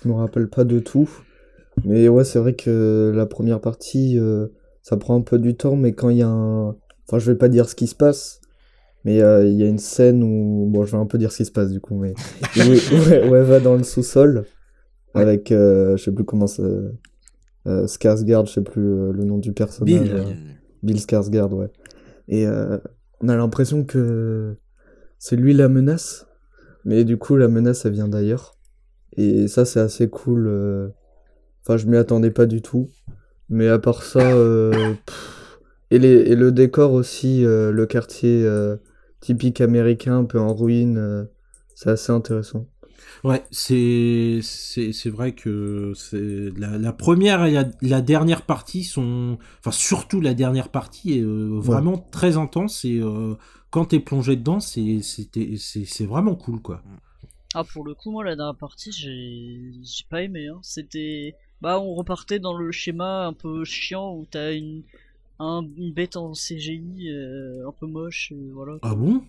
je 0.02 0.08
me 0.08 0.14
rappelle 0.14 0.48
pas 0.48 0.64
de 0.64 0.78
tout. 0.80 1.08
Mais 1.84 2.08
ouais, 2.08 2.24
c'est 2.24 2.38
vrai 2.38 2.54
que 2.54 3.12
la 3.14 3.26
première 3.26 3.60
partie, 3.60 4.18
euh, 4.18 4.48
ça 4.88 4.96
prend 4.96 5.16
un 5.16 5.20
peu 5.22 5.38
du 5.38 5.54
temps, 5.56 5.76
mais 5.76 5.92
quand 5.92 6.08
il 6.08 6.18
y 6.18 6.22
a 6.22 6.28
un. 6.28 6.68
Enfin, 7.06 7.18
je 7.18 7.30
vais 7.30 7.36
pas 7.38 7.48
dire 7.48 7.68
ce 7.68 7.74
qui 7.74 7.86
se 7.86 7.94
passe, 7.94 8.40
mais 9.04 9.20
euh, 9.22 9.44
il 9.46 9.54
y 9.54 9.62
a 9.62 9.66
une 9.66 9.78
scène 9.78 10.22
où. 10.22 10.66
Bon, 10.70 10.84
je 10.84 10.92
vais 10.92 10.98
un 10.98 11.06
peu 11.06 11.18
dire 11.18 11.32
ce 11.32 11.38
qui 11.38 11.44
se 11.44 11.52
passe 11.52 11.70
du 11.70 11.80
coup, 11.80 11.98
mais. 11.98 12.14
où, 12.56 12.60
où 12.60 13.12
elle- 13.12 13.30
où 13.30 13.34
elle 13.34 13.44
va 13.44 13.60
dans 13.60 13.76
le 13.76 13.82
sous-sol, 13.84 14.44
avec. 15.14 15.52
euh, 15.52 15.96
je 15.96 16.04
sais 16.04 16.12
plus 16.12 16.24
comment 16.24 16.46
ça. 16.46 16.62
Euh, 17.66 17.86
Skarsgård, 17.86 18.46
je 18.46 18.52
sais 18.52 18.62
plus 18.62 18.86
euh, 18.86 19.12
le 19.12 19.24
nom 19.24 19.36
du 19.38 19.52
personnage. 19.52 19.92
Bill. 20.02 20.12
euh, 20.14 20.24
Bill 20.82 20.96
Skarsgård, 20.96 21.52
ouais. 21.52 21.70
Et 22.28 22.46
euh, 22.46 22.78
on 23.20 23.28
a 23.28 23.36
l'impression 23.36 23.84
que 23.84 24.56
c'est 25.18 25.36
lui 25.36 25.52
la 25.52 25.68
menace, 25.68 26.26
mais 26.84 27.04
du 27.04 27.16
coup 27.18 27.36
la 27.36 27.48
menace 27.48 27.84
elle 27.84 27.92
vient 27.92 28.08
d'ailleurs. 28.08 28.56
Et 29.16 29.48
ça 29.48 29.64
c'est 29.64 29.80
assez 29.80 30.08
cool. 30.08 30.46
euh. 30.46 30.88
Enfin 31.62 31.76
je 31.76 31.86
m'y 31.86 31.96
attendais 31.96 32.30
pas 32.30 32.46
du 32.46 32.62
tout. 32.62 32.88
Mais 33.48 33.68
à 33.68 33.78
part 33.78 34.02
ça, 34.02 34.20
euh, 34.20 34.94
pff. 35.06 35.58
et, 35.90 35.98
les, 35.98 36.08
et 36.08 36.36
le 36.36 36.52
décor 36.52 36.92
aussi, 36.92 37.44
euh, 37.44 37.72
le 37.72 37.86
quartier 37.86 38.44
euh, 38.44 38.76
typique 39.20 39.60
américain, 39.60 40.18
un 40.18 40.24
peu 40.24 40.38
en 40.38 40.54
ruine, 40.54 40.98
euh, 40.98 41.24
c'est 41.74 41.90
assez 41.90 42.12
intéressant. 42.12 42.66
Ouais, 43.24 43.42
c'est 43.50 44.40
c'est 44.42 44.92
c'est 44.92 45.10
vrai 45.10 45.32
que 45.32 45.92
c'est 45.96 46.50
la, 46.56 46.78
la 46.78 46.92
première 46.92 47.44
et 47.46 47.52
la, 47.52 47.64
la 47.80 48.00
dernière 48.00 48.42
partie 48.42 48.84
sont 48.84 49.38
enfin 49.58 49.72
surtout 49.72 50.20
la 50.20 50.34
dernière 50.34 50.68
partie 50.68 51.18
est 51.18 51.22
euh, 51.22 51.48
vraiment 51.58 51.98
très 51.98 52.36
intense 52.36 52.84
et 52.84 53.00
euh, 53.00 53.34
quand 53.70 53.86
t'es 53.86 53.98
plongé 53.98 54.36
dedans 54.36 54.60
c'est 54.60 55.00
c'était 55.02 55.54
c'est 55.58 55.84
c'est 55.84 56.06
vraiment 56.06 56.36
cool 56.36 56.60
quoi. 56.60 56.82
Ah, 57.54 57.64
pour 57.64 57.84
le 57.84 57.94
coup, 57.94 58.10
moi, 58.10 58.24
la 58.24 58.36
dernière 58.36 58.56
partie, 58.56 58.92
j'ai 58.92 59.72
j'ai 59.82 60.04
pas 60.10 60.22
aimé. 60.22 60.48
Hein. 60.48 60.60
C'était. 60.62 61.34
Bah, 61.60 61.80
on 61.80 61.94
repartait 61.94 62.38
dans 62.38 62.56
le 62.56 62.70
schéma 62.72 63.26
un 63.26 63.32
peu 63.32 63.64
chiant 63.64 64.14
où 64.14 64.26
t'as 64.30 64.52
une, 64.54 64.82
un, 65.38 65.62
une 65.76 65.92
bête 65.92 66.16
en 66.16 66.34
CGI 66.34 67.10
euh, 67.10 67.68
un 67.68 67.72
peu 67.72 67.86
moche. 67.86 68.32
euh, 68.32 68.50
voilà. 68.54 68.78
Ah 68.82 68.94
bon? 68.94 69.22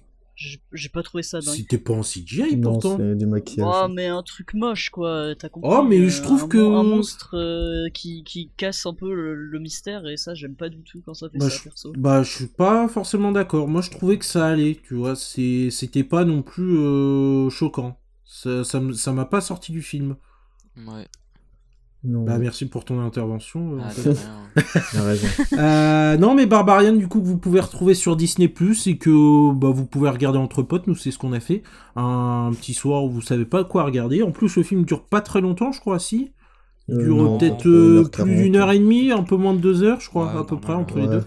J'ai 0.71 0.87
pas 0.87 1.03
trouvé 1.03 1.21
ça 1.21 1.41
dingue. 1.41 1.53
C'était 1.53 1.77
pas 1.77 1.91
en 1.91 2.01
CGI 2.01 2.55
Non, 2.55 2.71
pourtant. 2.79 2.97
du 3.13 3.25
maquillage. 3.25 3.67
Oh, 3.83 3.87
mais 3.89 4.05
un 4.07 4.23
truc 4.23 4.53
moche, 4.53 4.89
quoi. 4.89 5.35
T'as 5.37 5.49
compris 5.49 5.69
Oh, 5.69 5.83
mais 5.83 5.99
euh, 5.99 6.07
je 6.07 6.21
trouve 6.21 6.43
un, 6.43 6.47
que- 6.47 6.57
Un 6.57 6.83
monstre 6.83 7.35
euh, 7.35 7.89
qui, 7.93 8.23
qui 8.23 8.49
casse 8.55 8.85
un 8.85 8.93
peu 8.93 9.13
le, 9.13 9.35
le 9.35 9.59
mystère, 9.59 10.07
et 10.07 10.15
ça, 10.15 10.35
j'aime 10.35 10.55
pas 10.55 10.69
du 10.69 10.79
tout 10.83 11.01
quand 11.05 11.13
ça 11.13 11.29
fait 11.29 11.39
Bah, 11.39 11.49
ça, 11.49 11.57
je- 11.57 11.63
perso. 11.63 11.91
Bah, 11.97 12.23
je 12.23 12.31
suis 12.33 12.47
pas 12.47 12.87
forcément 12.87 13.33
d'accord. 13.33 13.67
Moi, 13.67 13.81
je 13.81 13.89
trouvais 13.89 14.17
que 14.17 14.23
ça 14.23 14.47
allait, 14.47 14.79
tu 14.81 14.93
vois. 14.93 15.17
C'est, 15.17 15.71
c'était 15.71 16.05
pas 16.05 16.23
non 16.23 16.41
plus 16.41 16.77
euh, 16.77 17.49
choquant. 17.49 17.99
Ça, 18.23 18.63
ça, 18.63 18.77
m- 18.77 18.93
ça 18.93 19.11
m'a 19.11 19.25
pas 19.25 19.41
sorti 19.41 19.73
du 19.73 19.81
film. 19.81 20.15
Ouais. 20.77 21.05
Non, 22.05 22.23
Bah, 22.23 22.37
merci 22.37 22.65
pour 22.65 22.85
ton 22.85 23.01
intervention. 23.01 23.73
euh, 23.77 24.13
Ah, 24.55 25.01
raison. 25.03 25.27
Euh, 25.57 26.17
non, 26.17 26.33
mais 26.33 26.45
Barbarian, 26.45 26.93
du 26.93 27.07
coup, 27.09 27.19
que 27.19 27.25
vous 27.27 27.37
pouvez 27.37 27.59
retrouver 27.59 27.93
sur 27.93 28.15
Disney 28.15 28.47
Plus 28.47 28.87
et 28.87 28.97
que 28.97 29.51
bah, 29.53 29.69
vous 29.73 29.85
pouvez 29.85 30.09
regarder 30.09 30.37
entre 30.39 30.61
potes. 30.63 30.87
Nous, 30.87 30.95
c'est 30.95 31.11
ce 31.11 31.17
qu'on 31.17 31.33
a 31.33 31.41
fait. 31.41 31.61
Un 31.97 32.51
petit 32.57 32.73
soir 32.73 33.03
où 33.03 33.09
vous 33.09 33.21
savez 33.21 33.43
pas 33.45 33.65
quoi 33.65 33.83
regarder. 33.83 34.23
En 34.23 34.31
plus, 34.31 34.55
le 34.55 34.63
film 34.63 34.85
dure 34.85 35.01
pas 35.03 35.19
très 35.21 35.41
longtemps, 35.41 35.71
je 35.73 35.81
crois, 35.81 35.99
si. 35.99 36.31
Il 36.87 36.95
Euh, 36.95 37.03
dure 37.03 37.37
peut-être 37.37 37.67
euh, 37.67 38.03
1h40. 38.03 38.23
plus 38.23 38.35
d'une 38.43 38.55
heure 38.55 38.71
et 38.71 38.79
demie, 38.79 39.11
un 39.11 39.23
peu 39.23 39.35
moins 39.35 39.53
de 39.53 39.59
deux 39.59 39.83
heures, 39.83 39.99
je 39.99 40.09
crois, 40.09 40.31
Ouais, 40.33 40.39
à 40.39 40.43
peu 40.45 40.57
près, 40.57 40.73
entre 40.73 40.97
les 40.99 41.07
deux. 41.07 41.23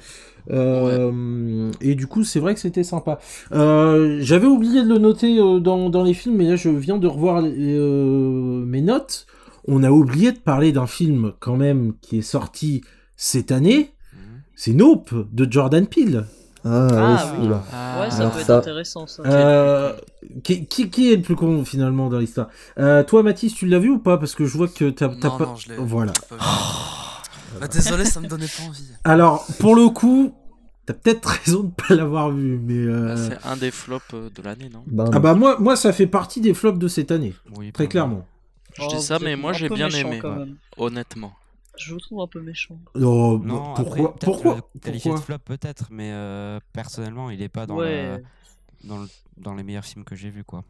Euh, 0.51 1.71
Et 1.81 1.95
du 1.95 2.07
coup, 2.07 2.25
c'est 2.25 2.41
vrai 2.41 2.55
que 2.55 2.61
c'était 2.61 2.83
sympa. 2.83 3.19
Euh, 3.53 4.19
J'avais 4.23 4.47
oublié 4.47 4.83
de 4.83 4.89
le 4.89 4.99
noter 4.99 5.39
euh, 5.39 5.61
dans, 5.61 5.89
dans 5.91 6.03
les 6.03 6.15
films, 6.15 6.37
mais 6.37 6.49
là, 6.49 6.57
je 6.57 6.69
viens 6.71 6.99
de 6.99 7.07
revoir 7.07 7.43
euh, 7.45 8.65
mes 8.65 8.81
notes. 8.81 9.27
On 9.67 9.83
a 9.85 9.91
oublié 9.91 10.33
de 10.33 10.39
parler 10.39 10.73
d'un 10.73 10.87
film, 10.87 11.33
quand 11.41 11.57
même, 11.57 11.93
qui 12.01 12.19
est 12.19 12.23
sorti 12.23 12.83
cette 13.17 13.53
année. 13.53 13.93
C'est 14.57 14.73
Nope, 14.73 15.13
de 15.33 15.51
Jordan 15.51 15.87
Peele. 15.87 16.25
Ah, 16.65 16.89
Ah, 16.93 17.35
oui. 17.41 17.49
Ah, 17.73 18.01
Ouais, 18.01 18.11
ça 18.11 18.19
alors 18.19 18.33
peut 18.33 18.39
être 18.41 18.47
ça- 18.47 18.59
intéressant, 18.59 19.07
ça. 19.09 19.23
Euh, 19.27 19.93
qui, 20.45 20.67
qui, 20.67 20.91
qui 20.91 21.13
est 21.13 21.17
le 21.17 21.23
plus 21.23 21.35
con, 21.35 21.65
finalement, 21.65 22.09
dans 22.09 22.19
l'histoire 22.19 22.49
Euh, 22.79 23.03
Toi, 23.03 23.23
Mathis, 23.25 23.55
tu 23.55 23.67
l'as 23.67 23.79
vu 23.81 23.89
ou 23.91 23.99
pas? 23.99 24.19
Parce 24.19 24.35
que 24.37 24.45
je 24.47 24.57
vois 24.57 24.69
que 24.69 24.91
t'as 24.91 25.09
t'as 25.09 25.29
Non, 25.31 25.39
pas... 25.39 25.47
non, 25.47 25.57
je 25.57 25.69
l'ai 25.71 25.77
Voilà. 25.79 26.13
je 26.15 26.21
l'ai 26.21 26.39
pas 26.39 26.45
vu. 26.45 27.61
Bah, 27.61 27.69
désolé, 27.69 28.05
ça 28.05 28.21
me 28.21 28.29
donnait 28.29 28.47
pas 28.47 28.63
envie. 28.69 28.85
Alors, 29.05 29.45
pour 29.59 29.75
le 29.75 29.89
coup, 29.89 30.33
t'as 30.87 30.95
peut-être 30.95 31.29
raison 31.45 31.65
de 31.65 31.71
pas 31.71 31.95
l'avoir 31.95 32.31
vu, 32.31 32.59
mais... 32.63 32.75
euh, 32.79 33.17
C'est 33.17 33.39
un 33.49 33.57
des 33.57 33.71
flops 33.71 34.13
de 34.13 34.43
l'année, 34.43 34.71
non? 34.73 34.85
Ben, 34.87 35.07
Ah 35.13 35.19
bah 35.19 35.35
moi, 35.35 35.57
moi, 35.59 35.75
ça 35.77 35.93
fait 35.93 36.07
partie 36.07 36.41
des 36.41 36.55
flops 36.55 36.79
de 36.79 36.89
cette 36.89 37.11
année, 37.11 37.35
Oui, 37.57 37.73
très 37.73 37.89
clairement. 37.89 38.25
Je 38.75 38.83
Oh, 38.85 38.89
dis 38.97 39.03
ça, 39.03 39.19
vous 39.19 39.25
mais 39.25 39.37
moi 39.37 39.53
j'ai 39.53 39.69
bien 39.69 39.87
méchant, 39.87 40.09
aimé, 40.09 40.19
quand 40.21 40.37
même. 40.37 40.57
honnêtement. 40.77 41.33
Je 41.79 41.95
vous 41.95 42.01
trouve 42.01 42.21
un 42.21 42.27
peu 42.27 42.41
méchant. 42.41 42.79
Oh, 42.95 43.41
Non, 43.43 43.75
pourquoi 43.75 44.11
après, 44.11 44.27
Pourquoi 44.27 44.55
le 44.75 44.81
qualifié 44.81 45.11
de 45.11 45.17
Pourquoi 45.17 45.37
flop 45.37 45.39
peut-être, 45.39 45.89
mais 45.91 46.11
euh, 46.13 46.61
personnellement, 46.73 47.31
il 47.31 47.41
est 47.43 47.49
pas 47.49 47.67
dans, 47.67 47.77
ouais. 47.77 48.11
la- 48.13 48.19
dans, 48.85 48.99
le- 48.99 49.09
dans 49.39 49.55
les 49.55 49.63
meilleurs 49.63 49.85
films 49.85 50.05
que 50.05 50.15
j'ai 50.15 50.31
vus, 50.31 50.45
quoi. 50.45 50.65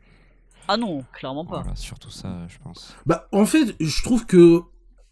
Ah 0.69 0.77
non, 0.77 1.05
clairement 1.13 1.45
pas. 1.45 1.61
Voilà, 1.63 1.75
surtout 1.77 2.11
ça, 2.11 2.47
je 2.49 2.59
pense. 2.63 2.95
Bah, 3.05 3.29
en 3.33 3.47
fait, 3.47 3.75
je 3.81 4.03
trouve 4.03 4.27
que 4.27 4.63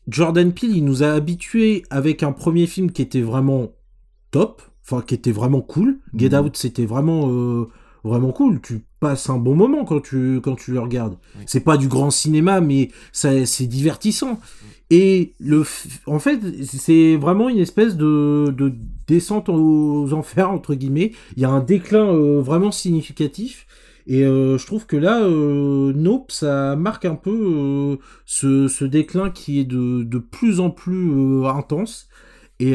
Jordan 0.09 0.53
Peele, 0.53 0.77
il 0.77 0.85
nous 0.85 1.03
a 1.03 1.13
habitués 1.13 1.83
avec 1.91 2.23
un 2.23 2.33
premier 2.33 2.67
film 2.67 2.93
qui 2.93 3.03
était 3.03 3.21
vraiment 3.21 3.73
top, 4.31 4.63
enfin 4.85 5.03
qui 5.03 5.15
était 5.15 5.33
vraiment 5.33 5.61
cool. 5.61 5.99
Get 6.17 6.31
Mhm. 6.31 6.47
Out, 6.47 6.57
c'était 6.57 6.87
vraiment 6.87 7.29
euh, 7.31 7.69
vraiment 8.05 8.33
cool. 8.33 8.61
Tu 8.61 8.85
passes 9.01 9.29
un 9.31 9.39
bon 9.39 9.55
moment 9.55 9.85
quand 9.85 10.01
tu 10.01 10.41
quand 10.43 10.57
tu 10.57 10.73
le 10.73 10.81
regardes. 10.81 11.17
Oui. 11.39 11.45
C'est 11.47 11.65
pas 11.65 11.77
du 11.77 11.89
grand 11.89 12.11
cinéma, 12.11 12.61
mais 12.61 12.91
ça 13.13 13.47
c'est 13.47 13.67
divertissant. 13.67 14.41
Et 14.93 15.35
le, 15.39 15.65
en 16.07 16.19
fait, 16.19 16.41
c'est 16.65 17.17
vraiment 17.17 17.49
une 17.49 17.59
espèce 17.59 17.97
de, 17.97 18.53
de 18.57 18.73
descente 19.07 19.49
aux 19.49 20.13
enfers 20.13 20.51
entre 20.51 20.75
guillemets. 20.75 21.13
Il 21.37 21.43
y 21.43 21.45
a 21.45 21.51
un 21.51 21.61
déclin 21.61 22.13
euh, 22.13 22.41
vraiment 22.41 22.73
significatif. 22.73 23.67
Et 24.09 24.25
euh, 24.25 24.59
je 24.59 24.67
trouve 24.67 24.87
que 24.87 24.97
là, 24.97 25.23
euh, 25.23 25.93
Nope, 25.95 26.33
ça 26.33 26.75
marque 26.75 27.05
un 27.05 27.15
peu 27.15 27.31
euh, 27.31 27.97
ce, 28.27 28.67
ce 28.67 28.85
déclin 28.85 29.31
qui 29.31 29.61
est 29.61 29.65
de, 29.65 30.03
de 30.03 30.19
plus 30.19 30.59
en 30.59 30.71
plus 30.71 31.47
intense. 31.47 32.09
Et 32.59 32.75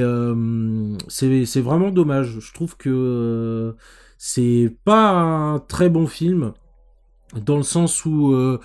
c'est 1.09 1.45
c'est 1.45 1.61
vraiment 1.61 1.91
dommage. 1.91 2.39
Je 2.39 2.53
trouve 2.53 2.75
que 2.75 3.75
c'est 4.17 4.75
pas 4.85 5.09
un 5.09 5.59
très 5.59 5.89
bon 5.89 6.07
film 6.07 6.53
dans 7.45 7.57
le 7.57 7.63
sens 7.63 8.05
où 8.05 8.31
euh, 8.33 8.59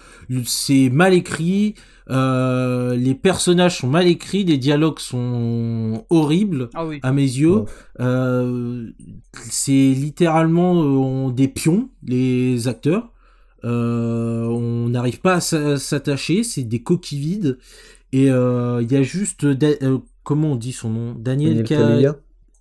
c'est 0.45 0.91
mal 0.91 1.13
écrit, 1.13 1.75
euh, 2.09 2.95
les 2.95 3.15
personnages 3.17 3.79
sont 3.79 3.89
mal 3.89 4.07
écrits, 4.07 4.45
les 4.45 4.59
dialogues 4.59 5.01
sont 5.01 6.05
horribles 6.11 6.69
Ah 6.75 6.87
oui. 6.87 7.01
à 7.03 7.11
mes 7.13 7.23
yeux. 7.23 7.61
Ouais. 7.61 7.65
Euh, 8.01 8.91
c'est 9.33 9.73
littéralement 9.73 10.75
euh, 10.83 10.87
on- 10.87 11.31
des 11.31 11.49
pions, 11.49 11.89
les 12.05 12.69
acteurs. 12.69 13.11
Euh, 13.65 14.45
on 14.47 14.89
n'arrive 14.89 15.21
pas 15.21 15.35
à 15.35 15.41
s'a- 15.41 15.77
s'attacher, 15.79 16.45
c'est 16.45 16.63
des 16.63 16.83
coquilles 16.83 17.19
vides. 17.21 17.59
Et 18.13 18.31
euh, 18.31 18.83
il 18.83 18.93
y 18.93 18.97
a 18.97 19.03
juste, 19.03 19.47
Da- 19.47 19.69
euh, 19.83 19.99
comment 20.23 20.53
on 20.53 20.57
dit 20.57 20.73
son 20.73 20.91
nom? 20.91 21.15
Daniel 21.19 21.63
Daniel 21.65 22.15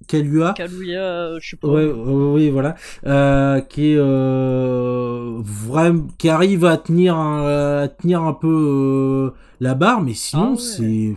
Kaluuya. 0.07 0.53
Kalua 0.53 0.53
Kaluuya, 0.53 1.01
euh, 1.01 1.39
je 1.41 1.49
sais 1.49 1.57
pas. 1.57 1.67
Ouais, 1.67 1.85
ouais, 1.85 2.49
voilà, 2.49 2.75
euh, 3.05 3.61
qui 3.61 3.91
est 3.91 3.97
euh, 3.97 5.37
vraiment, 5.39 6.07
qui 6.17 6.29
arrive 6.29 6.65
à 6.65 6.77
tenir 6.77 7.15
un, 7.15 7.81
à 7.83 7.87
tenir 7.87 8.23
un 8.23 8.33
peu 8.33 8.47
euh, 8.47 9.37
la 9.59 9.75
barre, 9.75 10.01
mais 10.01 10.13
sinon 10.13 10.49
Ah 10.49 10.51
ouais. 10.51 10.57
c'est 10.57 11.15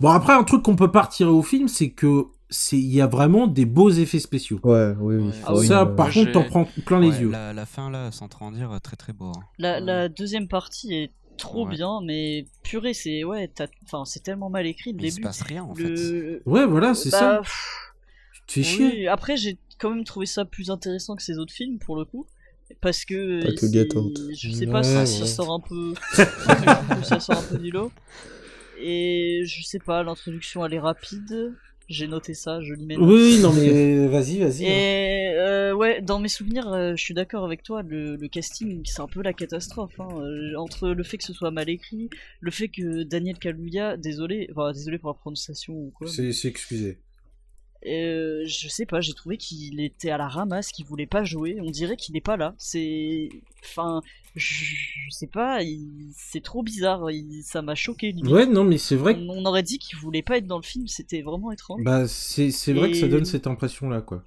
bon. 0.00 0.10
Après, 0.10 0.32
un 0.34 0.44
truc 0.44 0.62
qu'on 0.62 0.76
peut 0.76 0.90
pas 0.90 1.02
retirer 1.02 1.30
au 1.30 1.42
film, 1.42 1.68
c'est 1.68 1.90
que 1.90 2.26
c'est 2.48 2.76
il 2.78 2.92
y 2.92 3.00
a 3.00 3.06
vraiment 3.06 3.46
des 3.46 3.64
beaux 3.64 3.90
effets 3.90 4.18
spéciaux. 4.18 4.58
Ouais, 4.64 4.92
oui, 5.00 5.16
oui. 5.16 5.30
Ah 5.46 5.54
oui. 5.54 5.66
Ça, 5.66 5.86
par 5.86 6.12
contre, 6.12 6.32
t'en 6.32 6.44
prends 6.44 6.66
plein 6.84 7.00
les 7.00 7.20
yeux. 7.20 7.30
La, 7.30 7.52
la 7.52 7.66
fin, 7.66 7.90
là, 7.90 8.10
sans 8.10 8.28
trop 8.28 8.44
en 8.46 8.52
dire, 8.52 8.70
très 8.82 8.96
très 8.96 9.12
beau. 9.12 9.26
hein. 9.26 9.40
La, 9.58 9.78
la 9.80 10.08
deuxième 10.08 10.48
partie 10.48 10.92
est 10.94 11.12
trop 11.40 11.66
Ouais. 11.66 11.74
bien, 11.74 12.00
mais 12.04 12.46
purée, 12.62 12.94
c'est 12.94 13.24
ouais, 13.24 13.48
t'as- 13.48 13.66
enfin, 13.84 14.04
c'est 14.04 14.22
tellement 14.22 14.50
mal 14.50 14.66
écrit 14.66 14.92
le 14.92 14.98
Mais 14.98 15.04
il 15.04 15.10
se 15.10 15.16
début. 15.16 15.24
passe 15.26 15.42
rien, 15.42 15.64
en 15.64 15.74
fait. 15.74 16.40
Ouais, 16.46 16.66
voilà, 16.66 16.94
c'est 16.94 17.10
Bah, 17.10 17.18
ça. 17.18 17.38
pff, 17.42 17.92
Tu 18.32 18.42
te 18.46 18.52
fais 18.52 18.62
chier. 18.62 19.08
Après, 19.08 19.36
j'ai 19.36 19.58
quand 19.78 19.90
même 19.90 20.04
trouvé 20.04 20.26
ça 20.26 20.44
plus 20.44 20.70
intéressant 20.70 21.16
que 21.16 21.22
ces 21.22 21.38
autres 21.38 21.52
films 21.54 21.78
pour 21.78 21.96
le 21.96 22.04
coup. 22.04 22.26
Parce 22.80 23.04
que, 23.04 23.42
Pas 23.42 23.50
que 23.52 23.66
ici, 23.66 23.72
Get 23.72 23.96
Out. 23.96 24.20
je 24.32 24.50
sais 24.52 24.66
pas 24.66 24.80
Ouais, 24.82 25.04
si 25.06 25.18
ça 25.18 25.26
sort 25.26 25.52
un 25.52 25.58
peu, 25.60 25.92
ça 27.02 27.18
sort 27.20 27.38
un 27.38 27.42
peu 27.42 27.58
du 27.58 27.70
lot. 27.70 27.90
Et 28.82 29.42
je 29.44 29.62
sais 29.64 29.78
pas, 29.80 30.02
l'introduction 30.02 30.64
elle 30.64 30.74
est 30.74 30.78
rapide. 30.80 31.54
J'ai 31.90 32.06
noté 32.06 32.34
ça, 32.34 32.60
je 32.62 32.72
l'y 32.72 32.86
mets. 32.86 32.96
Oui, 32.96 33.40
non 33.42 33.52
mais 33.52 34.06
vas-y, 34.06 34.38
vas-y. 34.38 34.64
hein. 34.64 34.70
Et 34.70 35.34
euh, 35.36 35.74
ouais, 35.74 36.00
dans 36.00 36.20
mes 36.20 36.28
souvenirs, 36.28 36.72
euh, 36.72 36.92
je 36.94 37.02
suis 37.02 37.14
d'accord 37.14 37.44
avec 37.44 37.64
toi. 37.64 37.82
Le, 37.82 38.14
le 38.14 38.28
casting, 38.28 38.80
c'est 38.84 39.00
un 39.00 39.08
peu 39.08 39.22
la 39.22 39.32
catastrophe. 39.32 39.98
Hein. 39.98 40.08
Euh, 40.20 40.54
Entre 40.56 40.90
le 40.90 41.02
fait 41.02 41.18
que 41.18 41.24
ce 41.24 41.32
soit 41.32 41.50
mal 41.50 41.68
écrit, 41.68 42.08
le 42.38 42.50
fait 42.52 42.68
que 42.68 43.02
Daniel 43.02 43.38
Kaluuya, 43.40 43.96
désolé, 43.96 44.48
enfin 44.52 44.70
désolé 44.72 44.98
pour 44.98 45.10
la 45.10 45.14
prononciation 45.14 45.74
ou 45.74 45.90
quoi. 45.92 46.06
C'est 46.06 46.32
c'est 46.32 46.46
excusé. 46.46 47.00
Euh, 47.86 48.42
je 48.44 48.68
sais 48.68 48.84
pas, 48.84 49.00
j'ai 49.00 49.14
trouvé 49.14 49.38
qu'il 49.38 49.80
était 49.80 50.10
à 50.10 50.18
la 50.18 50.28
ramasse, 50.28 50.70
qu'il 50.70 50.84
voulait 50.84 51.06
pas 51.06 51.24
jouer. 51.24 51.58
On 51.62 51.70
dirait 51.70 51.96
qu'il 51.96 52.14
est 52.16 52.20
pas 52.20 52.36
là. 52.36 52.54
C'est, 52.58 53.30
enfin, 53.64 54.02
je, 54.36 54.64
je 54.64 55.10
sais 55.10 55.26
pas, 55.26 55.62
il- 55.62 56.12
c'est 56.14 56.42
trop 56.42 56.62
bizarre. 56.62 57.10
il- 57.10 57.42
ça 57.42 57.62
m'a 57.62 57.74
choqué. 57.74 58.14
Ouais, 58.24 58.44
non 58.46 58.64
mais 58.64 58.76
c'est 58.78 58.96
vrai 58.96 59.16
On, 59.18 59.30
on 59.30 59.44
aurait 59.46 59.62
dit 59.62 59.78
qu'il 59.78 59.98
voulait 59.98 60.22
pas 60.22 60.36
être 60.36 60.46
dans 60.46 60.58
le 60.58 60.62
film. 60.62 60.86
C'était 60.88 61.22
vraiment 61.22 61.52
étrange. 61.52 61.82
bah 61.82 62.06
c'est 62.06 62.50
vrai 62.74 62.90
que 62.90 62.96
ça 62.98 63.08
donne 63.08 63.24
cette 63.24 63.46
impression 63.46 63.88
là 63.88 64.02
quoi. 64.02 64.24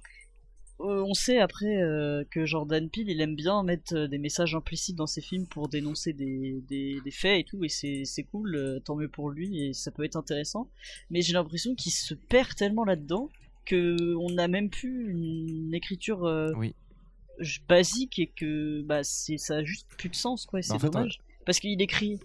Euh, 0.80 1.02
on 1.06 1.14
sait 1.14 1.38
après 1.38 1.80
euh, 1.80 2.24
que 2.32 2.44
Jordan 2.46 2.90
Peele, 2.90 3.08
il 3.08 3.20
aime 3.20 3.36
bien 3.36 3.62
mettre 3.62 3.94
euh, 3.94 4.08
des 4.08 4.18
messages 4.18 4.56
implicites 4.56 4.96
dans 4.96 5.06
ses 5.06 5.20
films 5.20 5.46
pour 5.46 5.68
dénoncer 5.68 6.12
des, 6.12 6.60
des, 6.68 6.98
des 7.02 7.10
faits 7.12 7.40
et 7.40 7.44
tout, 7.44 7.62
et 7.64 7.68
c'est 7.68 8.24
cool, 8.24 8.80
tant 8.84 8.96
mieux 8.96 9.08
pour 9.08 9.30
lui, 9.30 9.64
et 9.64 9.72
ça 9.72 9.92
peut 9.92 10.02
être 10.04 10.16
intéressant. 10.16 10.68
Mais 11.10 11.22
j'ai 11.22 11.32
l'impression 11.32 11.76
qu'il 11.76 11.92
se 11.92 12.12
perd 12.14 12.56
tellement 12.56 12.84
là-dedans 12.84 13.30
que 13.64 14.14
on 14.16 14.30
n'a 14.30 14.48
même 14.48 14.70
plus 14.70 15.10
une 15.10 15.74
écriture 15.74 16.24
euh, 16.24 16.52
Oui. 16.56 16.74
basique 17.68 18.18
et 18.18 18.28
que 18.28 18.82
bah 18.82 19.02
c'est 19.04 19.38
ça 19.38 19.56
a 19.56 19.64
juste 19.64 19.86
plus 19.98 20.08
de 20.08 20.14
sens 20.14 20.46
quoi. 20.46 20.60
et 20.60 20.62
C'est 20.62 20.78
fait, 20.78 20.90
dommage 20.90 21.18
parce 21.44 21.58
qu'il 21.60 21.80
écrit. 21.82 22.18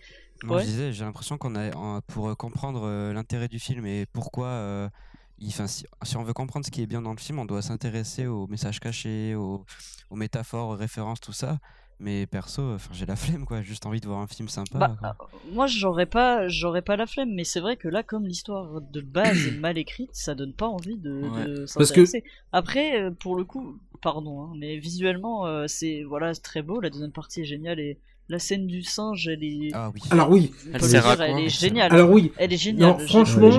Moi, 0.44 0.58
Ouais. 0.58 0.64
je 0.64 0.68
disais, 0.70 0.94
j'ai 0.94 1.04
l'impression 1.04 1.38
qu'on 1.38 1.56
a, 1.56 1.76
en- 1.76 2.00
pour 2.02 2.30
euh, 2.30 2.36
comprendre 2.36 2.84
euh, 2.84 3.12
l'intérêt 3.12 3.50
du 3.50 3.60
film 3.60 3.86
et 3.86 4.06
pourquoi, 4.14 4.48
euh, 4.48 4.90
il, 5.38 5.52
'fin, 5.52 5.68
si, 5.68 5.86
si 6.04 6.16
on 6.16 6.24
veut 6.24 6.32
comprendre 6.34 6.66
ce 6.66 6.72
qui 6.72 6.82
est 6.82 6.88
bien 6.88 7.02
dans 7.02 7.12
le 7.12 7.20
film, 7.20 7.40
on 7.40 7.46
doit 7.46 7.62
s'intéresser 7.62 8.26
aux 8.26 8.48
messages 8.48 8.80
cachés, 8.80 9.36
aux, 9.36 9.66
aux 10.10 10.16
métaphores, 10.16 10.70
aux 10.70 10.76
références, 10.78 11.20
tout 11.20 11.34
ça. 11.34 11.60
Mais 12.02 12.26
perso, 12.28 12.62
enfin, 12.76 12.90
j'ai 12.94 13.06
la 13.06 13.18
flemme, 13.18 13.44
quoi. 13.46 13.62
Juste 13.62 13.86
envie 13.86 14.00
de 14.00 14.08
voir 14.08 14.20
un 14.20 14.28
film 14.28 14.48
sympa. 14.48 14.80
Bah, 14.80 14.96
quoi. 15.18 15.30
Moi, 15.52 15.68
j'aurais 15.68 16.06
pas, 16.06 16.48
j'aurais 16.48 16.82
pas 16.82 16.96
la 16.96 17.06
flemme, 17.06 17.34
mais 17.36 17.44
c'est 17.44 17.60
vrai 17.60 17.76
que 17.76 17.90
là, 17.90 18.04
comme 18.04 18.26
l'histoire 18.26 18.80
de 18.82 19.02
base 19.02 19.48
est 19.48 19.60
mal 19.60 19.78
écrite, 19.78 20.10
ça 20.14 20.34
donne 20.34 20.54
pas 20.54 20.68
envie 20.68 20.96
de, 20.98 21.12
Ouais. 21.22 21.46
de 21.46 21.56
Parce 21.60 21.74
que- 21.76 22.06
s'intéresser. 22.06 22.24
Après, 22.54 23.02
euh, 23.02 23.12
pour 23.12 23.36
le 23.36 23.44
coup, 23.44 23.78
pardon, 24.02 24.42
hein, 24.44 24.54
mais 24.58 24.78
visuellement, 24.78 25.46
euh, 25.46 25.66
c'est 25.68 26.04
voilà, 26.04 26.34
c'est 26.34 26.42
très 26.42 26.62
beau. 26.62 26.80
La 26.80 26.90
deuxième 26.90 27.12
partie 27.12 27.42
est 27.42 27.46
géniale 27.46 27.82
et 27.82 27.98
la 28.30 28.40
scène 28.40 28.66
du 28.68 28.82
singe, 28.84 29.28
elle 29.28 29.44
est, 29.44 29.72
Ah 29.74 29.92
oui. 29.94 30.02
Alors 30.12 30.30
oui, 30.30 30.52
Elle 30.68 30.74
peut 30.74 30.78
le 30.78 30.84
sert 30.92 31.06
à 31.06 31.16
dire, 31.18 31.26
elle 31.26 31.32
quoi 31.34 31.42
est 31.42 31.50
géniale. 31.50 31.92
alors 31.94 32.12
oui. 32.12 32.32
Elle 32.38 32.54
est 32.54 32.58
géniale. 32.58 32.98
Franchement, 33.08 33.50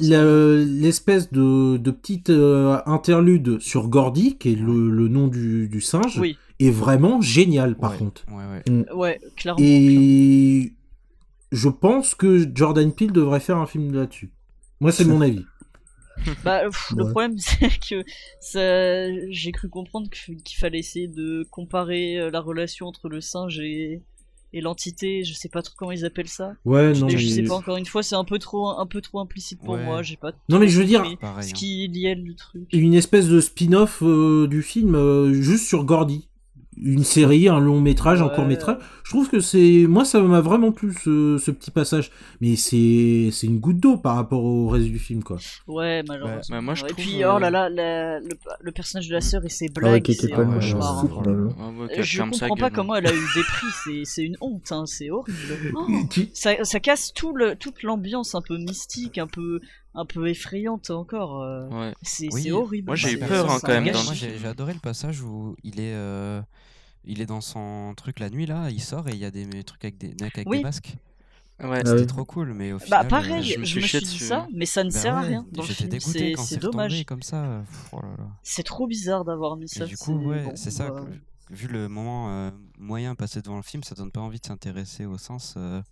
l'espèce 0.00 1.30
de, 1.32 1.76
de 1.76 1.90
petite 1.90 2.30
euh, 2.30 2.78
interlude 2.86 3.58
sur 3.60 3.88
Gordy, 3.88 4.36
qui 4.38 4.52
est 4.52 4.56
le, 4.56 4.88
le 4.90 5.08
nom 5.08 5.28
du, 5.28 5.68
du 5.68 5.80
singe, 5.80 6.18
Oui, 6.18 6.36
est 6.60 6.70
vraiment 6.70 7.20
génial 7.20 7.76
par 7.76 7.92
Ouais, 7.92 7.98
contre. 7.98 8.24
Ouais, 8.28 8.44
ouais. 8.68 8.92
ouais, 8.92 9.20
clairement. 9.36 9.56
clairement. 9.56 9.58
Et 9.60 10.72
je 11.52 11.68
pense 11.68 12.14
que 12.14 12.46
Jordan 12.54 12.92
Peele 12.92 13.12
devrait 13.12 13.40
faire 13.40 13.56
un 13.58 13.66
film 13.66 13.92
là-dessus. 13.92 14.30
Moi, 14.80 14.92
c'est 14.92 15.04
mon 15.04 15.20
avis. 15.20 15.44
Bah, 16.44 16.64
pff, 16.64 16.92
le 16.98 17.04
problème, 17.10 17.38
c'est 17.38 17.70
que 17.88 18.04
ça, 18.40 19.10
j'ai 19.30 19.52
cru 19.52 19.70
comprendre 19.70 20.08
qu'il 20.10 20.56
fallait 20.58 20.78
essayer 20.78 21.08
de 21.08 21.46
comparer 21.50 22.18
euh, 22.18 22.30
la 22.30 22.40
relation 22.40 22.86
entre 22.86 23.08
le 23.08 23.22
singe 23.22 23.58
et, 23.58 24.02
et 24.52 24.60
l'entité. 24.60 25.24
Je 25.24 25.32
sais 25.32 25.48
pas 25.48 25.62
trop 25.62 25.72
comment 25.78 25.92
ils 25.92 26.04
appellent 26.04 26.28
ça. 26.28 26.52
Ouais, 26.66 26.92
non, 26.92 27.08
Et 27.08 27.12
mais... 27.14 27.18
je 27.18 27.26
sais 27.26 27.42
pas 27.42 27.54
encore 27.54 27.78
une 27.78 27.86
fois, 27.86 28.02
c'est 28.02 28.16
un 28.16 28.24
peu 28.24 28.38
trop, 28.38 28.68
un 28.68 28.86
peu 28.86 29.00
trop 29.00 29.18
implicite 29.20 29.60
pour 29.60 29.74
Ouais. 29.76 29.84
moi. 29.84 30.02
J'ai 30.02 30.16
pas. 30.18 30.32
Non, 30.50 30.58
mais 30.58 30.68
je 30.68 30.78
veux 30.78 30.84
dire, 30.86 31.02
Pareil. 31.18 31.42
ce 31.48 31.50
hein. 31.52 31.56
qui 31.56 31.88
liait 31.88 32.14
le 32.14 32.34
truc. 32.34 32.68
une 32.70 32.92
espèce 32.92 33.26
de 33.28 33.40
spin-off 33.40 34.02
euh, 34.02 34.46
du 34.46 34.62
film 34.62 34.96
euh, 34.96 35.32
juste 35.32 35.66
sur 35.68 35.84
Gordy. 35.84 36.28
Une 36.82 37.04
série, 37.04 37.48
un 37.48 37.60
long 37.60 37.80
métrage, 37.80 38.22
un 38.22 38.28
Ouais. 38.28 38.34
court 38.34 38.46
métrage. 38.46 38.78
Je 39.04 39.10
trouve 39.10 39.28
que 39.28 39.40
c'est. 39.40 39.86
Moi, 39.88 40.04
ça 40.04 40.20
m'a 40.22 40.40
vraiment 40.40 40.72
plu 40.72 40.94
ce, 41.04 41.36
ce 41.38 41.50
petit 41.50 41.70
passage. 41.70 42.10
Mais 42.40 42.56
c'est 42.56 43.28
c'est 43.32 43.46
une 43.46 43.58
goutte 43.58 43.78
d'eau 43.78 43.96
par 43.96 44.16
rapport 44.16 44.42
au 44.44 44.68
reste 44.68 44.86
du 44.86 44.98
film, 44.98 45.22
quoi. 45.22 45.38
Ouais, 45.66 46.02
malheureusement. 46.08 46.56
bah, 46.56 46.60
moi, 46.62 46.74
je 46.74 46.84
et 46.84 46.88
trouve, 46.88 47.04
puis, 47.04 47.22
euh, 47.24 47.34
oh 47.34 47.38
là 47.38 47.50
là, 47.50 47.68
la- 47.68 48.20
le, 48.20 48.28
le 48.60 48.72
personnage 48.72 49.08
de 49.08 49.12
la 49.14 49.20
sœur 49.20 49.44
et 49.44 49.48
ses 49.48 49.66
Ah 49.66 49.80
ouais, 49.80 49.90
blagues, 49.90 50.02
qui 50.02 50.12
était 50.12 50.22
c'est 50.22 50.28
pas 50.28 50.42
un 50.42 50.52
cauchemar. 50.54 51.04
ouais, 51.04 51.10
hein. 51.10 51.48
Ah 51.58 51.68
ouais, 51.82 51.98
Euh, 51.98 52.02
Je 52.02 52.22
comprends 52.22 52.56
pas 52.56 52.70
comment 52.70 52.94
elle 52.94 53.06
a 53.08 53.12
eu 53.14 53.26
des 53.34 53.42
prix, 53.42 53.66
c'est- 53.84 54.04
c'est 54.04 54.22
une 54.24 54.36
honte, 54.40 54.70
hein, 54.72 54.84
c'est 54.86 55.10
horrible. 55.10 55.38
Oh, 55.74 55.86
ça, 56.32 56.64
ça 56.64 56.80
casse 56.80 57.12
tout 57.14 57.34
le, 57.34 57.56
toute 57.56 57.82
l'ambiance 57.82 58.34
un 58.34 58.42
peu 58.42 58.56
mystique, 58.58 59.18
un 59.18 59.26
peu, 59.26 59.60
un 59.94 60.04
peu 60.06 60.28
effrayante 60.28 60.90
encore. 60.90 61.42
euh, 61.42 61.68
Ouais. 61.68 61.94
C'est 62.02 62.28
Oui, 62.32 62.50
horrible. 62.52 62.86
moi, 62.86 62.96
j'ai 62.96 63.12
eu 63.12 63.18
peur, 63.18 63.50
hein, 63.50 63.56
un 63.56 63.60
quand 63.60 63.68
même, 63.80 63.92
j'ai 64.14 64.38
j'ai 64.38 64.46
adoré 64.48 64.72
le 64.72 64.78
passage 64.80 65.20
où 65.22 65.56
il 65.64 65.80
est, 65.80 65.94
euh, 65.94 66.40
il 67.04 67.20
est 67.20 67.26
dans 67.26 67.40
son 67.40 67.94
truc 67.96 68.20
la 68.20 68.30
nuit 68.30 68.46
là, 68.46 68.70
il 68.70 68.80
sort 68.82 69.08
et 69.08 69.12
il 69.12 69.18
y 69.18 69.24
a 69.24 69.30
des 69.30 69.64
trucs 69.64 69.84
avec 69.84 69.98
des 69.98 70.14
mecs 70.14 70.38
avec 70.38 70.48
Oui. 70.48 70.58
des 70.58 70.62
masques. 70.62 70.96
Ouais. 71.62 71.82
Ah 71.84 71.90
C'était 71.90 72.06
trop 72.06 72.24
cool, 72.24 72.54
mais 72.54 72.72
au 72.72 72.78
Bah 72.88 73.04
final. 73.04 73.10
pareil, 73.10 73.42
euh, 73.42 73.42
je, 73.42 73.52
je 73.54 73.58
me 73.58 73.60
me 73.60 73.64
suis 73.64 73.80
suis 73.80 73.88
chié 73.88 74.00
dit 74.00 74.06
dessus. 74.06 74.24
ça, 74.24 74.46
mais 74.54 74.66
ça 74.66 74.82
ne 74.84 74.90
bah 74.90 75.00
sert 75.00 75.14
à 75.16 75.22
rien 75.22 75.46
J'étais 75.52 75.74
film. 75.74 75.90
dégoûté 75.90 76.24
C'est 76.24 76.32
quand 76.32 76.44
c'est 76.44 76.56
dommage. 76.58 77.04
comme 77.04 77.22
ça. 77.22 77.62
oh 77.92 78.00
là 78.02 78.08
là. 78.18 78.28
C'est 78.42 78.62
trop 78.64 78.86
bizarre 78.86 79.24
d'avoir 79.24 79.56
mis 79.56 79.68
ça. 79.68 79.84
Et 79.84 79.88
du 79.88 79.96
coup, 79.98 80.16
ouais, 80.18 80.44
bon, 80.44 80.52
c'est 80.56 80.70
ça. 80.70 80.90
bah, 80.90 81.06
vu 81.50 81.68
le 81.68 81.88
moment 81.88 82.30
euh, 82.30 82.50
moyen 82.78 83.14
passé 83.14 83.42
devant 83.42 83.56
le 83.56 83.62
film, 83.62 83.82
ça 83.82 83.94
donne 83.94 84.10
pas 84.10 84.20
envie 84.20 84.40
de 84.40 84.46
s'intéresser 84.46 85.06
au 85.06 85.18
sens. 85.18 85.54
euh, 85.56 85.82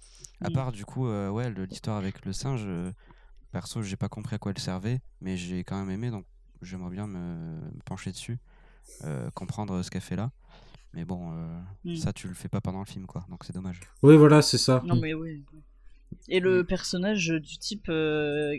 à 0.41 0.51
Mm. 0.51 0.55
part 0.55 0.73
du 0.73 0.85
coup, 0.85 1.07
euh, 1.09 1.31
ouais, 1.31 1.51
l'histoire 1.51 1.97
avec 1.97 2.25
le 2.25 2.33
singe. 2.33 2.63
euh, 2.65 2.93
perso, 3.53 3.83
j'ai 3.83 3.97
pas 3.97 4.09
compris 4.09 4.37
à 4.37 4.39
quoi 4.39 4.53
elle 4.53 4.63
servait, 4.63 5.01
mais 5.23 5.37
j'ai 5.37 5.65
quand 5.65 5.79
même 5.79 5.91
aimé, 5.91 6.11
donc 6.11 6.27
j'aimerais 6.63 6.91
bien 6.91 7.07
me, 7.07 7.19
me 7.19 7.83
pencher 7.85 8.13
dessus, 8.13 8.39
euh, 9.05 9.31
comprendre 9.33 9.83
ce 9.83 9.91
qu'elle 9.91 10.03
fait 10.03 10.17
là. 10.17 10.31
Mais 10.95 11.05
bon, 11.05 11.33
euh, 11.33 11.61
Mm. 11.85 11.97
ça 11.97 12.13
tu 12.13 12.29
le 12.29 12.35
fais 12.35 12.49
pas 12.49 12.61
pendant 12.61 12.81
le 12.81 12.85
film, 12.87 13.07
quoi. 13.07 13.25
Donc 13.29 13.45
c'est 13.45 13.55
dommage. 13.55 13.81
Ouais, 14.03 14.17
voilà, 14.17 14.43
c'est 14.43 14.59
ça. 14.59 14.83
Non 14.87 14.97
mais 14.97 15.15
oui. 15.15 15.45
Et 16.29 16.41
Mm. 16.41 16.45
le 16.45 16.65
personnage 16.65 17.29
du 17.29 17.59
type, 17.59 17.89
euh, 17.91 18.55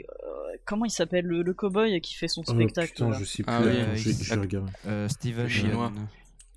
comment 0.65 0.85
il 0.85 0.91
s'appelle, 0.91 1.25
le, 1.25 1.41
le 1.41 1.53
cowboy 1.53 1.99
qui 2.01 2.13
fait 2.15 2.27
son 2.27 2.43
Oh, 2.47 2.51
spectacle. 2.51 2.91
putain, 2.93 3.09
là. 3.09 3.17
je 3.19 3.25
sais 3.25 3.43
plus. 3.43 3.51
Ah 3.51 3.61
oui, 3.61 3.67
euh, 3.69 3.95
je, 3.95 4.11
je 4.11 4.33
vais 4.35 4.39
regarder. 4.41 4.71
Euh, 4.85 5.07
Steven. 5.07 5.47
chinois. 5.47 5.91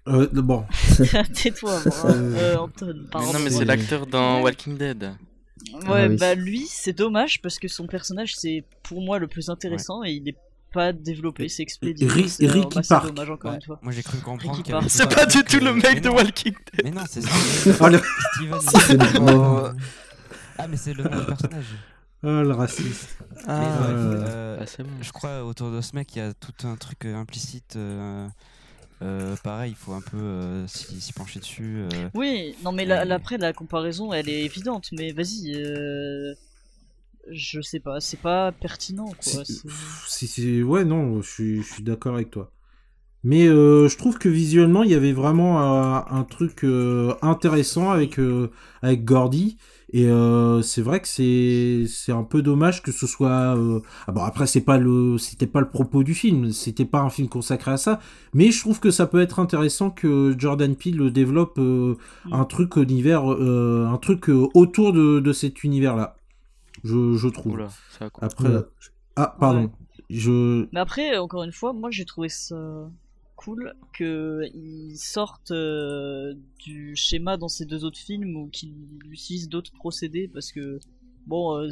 Euh, 0.08 0.26
bon, 0.32 0.64
Tais-toi, 1.34 1.80
moi, 1.86 2.60
Anton. 2.60 2.92
Mais 3.14 3.32
non, 3.32 3.38
mais 3.44 3.50
c'est 3.50 3.64
l'acteur 3.64 4.06
dans 4.06 4.42
Walking 4.42 4.76
Dead. 4.76 5.02
Ouais, 5.04 5.80
Ah 5.86 6.08
oui. 6.08 6.16
bah 6.16 6.34
lui, 6.34 6.66
c'est 6.66 6.92
dommage 6.92 7.40
parce 7.40 7.58
que 7.60 7.68
son 7.68 7.86
personnage, 7.86 8.34
c'est 8.36 8.64
pour 8.82 9.00
moi 9.00 9.18
le 9.20 9.28
plus 9.28 9.48
intéressant 9.48 10.02
et 10.04 10.10
il 10.12 10.28
est 10.28 10.36
pas 10.72 10.92
développé, 10.92 11.48
c'est 11.48 11.62
expédié. 11.62 12.06
Euh, 12.08 12.12
Ricky 12.12 12.28
c'est 12.82 12.88
Park. 12.88 13.06
dommage 13.06 13.30
encore 13.30 13.50
Ouais, 13.52 13.56
une 13.58 13.62
fois. 13.62 13.78
Moi 13.82 13.92
j'ai 13.92 14.02
cru 14.02 14.18
comprendre 14.18 14.62
qu'il 14.62 14.74
C'est 14.88 15.14
pas 15.14 15.26
du 15.26 15.42
tout 15.44 15.58
le 15.60 15.68
euh, 15.68 15.74
mec 15.74 16.00
de. 16.00 16.08
Walking 16.08 16.52
Dead. 16.72 16.84
Mais 16.84 16.90
non, 16.90 17.02
c'est 17.08 17.20
Oh, 17.80 17.88
le... 17.88 18.00
Steven. 18.58 19.76
Ah, 20.58 20.68
mais 20.68 20.76
c'est 20.76 20.92
le 20.94 21.02
du 21.04 21.08
personnage. 21.26 21.64
oh, 22.22 22.26
le 22.42 22.52
raciste. 22.52 23.16
Ah, 23.46 23.62
euh, 23.88 24.24
euh, 24.60 24.66
bon. 24.80 24.84
je 25.00 25.12
crois 25.12 25.42
autour 25.44 25.70
de 25.72 25.80
ce 25.80 25.96
mec, 25.96 26.14
il 26.14 26.18
y 26.18 26.22
a 26.22 26.32
tout 26.34 26.66
un 26.66 26.76
truc 26.76 27.04
euh, 27.06 27.16
implicite. 27.16 27.74
euh, 27.76 28.28
euh, 29.02 29.34
pareil, 29.42 29.72
il 29.72 29.76
faut 29.76 29.92
un 29.94 30.00
peu 30.02 30.18
euh, 30.18 30.66
s'y 30.68 31.12
pencher 31.12 31.40
dessus. 31.40 31.86
euh. 31.92 32.08
Oui, 32.14 32.54
non 32.62 32.70
mais 32.70 32.84
là, 32.84 33.00
Mais- 33.00 33.08
là, 33.08 33.14
après 33.16 33.38
la 33.38 33.52
comparaison, 33.52 34.12
elle 34.12 34.28
est 34.28 34.42
évidente, 34.44 34.90
mais 34.92 35.10
vas-y, 35.12 35.54
euh, 35.56 36.34
je 37.30 37.60
sais 37.60 37.80
pas, 37.80 38.00
c'est 38.00 38.20
pas 38.20 38.52
pertinent 38.52 39.06
quoi. 39.06 39.42
Ouais, 40.62 40.84
non, 40.84 41.22
je 41.22 41.30
suis, 41.30 41.62
je 41.62 41.72
suis 41.74 41.82
d'accord 41.82 42.14
avec 42.14 42.30
toi. 42.30 42.52
Mais 43.24 43.46
euh, 43.46 43.88
je 43.88 43.96
trouve 43.96 44.18
que 44.18 44.28
visuellement, 44.28 44.82
il 44.82 44.90
y 44.90 44.94
avait 44.94 45.12
vraiment 45.12 45.60
un, 45.60 46.04
un 46.10 46.24
truc 46.24 46.64
euh, 46.64 47.14
intéressant 47.22 47.90
avec, 47.90 48.18
euh, 48.18 48.50
avec 48.82 49.04
Gordy. 49.04 49.58
Et 49.94 50.08
c'est 50.62 50.80
vrai 50.80 51.00
que 51.00 51.06
c'est 51.06 52.12
un 52.12 52.22
peu 52.24 52.40
dommage 52.40 52.82
que 52.82 52.90
ce 52.92 53.06
soit. 53.06 53.54
Ah 54.06 54.12
bon, 54.12 54.22
après, 54.22 54.46
c'est 54.46 54.62
pas 54.62 54.78
le 54.78 55.18
c'était 55.18 55.46
pas 55.46 55.60
le 55.60 55.68
propos 55.68 56.02
du 56.02 56.14
film, 56.14 56.50
c'était 56.50 56.86
pas 56.86 57.00
un 57.00 57.10
film 57.10 57.28
consacré 57.28 57.72
à 57.72 57.76
ça. 57.76 58.00
Mais 58.32 58.50
je 58.52 58.60
trouve 58.60 58.80
que 58.80 58.90
ça 58.90 59.06
peut 59.06 59.20
être 59.20 59.38
intéressant 59.38 59.90
que 59.90 60.34
Jordan 60.38 60.74
Peele 60.76 61.12
développe 61.12 61.58
Mm. 61.58 61.94
un 62.32 62.44
truc 62.46 62.76
univers, 62.76 63.24
un 63.26 63.98
truc 63.98 64.30
autour 64.54 64.94
de, 64.94 65.20
de 65.20 65.32
cet 65.32 65.62
univers-là. 65.62 66.16
Je, 66.84 67.14
je 67.16 67.28
trouve. 67.28 67.54
Oula, 67.54 67.68
ça 67.98 68.06
a 68.06 68.10
coupé. 68.10 68.26
Après. 68.26 68.48
Ouais. 68.56 68.62
Ah, 69.16 69.36
pardon. 69.38 69.70
Je. 70.10 70.66
Mais 70.72 70.80
après, 70.80 71.16
encore 71.18 71.42
une 71.44 71.52
fois, 71.52 71.72
moi 71.72 71.90
j'ai 71.90 72.04
trouvé 72.04 72.28
ça 72.28 72.90
cool 73.36 73.74
que 73.92 74.42
ils 74.54 74.96
sortent 74.96 75.50
euh, 75.50 76.34
du 76.58 76.94
schéma 76.96 77.36
dans 77.36 77.48
ces 77.48 77.64
deux 77.66 77.84
autres 77.84 77.98
films 77.98 78.36
ou 78.36 78.48
qu'ils 78.48 78.74
utilisent 79.10 79.48
d'autres 79.48 79.72
procédés 79.72 80.28
parce 80.28 80.52
que 80.52 80.78
bon, 81.26 81.56
euh, 81.56 81.68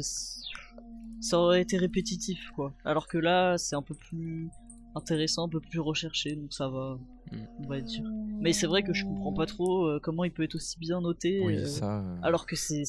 ça 1.19 1.39
aurait 1.39 1.61
été 1.61 1.77
répétitif 1.77 2.51
quoi. 2.55 2.73
Alors 2.83 3.07
que 3.07 3.17
là, 3.17 3.57
c'est 3.57 3.75
un 3.75 3.81
peu 3.81 3.93
plus 3.93 4.49
intéressant, 4.95 5.45
un 5.45 5.49
peu 5.49 5.61
plus 5.61 5.79
recherché, 5.79 6.35
donc 6.35 6.53
ça 6.53 6.67
va, 6.67 6.97
Mm. 7.31 7.37
on 7.59 7.67
va 7.69 7.79
dire. 7.79 8.03
Mais 8.41 8.51
c'est 8.51 8.67
vrai 8.67 8.83
que 8.83 8.93
je 8.93 9.05
comprends 9.05 9.31
pas 9.31 9.45
trop 9.45 9.85
euh, 9.87 9.99
comment 10.03 10.25
il 10.25 10.31
peut 10.31 10.43
être 10.43 10.55
aussi 10.55 10.77
bien 10.79 10.99
noté. 10.99 11.39
Oui, 11.45 11.55
euh, 11.55 11.65
ça. 11.65 11.99
euh, 12.01 12.15
alors 12.23 12.45
que 12.45 12.57
c'est 12.57 12.83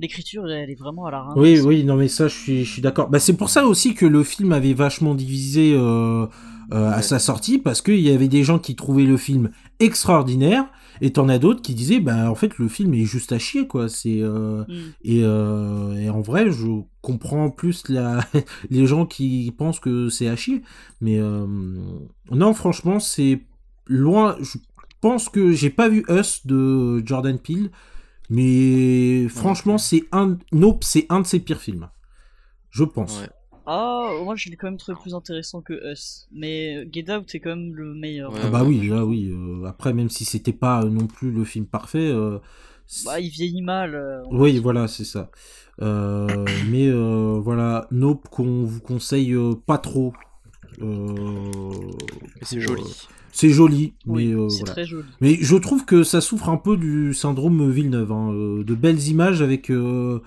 l'écriture, 0.00 0.48
elle 0.50 0.70
est 0.70 0.78
vraiment 0.78 1.06
à 1.06 1.10
la 1.10 1.22
reine. 1.22 1.34
Oui, 1.36 1.60
oui, 1.60 1.84
non, 1.84 1.96
mais 1.96 2.08
ça, 2.08 2.28
je 2.28 2.34
suis, 2.34 2.64
je 2.64 2.72
suis 2.72 2.82
d'accord. 2.82 3.08
Bah, 3.08 3.18
c'est 3.18 3.36
pour 3.36 3.50
ça 3.50 3.66
aussi 3.66 3.94
que 3.94 4.06
le 4.06 4.22
film 4.24 4.52
avait 4.52 4.74
vachement 4.74 5.14
divisé 5.14 5.72
euh, 5.74 6.26
euh, 6.72 6.90
à 6.90 7.02
sa 7.02 7.18
sortie, 7.18 7.58
parce 7.58 7.82
qu'il 7.82 8.00
y 8.00 8.10
avait 8.10 8.28
des 8.28 8.44
gens 8.44 8.58
qui 8.58 8.74
trouvaient 8.74 9.04
le 9.04 9.16
film 9.16 9.50
extraordinaire, 9.80 10.66
et 11.00 11.12
t'en 11.12 11.28
as 11.28 11.38
d'autres 11.38 11.62
qui 11.62 11.74
disaient, 11.74 12.00
bah, 12.00 12.30
en 12.30 12.34
fait, 12.34 12.58
le 12.58 12.68
film 12.68 12.94
est 12.94 13.04
juste 13.04 13.32
à 13.32 13.38
chier, 13.38 13.66
quoi. 13.66 13.88
C'est 13.88 14.20
euh, 14.20 14.64
Mm. 14.68 14.74
et, 15.04 15.20
euh, 15.24 15.94
et 15.96 16.10
en 16.10 16.20
vrai, 16.20 16.50
je 16.50 16.66
comprends 17.00 17.50
plus 17.50 17.88
la 17.88 18.20
les 18.70 18.86
gens 18.86 19.06
qui 19.06 19.52
pensent 19.56 19.80
que 19.80 20.08
c'est 20.08 20.28
à 20.28 20.36
chier, 20.36 20.62
mais 21.00 21.18
euh, 21.18 21.46
non, 22.30 22.54
franchement, 22.54 23.00
c'est 23.00 23.40
loin. 23.86 24.36
Je 24.40 24.58
pense 25.00 25.28
que 25.28 25.52
j'ai 25.52 25.70
pas 25.70 25.88
vu 25.88 26.04
Us 26.08 26.46
de 26.46 27.02
Jordan 27.04 27.38
Peele. 27.38 27.70
Mais 28.32 29.28
franchement, 29.28 29.78
c'est 29.78 30.04
un 30.12 30.38
Nope, 30.52 30.84
c'est 30.84 31.06
un 31.10 31.20
de 31.20 31.26
ses 31.26 31.40
pires 31.40 31.60
films. 31.60 31.88
Je 32.70 32.84
pense. 32.84 33.20
Ouais. 33.20 33.28
Ah, 33.66 34.10
moi 34.24 34.34
je 34.34 34.48
l'ai 34.50 34.56
quand 34.56 34.66
même 34.66 34.76
trouvé 34.78 34.98
plus 35.00 35.14
intéressant 35.14 35.60
que 35.60 35.74
Us. 35.92 36.26
Mais 36.32 36.76
euh, 36.78 36.88
Get 36.90 37.12
Out 37.14 37.32
est 37.34 37.40
quand 37.40 37.50
même 37.50 37.74
le 37.74 37.94
meilleur. 37.94 38.32
Ouais, 38.32 38.40
Ah 38.42 38.48
bah 38.48 38.62
ouais, 38.62 38.68
oui, 38.70 38.88
là 38.88 39.04
oui. 39.04 39.30
euh, 39.30 39.64
après, 39.66 39.92
même 39.92 40.08
si 40.08 40.24
c'était 40.24 40.52
pas 40.52 40.82
euh, 40.82 40.88
non 40.88 41.06
plus 41.06 41.30
le 41.30 41.44
film 41.44 41.66
parfait. 41.66 42.08
euh, 42.10 42.38
c'est- 42.86 43.04
Bah, 43.04 43.20
il 43.20 43.28
vieillit 43.30 43.62
mal. 43.62 43.94
euh, 43.94 44.22
oui, 44.30 44.58
voilà, 44.58 44.88
c'est 44.88 45.04
ça. 45.04 45.30
Euh, 45.80 46.44
mais 46.70 46.88
euh, 46.88 47.38
voilà, 47.40 47.86
Nope 47.92 48.28
qu'on 48.30 48.64
vous 48.64 48.80
conseille 48.80 49.36
pas 49.66 49.78
trop. 49.78 50.12
Euh, 50.80 51.50
Mais 52.36 52.42
c'est 52.42 52.60
joli. 52.60 52.82
C'est 53.32 53.48
joli, 53.48 53.94
Oui, 54.06 54.28
mais 54.28 54.34
euh, 54.34 54.48
c'est 54.48 54.58
voilà. 54.60 54.72
très 54.72 54.84
joli. 54.84 55.04
Mais 55.20 55.36
je 55.40 55.56
trouve 55.56 55.84
que 55.84 56.02
ça 56.04 56.20
souffre 56.20 56.48
un 56.48 56.56
peu 56.58 56.76
du 56.76 57.12
syndrome 57.14 57.70
Villeneuve, 57.70 58.12
hein, 58.12 58.30
euh, 58.32 58.62
de 58.62 58.74
belles 58.74 59.02
images 59.08 59.42
avec 59.42 59.70
euh, 59.70 60.20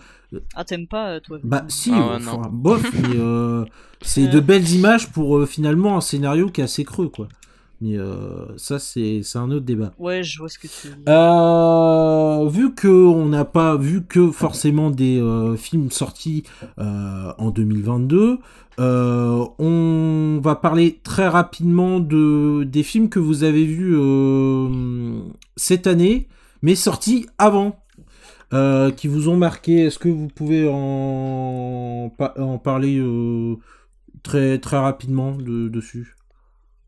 Ah, 0.56 0.65
t'aimes 0.65 0.88
pas, 0.88 1.19
toi 1.22 1.38
Bah 1.44 1.64
si, 1.69 1.91
Ah 1.94 1.99
ouais, 2.10 2.15
enfin, 2.15 2.41
non. 2.44 2.49
bof, 2.52 2.84
mais 2.94 3.15
euh, 3.18 3.64
c'est 4.02 4.27
de 4.27 4.40
belles 4.40 4.69
images 4.72 5.11
pour 5.11 5.38
euh, 5.38 5.45
finalement 5.45 5.95
un 5.98 6.02
scénario 6.02 6.49
qui 6.49 6.61
est 6.61 6.65
assez 6.65 6.84
creux, 6.84 7.07
quoi. 7.10 7.27
Mais 7.81 7.97
euh, 7.97 8.56
ça, 8.57 8.80
c'est 8.80 9.22
un 9.35 9.52
autre 9.52 9.65
débat. 9.65 9.91
Ouais, 9.99 10.23
je 10.23 10.39
vois 10.39 10.47
ce 10.49 10.57
que 10.57 10.68
tu 10.68 10.88
veux 10.88 10.95
dire. 10.95 11.03
Euh, 11.10 12.47
vu 12.49 12.73
que 12.73 12.88
on 12.88 13.26
n'a 13.26 13.45
pas 13.45 13.76
vu 13.76 14.03
que 14.06 14.31
forcément 14.31 14.89
des 14.91 15.19
euh, 15.19 15.56
films 15.57 15.91
sortis 15.91 16.43
euh, 16.80 17.31
en 17.38 17.49
2022, 17.52 18.39
euh, 18.80 19.45
on 19.60 20.39
va 20.43 20.56
parler 20.56 20.99
très 21.03 21.27
rapidement 21.27 21.99
de 21.99 22.64
des 22.64 22.84
films 22.84 23.10
que 23.10 23.19
vous 23.19 23.43
avez 23.43 23.65
vus 23.65 23.95
cette 25.56 25.88
année, 25.88 26.27
mais 26.61 26.76
sortis 26.76 27.27
avant, 27.38 27.77
qui 28.97 29.07
vous 29.07 29.27
ont 29.30 29.38
marqué. 29.38 29.85
Est-ce 29.85 29.99
que 29.99 30.10
vous 30.10 30.27
pouvez 30.27 30.68
en, 30.72 32.10
pa- 32.18 32.34
en 32.38 32.57
parler 32.57 33.02
très 34.23 34.60
très 34.60 34.77
rapidement 34.77 35.35
de, 35.35 35.68
dessus? 35.68 36.15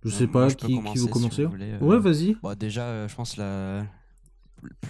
Je 0.10 0.16
Euh, 0.16 0.18
sais 0.20 0.26
moi, 0.28 0.34
pas 0.44 0.50
je 0.50 0.56
qui, 0.56 0.68
qui 0.68 0.76
commencer 0.76 1.00
veut 1.00 1.06
si 1.06 1.12
commencer. 1.12 1.44
vous 1.46 1.52
voulez, 1.52 1.72
euh. 1.74 1.80
Ouais, 1.80 2.00
vas-y. 2.00 2.36
Bon, 2.42 2.56
déjà, 2.58 2.84
euh, 2.84 3.08
je 3.08 3.16
pense 3.16 3.38
la 3.38 3.86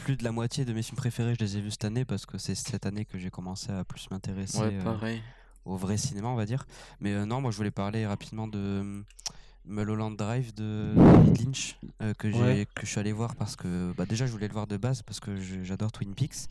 plus 0.04 0.16
de 0.16 0.24
la 0.24 0.32
moitié 0.32 0.64
de 0.64 0.72
mes 0.74 0.82
films 0.82 0.96
préférés, 0.98 1.34
je 1.36 1.44
les 1.44 1.58
ai 1.58 1.62
vus 1.62 1.72
cette 1.72 1.86
année 1.86 2.06
parce 2.06 2.26
que 2.26 2.38
c'est 2.38 2.56
cette 2.56 2.86
année 2.86 3.04
que 3.06 3.18
j'ai 3.18 3.30
commencé 3.30 3.70
à 3.72 3.84
plus 3.84 4.10
m'intéresser 4.10 4.60
Ouais, 4.60 4.80
euh, 4.86 5.18
au 5.66 5.76
vrai 5.76 5.98
cinéma, 5.98 6.30
on 6.30 6.36
va 6.36 6.46
dire. 6.46 6.66
Mais 7.02 7.14
euh, 7.14 7.26
non, 7.26 7.42
moi 7.42 7.52
je 7.52 7.58
voulais 7.58 7.72
parler 7.72 8.08
rapidement 8.08 8.48
de 8.48 8.58
euh, 8.58 9.02
Mulholland 9.66 10.16
Drive 10.16 10.54
de 10.54 10.94
David 10.96 11.42
Lynch 11.46 11.78
euh, 12.02 12.14
que 12.14 12.32
j'ai 12.32 12.40
Ouais. 12.40 12.68
que 12.74 12.86
je 12.86 12.92
suis 12.92 13.00
allé 13.00 13.12
voir 13.12 13.36
parce 13.36 13.58
que 13.58 13.94
bah, 13.98 14.06
déjà 14.06 14.26
je 14.26 14.32
voulais 14.32 14.48
le 14.48 14.54
voir 14.54 14.68
de 14.68 14.78
base 14.78 15.02
parce 15.02 15.20
que 15.20 15.36
j'adore 15.64 15.92
Twin 15.92 16.16
Peaks 16.16 16.48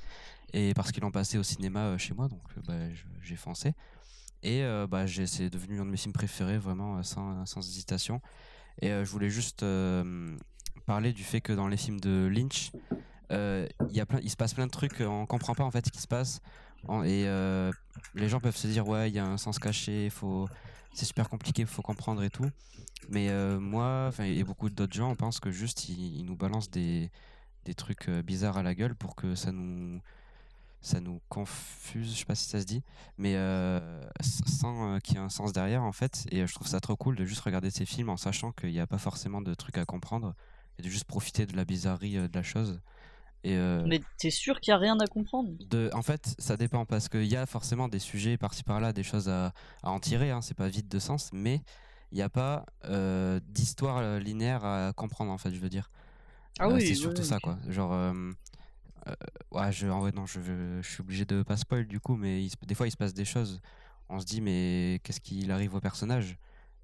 et 0.53 0.75
parce 0.75 0.93
qu'ils 0.93 1.03
l'ont 1.03 1.11
passé 1.11 1.39
au 1.39 1.43
cinéma 1.43 1.81
euh, 1.87 1.99
chez 1.99 2.13
moi 2.13 2.29
donc 2.29 2.43
euh, 2.59 2.61
bah, 2.69 2.95
j'ai 3.23 3.37
foncé 3.37 3.73
et 4.43 4.63
euh, 4.63 4.87
bah, 4.87 5.07
c'est 5.07 5.49
devenu 5.49 5.81
un 5.81 5.87
de 5.87 5.91
mes 5.91 5.97
films 5.97 6.13
préférés 6.13 6.59
vraiment 6.59 6.99
euh, 6.99 7.03
sans, 7.03 7.47
sans 7.47 7.67
hésitation 7.67 8.21
et 8.81 8.91
euh, 8.91 9.05
je 9.05 9.11
voulais 9.11 9.31
juste 9.31 9.63
euh, 9.63 10.37
parler 10.87 11.13
du 11.13 11.25
fait 11.25 11.41
que 11.41 11.53
dans 11.53 11.69
les 11.69 11.77
films 11.77 12.01
de 12.01 12.29
Lynch 12.33 12.71
euh, 13.33 13.67
il 13.91 13.97
y 13.97 14.01
a 14.01 14.07
plein 14.07 14.21
il 14.23 14.31
se 14.31 14.37
passe 14.37 14.55
plein 14.55 14.67
de 14.67 14.71
trucs 14.71 15.01
euh, 15.01 15.07
on 15.07 15.27
comprend 15.27 15.55
pas 15.55 15.65
en 15.65 15.71
fait 15.71 15.85
ce 15.87 15.91
qui 15.91 16.01
se 16.01 16.09
passe. 16.09 16.41
Et 17.05 17.27
les 18.15 18.29
gens 18.29 18.39
peuvent 18.39 18.57
se 18.57 18.69
dire 18.69 18.87
ouais 18.87 19.11
il 19.11 19.15
y 19.15 19.19
a 19.19 19.27
un 19.27 19.39
sens 19.39 19.59
caché 19.59 20.09
c'est 20.93 21.05
super 21.05 21.29
compliqué 21.29 21.67
faut 21.67 21.83
comprendre 21.83 22.23
et 22.23 22.31
tout. 22.31 22.49
Mais 23.09 23.29
euh, 23.31 23.59
moi 23.59 24.11
et 24.21 24.45
beaucoup 24.45 24.71
d'autres 24.71 24.95
gens 24.95 25.15
pensent 25.17 25.41
que 25.41 25.51
juste 25.51 25.89
ils, 25.89 26.25
nous 26.25 26.37
balancent 26.37 26.71
des, 26.71 27.11
des 27.65 27.75
trucs 27.75 28.09
bizarres 28.09 28.59
à 28.59 28.63
la 28.63 28.75
gueule 28.75 28.95
pour 28.95 29.17
que 29.17 29.35
ça 29.35 29.51
nous 29.51 30.01
ça 30.81 31.01
nous 31.01 31.21
confuse 31.29 32.13
je 32.13 32.19
sais 32.19 32.25
pas 32.25 32.35
si 32.35 32.49
ça 32.49 32.61
se 32.61 32.65
dit 32.67 32.83
mais 33.19 33.35
euh, 33.37 34.01
sans 34.23 34.95
euh, 34.95 34.99
qu'il 34.99 35.15
y 35.15 35.17
ait 35.19 35.21
un 35.21 35.29
sens 35.29 35.53
derrière 35.53 35.83
en 35.83 35.93
fait 35.93 36.27
et 36.31 36.43
euh, 36.43 36.47
je 36.47 36.55
trouve 36.55 36.69
ça 36.69 36.81
trop 36.81 36.97
cool 36.97 37.17
de 37.17 37.25
juste 37.25 37.41
regarder 37.41 37.71
ces 37.71 37.87
films 37.87 38.09
en 38.09 38.17
sachant 38.17 38.53
qu'il 38.53 38.71
n'y 38.71 38.81
a 38.81 38.87
pas 38.87 38.99
forcément 38.99 39.41
de 39.41 39.55
trucs 39.55 39.79
à 39.79 39.85
comprendre 39.85 40.35
et 40.79 40.83
de 40.83 40.89
juste 40.89 41.05
profiter 41.05 41.47
de 41.47 41.57
la 41.57 41.65
bizarrerie 41.65 42.15
de 42.15 42.31
la 42.35 42.43
chose 42.43 42.81
et 43.45 43.57
euh, 43.57 43.85
Mais 43.87 44.01
t'es 44.19 44.31
sûr 44.31 44.61
qu'il 44.61 44.73
y 44.73 44.75
a 44.75 44.79
rien 44.79 44.99
à 44.99 45.07
comprendre? 45.07 45.53
de, 45.61 45.89
en 45.93 46.03
fait, 46.03 46.35
ça 46.39 46.57
dépend 46.57 46.85
parce 46.85 47.09
qu'il 47.09 47.27
y 47.27 47.37
a 47.37 47.47
forcément 47.47 47.87
des 47.87 48.01
sujets 48.01 48.37
par-ci 48.37 48.65
par-là, 48.65 48.93
des 48.93 49.05
choses 49.05 49.29
à, 49.29 49.53
à 49.83 49.91
en 49.91 50.01
tirer, 50.01 50.33
hein, 50.33 50.41
c'est 50.43 50.57
pas 50.57 50.69
vide 50.69 50.89
de 50.89 50.99
sens, 50.99 51.31
mais 51.33 51.63
il 52.11 52.17
n'y 52.17 52.23
a 52.23 52.29
pas 52.29 52.67
d'histoire 53.49 54.19
linéaire 54.19 54.65
à 54.65 54.93
comprendre, 54.95 55.31
en 55.31 55.39
fait, 55.39 55.53
je 55.53 55.61
veux 55.61 55.69
dire. 55.69 55.91
Ah 56.59 56.69
oui, 56.69 56.87
c'est 56.89 56.95
surtout 56.95 57.23
ça, 57.23 57.39
quoi. 57.39 57.59
Genre, 57.69 57.93
ouais, 59.53 59.73
je, 59.73 59.87
en 59.89 60.01
vrai, 60.01 60.13
non, 60.13 60.27
je, 60.27 60.41
je, 60.41 60.81
je 60.83 60.89
suis 60.89 61.01
obligé 61.01 61.25
de 61.25 61.43
pas 61.43 61.57
spoil 61.57 61.87
du 61.87 62.01
coup, 62.01 62.17
mais 62.17 62.45
il 62.45 62.51
des 62.67 62.75
fois 62.75 62.87
il 62.87 62.91
se 62.91 62.97
passe 62.97 63.15
des 63.15 63.25
choses, 63.25 63.61
on 64.09 64.21
se 64.21 64.25
dit, 64.27 64.41
mais 64.41 65.01
qu'est-ce 65.05 65.21
qu'il 65.21 65.51
arrive 65.51 65.75
au 65.75 65.81
personnage? 65.81 66.39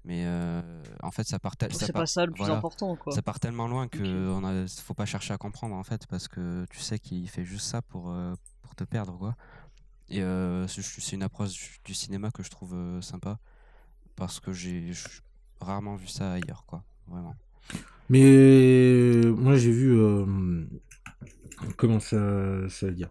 Mais 0.05 0.23
euh, 0.25 0.61
en 1.01 1.11
fait, 1.11 1.25
ça 1.25 1.39
part, 1.39 1.53
C'est 1.71 1.93
pas 1.93 2.05
ça 2.05 2.25
le 2.25 2.31
plus 2.31 2.43
voilà. 2.43 2.55
important, 2.55 2.95
quoi. 2.97 3.13
ça 3.15 3.21
part 3.21 3.39
tellement 3.39 3.67
loin 3.67 3.87
que 3.87 3.99
Ok. 3.99 4.41
on 4.41 4.43
a, 4.43 4.67
faut 4.67 4.93
pas 4.93 5.05
chercher 5.05 5.33
à 5.33 5.37
comprendre 5.37 5.75
en 5.75 5.83
fait 5.83 6.07
parce 6.07 6.27
que 6.27 6.65
tu 6.69 6.79
sais 6.79 6.99
qu'il 6.99 7.29
fait 7.29 7.45
juste 7.45 7.67
ça 7.67 7.81
pour, 7.81 8.09
euh, 8.09 8.35
pour 8.61 8.75
te 8.75 8.83
perdre 8.83 9.17
quoi. 9.17 9.35
Et 10.09 10.21
euh, 10.21 10.67
c'est 10.67 11.13
une 11.13 11.23
approche 11.23 11.79
du 11.85 11.93
cinéma 11.93 12.31
que 12.31 12.43
je 12.43 12.49
trouve 12.49 12.73
euh, 12.75 13.01
sympa 13.01 13.39
parce 14.15 14.39
que 14.39 14.53
j'ai 14.53 14.93
j'ai 14.93 15.09
rarement 15.61 15.95
vu 15.95 16.07
ça 16.07 16.33
ailleurs 16.33 16.65
quoi, 16.67 16.83
vraiment. 17.07 17.37
Mais 18.09 19.21
moi 19.37 19.55
j'ai 19.55 19.71
vu 19.71 19.91
euh, 19.93 20.25
comment 21.77 21.99
ça, 21.99 22.17
ça 22.69 22.87
veut 22.87 22.93
dire 22.93 23.09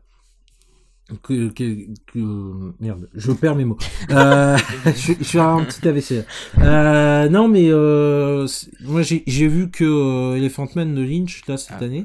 que, 1.23 1.49
que, 1.49 1.87
que- 2.07 2.73
merde, 2.81 3.09
je 3.15 3.33
perds 3.33 3.57
mes 3.57 3.65
mots. 3.65 3.77
Euh, 4.11 4.57
je, 4.87 5.13
je 5.19 5.23
suis 5.25 5.39
un 5.39 5.63
petit 5.65 5.87
AVC. 5.87 6.25
Euh, 6.59 7.29
non 7.29 7.49
mais 7.49 7.69
euh, 7.71 8.47
moi 8.83 9.03
j'ai 9.03 9.49
vu 9.49 9.71
que 9.71 10.37
Elephant 10.37 10.69
Man 10.77 10.95
de 10.95 11.03
Lynch 11.03 11.43
là 11.49 11.57
cette 11.57 11.77
Ah. 11.81 11.85
année 11.85 12.05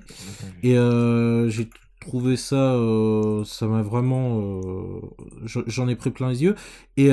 et 0.63 0.73
j'ai 1.49 1.69
trouvé 2.01 2.35
ça 2.37 2.75
ça 3.45 3.67
m'a 3.67 3.81
vraiment 3.81 4.61
je- 5.45 5.59
j'en 5.67 5.87
ai 5.87 5.95
pris 5.95 6.09
plein 6.11 6.29
les 6.29 6.43
yeux 6.43 6.55
et 6.97 7.09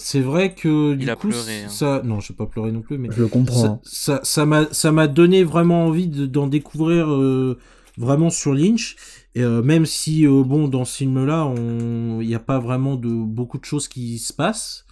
c'est 0.00 0.20
vrai 0.20 0.54
que 0.54 0.94
du 0.94 1.04
Il 1.04 1.10
a 1.10 1.14
coup 1.16 1.28
pleuré, 1.28 1.64
hein. 1.64 1.68
ça 1.68 2.02
non 2.04 2.18
j'ai 2.20 2.34
pas 2.34 2.46
pleuré 2.46 2.72
non 2.72 2.80
plus 2.82 2.98
mais 2.98 3.08
Je 3.12 3.22
le 3.22 3.28
comprends. 3.28 3.64
hein. 3.64 3.80
ça, 3.84 4.16
ça, 4.16 4.20
ça 4.24 4.46
m'a, 4.46 4.66
ça 4.72 4.90
m'a 4.92 5.06
donné 5.06 5.44
vraiment 5.44 5.86
envie 5.86 6.08
de- 6.08 6.26
d'en 6.26 6.46
découvrir 6.48 7.10
euh, 7.12 7.58
vraiment 7.98 8.30
sur 8.30 8.54
Lynch. 8.54 8.96
Et, 9.36 9.42
euh, 9.42 9.62
même 9.62 9.86
si, 9.86 10.26
euh, 10.26 10.42
bon, 10.42 10.66
dans 10.66 10.84
ce 10.84 10.96
film-là, 10.98 11.46
on- 11.46 12.20
il 12.20 12.26
n'y 12.26 12.34
a 12.34 12.40
pas 12.40 12.58
vraiment 12.58 12.96
de 12.96 13.08
beaucoup 13.08 13.58
de 13.58 13.64
choses 13.64 13.86
qui 13.86 14.18
se 14.18 14.32
passent 14.32 14.84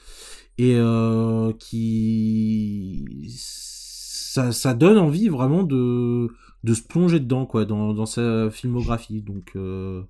et 0.59 0.75
euh, 0.77 1.53
qui, 1.59 3.05
ça, 3.37 4.53
ça 4.53 4.75
donne 4.75 4.99
envie 4.99 5.29
vraiment 5.29 5.63
de, 5.65 6.29
de 6.65 6.75
se 6.75 6.83
plonger 6.83 7.19
dedans, 7.21 7.47
quoi, 7.47 7.65
dans, 7.65 7.95
dans 7.95 8.07
sa 8.07 8.51
filmographie. 8.51 9.23
Donc, 9.23 9.53
euh, 9.57 10.03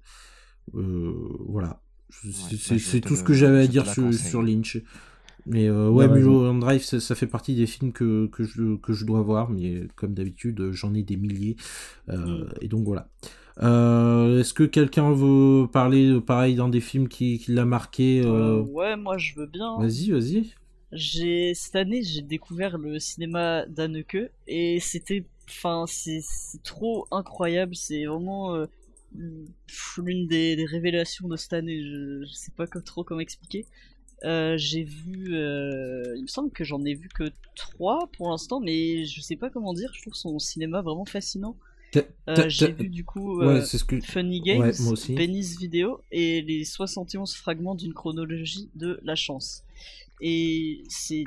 euh, 0.75 1.13
voilà. 1.49 1.81
C'est, 2.11 2.29
Ouais, 2.73 2.79
c'est- 2.79 3.01
bah, 3.01 3.07
tout 3.07 3.15
le- 3.15 3.19
ce 3.19 3.25
que 3.25 3.33
j'avais 3.35 3.61
à 3.63 3.67
dire 3.67 3.87
sur, 3.87 4.13
sur 4.15 4.43
Lynch. 4.43 4.79
Mais 5.47 5.67
euh, 5.69 5.89
ouais, 5.89 6.07
ouais, 6.07 6.15
Mulholland 6.19 6.61
Drive, 6.61 6.83
ça, 6.83 7.01
ça 7.01 7.15
fait 7.15 7.27
partie 7.27 7.55
des 7.55 7.67
films 7.67 7.93
que, 7.93 8.27
que, 8.27 8.45
je, 8.45 8.77
que 8.77 8.93
je 8.93 9.07
dois 9.07 9.23
voir, 9.23 9.49
mais 9.51 9.89
comme 9.97 10.13
d'habitude, 10.13 10.71
j'en 10.73 10.93
ai 10.95 11.03
des 11.03 11.17
milliers. 11.17 11.57
Euh, 12.11 12.45
Mm. 12.45 12.49
Et 12.61 12.69
donc 12.69 12.85
voilà. 12.85 13.09
Euh, 13.63 14.41
Est-ce 14.41 14.53
que 14.55 14.65
quelqu'un 14.65 15.13
veut 15.13 15.67
parler, 15.73 16.21
pareil, 16.21 16.55
d'un 16.55 16.69
des 16.69 16.81
films 16.81 17.09
qui, 17.09 17.39
qui 17.39 17.53
l'a 17.53 17.65
marqué 17.65 18.23
Euh, 18.25 18.59
euh, 18.59 18.61
ouais, 18.63 18.97
moi 18.97 19.17
je 19.19 19.35
veux 19.37 19.47
bien. 19.47 19.79
Vas-y, 19.79 20.11
vas-y. 20.11 20.53
J'ai 20.93 21.53
cette 21.55 21.77
année 21.77 22.03
j'ai 22.03 22.23
découvert 22.23 22.79
le 22.79 22.99
cinéma 22.99 23.67
d'Anneke 23.67 24.31
et 24.47 24.81
c'était, 24.81 25.27
enfin 25.49 25.85
c'est 25.87 26.21
trop 26.65 27.07
incroyable. 27.11 27.75
C'est 27.75 28.07
vraiment 28.07 28.55
euh, 28.55 28.67
l'une 29.15 30.27
des, 30.27 30.57
des 30.57 30.65
révélations 30.65 31.29
de 31.29 31.37
cette 31.37 31.53
année. 31.53 31.83
Je, 31.83 32.25
je 32.27 32.33
sais 32.33 32.53
pas 32.53 32.67
trop 32.67 33.05
comment 33.05 33.21
expliquer. 33.21 33.67
Euh, 34.25 34.57
j'ai 34.57 34.83
vu, 34.83 35.37
euh, 35.37 36.15
il 36.17 36.23
me 36.23 36.27
semble 36.27 36.51
que 36.51 36.65
j'en 36.65 36.85
ai 36.85 36.95
vu 36.95 37.09
que 37.09 37.31
trois 37.55 38.09
pour 38.17 38.31
l'instant, 38.31 38.61
mais 38.61 39.05
je 39.05 39.21
sais 39.21 39.37
pas 39.37 39.51
comment 39.51 39.73
dire. 39.73 39.93
Je 39.95 40.03
trouve 40.03 40.15
son 40.15 40.39
cinéma 40.39 40.83
vraiment 40.83 41.05
fascinant. 41.05 41.57
Euh, 42.29 42.49
j'ai 42.49 42.73
vu 42.73 42.89
du 42.91 43.05
coup 43.05 43.39
Ouais, 43.39 43.63
c'est 43.65 43.79
ce 43.79 43.85
que. 43.85 44.01
Funny 44.01 44.41
Games, 44.41 44.61
Ouais, 44.61 44.73
moi 44.81 44.93
aussi. 44.93 45.15
Benny's 45.15 45.59
Video 45.59 46.03
et 46.11 46.43
les 46.43 46.65
71 46.65 47.35
fragments 47.35 47.75
d'une 47.75 47.95
chronologie 47.95 48.69
de 48.75 49.01
la 49.03 49.15
chance. 49.15 49.65
Et 50.21 50.83
c'est, 50.89 51.25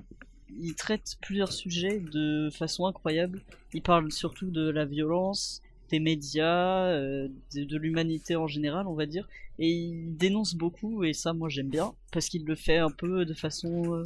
il 0.60 0.76
traite 0.76 1.18
plusieurs 1.22 1.52
sujets 1.52 2.00
de 2.00 2.50
façon 2.52 2.86
incroyable. 2.86 3.42
Il 3.74 3.82
parle 3.82 4.12
surtout 4.12 4.52
de 4.52 4.70
la 4.70 4.86
violence, 4.86 5.62
médias, 6.00 6.86
euh, 6.88 7.28
de, 7.54 7.78
l'humanité 7.78 8.36
en 8.36 8.48
général, 8.48 8.88
on 8.88 8.94
va 8.94 9.06
dire. 9.06 9.28
Et 9.60 9.70
il 9.70 10.18
dénonce 10.18 10.56
beaucoup 10.56 11.04
et 11.04 11.14
ça, 11.14 11.34
moi, 11.34 11.50
j'aime 11.50 11.70
bien 11.70 11.94
parce 12.12 12.30
qu'il 12.30 12.46
le 12.46 12.56
fait 12.56 12.78
un 12.78 12.90
peu 12.90 13.26
de 13.26 13.34
façon, 13.34 13.96
euh, 13.96 14.04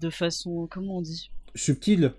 de 0.00 0.10
façon, 0.10 0.66
comment 0.70 0.98
on 0.98 1.02
dit? 1.02 1.30
Subtil. 1.54 2.12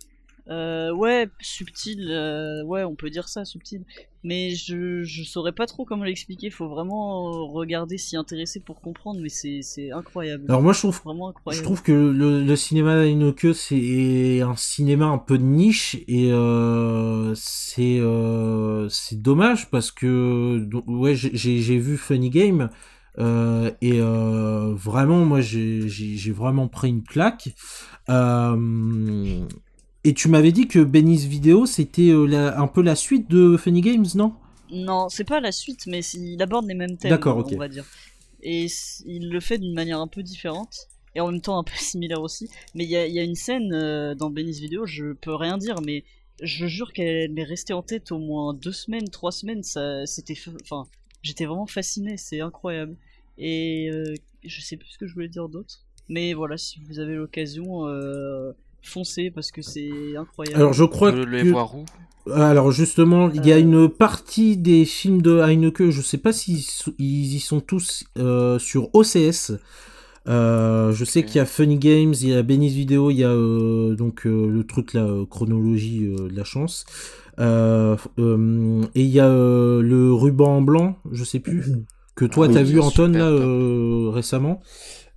Euh, 0.50 0.92
ouais, 0.94 1.30
subtil, 1.40 2.10
euh, 2.12 2.64
ouais, 2.66 2.84
on 2.84 2.96
peut 2.96 3.10
dire 3.10 3.30
ça, 3.30 3.46
subtil. 3.46 3.84
Mais 4.26 4.52
je, 4.52 5.04
je 5.04 5.24
saurais 5.24 5.52
pas 5.52 5.66
trop 5.68 5.84
comment 5.84 6.06
l'expliquer, 6.06 6.50
faut 6.50 6.70
vraiment 6.70 7.46
regarder, 7.52 7.98
s'y 7.98 8.16
intéresser 8.16 8.62
pour 8.62 8.80
comprendre, 8.80 9.20
mais 9.22 9.28
c'est, 9.30 9.92
incroyable. 9.92 10.46
Alors 10.48 10.62
moi 10.62 10.72
je 10.72 10.80
trouve 10.80 11.02
vraiment 11.04 11.26
Je 11.28 11.32
incroyable. 11.32 11.66
trouve 11.66 11.84
que 11.84 11.92
le, 11.92 12.42
le 12.44 12.56
cinéma 12.56 13.02
d'Ainoke 13.04 13.54
c'est 13.54 14.40
un 14.42 14.56
cinéma 14.56 15.08
un 15.08 15.18
peu 15.18 15.38
de 15.38 15.44
niche 15.44 15.98
et 16.08 16.32
euh, 16.32 17.34
c'est 17.36 18.00
euh, 18.00 18.88
c'est 18.88 19.22
dommage 19.22 19.70
parce 19.70 19.92
que 19.92 20.60
donc, 20.60 20.86
ouais 20.88 21.16
j'ai 21.16 21.78
vu 21.78 21.98
Funny 21.98 22.30
Game 22.30 22.70
euh, 23.20 23.72
et 23.82 24.00
euh, 24.00 24.74
vraiment 24.74 25.26
moi 25.26 25.42
j'ai 25.42 26.32
vraiment 26.32 26.70
pris 26.70 26.90
une 26.90 27.04
claque. 27.04 27.50
Euh, 28.10 29.46
et 30.04 30.14
tu 30.14 30.28
m'avais 30.28 30.52
dit 30.52 30.68
que 30.68 30.80
Benny's 30.80 31.26
Video 31.26 31.66
c'était 31.66 32.10
euh, 32.10 32.56
un 32.56 32.68
peu 32.68 32.82
la 32.82 32.96
suite 32.96 33.30
de 33.30 33.58
Funny 33.58 33.82
Games 33.82 34.06
non? 34.16 34.34
Non, 34.74 35.08
c'est 35.10 35.24
pas 35.24 35.40
la 35.40 35.52
suite, 35.52 35.86
mais 35.86 36.04
il 36.16 36.42
aborde 36.42 36.66
les 36.66 36.74
mêmes 36.74 36.98
thèmes, 36.98 37.20
on 37.26 37.58
va 37.58 37.68
dire. 37.68 37.86
Et 38.42 38.66
il 39.06 39.30
le 39.30 39.40
fait 39.40 39.60
d'une 39.60 39.74
manière 39.74 40.00
un 40.00 40.08
peu 40.08 40.24
différente, 40.24 40.88
et 41.16 41.22
en 41.22 41.32
même 41.32 41.42
temps 41.42 41.60
un 41.60 41.64
peu 41.64 41.76
similaire 41.78 42.22
aussi. 42.22 42.50
Mais 42.74 42.84
il 42.84 42.90
y 42.90 42.98
a, 42.98 43.06
il 43.06 43.14
y 43.14 43.20
a 43.20 43.24
une 43.24 43.36
scène 43.36 43.72
euh, 43.74 44.16
dans 44.16 44.32
Benny's 44.32 44.60
Video, 44.60 44.86
je 44.86 45.14
peux 45.14 45.36
rien 45.36 45.58
dire, 45.58 45.80
mais 45.82 46.04
je 46.42 46.66
jure 46.66 46.92
qu'elle 46.92 47.32
m'est 47.32 47.44
restée 47.44 47.74
en 47.74 47.84
tête 47.84 48.12
au 48.12 48.18
moins 48.18 48.54
deux 48.54 48.72
semaines, 48.72 49.08
trois 49.10 49.32
semaines. 49.32 49.62
Ça, 49.62 50.06
c'était, 50.08 50.36
enfin, 50.64 50.88
j'étais 51.22 51.46
vraiment 51.46 51.68
fasciné, 51.68 52.18
c'est 52.18 52.42
incroyable. 52.42 52.96
Et 53.38 53.90
euh, 53.92 54.16
je 54.44 54.62
sais 54.62 54.78
plus 54.78 54.90
ce 54.90 54.98
que 54.98 55.06
je 55.06 55.14
voulais 55.14 55.30
dire 55.30 55.50
d'autre. 55.50 55.86
Mais 56.10 56.34
voilà, 56.34 56.58
si 56.58 56.80
vous 56.82 57.00
avez 57.00 57.16
l'occasion, 57.16 57.88
euh, 57.88 58.52
foncez 58.84 59.32
parce 59.32 59.52
que 59.52 59.62
c'est 59.62 60.16
incroyable. 60.18 60.58
Alors 60.58 60.74
je 60.74 60.84
crois 60.84 61.12
Le- 61.12 61.26
les 61.26 61.44
que 61.44 61.50
voir 61.50 61.74
où 61.76 61.86
Alors 62.32 62.72
justement, 62.72 63.30
il 63.32 63.46
y 63.46 63.52
a 63.52 63.56
Euh. 63.56 63.60
une 63.60 63.90
partie 63.90 64.56
des 64.58 64.86
films 64.86 65.22
de 65.22 65.40
Heineke, 65.40 65.90
je 65.90 66.02
sais 66.02 66.18
pas 66.18 66.32
s'ils 66.34 66.64
ils 67.00 67.36
y 67.36 67.40
sont 67.40 67.60
tous 67.62 68.04
euh, 68.18 68.60
sur 68.60 68.90
OCS. 68.94 69.54
Euh, 70.30 70.94
je 70.94 71.04
sais 71.04 71.24
qu'il 71.24 71.36
y 71.36 71.40
a 71.40 71.46
Funny 71.46 71.78
Games, 71.78 72.14
il 72.22 72.30
y 72.30 72.34
a 72.34 72.44
Benny's 72.44 72.72
Video, 72.74 73.10
il 73.10 73.18
y 73.18 73.24
a 73.26 73.30
euh, 73.30 73.94
donc 73.96 74.26
euh, 74.26 74.48
le 74.48 74.64
truc 74.64 74.94
la 74.94 75.06
chronologie 75.30 76.06
euh, 76.06 76.30
de 76.30 76.36
la 76.38 76.46
chance. 76.46 76.86
Euh, 77.40 77.98
euh, 78.20 78.84
et 78.96 79.02
il 79.02 79.10
y 79.10 79.20
a 79.20 79.28
euh, 79.28 79.82
le 79.82 80.14
ruban 80.14 80.62
blanc, 80.62 80.96
je 81.12 81.26
sais 81.26 81.40
plus, 81.40 81.64
que 82.16 82.24
toi 82.24 82.46
Ah 82.46 82.50
oui, 82.50 82.54
t'as 82.54 82.64
vu 82.64 82.80
Anton 82.80 83.10
là 83.12 83.26
euh, 83.28 84.10
récemment. 84.14 84.62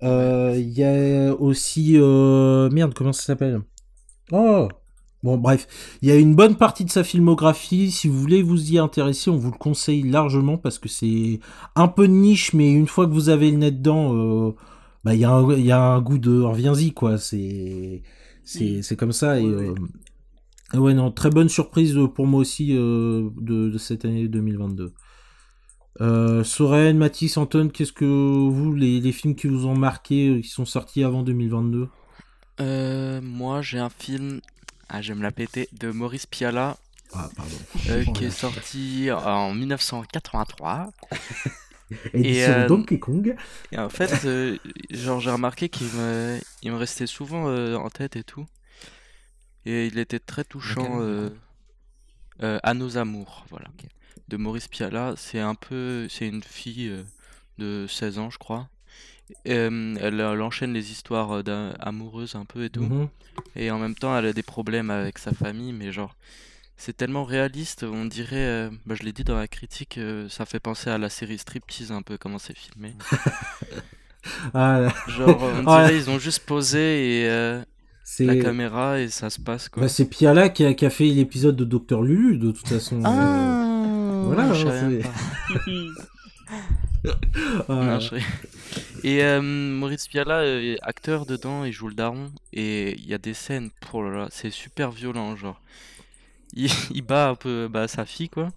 Euh, 0.03 0.53
Il 0.57 0.69
y 0.77 0.83
a 0.83 1.33
aussi 1.33 1.93
euh, 1.97 2.69
merde 2.69 2.93
comment 2.93 3.13
ça 3.13 3.23
s'appelle? 3.23 3.61
Oh 4.31 4.67
Bon, 5.23 5.37
bref, 5.37 5.67
il 6.01 6.09
y 6.09 6.11
a 6.11 6.15
une 6.15 6.35
bonne 6.35 6.55
partie 6.57 6.85
de 6.85 6.91
sa 6.91 7.03
filmographie. 7.03 7.91
Si 7.91 8.07
vous 8.07 8.19
voulez 8.19 8.43
vous 8.43 8.71
y 8.71 8.77
intéresser, 8.77 9.31
on 9.31 9.37
vous 9.37 9.51
le 9.51 9.57
conseille 9.57 10.03
largement 10.03 10.57
parce 10.57 10.77
que 10.79 10.87
c'est 10.89 11.39
un 11.75 11.87
peu 11.87 12.07
de 12.07 12.13
niche, 12.13 12.53
mais 12.53 12.71
une 12.71 12.87
fois 12.87 13.07
que 13.07 13.13
vous 13.13 13.29
avez 13.29 13.49
le 13.51 13.57
nez 13.57 13.71
dedans, 13.71 14.15
euh, 14.15 14.51
bah, 15.03 15.15
il 15.15 15.21
y, 15.21 15.25
a 15.25 15.31
un- 15.31 15.53
il 15.53 15.65
y 15.65 15.71
a 15.71 15.81
un 15.81 16.01
goût 16.01 16.19
de 16.19 16.39
reviens-y, 16.41 16.91
quoi. 16.93 17.17
C'est, 17.17 18.03
c'est, 18.43 18.95
comme 18.95 19.11
ça. 19.11 19.39
Et, 19.39 19.45
Ouais, 19.45 19.73
euh, 20.75 20.79
ouais, 20.79 20.93
non, 20.93 21.11
très 21.11 21.29
bonne 21.29 21.49
surprise 21.49 21.97
pour 22.15 22.27
moi 22.27 22.41
aussi 22.41 22.75
euh, 22.75 23.29
de, 23.37 23.69
de 23.69 23.77
cette 23.77 24.05
année 24.05 24.27
2022. 24.27 24.93
Euh, 25.99 26.43
Soren, 26.43 26.97
Mathis, 26.97 27.37
Anton, 27.37 27.69
qu'est-ce 27.69 27.91
que 27.93 28.05
vous, 28.05 28.73
les, 28.75 28.99
les 28.99 29.11
films 29.11 29.35
qui 29.35 29.47
vous 29.47 29.65
ont 29.65 29.75
marqué, 29.75 30.29
euh, 30.29 30.41
qui 30.41 30.47
sont 30.49 30.65
sortis 30.65 31.03
avant 31.03 31.23
2022 31.23 31.89
Euh, 32.59 33.21
moi, 33.21 33.61
j'ai 33.61 33.79
un 33.79 33.89
film, 33.89 34.41
ah, 34.89 35.01
je 35.01 35.13
vais 35.13 35.17
me 35.17 35.23
la 35.23 35.31
péter, 35.31 35.67
de 35.73 35.89
Maurice 35.91 36.25
Piala, 36.27 36.77
Ah, 37.13 37.29
pardon. 37.35 37.55
euh, 37.89 38.03
Oh 38.07 38.11
qui 38.13 38.25
est 38.25 38.29
sorti 38.29 39.09
en 39.11 39.53
1983. 39.53 40.91
Édition 42.13 42.51
euh, 42.53 42.67
Donkey 42.67 42.99
Kong. 42.99 43.35
Et 43.71 43.77
en 43.79 43.89
fait, 43.89 44.25
euh, 44.25 44.57
genre, 44.91 45.19
j'ai 45.19 45.31
remarqué 45.31 45.69
qu'il 45.69 45.87
me, 45.87 46.37
il 46.61 46.71
me 46.71 46.77
restait 46.77 47.07
souvent 47.07 47.47
euh, 47.47 47.75
en 47.75 47.89
tête 47.89 48.15
et 48.17 48.23
tout. 48.23 48.45
Et 49.65 49.87
il 49.87 49.97
était 49.97 50.19
très 50.19 50.43
touchant. 50.43 50.99
Euh, 51.01 51.29
euh, 52.43 52.59
à 52.61 52.73
nos 52.75 52.97
amours, 52.97 53.45
voilà. 53.49 53.67
Ok. 53.69 53.89
De 54.27 54.37
Maurice 54.37 54.67
Piala. 54.67 55.13
C'est 55.17 55.39
un 55.39 55.55
peu, 55.55 56.07
c'est 56.09 56.27
une 56.27 56.43
fille 56.43 56.89
euh, 56.89 57.03
de 57.57 57.85
16 57.87 58.19
ans, 58.19 58.29
je 58.29 58.37
crois. 58.37 58.67
Euh, 59.47 59.95
elle, 59.99 60.19
elle 60.21 60.41
enchaîne 60.41 60.73
les 60.73 60.91
histoires 60.91 61.31
euh, 61.47 61.73
amoureuses 61.79 62.35
un 62.35 62.45
peu 62.45 62.63
et 62.63 62.69
tout. 62.69 62.83
Mhm. 62.83 63.09
Et 63.55 63.71
en 63.71 63.77
même 63.79 63.95
temps, 63.95 64.17
elle 64.17 64.25
a 64.25 64.33
des 64.33 64.43
problèmes 64.43 64.89
avec 64.89 65.17
sa 65.19 65.31
famille, 65.33 65.73
mais 65.73 65.91
genre, 65.91 66.15
c'est 66.77 66.95
tellement 66.95 67.23
réaliste, 67.25 67.83
on 67.83 68.05
dirait, 68.05 68.35
euh, 68.37 68.69
bah, 68.85 68.95
je 68.97 69.03
l'ai 69.03 69.11
dit 69.11 69.23
dans 69.23 69.35
la 69.35 69.47
critique, 69.47 69.97
euh, 69.97 70.29
ça 70.29 70.45
fait 70.45 70.59
penser 70.59 70.89
à 70.89 70.97
la 70.97 71.09
série 71.09 71.37
Striptease 71.37 71.91
un 71.91 72.01
peu, 72.03 72.17
comment 72.17 72.39
c'est 72.39 72.57
filmé. 72.57 72.93
Ah, 74.53 74.79
là, 74.81 74.93
Genre, 75.07 75.41
on 75.41 75.63
Ah, 75.67 75.85
dirait, 75.87 75.97
ils 75.97 76.09
ont 76.09 76.19
juste 76.19 76.45
posé 76.45 77.21
et 77.23 77.61
c'est 78.03 78.25
la 78.25 78.35
caméra 78.35 78.99
et 78.99 79.07
ça 79.09 79.29
se 79.29 79.39
passe, 79.39 79.69
quoi. 79.69 79.83
bah, 79.83 79.87
c'est 79.89 80.05
Piala 80.05 80.49
qui 80.49 80.65
a, 80.65 80.73
qui 80.73 80.85
a 80.85 80.89
fait 80.89 81.05
l'épisode 81.05 81.55
de 81.55 81.63
Docteur 81.63 82.01
Lulu, 82.01 82.37
de 82.37 82.51
toute 82.51 82.67
façon. 82.67 83.01
Ah, 83.05 83.66
voilà, 84.27 84.51
je 84.51 84.59
savais 84.59 84.79
c'est- 84.79 84.81
même 84.81 84.97
pas. 84.97 85.13
Non, 87.69 87.99
je- 87.99 88.15
Et 89.03 89.23
euh, 89.23 89.41
Maurice 89.41 90.07
Piala 90.07 90.39
euh, 90.41 90.61
est 90.75 90.79
acteur 90.81 91.25
dedans, 91.25 91.63
il 91.65 91.71
joue 91.73 91.87
le 91.87 91.95
daron, 91.95 92.31
et 92.53 92.93
il 92.97 93.05
y 93.07 93.13
a 93.13 93.17
des 93.17 93.33
scènes, 93.33 93.71
pour 93.81 94.03
là 94.03 94.27
c'est 94.31 94.51
super 94.51 94.91
violent, 94.91 95.35
genre. 95.35 95.61
Il, 96.53 96.69
il 96.91 97.01
bat 97.03 97.29
un 97.29 97.35
peu 97.35 97.67
bah, 97.69 97.87
sa 97.87 98.05
fille, 98.05 98.29
quoi. 98.29 98.49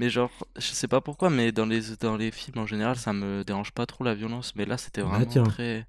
Mais 0.00 0.10
genre, 0.10 0.30
je 0.56 0.62
sais 0.62 0.88
pas 0.88 1.00
pourquoi, 1.00 1.30
mais 1.30 1.52
dans 1.52 1.66
les, 1.66 1.82
dans 2.00 2.16
les 2.16 2.30
films 2.32 2.58
en 2.58 2.66
général, 2.66 2.96
ça 2.98 3.12
me 3.12 3.44
dérange 3.44 3.72
pas 3.72 3.86
trop 3.86 4.04
la 4.04 4.14
violence, 4.14 4.54
mais 4.56 4.66
là, 4.66 4.78
c'était 4.78 5.02
Ah, 5.02 5.06
vraiment 5.18 5.38
très, 5.40 5.86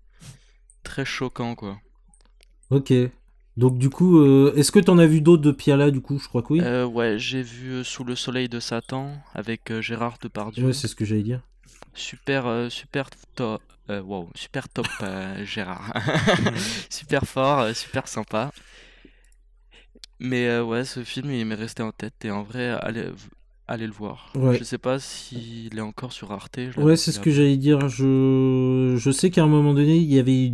très 0.84 1.06
choquant, 1.06 1.56
quoi. 1.56 1.80
Ok. 2.70 2.92
Donc 3.58 3.78
du 3.78 3.90
coup, 3.90 4.20
euh, 4.20 4.54
est-ce 4.56 4.72
que 4.72 4.80
t'en 4.80 4.98
as 4.98 5.06
vu 5.06 5.22
d'autres 5.22 5.42
de 5.44 5.52
Piala 5.52 5.92
du 5.92 6.00
coup 6.02 6.18
Je 6.18 6.28
crois 6.28 6.42
que 6.42 6.54
oui. 6.54 6.62
Euh, 6.62 6.86
ouais, 6.86 7.20
j'ai 7.20 7.42
vu 7.42 7.72
euh, 7.72 7.84
Sous 7.84 8.04
le 8.04 8.16
soleil 8.16 8.48
de 8.48 8.60
Satan 8.60 9.12
avec 9.34 9.70
euh, 9.72 9.82
Gérard 9.82 10.18
Depardieu. 10.22 10.66
ouais, 10.66 10.74
c'est 10.74 10.88
ce 10.88 10.96
que 10.96 11.04
j'allais 11.06 11.24
dire. 11.24 11.42
Super, 11.94 12.68
super 12.70 13.10
top, 13.36 13.62
wow, 13.90 14.30
super 14.36 14.70
top 14.70 14.88
Gérard, 15.44 15.92
super 16.90 17.24
fort, 17.24 17.76
super 17.76 18.08
sympa. 18.08 18.52
Mais 20.20 20.60
ouais, 20.60 20.86
ce 20.86 21.04
film 21.04 21.32
il 21.32 21.46
m'est 21.46 21.56
resté 21.56 21.84
en 21.84 21.92
tête 21.92 22.14
et 22.24 22.32
en 22.32 22.44
vrai, 22.44 22.70
allez, 22.82 23.08
allez 23.68 23.88
le 23.88 23.92
voir. 23.94 24.32
Ouais. 24.36 24.58
Je 24.58 24.64
sais 24.64 24.78
pas 24.78 25.00
s'il 25.00 25.78
est 25.78 25.82
encore 25.82 26.14
sur 26.14 26.32
Arte. 26.32 26.60
je 26.72 26.80
Ouais, 26.80 26.96
c'est 26.96 27.12
ce 27.12 27.20
que 27.20 27.32
j'allais 27.32 27.58
dire. 27.58 27.90
Je, 27.90 28.96
je 28.98 29.12
sais 29.12 29.30
qu'à 29.30 29.44
un 29.44 29.48
moment 29.48 29.74
donné, 29.74 29.98
il 29.98 30.12
y 30.14 30.20
avait 30.20 30.54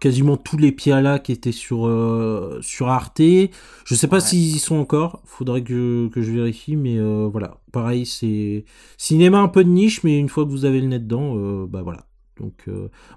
quasiment 0.00 0.36
tous 0.36 0.56
les 0.56 0.72
Piala 0.72 1.18
qui 1.18 1.32
étaient 1.32 1.52
sur, 1.52 1.86
euh, 1.86 2.58
sur 2.62 2.88
Arte. 2.88 3.20
Je 3.20 3.94
sais 3.94 4.06
pas 4.08 4.16
Ouais. 4.16 4.20
s'ils 4.20 4.56
y 4.56 4.58
sont 4.58 4.76
encore. 4.76 5.22
Faudrait 5.24 5.62
que, 5.62 6.08
que 6.08 6.22
je 6.22 6.32
vérifie, 6.32 6.76
mais 6.76 6.98
euh, 6.98 7.28
voilà. 7.30 7.58
Pareil, 7.72 8.06
c'est 8.06 8.64
cinéma 8.96 9.38
un 9.40 9.48
peu 9.48 9.64
de 9.64 9.68
niche, 9.70 10.02
mais 10.04 10.18
une 10.18 10.28
fois 10.28 10.44
que 10.44 10.50
vous 10.50 10.64
avez 10.64 10.80
le 10.80 10.86
nez 10.88 10.98
dedans, 10.98 11.34
euh, 11.36 11.66
bah 11.66 11.82
voilà. 11.82 12.06
Donc 12.38 12.66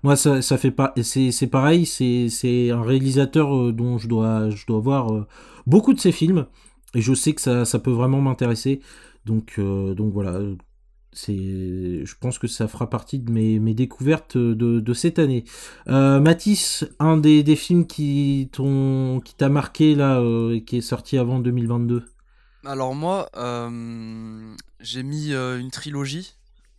moi 0.02 0.16
ça, 0.16 0.42
ça 0.42 0.58
fait 0.58 0.72
pas 0.72 0.94
c'est 1.04 1.30
c'est 1.32 1.46
pareil 1.46 1.86
c'est 1.86 2.28
c'est 2.28 2.72
un 2.72 2.82
réalisateur 2.82 3.72
dont 3.72 4.00
je 4.00 4.08
dois 4.08 4.50
je 4.50 4.66
dois 4.66 4.80
voir 4.80 5.28
beaucoup 5.68 5.94
de 5.94 6.00
ses 6.00 6.12
films 6.12 6.48
et 6.96 7.02
je 7.02 7.14
sais 7.14 7.34
que 7.34 7.42
ça 7.42 7.64
ça 7.64 7.78
peut 7.78 7.92
vraiment 7.92 8.20
m'intéresser 8.20 8.82
donc 9.28 9.60
donc 9.60 10.12
voilà 10.12 10.40
je 11.14 12.14
pense 12.20 12.40
que 12.40 12.48
ça 12.48 12.68
fera 12.68 12.90
partie 12.90 13.20
de 13.20 13.32
mes, 13.32 13.60
mes 13.60 13.74
découvertes 13.74 14.38
de, 14.38 14.80
de 14.80 14.94
cette 14.94 15.20
année 15.20 15.44
euh, 15.88 16.20
Mathis 16.20 16.86
un 17.00 17.18
des, 17.18 17.44
des 17.44 17.56
films 17.56 17.86
qui 17.86 18.50
t'a 19.38 19.50
marqué 19.50 19.96
là 19.96 20.20
euh, 20.20 20.56
et 20.56 20.64
qui 20.64 20.78
est 20.78 20.82
sorti 20.82 21.18
avant 21.18 21.40
2022 21.40 22.06
Alors 22.66 22.94
moi, 22.96 23.30
euh, 23.36 24.56
j'ai 24.80 25.04
mis 25.04 25.34
euh, 25.34 25.60
une 25.60 25.72
trilogie, 25.72 26.36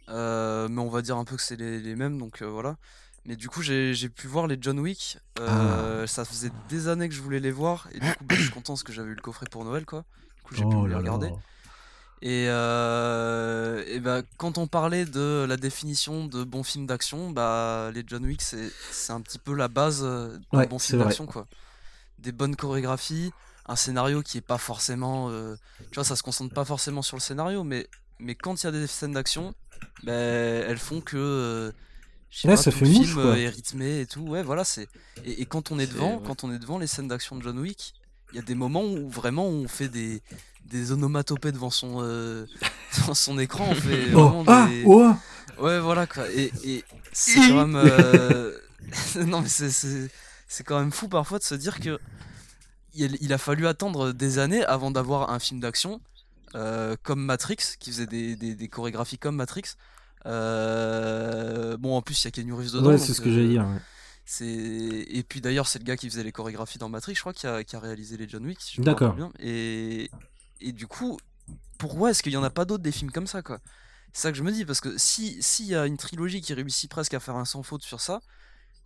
mais 0.09 0.79
on 0.79 0.89
va 0.89 1.03
dire 1.03 1.17
un 1.17 1.25
peu 1.25 1.37
que 1.37 1.43
c'est 1.43 1.57
les, 1.57 1.81
les 1.81 1.97
mêmes, 1.97 2.19
donc 2.19 2.43
voilà. 2.43 2.77
Mais 3.25 3.37
du 3.37 3.49
coup, 3.49 3.63
j'ai 3.63 3.95
j'ai 3.95 4.09
pu 4.09 4.27
voir 4.27 4.47
les 4.49 4.59
John 4.61 4.81
Wick. 4.81 5.19
euh, 5.39 6.07
Ça 6.07 6.25
faisait 6.25 6.51
des 6.69 6.89
années 6.89 7.09
que 7.09 7.15
je 7.15 7.23
voulais 7.23 7.39
les 7.41 7.53
voir, 7.53 7.89
et 7.93 8.01
du 8.01 8.13
coup, 8.13 8.25
bah, 8.25 8.35
je 8.37 8.43
suis 8.43 8.51
content 8.51 8.73
parce 8.73 8.83
que 8.83 8.93
j'avais 8.93 9.11
eu 9.11 9.15
le 9.15 9.21
coffret 9.21 9.47
pour 9.51 9.65
Noël, 9.65 9.85
quoi. 9.87 10.05
Du 10.37 10.43
coup, 10.43 10.55
j'ai 10.55 10.67
pu 10.67 10.77
oh 10.77 10.83
me 10.83 10.89
les 10.89 10.95
regarder. 10.95 11.31
là 11.31 11.37
Et, 12.23 12.47
euh, 12.49 13.85
et 13.89 13.99
bah, 14.01 14.23
quand 14.39 14.57
on 14.59 14.69
parlait 14.69 15.07
de 15.07 15.44
la 15.49 15.57
définition 15.57 16.27
de 16.27 16.44
bon 16.44 16.62
film 16.62 16.86
d'action, 16.86 17.31
bah, 17.32 17.90
les 17.94 18.05
John 18.07 18.24
Wick, 18.24 18.43
c'est 18.43 19.12
un 19.12 19.20
petit 19.20 19.39
peu 19.40 19.55
la 19.55 19.69
base 19.69 20.03
euh, 20.05 20.39
d'un 20.53 20.61
Ouais, 20.61 20.66
bon 20.66 20.78
film 20.78 21.01
d'action, 21.01 21.27
quoi. 21.27 21.49
Des 22.19 22.32
bonnes 22.32 22.57
chorégraphies, 22.57 23.32
un 23.66 23.77
scénario 23.77 24.23
qui 24.23 24.39
est 24.39 24.43
pas 24.43 24.59
forcément. 24.59 25.31
euh, 25.31 25.57
tu 25.90 25.97
vois, 25.97 26.05
ça 26.05 26.16
se 26.16 26.23
concentre 26.23 26.55
pas 26.55 26.65
forcément 26.65 27.03
sur 27.03 27.16
le 27.16 27.23
scénario, 27.23 27.65
mais, 27.65 27.89
mais 28.20 28.35
quand 28.36 28.62
il 28.62 28.66
y 28.66 28.69
a 28.69 28.73
des 28.73 28.86
scènes 28.86 29.12
d'action, 29.12 29.55
bah, 30.05 30.12
elles 30.15 30.78
font 30.78 31.01
que. 31.01 31.16
euh, 31.19 31.73
Ouais, 32.44 32.57
pas, 32.57 32.57
ça 32.57 32.70
tout 32.70 32.78
fait 32.78 32.86
le 32.86 32.90
mouche, 32.90 33.15
film 33.15 33.20
quoi. 33.20 33.39
est 33.39 33.49
rythmé 33.49 34.01
et 34.01 34.07
tout. 34.07 34.23
Ouais, 34.23 34.43
voilà, 34.43 34.65
c'est. 34.65 34.89
Et, 35.24 35.43
et 35.43 35.47
quand 35.47 35.70
on 35.73 35.78
est 35.78 35.86
devant, 35.86 36.20
ouais. 36.20 36.23
quand 36.23 36.44
on 36.44 36.53
est 36.53 36.59
devant 36.59 36.78
les 36.78 36.86
scènes 36.86 37.09
d'action 37.09 37.36
de 37.36 37.43
John 37.43 37.59
Wick, 37.59 37.94
y 38.37 38.39
a 38.39 38.43
des 38.43 38.55
moments 38.55 38.85
où 38.85 39.09
vraiment 39.09 39.47
on 39.47 39.69
fait 39.69 39.89
des, 39.89 40.23
des 40.67 40.93
onomatopées 40.93 41.53
devant 41.53 41.71
son, 41.71 41.99
euh, 42.03 42.47
devant 42.99 43.15
son 43.15 43.39
écran. 43.39 43.67
On 43.71 43.75
fait 43.75 44.15
Oh, 44.15 44.45
ah, 44.47 44.67
des. 44.69 44.85
oh, 44.87 45.13
Ouais, 45.59 45.79
voilà 45.81 46.07
quoi. 46.07 46.25
Et, 46.31 46.51
et 46.65 46.85
c'est 47.13 47.41
quand 47.49 47.67
même. 47.67 47.77
euh, 47.77 48.57
non, 49.27 49.43
mais 49.43 49.49
c'est- 49.49 49.71
c'est 49.71 50.09
c'est 50.49 50.65
quand 50.65 50.79
même 50.79 50.93
fou 50.93 51.09
parfois 51.09 51.39
de 51.39 51.45
se 51.45 51.55
dire 51.55 51.81
que 51.81 51.99
il, 52.95 53.17
il 53.23 53.33
a 53.33 53.39
fallu 53.39 53.67
attendre 53.67 54.13
des 54.13 54.39
années 54.39 54.65
avant 54.65 54.91
d'avoir 54.91 55.31
un 55.31 55.39
film 55.39 55.61
d'action 55.61 56.01
euh, 56.55 56.95
comme 57.03 57.25
Matrix, 57.25 57.57
qui 57.81 57.91
faisait 57.91 58.07
des, 58.07 58.37
des, 58.37 58.55
des 58.55 58.69
chorégraphies 58.69 59.17
comme 59.19 59.37
Matrix. 59.37 59.63
Bon, 60.25 61.97
en 61.97 62.03
plus, 62.03 62.23
il 62.23 62.27
y 62.27 62.29
a 62.29 62.31
Keanu 62.31 62.53
Reeves 62.53 62.73
dedans. 62.73 62.91
Ouais, 62.91 62.99
c'est 62.99 63.15
ce 63.15 63.21
que 63.21 63.31
j'allais 63.31 63.49
dire. 63.49 63.63
ouais. 63.63 63.81
Et 64.40 65.24
puis 65.28 65.40
d'ailleurs 65.40 65.66
c'est 65.66 65.78
le 65.78 65.85
gars 65.85 65.97
qui 65.97 66.09
faisait 66.09 66.23
les 66.23 66.32
chorégraphies 66.32 66.78
dans 66.78 66.89
Matrix, 66.89 67.15
je 67.15 67.20
crois, 67.20 67.32
qui 67.32 67.47
a, 67.47 67.65
qui 67.65 67.77
a 67.77 67.81
réalisé 67.81 68.16
les 68.16 68.28
John 68.28 68.44
Wick. 68.47 68.61
Si 68.61 68.77
je 68.77 68.82
D'accord. 68.82 69.15
bien. 69.15 69.32
Et 69.39 70.11
et 70.61 70.73
du 70.73 70.86
coup, 70.86 71.19
pourquoi 71.78 72.11
est-ce 72.11 72.23
qu'il 72.23 72.32
y 72.32 72.36
en 72.36 72.44
a 72.44 72.51
pas 72.51 72.65
d'autres 72.65 72.82
des 72.82 72.93
films 72.93 73.11
comme 73.11 73.27
ça 73.27 73.43
quoi? 73.43 73.59
C'est 74.12 74.23
ça 74.23 74.31
que 74.32 74.39
je 74.39 74.43
me 74.43 74.53
dis 74.53 74.65
parce 74.65 74.81
que 74.81 74.97
si 74.99 75.43
s'il 75.43 75.66
y 75.66 75.74
a 75.74 75.86
une 75.86 75.97
trilogie 75.97 76.40
qui 76.40 76.55
réussit 76.55 76.90
presque 76.90 77.15
à 77.15 77.20
faire 77.20 77.36
un 77.36 77.44
sans 77.44 77.62
faute 77.62 77.82
sur 77.82 78.01
ça, 78.01 78.20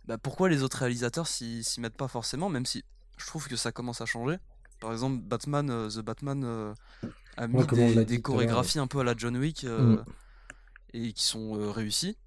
bah 0.05 0.17
pourquoi 0.17 0.49
les 0.49 0.63
autres 0.63 0.77
réalisateurs 0.79 1.27
s'y 1.27 1.63
mettent 1.79 1.97
pas 1.97 2.07
forcément, 2.07 2.49
même 2.49 2.65
si 2.65 2.83
je 3.17 3.25
trouve 3.25 3.47
que 3.47 3.55
ça 3.55 3.71
commence 3.71 4.01
à 4.01 4.05
changer? 4.05 4.37
Par 4.79 4.91
exemple, 4.91 5.21
Batman, 5.23 5.69
euh, 5.69 5.89
The 5.89 5.99
Batman 5.99 6.43
euh, 6.45 6.73
a 7.35 7.47
mis 7.47 7.55
Ouais, 7.57 8.05
des, 8.05 8.21
chorégraphies 8.21 8.79
un 8.79 8.87
peu 8.87 8.99
à 8.99 9.03
la 9.03 9.15
John 9.17 9.35
Wick 9.37 9.63
euh, 9.63 9.97
Mm. 9.97 10.05
et 10.93 11.13
qui 11.13 11.23
sont 11.23 11.71
réussies. 11.71 12.17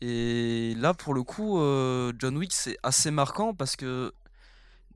Et 0.00 0.74
là, 0.76 0.94
pour 0.94 1.14
le 1.14 1.22
coup, 1.22 1.58
euh, 1.60 2.12
John 2.18 2.36
Wick, 2.36 2.52
c'est 2.52 2.78
assez 2.82 3.10
marquant 3.10 3.54
parce 3.54 3.76
que 3.76 4.12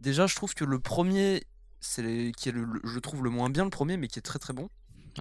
déjà, 0.01 0.27
je 0.27 0.35
trouve 0.37 0.55
que 0.55 0.65
le 0.65 0.81
premier, 0.81 1.45
c'est 1.81 2.03
les- 2.03 2.33
qui 2.33 2.49
est 2.51 2.53
le, 2.53 2.65
le- 2.65 2.81
je 2.85 2.99
trouve 3.01 3.25
le 3.25 3.31
moins 3.31 3.51
bien 3.51 3.65
le 3.65 3.71
premier, 3.71 3.97
mais 3.97 4.09
qui 4.09 4.19
est 4.19 4.23
très 4.23 4.39
très 4.39 4.53
bon. 4.55 4.71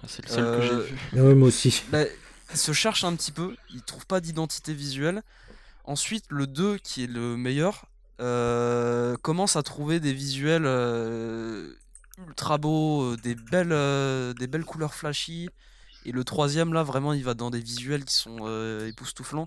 Ah, 0.02 0.06
c'est 0.08 0.24
le 0.24 0.30
seul 0.30 0.48
que 0.48 0.60
j'ai 0.60 0.76
Euh, 0.76 0.86
vu. 0.86 0.98
Ah 1.16 1.22
ouais, 1.22 1.34
moi 1.34 1.48
aussi. 1.48 1.82
bah, 1.86 2.04
il 2.50 2.58
se 2.58 2.72
cherche 2.72 3.04
un 3.04 3.14
petit 3.16 3.32
peu, 3.32 3.56
il 3.70 3.82
trouve 3.82 4.06
pas 4.06 4.20
d'identité 4.20 4.74
visuelle. 4.74 5.22
Ensuite, 5.84 6.26
le 6.30 6.46
2, 6.46 6.78
qui 6.78 7.04
est 7.04 7.08
le 7.08 7.36
meilleur, 7.36 7.86
euh, 8.20 9.16
commence 9.22 9.56
à 9.56 9.62
trouver 9.62 10.00
des 10.00 10.12
visuels 10.14 10.64
euh, 10.66 11.74
ultra 12.28 12.58
beaux, 12.58 13.16
des 13.16 13.34
belles, 13.34 13.72
euh, 13.72 14.34
des 14.34 14.46
belles 14.46 14.64
couleurs 14.64 14.94
flashy. 14.94 15.50
Et 16.04 16.12
le 16.12 16.24
troisième, 16.24 16.72
là, 16.72 16.82
vraiment, 16.82 17.12
il 17.12 17.22
va 17.24 17.34
dans 17.34 17.50
des 17.50 17.60
visuels 17.60 18.04
qui 18.04 18.14
sont 18.14 18.38
euh, 18.42 18.88
époustouflants. 18.88 19.44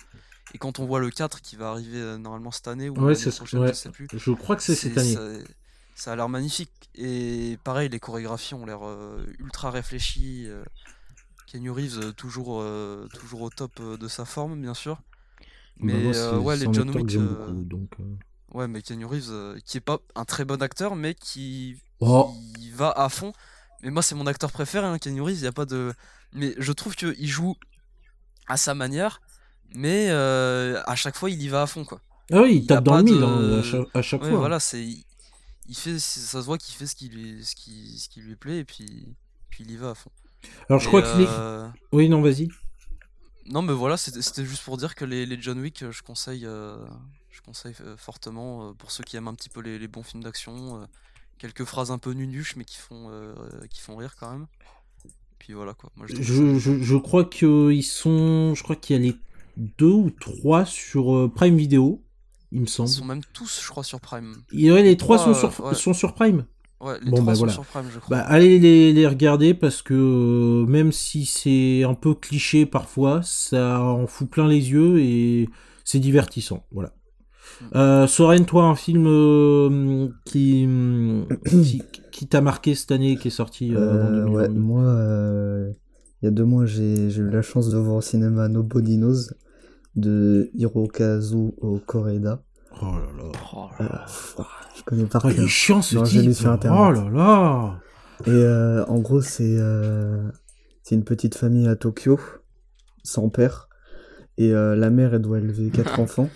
Et 0.53 0.57
quand 0.57 0.79
on 0.79 0.85
voit 0.85 0.99
le 0.99 1.09
4 1.09 1.41
qui 1.41 1.55
va 1.55 1.69
arriver 1.69 1.99
euh, 1.99 2.17
normalement 2.17 2.51
cette 2.51 2.67
année 2.67 2.89
ou 2.89 2.93
Ouais, 2.99 3.15
c'est 3.15 3.31
ce- 3.31 3.37
prochaine, 3.37 3.59
ouais. 3.61 3.67
je 3.69 3.73
sais 3.73 3.89
plus. 3.89 4.07
Je 4.13 4.31
crois 4.31 4.55
que 4.55 4.63
c'est 4.63 4.75
cette 4.75 4.97
année. 4.97 5.13
Ça, 5.13 5.21
ça 5.95 6.11
a 6.13 6.15
l'air 6.15 6.29
magnifique. 6.29 6.71
Et 6.95 7.57
pareil, 7.63 7.89
les 7.89 7.99
chorégraphies 7.99 8.53
ont 8.53 8.65
l'air 8.65 8.79
euh, 8.83 9.25
ultra 9.39 9.71
réfléchies. 9.71 10.47
Keanu 11.47 11.71
Reeves, 11.71 12.13
toujours, 12.13 12.63
toujours 13.13 13.41
au 13.41 13.49
top 13.49 13.81
de 13.81 14.07
sa 14.07 14.25
forme, 14.25 14.61
bien 14.61 14.73
sûr. 14.73 15.01
Mais 15.79 15.93
Bah, 15.93 15.99
moi, 15.99 16.13
c'est- 16.13 16.35
ouais, 16.35 16.57
les 16.57 16.67
John 16.73 16.91
que 16.91 16.97
Wick. 16.97 17.09
j'aime 17.09 17.27
beaucoup, 17.27 17.63
donc. 17.63 17.89
Ouais, 18.53 18.67
mais 18.67 18.81
Keanu 18.81 19.05
Reeves, 19.05 19.59
qui 19.65 19.77
est 19.77 19.81
pas 19.81 19.99
un 20.15 20.23
très 20.25 20.45
bon 20.45 20.61
acteur, 20.61 20.95
mais 20.95 21.13
qui, 21.15 21.75
Oh. 21.99 22.33
qui 22.57 22.71
va 22.71 22.91
à 22.91 23.09
fond. 23.09 23.33
Mais 23.83 23.89
moi, 23.91 24.01
c'est 24.01 24.15
mon 24.15 24.25
acteur 24.27 24.51
préféré, 24.51 24.85
hein, 24.87 24.97
Keanu 24.99 25.21
Reeves. 25.21 25.37
Il 25.39 25.43
y 25.43 25.47
a 25.47 25.51
pas 25.51 25.65
de. 25.65 25.93
Mais 26.35 26.53
je 26.57 26.71
trouve 26.73 26.95
qu'il 26.95 27.27
joue 27.27 27.55
à 28.47 28.57
sa 28.57 28.75
manière, 28.75 29.21
mais 29.73 30.09
euh, 30.09 30.81
à 30.85 30.95
chaque 30.95 31.15
fois, 31.15 31.29
il 31.29 31.41
y 31.41 31.47
va 31.47 31.63
à 31.63 31.67
fond, 31.67 31.85
quoi. 31.85 32.01
Ah 32.31 32.41
oui, 32.41 32.57
il 32.63 32.71
a 32.73 32.75
tape 32.75 32.83
dans 32.85 32.97
le 32.97 33.03
mille 33.03 33.19
de- 33.19 33.23
hein, 33.23 33.59
à 33.59 33.61
chaque, 33.63 33.87
à 33.95 34.01
chaque 34.01 34.21
Ouais, 34.23 34.29
fois. 34.29 34.39
voilà, 34.39 34.59
c'est 34.59 34.83
il, 34.83 35.03
il 35.67 35.75
fait 35.75 35.99
ça 35.99 36.41
se 36.41 36.45
voit 36.45 36.57
qu'il 36.57 36.75
fait 36.75 36.87
ce 36.87 36.95
qui 36.95 37.09
lui 37.09 37.43
ce 37.45 37.55
qui, 37.55 37.97
ce 37.99 38.09
qui 38.09 38.21
lui 38.21 38.35
plaît 38.35 38.59
et 38.59 38.65
puis 38.65 39.07
puis 39.49 39.63
il 39.63 39.71
y 39.71 39.77
va 39.77 39.91
à 39.91 39.95
fond. 39.95 40.11
Alors 40.69 40.79
je 40.79 40.87
crois 40.87 41.01
qu'il 41.01 41.21
est. 41.21 41.27
euh, 41.29 41.67
Oui, 41.91 42.09
non, 42.09 42.21
vas-y. 42.21 42.49
Non, 43.45 43.61
mais 43.61 43.73
voilà, 43.73 43.95
c'était 43.97 44.45
juste 44.45 44.63
pour 44.63 44.77
dire 44.77 44.95
que 44.95 45.05
les, 45.05 45.25
les 45.27 45.39
John 45.39 45.59
Wick, 45.59 45.83
euh, 45.83 45.91
je 45.91 46.01
conseille 46.01 46.45
euh, 46.47 46.77
je 47.29 47.41
conseille 47.41 47.75
euh, 47.81 47.95
fortement 47.97 48.69
euh, 48.69 48.73
pour 48.73 48.89
ceux 48.91 49.03
qui 49.03 49.17
aiment 49.17 49.27
un 49.27 49.35
petit 49.35 49.49
peu 49.49 49.61
les, 49.61 49.77
les 49.77 49.87
bons 49.87 50.01
films 50.03 50.23
d'action, 50.23 50.81
euh, 50.81 50.85
quelques 51.37 51.63
phrases 51.65 51.91
un 51.91 51.99
peu 51.99 52.11
nunuches 52.13 52.55
mais 52.55 52.65
qui 52.65 52.77
font 52.77 53.09
euh, 53.11 53.35
qui 53.69 53.81
font 53.81 53.95
rire 53.97 54.15
quand 54.19 54.31
même. 54.31 54.47
Puis 55.39 55.53
voilà 55.53 55.73
quoi. 55.73 55.91
Moi, 55.95 56.07
je 56.09 56.21
Je, 56.21 56.57
je, 56.57 56.81
je 56.81 56.95
crois 56.97 57.25
qu'ils 57.25 57.83
sont. 57.83 58.55
Je 58.55 58.63
crois 58.63 58.75
qu'il 58.75 58.95
y 58.95 58.99
a 58.99 59.01
les 59.01 59.15
deux 59.77 59.91
ou 59.91 60.09
trois 60.09 60.65
sur 60.65 61.15
euh, 61.15 61.31
Prime 61.33 61.55
Video, 61.57 62.03
il 62.51 62.61
me 62.61 62.65
semble. 62.65 62.89
Ils 62.89 62.93
sont 62.93 63.05
même 63.05 63.21
tous, 63.33 63.61
je 63.63 63.69
crois, 63.69 63.83
sur 63.83 63.99
Prime. 63.99 64.35
Et 64.51 64.71
ouais, 64.71 64.83
les 64.83 64.97
trois 64.97 65.17
sont 65.17 65.33
sur, 65.33 65.53
euh, 65.61 65.69
ouais. 65.69 65.75
sont 65.75 65.93
sur 65.93 66.13
Prime. 66.13 66.45
Ouais, 66.81 66.99
les 67.01 67.09
Bon, 67.09 67.17
trois 67.17 67.27
bah, 67.27 67.33
sont 67.35 67.39
voilà. 67.39 67.53
sur 67.53 67.65
Prime, 67.65 67.85
je 67.93 67.99
crois. 67.99 68.17
Bah, 68.17 68.23
allez 68.23 68.59
les, 68.59 68.91
les 68.93 69.07
regarder 69.07 69.53
parce 69.53 69.81
que 69.81 69.93
euh, 69.93 70.65
même 70.65 70.91
si 70.91 71.25
c'est 71.25 71.83
un 71.83 71.93
peu 71.93 72.13
cliché 72.13 72.65
parfois, 72.65 73.21
ça 73.23 73.81
en 73.81 74.07
fout 74.07 74.29
plein 74.29 74.47
les 74.47 74.71
yeux 74.71 74.99
et 74.99 75.49
c'est 75.83 75.99
divertissant. 75.99 76.65
Voilà. 76.71 76.93
Mm. 77.61 77.65
Euh, 77.75 78.07
Soren, 78.07 78.45
toi, 78.45 78.65
un 78.65 78.75
film 78.75 79.05
euh, 79.07 80.09
qui, 80.25 80.67
qui, 81.49 81.81
qui 82.15 82.27
t'a 82.27 82.39
marqué 82.39 82.75
cette 82.75 82.91
année, 82.91 83.17
qui 83.17 83.27
est 83.27 83.31
sorti 83.31 83.75
euh, 83.75 83.79
Euh, 83.79 84.23
ouais, 84.29 84.47
2022. 84.47 84.59
moi, 84.59 84.83
euh, 84.83 85.71
il 86.21 86.25
y 86.25 86.27
a 86.29 86.31
deux 86.31 86.45
mois, 86.45 86.65
j'ai 86.65 87.07
eu 87.13 87.29
la 87.29 87.41
chance 87.41 87.69
de 87.69 87.77
voir 87.77 87.97
au 87.97 88.01
cinéma 88.01 88.47
Nobody 88.47 88.97
Knows 88.97 89.33
de 89.97 90.49
Hirokazu 90.53 91.51
Koreeda. 91.85 92.41
Oh 92.81 92.85
là 92.85 92.91
là. 93.17 93.31
Oh 93.53 93.67
Euh, 93.79 93.83
là 93.83 94.03
pff, 94.05 94.37
je 94.77 94.83
connais 94.83 95.05
par 95.05 95.25
Oh, 95.25 95.29
il 95.29 95.43
est 95.43 95.47
chiant 95.47 95.81
ce 95.81 95.95
Non, 95.97 96.05
j'ai 96.05 96.19
type. 96.19 96.29
lu 96.29 96.33
sur 96.33 96.49
Oh 96.49 96.53
Internet. 96.53 96.95
là 97.03 97.09
là. 97.09 97.79
Et 98.25 98.29
euh, 98.29 98.85
en 98.85 98.99
gros, 98.99 99.21
c'est 99.21 99.57
euh, 99.59 100.29
c'est 100.83 100.95
une 100.95 101.03
petite 101.03 101.35
famille 101.35 101.67
à 101.67 101.75
Tokyo, 101.75 102.17
sans 103.03 103.27
père. 103.29 103.67
Et 104.37 104.53
euh, 104.53 104.75
la 104.75 104.89
mère, 104.89 105.13
elle 105.13 105.21
doit 105.21 105.39
élever 105.39 105.69
quatre 105.69 105.99
enfants. 105.99 106.29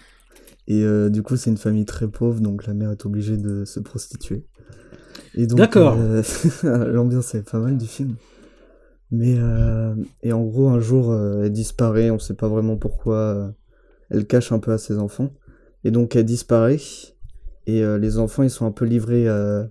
Et 0.67 0.83
euh, 0.83 1.09
du 1.09 1.23
coup, 1.23 1.35
c'est 1.37 1.49
une 1.49 1.57
famille 1.57 1.85
très 1.85 2.07
pauvre, 2.09 2.41
donc 2.41 2.67
la 2.67 2.73
mère 2.73 2.91
est 2.91 3.05
obligée 3.05 3.37
de 3.37 3.63
se 3.65 3.79
prostituer. 3.79 4.45
Et 5.35 5.47
donc, 5.47 5.57
D'accord. 5.57 5.97
euh, 5.99 6.21
l'ambiance 6.63 7.35
est 7.35 7.49
pas 7.49 7.59
mal 7.59 7.77
du 7.77 7.87
film. 7.87 8.15
Mais, 9.11 9.35
euh, 9.37 9.95
et 10.21 10.33
en 10.33 10.43
gros, 10.43 10.69
un 10.69 10.79
jour, 10.79 11.11
euh, 11.11 11.43
elle 11.43 11.51
disparaît, 11.51 12.09
on 12.09 12.19
sait 12.19 12.35
pas 12.35 12.47
vraiment 12.47 12.77
pourquoi. 12.77 13.53
elle 14.09 14.25
cache 14.25 14.51
un 14.51 14.59
peu 14.59 14.71
à 14.71 14.77
ses 14.77 14.97
enfants. 14.97 15.31
Et 15.83 15.91
donc, 15.91 16.15
elle 16.15 16.25
disparaît. 16.25 16.77
Et 17.65 17.83
les 17.99 18.17
enfants, 18.17 18.41
ils 18.41 18.49
sont 18.49 18.65
un 18.65 18.71
peu 18.71 18.85
livrés 18.85 19.27
à, 19.27 19.69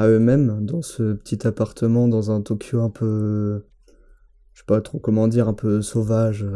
eux-mêmes 0.00 0.64
dans 0.64 0.82
ce 0.82 1.14
petit 1.14 1.46
appartement, 1.46 2.06
dans 2.06 2.30
un 2.30 2.40
Tokyo 2.40 2.80
un 2.80 2.90
peu. 2.90 3.64
Je 4.52 4.60
sais 4.60 4.66
pas 4.66 4.80
trop 4.80 5.00
comment 5.00 5.26
dire, 5.26 5.48
un 5.48 5.52
peu 5.52 5.82
sauvage, 5.82 6.46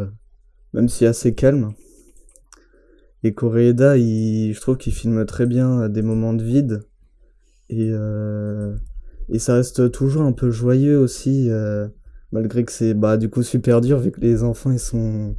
même 0.72 0.88
si 0.88 1.06
assez 1.06 1.34
calme. 1.34 1.72
Et 3.24 3.34
Koreeda, 3.34 3.98
il, 3.98 4.54
je 4.54 4.60
trouve 4.60 4.76
qu'il 4.78 4.94
filme 4.94 5.26
très 5.26 5.46
bien 5.46 5.88
des 5.88 6.02
moments 6.02 6.34
de 6.34 6.44
vide. 6.44 6.84
Et, 7.72 7.88
euh, 7.92 8.74
et 9.28 9.38
ça 9.38 9.54
reste 9.54 9.90
toujours 9.92 10.22
un 10.22 10.32
peu 10.32 10.50
joyeux 10.50 10.98
aussi, 10.98 11.46
euh, 11.50 11.86
malgré 12.32 12.64
que 12.64 12.72
c'est 12.72 12.94
bah, 12.94 13.16
du 13.16 13.30
coup 13.30 13.42
super 13.44 13.80
dur, 13.80 13.98
vu 14.00 14.10
que 14.10 14.20
les 14.20 14.42
enfants, 14.42 14.72
ils 14.72 14.78
sont. 14.80 15.36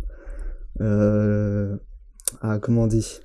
Euh, 0.79 1.75
ah, 2.41 2.57
comment 2.59 2.83
on 2.83 2.87
dit? 2.87 3.19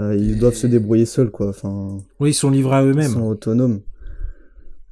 Ils 0.00 0.38
doivent 0.38 0.54
se 0.54 0.66
débrouiller 0.68 1.06
seuls, 1.06 1.30
quoi. 1.30 1.48
Enfin, 1.48 1.98
Oui, 2.20 2.30
ils 2.30 2.34
sont 2.34 2.50
livrés 2.50 2.76
à 2.76 2.82
ils 2.82 2.90
eux-mêmes. 2.90 3.10
sont 3.12 3.22
autonomes. 3.26 3.80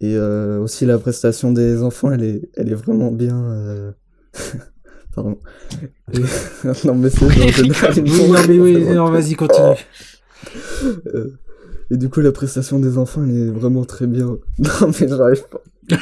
Et 0.00 0.14
euh, 0.16 0.58
aussi 0.60 0.84
la 0.84 0.98
prestation 0.98 1.52
des 1.52 1.82
enfants, 1.82 2.10
elle 2.12 2.22
est, 2.24 2.50
elle 2.54 2.70
est 2.70 2.74
vraiment 2.74 3.10
bien. 3.12 3.40
euh, 3.44 3.92
Pardon. 5.14 5.38
Et- 6.12 6.18
non 6.86 6.94
mais 6.96 7.08
c'est 7.10 7.24
non, 7.24 8.36
mais 8.48 8.58
oui, 8.58 8.84
non, 8.94 9.10
vas-y, 9.10 9.34
continue. 9.34 9.76
Euh, 11.14 11.28
Et 11.90 11.96
du 11.96 12.08
coup, 12.08 12.20
la 12.20 12.32
prestation 12.32 12.78
des 12.78 12.98
enfants, 12.98 13.22
elle 13.24 13.36
est 13.36 13.50
vraiment 13.50 13.84
très 13.84 14.06
bien. 14.06 14.26
Non, 14.58 14.90
mais 15.00 15.08
j'arrive 15.08 15.42
pas. 15.50 15.60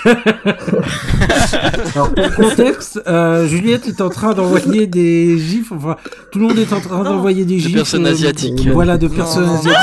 Alors, 1.94 2.10
pour 2.14 2.34
contexte, 2.36 3.00
euh, 3.06 3.46
Juliette 3.46 3.86
est 3.88 4.00
en 4.00 4.08
train 4.08 4.32
d'envoyer 4.34 4.86
des 4.86 5.38
gifs. 5.38 5.72
Enfin, 5.72 5.96
tout 6.32 6.38
le 6.38 6.46
monde 6.48 6.58
est 6.58 6.72
en 6.72 6.80
train 6.80 6.98
Non. 7.02 7.10
d'envoyer 7.16 7.44
des 7.44 7.56
De 7.56 7.60
gifs. 7.60 7.74
personnes 7.74 8.06
euh, 8.06 8.10
asiatiques. 8.12 8.66
Voilà, 8.68 8.96
de 8.98 9.08
personnes 9.08 9.44
non, 9.46 9.54
asiatiques. 9.58 9.80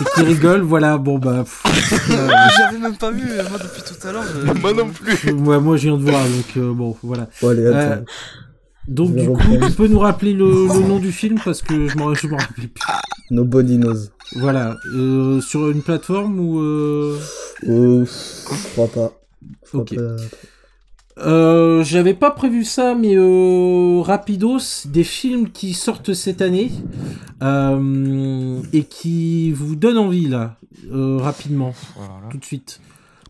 et 0.00 0.04
qui 0.14 0.22
rigole, 0.26 0.60
voilà, 0.62 0.96
bon 0.96 1.18
bah. 1.18 1.44
pff, 1.44 1.62
euh, 2.10 2.28
J'avais 2.58 2.78
même 2.78 2.96
pas 2.96 3.10
vu, 3.10 3.22
moi 3.50 3.58
depuis 3.62 3.82
tout 3.82 4.08
à 4.08 4.12
l'heure. 4.12 4.24
je- 4.46 4.60
Moi 4.60 4.72
non 4.72 4.88
plus. 4.88 5.32
moi, 5.34 5.58
moi, 5.60 5.76
je 5.76 5.82
viens 5.88 5.96
de 5.98 6.02
voir, 6.02 6.22
donc 6.24 6.56
euh, 6.56 6.72
bon, 6.72 6.96
voilà. 7.02 7.28
Bon, 7.42 7.48
allez, 7.50 7.66
attends. 7.66 8.04
Donc, 8.88 9.14
du 9.14 9.28
coup, 9.28 9.38
tu 9.66 9.72
peux 9.72 9.86
nous 9.86 9.98
rappeler 9.98 10.32
le, 10.32 10.66
le 10.66 10.88
nom 10.88 10.98
du 10.98 11.12
film 11.12 11.38
parce 11.44 11.60
que 11.62 11.86
je 11.88 11.96
m'en 11.98 12.06
rappelle 12.06 12.68
plus. 12.68 12.82
Nobody 13.30 13.76
knows. 13.76 14.08
Voilà, 14.36 14.76
euh, 14.94 15.40
sur 15.42 15.68
une 15.70 15.82
plateforme 15.82 16.40
ou. 16.40 16.58
Euh... 16.60 17.18
Oh, 17.68 18.04
je 18.04 18.68
crois 18.72 18.88
pas. 18.88 19.12
Je 19.64 19.68
crois 19.68 19.80
Ok. 19.82 19.94
pas. 19.94 21.22
Euh, 21.26 21.82
J'avais 21.82 22.14
pas 22.14 22.30
prévu 22.30 22.64
ça, 22.64 22.94
mais 22.94 23.14
euh, 23.16 24.00
rapidos, 24.00 24.86
des 24.86 25.04
films 25.04 25.50
qui 25.50 25.74
sortent 25.74 26.14
cette 26.14 26.40
année 26.40 26.70
euh, 27.42 28.60
et 28.72 28.84
qui 28.84 29.50
vous 29.52 29.74
donnent 29.76 29.98
envie 29.98 30.28
là, 30.28 30.56
euh, 30.92 31.16
rapidement, 31.18 31.74
Voilà. 31.96 32.28
tout 32.30 32.38
de 32.38 32.44
suite. 32.44 32.80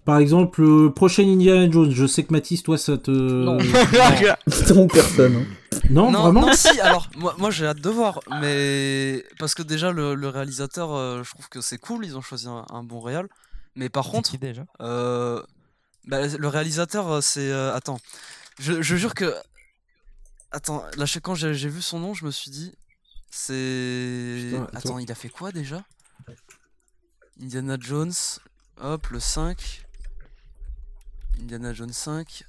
Par 0.08 0.16
exemple, 0.20 0.62
le 0.62 0.90
prochain 0.90 1.22
Indiana 1.22 1.70
Jones. 1.70 1.90
Je 1.90 2.06
sais 2.06 2.24
que 2.24 2.32
Mathis, 2.32 2.62
toi, 2.62 2.78
ça 2.78 2.96
te. 2.96 3.10
Non. 3.10 3.58
Putain, 4.50 4.86
personne. 4.86 5.36
hein. 5.36 5.78
Non, 5.90 6.10
non, 6.10 6.22
vraiment 6.22 6.46
non, 6.46 6.52
si, 6.54 6.80
alors, 6.80 7.10
moi, 7.18 7.34
moi 7.36 7.50
j'ai 7.50 7.66
hâte 7.66 7.82
de 7.82 7.90
voir, 7.90 8.20
mais 8.40 9.22
parce 9.38 9.54
que 9.54 9.62
déjà, 9.62 9.92
le, 9.92 10.14
le 10.14 10.28
réalisateur, 10.30 10.94
euh, 10.94 11.22
je 11.22 11.30
trouve 11.30 11.50
que 11.50 11.60
c'est 11.60 11.76
cool, 11.76 12.06
ils 12.06 12.16
ont 12.16 12.22
choisi 12.22 12.48
un, 12.48 12.64
un 12.70 12.82
bon 12.82 13.00
réal, 13.00 13.28
mais 13.76 13.90
par 13.90 14.08
contre, 14.08 14.30
qui 14.30 14.38
déjà 14.38 14.64
euh, 14.80 15.42
bah, 16.06 16.26
le 16.26 16.48
réalisateur, 16.48 17.12
euh, 17.12 17.20
c'est. 17.20 17.50
euh, 17.52 17.74
attends, 17.74 17.98
je, 18.58 18.80
je 18.80 18.96
jure 18.96 19.12
que. 19.12 19.34
Attends, 20.52 20.84
là, 20.96 21.04
je- 21.04 21.18
quand 21.18 21.34
j'ai 21.34 21.52
vu 21.68 21.82
son 21.82 22.00
nom, 22.00 22.14
je 22.14 22.24
me 22.24 22.30
suis 22.30 22.50
dit, 22.50 22.72
c'est. 23.30 24.52
Attends. 24.54 24.78
Attends, 24.78 24.98
il 25.00 25.12
a 25.12 25.14
fait 25.14 25.28
quoi 25.28 25.52
déjà? 25.52 25.84
Indiana 27.42 27.76
Jones, 27.78 28.14
hop, 28.80 29.06
le 29.08 29.20
5. 29.20 29.84
Indiana 31.40 31.72
Jones 31.72 31.92
5. 31.92 32.44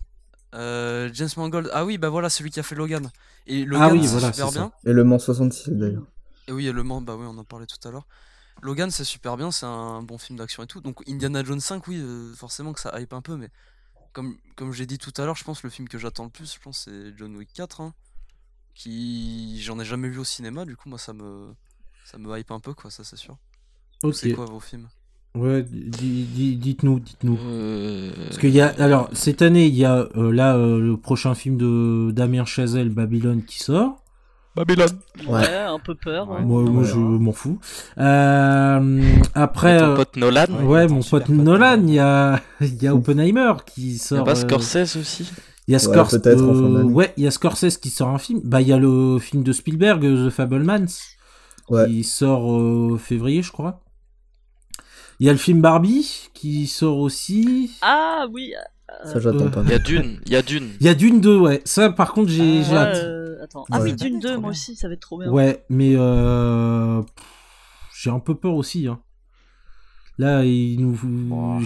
Euh, 0.56 1.10
James 1.14 1.30
Mangold, 1.38 1.70
ah 1.74 1.86
oui, 1.86 1.98
bah 1.98 2.10
voilà, 2.10 2.30
celui 2.30 2.50
qui 2.50 2.60
a 2.60 2.64
fait 2.64 2.76
Logan. 2.76 3.12
Et 3.46 3.66
Logan, 3.66 3.92
oui, 3.94 4.04
c'est 4.04 4.12
voilà, 4.14 4.34
super 4.34 4.50
ça. 4.50 4.60
bien. 4.60 4.72
Et 4.86 4.94
Le 4.94 5.04
Mans 5.04 5.20
66 5.20 5.72
d'ailleurs. 5.72 6.04
Et 6.48 6.52
oui, 6.52 6.68
et 6.68 6.72
Le 6.72 6.84
Mans, 6.84 7.02
bah 7.02 7.16
oui, 7.16 7.26
on 7.28 7.38
en 7.38 7.44
parlait 7.44 7.68
tout 7.68 7.88
à 7.88 7.92
l'heure. 7.92 8.08
Logan, 8.62 8.92
c'est 8.92 9.04
super 9.04 9.38
bien, 9.38 9.52
c'est 9.52 9.66
un 9.66 10.02
bon 10.02 10.18
film 10.18 10.38
d'action 10.38 10.64
et 10.64 10.68
tout. 10.68 10.82
Donc 10.82 11.08
Indiana 11.08 11.44
Jones 11.44 11.60
5, 11.60 11.88
oui, 11.88 11.98
euh, 12.00 12.34
forcément 12.34 12.74
que 12.74 12.80
ça 12.80 13.00
hype 13.00 13.14
un 13.14 13.22
peu, 13.22 13.38
mais 13.38 13.50
comme, 14.12 14.38
comme 14.56 14.74
j'ai 14.74 14.86
dit 14.86 14.98
tout 14.98 15.14
à 15.18 15.26
l'heure, 15.26 15.36
je 15.36 15.44
pense 15.44 15.62
que 15.62 15.68
le 15.68 15.72
film 15.72 15.88
que 15.88 15.98
j'attends 15.98 16.26
le 16.26 16.30
plus, 16.30 16.54
je 16.56 16.60
pense, 16.60 16.86
c'est 16.86 17.16
John 17.18 17.36
Wick 17.38 17.54
4, 17.54 17.82
hein, 17.82 17.94
qui 18.74 19.62
j'en 19.62 19.80
ai 19.80 19.86
jamais 19.86 20.10
vu 20.10 20.18
au 20.18 20.24
cinéma, 20.24 20.66
du 20.66 20.76
coup, 20.76 20.90
moi, 20.90 21.00
ça 21.00 21.14
me, 21.14 21.54
ça 22.06 22.18
me 22.18 22.38
hype 22.38 22.52
un 22.52 22.60
peu, 22.60 22.74
quoi, 22.74 22.90
ça 22.92 23.04
c'est 23.04 23.16
sûr. 23.18 23.38
C'est 24.14 24.34
quoi 24.34 24.46
vos 24.46 24.60
films? 24.60 24.90
Ouais, 25.36 25.64
di- 25.64 26.24
di- 26.24 26.56
dites-nous, 26.58 27.00
dites-nous. 27.00 27.38
Euh, 27.48 28.12
Parce 28.26 28.38
qu'il 28.40 28.50
y 28.50 28.62
a, 28.62 28.74
alors, 28.80 29.10
cette 29.14 29.42
année, 29.42 29.68
il 29.68 29.76
y 29.76 29.86
a 29.86 30.08
euh, 30.18 30.32
là 30.32 30.56
euh, 30.56 30.80
le 30.80 30.98
prochain 30.98 31.36
film 31.36 31.56
de 31.58 32.12
Damien 32.12 32.46
Chazelle, 32.46 32.90
Babylone, 32.90 33.44
qui 33.44 33.60
sort. 33.60 34.04
Babylone. 34.56 34.90
Ouais, 35.28 35.48
un 35.56 35.78
peu 35.80 35.94
peur. 35.96 36.30
Ouais. 36.30 36.38
hein. 36.40 36.42
Moi, 36.46 36.84
je 36.84 36.98
m'en 36.98 37.32
fous. 37.32 37.60
Euh, 38.00 39.02
après, 39.36 39.78
Ton 39.80 39.86
euh, 39.86 39.96
pote 39.96 40.18
Nolan. 40.18 40.46
Ouais, 40.64 40.88
mon 40.88 41.02
pote 41.02 41.26
pote 41.28 41.30
Nolan, 41.30 41.84
il 41.88 41.94
y 41.94 42.00
a, 42.00 42.42
il 42.60 42.82
y 42.82 42.88
a 42.88 42.96
Oppenheimer 42.96 43.54
qui 43.66 43.82
Il 43.82 43.94
y 43.94 43.96
a 43.96 44.00
sort. 44.00 44.24
pas 44.26 44.36
Scorsese 44.36 44.98
aussi. 44.98 45.32
Il 45.68 45.74
y 45.74 45.76
a 45.76 45.78
Ouais, 45.78 45.94
Scorsese. 45.94 46.42
ouais, 46.92 47.14
il 47.18 47.24
y 47.24 47.28
a 47.28 47.32
Scorsese 47.32 47.78
qui 47.78 47.92
sort 47.92 48.10
un 48.10 48.18
film. 48.18 48.42
Bah, 48.44 48.62
il 48.62 48.68
y 48.68 48.74
a 48.74 48.78
le 48.80 49.20
film 49.20 49.44
de 49.44 49.52
Spielberg, 49.54 50.02
The 50.02 50.32
Fablemans, 50.32 50.88
Ouais. 51.70 51.86
qui 51.88 52.04
sort 52.04 52.52
euh, 52.60 52.98
février, 52.98 53.44
je 53.44 53.52
crois. 53.52 53.80
Il 55.20 55.28
y 55.28 55.30
a 55.30 55.34
le 55.34 55.38
film 55.40 55.62
Barbie 55.62 56.30
qui 56.34 56.68
sort 56.68 56.98
aussi. 57.00 57.72
Ah 57.82 58.26
oui. 58.32 58.54
Ça, 59.04 59.20
j'attends 59.20 59.46
Euh, 59.46 59.50
pas. 59.50 59.62
Il 59.64 59.70
y 59.70 59.74
a 59.74 59.80
Dune. 59.80 60.20
Il 60.26 60.32
y 60.32 60.36
a 60.36 60.42
Dune. 60.42 60.70
Il 60.80 60.86
y 60.86 60.90
a 60.90 60.96
Dune 60.96 61.22
2, 61.22 61.38
ouais. 61.38 61.62
Ça, 61.66 61.90
par 61.92 62.14
contre, 62.14 62.30
j'ai 62.32 62.60
Ouais, 62.60 62.64
j'ai 62.68 62.76
hâte. 62.76 62.96
euh, 62.98 63.44
attends. 63.44 63.66
Ah 63.72 63.80
Ouais. 63.80 63.92
oui, 63.92 63.96
Dune 63.96 64.20
2, 64.20 64.32
Trop 64.32 64.42
moi 64.42 64.50
aussi, 64.52 64.76
ça 64.76 64.88
va 64.88 64.94
être 64.96 65.00
trop 65.02 65.20
bien. 65.20 65.30
Ouais, 65.30 65.64
mais 65.70 65.94
euh, 65.96 67.02
j'ai 68.02 68.10
un 68.10 68.20
peu 68.20 68.34
peur 68.36 68.56
aussi. 68.56 68.88
Hein. 68.88 69.00
Là, 70.18 70.44
il 70.44 70.78
nous, 70.82 70.98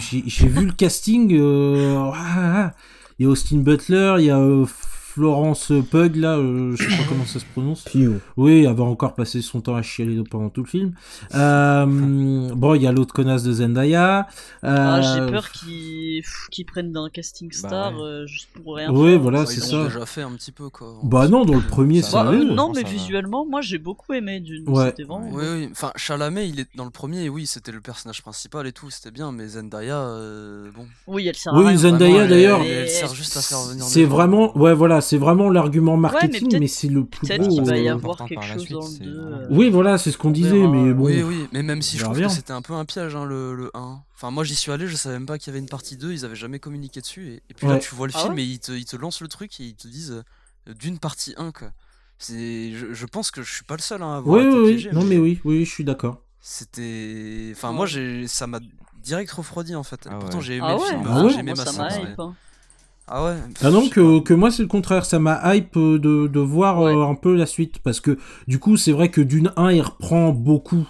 j'ai 0.00 0.22
j'ai 0.26 0.48
vu 0.48 0.66
le 0.66 0.72
casting. 0.72 1.32
euh, 1.38 1.96
ah, 2.14 2.14
ah. 2.36 2.74
Il 3.18 3.24
y 3.24 3.26
a 3.26 3.30
Austin 3.30 3.58
Butler, 3.58 4.16
il 4.18 4.24
y 4.26 4.30
a 4.30 4.38
euh, 4.38 4.66
Florence 5.14 5.70
Pug, 5.92 6.16
là, 6.16 6.36
euh, 6.38 6.74
je 6.76 6.82
sais 6.90 6.96
pas 6.96 7.04
comment 7.08 7.24
ça 7.24 7.38
se 7.38 7.44
prononce. 7.44 7.82
Pio. 7.84 8.14
Oui, 8.36 8.64
elle 8.64 8.74
va 8.74 8.82
encore 8.82 9.14
passer 9.14 9.42
son 9.42 9.60
temps 9.60 9.76
à 9.76 9.82
chialer 9.82 10.20
pendant 10.28 10.48
tout 10.50 10.62
le 10.62 10.68
film. 10.68 10.92
Euh, 11.36 11.86
bon, 12.54 12.74
il 12.74 12.82
y 12.82 12.86
a 12.88 12.92
l'autre 12.92 13.14
connasse 13.14 13.44
de 13.44 13.52
Zendaya. 13.52 14.26
Ah, 14.64 15.00
j'ai 15.00 15.20
Euh, 15.20 15.30
peur 15.30 15.50
qu'ils 15.52 16.22
prennent 16.66 16.90
d'un 16.92 17.08
casting 17.10 17.52
star 17.52 17.94
ouais. 17.94 18.02
euh, 18.02 18.26
juste 18.26 18.48
pour 18.62 18.74
rien 18.76 18.92
faire. 18.92 19.20
voilà, 19.20 19.40
Bah, 19.40 19.46
c'est 19.46 19.58
Ils 19.68 19.72
l'ont 19.72 19.82
ça. 19.84 19.88
déjà 19.94 20.06
fait 20.06 20.22
un 20.22 20.32
petit 20.32 20.50
peu, 20.52 20.68
quoi. 20.68 20.94
Bah 21.04 21.28
non, 21.28 21.44
dans 21.44 21.54
le 21.54 21.60
premier, 21.60 22.02
Ça 22.02 22.24
Bah, 22.24 22.30
euh, 22.32 22.42
non, 22.44 22.74
Ça 22.74 22.80
mais 22.82 22.88
visuellement, 22.90 23.46
moi 23.46 23.60
j'ai 23.60 23.78
beaucoup 23.78 24.12
aimé 24.14 24.40
Dune. 24.40 24.64
Ouais. 24.68 24.86
C'était 24.86 25.04
vraiment. 25.04 25.28
Oui, 25.30 25.44
oui, 25.48 25.68
enfin, 25.70 25.92
Chalamet, 25.96 26.48
il 26.48 26.58
est 26.58 26.68
dans 26.74 26.84
le 26.84 26.90
premier, 26.90 27.28
oui, 27.28 27.46
c'était 27.46 27.70
le 27.72 27.80
personnage 27.80 28.20
principal 28.22 28.66
et 28.66 28.72
tout, 28.72 28.90
c'était 28.90 29.12
bien, 29.12 29.30
mais 29.30 29.46
Zendaya, 29.46 29.96
euh, 29.96 30.70
bon. 30.74 30.86
Oui, 31.06 31.28
elle 31.28 31.36
sert 31.36 31.54
à 31.54 31.58
Oui, 31.58 31.66
rien. 31.66 31.76
Zendaya, 31.76 32.26
d'ailleurs, 32.26 32.60
elle, 32.62 32.70
elle 32.70 32.90
sert 32.90 33.14
juste 33.14 33.36
à 33.36 33.42
faire 33.42 33.60
venir. 33.68 33.84
C'est 33.84 34.04
vraiment, 34.04 34.56
ouais, 34.58 34.74
voilà, 34.74 35.00
c'est 35.04 35.18
vraiment 35.18 35.48
l'argument 35.50 35.96
marketing, 35.96 36.58
mais 36.58 36.66
c'est 36.66 36.88
le 36.88 37.04
plus 37.04 37.26
Peut-être 37.28 37.42
gros. 37.42 37.50
qu'il 37.54 37.64
va 37.64 37.76
y 37.78 37.88
avoir 37.88 38.16
quelque 38.26 38.42
chose 38.42 38.62
suite, 38.62 38.72
dans 38.72 38.80
le 38.80 38.86
c'est 38.86 39.04
2. 39.04 39.20
vraiment- 39.20 39.36
euh. 39.36 39.46
Oui, 39.50 39.70
voilà, 39.70 39.98
c'est 39.98 40.10
ce 40.10 40.18
qu'on 40.18 40.28
On 40.28 40.32
disait, 40.32 40.66
mais 40.66 40.92
bon. 40.92 41.04
Oui, 41.04 41.22
oui, 41.22 41.46
mais 41.52 41.62
même 41.62 41.80
si 41.82 41.96
je 41.98 42.04
trouve 42.04 42.18
que 42.20 42.28
c'était 42.28 42.52
un 42.52 42.62
peu 42.62 42.72
un 42.72 42.84
piège, 42.84 43.14
hein, 43.14 43.24
le, 43.24 43.54
le 43.54 43.70
1. 43.74 44.02
Enfin, 44.16 44.30
moi 44.30 44.42
j'y 44.44 44.54
suis 44.56 44.72
allé, 44.72 44.86
je 44.88 44.96
savais 44.96 45.14
même 45.16 45.26
pas 45.26 45.38
qu'il 45.38 45.48
y 45.48 45.50
avait 45.52 45.60
une 45.60 45.68
partie 45.68 45.96
2, 45.96 46.12
ils 46.12 46.24
avaient 46.24 46.34
jamais 46.34 46.58
communiqué 46.58 47.00
dessus. 47.00 47.28
Et, 47.28 47.42
et 47.50 47.54
puis 47.54 47.66
là, 47.68 47.78
tu 47.78 47.94
vois 47.94 48.06
le 48.06 48.12
Ah 48.16 48.20
film 48.20 48.34
ouais 48.34 48.42
et 48.42 48.46
ils 48.46 48.58
te, 48.58 48.72
ils 48.72 48.84
te 48.86 48.96
lancent 48.96 49.20
le 49.20 49.28
truc 49.28 49.60
et 49.60 49.64
ils 49.64 49.74
te 49.76 49.86
disent 49.86 50.22
euh, 50.68 50.74
d'une 50.74 50.98
partie 50.98 51.34
1, 51.36 51.52
quoi. 51.52 51.68
C'est, 52.18 52.72
je, 52.72 52.92
je 52.94 53.06
pense 53.06 53.30
que 53.30 53.42
je 53.42 53.52
suis 53.52 53.64
pas 53.64 53.76
le 53.76 53.82
seul 53.82 54.02
hein, 54.02 54.14
à 54.14 54.16
avoir 54.18 54.36
Oui, 54.38 54.42
été 54.46 54.56
oui, 54.56 54.62
oui. 54.64 54.70
piégé, 54.72 54.92
Non, 54.92 55.04
mais 55.04 55.18
oui, 55.18 55.40
oui, 55.44 55.64
je 55.64 55.70
suis 55.70 55.84
d'accord. 55.84 56.22
C'était. 56.40 57.50
Enfin, 57.54 57.70
Ouais. 57.70 57.74
moi, 57.76 57.86
j'ai, 57.86 58.26
ça 58.28 58.46
m'a 58.46 58.60
direct 59.02 59.30
refroidi 59.32 59.74
en 59.74 59.82
fait. 59.82 60.06
Ah 60.08 60.16
Pourtant, 60.20 60.38
ouais. 60.38 60.44
j'ai 60.44 60.56
aimé 60.56 60.66
Ah 60.68 60.74
le 60.74 60.80
ouais, 60.80 60.88
film, 60.88 61.02
Ah 61.06 61.10
hein, 61.18 61.24
ouais 61.24 61.30
j'ai 61.32 61.38
aimé 61.40 61.52
moi, 61.54 61.64
ma 61.64 61.70
ça 61.70 61.72
Ah 63.06 63.24
ouais 63.24 63.36
Ah 63.60 63.70
non, 63.70 63.88
que, 63.88 64.20
que 64.20 64.32
moi, 64.34 64.50
c'est 64.50 64.62
le 64.62 64.68
contraire. 64.68 65.04
Ça 65.04 65.18
m'a 65.18 65.54
hype 65.54 65.76
euh, 65.76 65.98
de, 65.98 66.26
de 66.26 66.40
voir 66.40 66.80
Ouais. 66.80 66.94
euh, 66.94 67.04
un 67.06 67.14
peu 67.14 67.34
la 67.36 67.46
suite. 67.46 67.78
Parce 67.80 68.00
que, 68.00 68.18
du 68.48 68.58
coup, 68.58 68.76
c'est 68.76 68.92
vrai 68.92 69.10
que 69.10 69.20
Dune 69.20 69.52
1, 69.56 69.72
il 69.72 69.82
reprend 69.82 70.30
beaucoup 70.32 70.88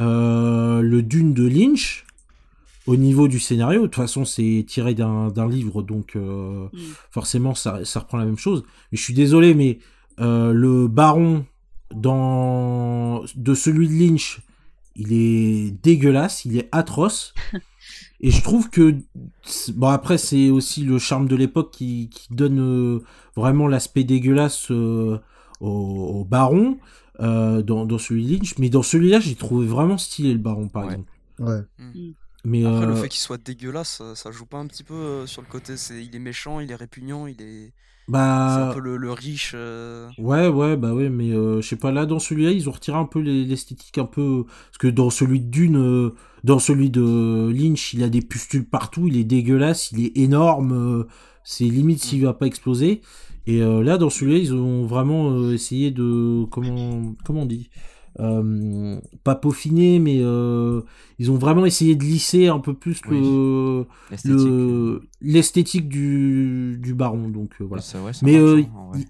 euh, 0.00 0.80
le 0.80 1.02
Dune 1.02 1.34
de 1.34 1.46
Lynch 1.46 2.06
au 2.86 2.96
niveau 2.96 3.28
du 3.28 3.38
scénario. 3.40 3.82
De 3.82 3.86
toute 3.86 3.96
façon, 3.96 4.24
c'est 4.24 4.64
tiré 4.66 4.94
d'un 4.94 5.28
d'un 5.28 5.48
livre, 5.48 5.82
donc 5.82 6.16
euh, 6.16 6.66
Mm. 6.72 6.78
forcément, 7.10 7.54
ça, 7.54 7.84
ça 7.84 8.00
reprend 8.00 8.18
la 8.18 8.24
même 8.24 8.38
chose. 8.38 8.64
Mais 8.90 8.98
je 8.98 9.02
suis 9.02 9.14
désolé, 9.14 9.54
mais 9.54 9.78
euh, 10.20 10.52
le 10.52 10.88
baron 10.88 11.44
dans, 11.94 13.22
de 13.36 13.54
celui 13.54 13.88
de 13.88 13.94
Lynch, 13.94 14.40
il 14.96 15.12
est 15.12 15.70
dégueulasse, 15.82 16.44
il 16.44 16.56
est 16.58 16.68
atroce. 16.72 17.34
Et 18.24 18.30
je 18.30 18.42
trouve 18.42 18.70
que 18.70 18.96
bon 19.74 19.88
après 19.88 20.16
c'est 20.18 20.48
aussi 20.50 20.82
le 20.84 20.98
charme 20.98 21.28
de 21.28 21.36
l'époque 21.36 21.70
qui, 21.72 22.08
qui 22.10 22.28
donne 22.34 22.58
euh, 22.60 23.00
vraiment 23.36 23.68
l'aspect 23.68 24.04
dégueulasse 24.04 24.70
euh, 24.70 25.20
au, 25.60 25.68
au 26.20 26.24
baron 26.24 26.78
euh, 27.20 27.62
dans, 27.62 27.84
dans 27.86 27.98
celui 27.98 28.24
de 28.26 28.32
Lynch, 28.34 28.58
mais 28.58 28.70
dans 28.70 28.82
celui-là 28.82 29.20
j'ai 29.20 29.34
trouvé 29.36 29.66
vraiment 29.66 29.98
stylé 29.98 30.32
le 30.32 30.38
baron 30.38 30.68
par 30.68 30.84
Ouais. 30.84 30.86
exemple. 30.86 31.12
Ouais. 31.38 31.60
Mais 32.44 32.64
Après, 32.64 32.86
le 32.86 32.94
fait 32.94 33.08
qu'il 33.08 33.20
soit 33.20 33.38
dégueulasse, 33.42 33.98
ça, 33.98 34.14
ça 34.16 34.32
joue 34.32 34.46
pas 34.46 34.58
un 34.58 34.66
petit 34.66 34.84
peu 34.84 34.94
euh, 34.94 35.26
sur 35.26 35.42
le 35.42 35.48
côté. 35.48 35.76
C'est, 35.76 36.04
il 36.04 36.14
est 36.16 36.18
méchant, 36.18 36.60
il 36.60 36.70
est 36.70 36.74
répugnant, 36.74 37.26
il 37.26 37.40
est. 37.42 37.72
C'est 38.46 38.60
bah 38.60 38.62
un 38.62 38.66
peu 38.66 38.80
le, 38.80 38.96
le 38.96 39.12
riche. 39.12 39.52
euh, 39.54 40.08
ouais 40.16 40.46
ouais 40.46 40.76
bah 40.76 40.94
ouais 40.94 41.08
mais 41.08 41.32
euh, 41.32 41.60
je 41.60 41.66
sais 41.68 41.76
pas 41.76 41.90
là 41.90 42.06
dans 42.06 42.20
celui-là 42.20 42.52
ils 42.52 42.68
ont 42.68 42.72
retiré 42.72 42.96
un 42.96 43.04
peu 43.04 43.18
les- 43.18 43.44
l'esthétique 43.44 43.98
un 43.98 44.04
peu 44.04 44.44
parce 44.46 44.78
que 44.78 44.86
dans 44.86 45.10
celui 45.10 45.40
de 45.40 45.46
Dune 45.50 45.76
euh, 45.76 46.14
dans 46.44 46.60
celui 46.60 46.88
de 46.90 47.50
Lynch 47.52 47.94
il 47.94 48.02
a 48.04 48.08
des 48.08 48.20
pustules 48.22 48.64
partout 48.64 49.08
il 49.08 49.16
est 49.16 49.24
dégueulasse 49.24 49.90
il 49.92 50.04
est 50.06 50.16
énorme 50.16 50.72
euh, 51.00 51.04
c'est 51.42 51.64
limite 51.64 52.00
s'il 52.00 52.22
va 52.24 52.32
pas 52.32 52.46
exploser 52.46 53.00
et 53.46 53.60
euh, 53.60 53.82
là 53.82 53.98
dans 53.98 54.08
celui-là 54.10 54.38
ils 54.38 54.54
ont 54.54 54.86
vraiment 54.86 55.32
euh, 55.32 55.52
essayé 55.52 55.90
de 55.90 56.44
comment 56.50 57.14
comment 57.24 57.42
on 57.42 57.46
dit? 57.46 57.68
Euh, 58.20 59.00
pas 59.24 59.34
peaufiner 59.34 59.98
mais 59.98 60.20
euh, 60.22 60.82
ils 61.18 61.32
ont 61.32 61.36
vraiment 61.36 61.66
essayé 61.66 61.96
de 61.96 62.04
lisser 62.04 62.46
un 62.46 62.60
peu 62.60 62.72
plus 62.72 63.00
le 63.10 63.86
L'esthétique. 64.10 64.46
le 64.46 65.00
l'esthétique 65.20 65.88
du, 65.88 66.78
du 66.80 66.94
baron 66.94 67.28
donc 67.28 67.50
euh, 67.60 67.64
voilà 67.64 67.82
Ça, 67.82 68.00
ouais, 68.02 68.12
ça 68.12 68.24
mais 68.24 68.38
en 68.38 68.44
vrai. 68.90 69.00
il- 69.00 69.06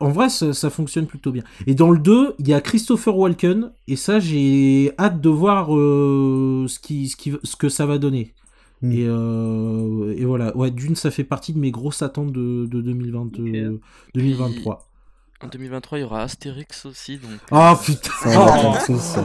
en 0.00 0.08
vrai, 0.10 0.28
ça, 0.28 0.52
ça 0.54 0.70
fonctionne 0.70 1.06
plutôt 1.06 1.30
bien. 1.30 1.44
Et 1.68 1.76
dans 1.76 1.92
le 1.92 2.00
2, 2.00 2.34
il 2.40 2.48
y 2.48 2.52
a 2.52 2.60
Christopher 2.60 3.16
Walken, 3.16 3.70
et 3.86 3.94
ça, 3.94 4.18
j'ai 4.18 4.90
hâte 4.98 5.20
de 5.20 5.28
voir 5.28 5.72
euh, 5.76 6.66
ce, 6.66 6.80
qui, 6.80 7.08
ce, 7.08 7.14
qui, 7.14 7.32
ce 7.44 7.54
que 7.54 7.68
ça 7.68 7.86
va 7.86 7.98
donner. 7.98 8.34
Mm. 8.82 8.90
Et, 8.90 9.04
euh, 9.06 10.14
et 10.18 10.24
voilà, 10.24 10.56
ouais, 10.56 10.72
d'une, 10.72 10.96
ça 10.96 11.12
fait 11.12 11.22
partie 11.22 11.52
de 11.52 11.60
mes 11.60 11.70
grosses 11.70 12.02
attentes 12.02 12.32
de, 12.32 12.66
de 12.66 12.80
2020, 12.80 13.38
euh, 13.38 13.78
2023. 14.16 14.88
En 15.42 15.48
2023, 15.48 15.98
il 15.98 16.00
y 16.02 16.04
aura 16.04 16.22
Astérix 16.22 16.86
aussi. 16.86 17.18
Donc, 17.18 17.30
Ah 17.50 17.72
euh, 17.72 17.76
putain 17.84 18.10
Oh. 18.26 18.74
tous. 18.86 19.16
euh. 19.18 19.22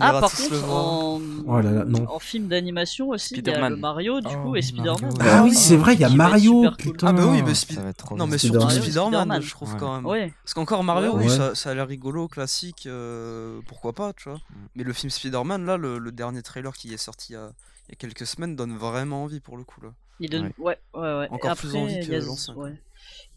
Ah, 0.00 0.08
ira 0.10 0.20
par 0.22 0.30
tous 0.30 0.50
le 0.50 0.58
contre, 0.58 0.72
en, 0.72 1.20
Oh 1.46 1.60
là 1.60 1.70
là, 1.70 1.84
non. 1.84 2.10
en 2.10 2.18
film 2.18 2.48
d'animation 2.48 3.10
aussi, 3.10 3.34
il 3.36 3.46
y 3.46 3.50
a 3.50 3.68
le 3.68 3.76
Mario, 3.76 4.20
du 4.20 4.26
Oh, 4.34 4.42
coup, 4.42 4.56
et 4.56 4.62
Spider-Man. 4.62 5.12
Ah 5.20 5.42
oui, 5.44 5.54
c'est 5.54 5.76
vrai, 5.76 5.94
il 5.94 6.00
y 6.00 6.04
a 6.04 6.08
Mario, 6.08 6.68
putain. 6.76 7.08
Ah 7.08 7.12
bah 7.12 7.26
oui, 7.26 7.42
mais, 7.42 7.52
Spi- 7.54 7.76
non, 8.16 8.26
mais 8.26 8.38
Spider-Man. 8.38 8.70
surtout 8.70 8.90
Spider-Man, 8.90 9.40
je 9.42 9.50
trouve 9.50 9.72
Ouais. 9.72 9.78
quand 9.78 9.94
même. 9.94 10.06
Ouais. 10.06 10.32
Parce 10.42 10.54
qu'encore 10.54 10.82
Mario, 10.82 11.12
Ouais, 11.12 11.24
oui, 11.26 11.30
ouais. 11.30 11.36
ça, 11.36 11.54
ça 11.54 11.70
a 11.70 11.74
l'air 11.74 11.86
rigolo, 11.86 12.26
classique, 12.26 12.84
euh, 12.86 13.60
pourquoi 13.68 13.92
pas, 13.92 14.12
tu 14.14 14.28
vois. 14.28 14.40
Mais 14.74 14.82
le 14.82 14.92
film 14.92 15.10
Spider-Man, 15.10 15.64
là, 15.64 15.76
le, 15.76 15.98
le 15.98 16.10
dernier 16.10 16.42
trailer 16.42 16.72
qui 16.74 16.92
est 16.92 16.96
sorti 16.96 17.34
il 17.34 17.36
y, 17.36 17.38
a, 17.38 17.52
il 17.88 17.92
y 17.92 17.94
a 17.94 17.96
quelques 17.96 18.26
semaines, 18.26 18.56
donne 18.56 18.76
vraiment 18.76 19.22
envie 19.22 19.38
pour 19.40 19.56
le 19.56 19.62
coup, 19.62 19.80
là. 19.80 19.90
Il 20.18 20.28
donne... 20.30 20.50
ouais. 20.58 20.76
ouais, 20.94 21.00
ouais, 21.18 21.28
Encore 21.30 21.54
plus 21.56 21.74
envie 21.76 22.04
que 22.04 22.12
l'ancien. 22.14 22.54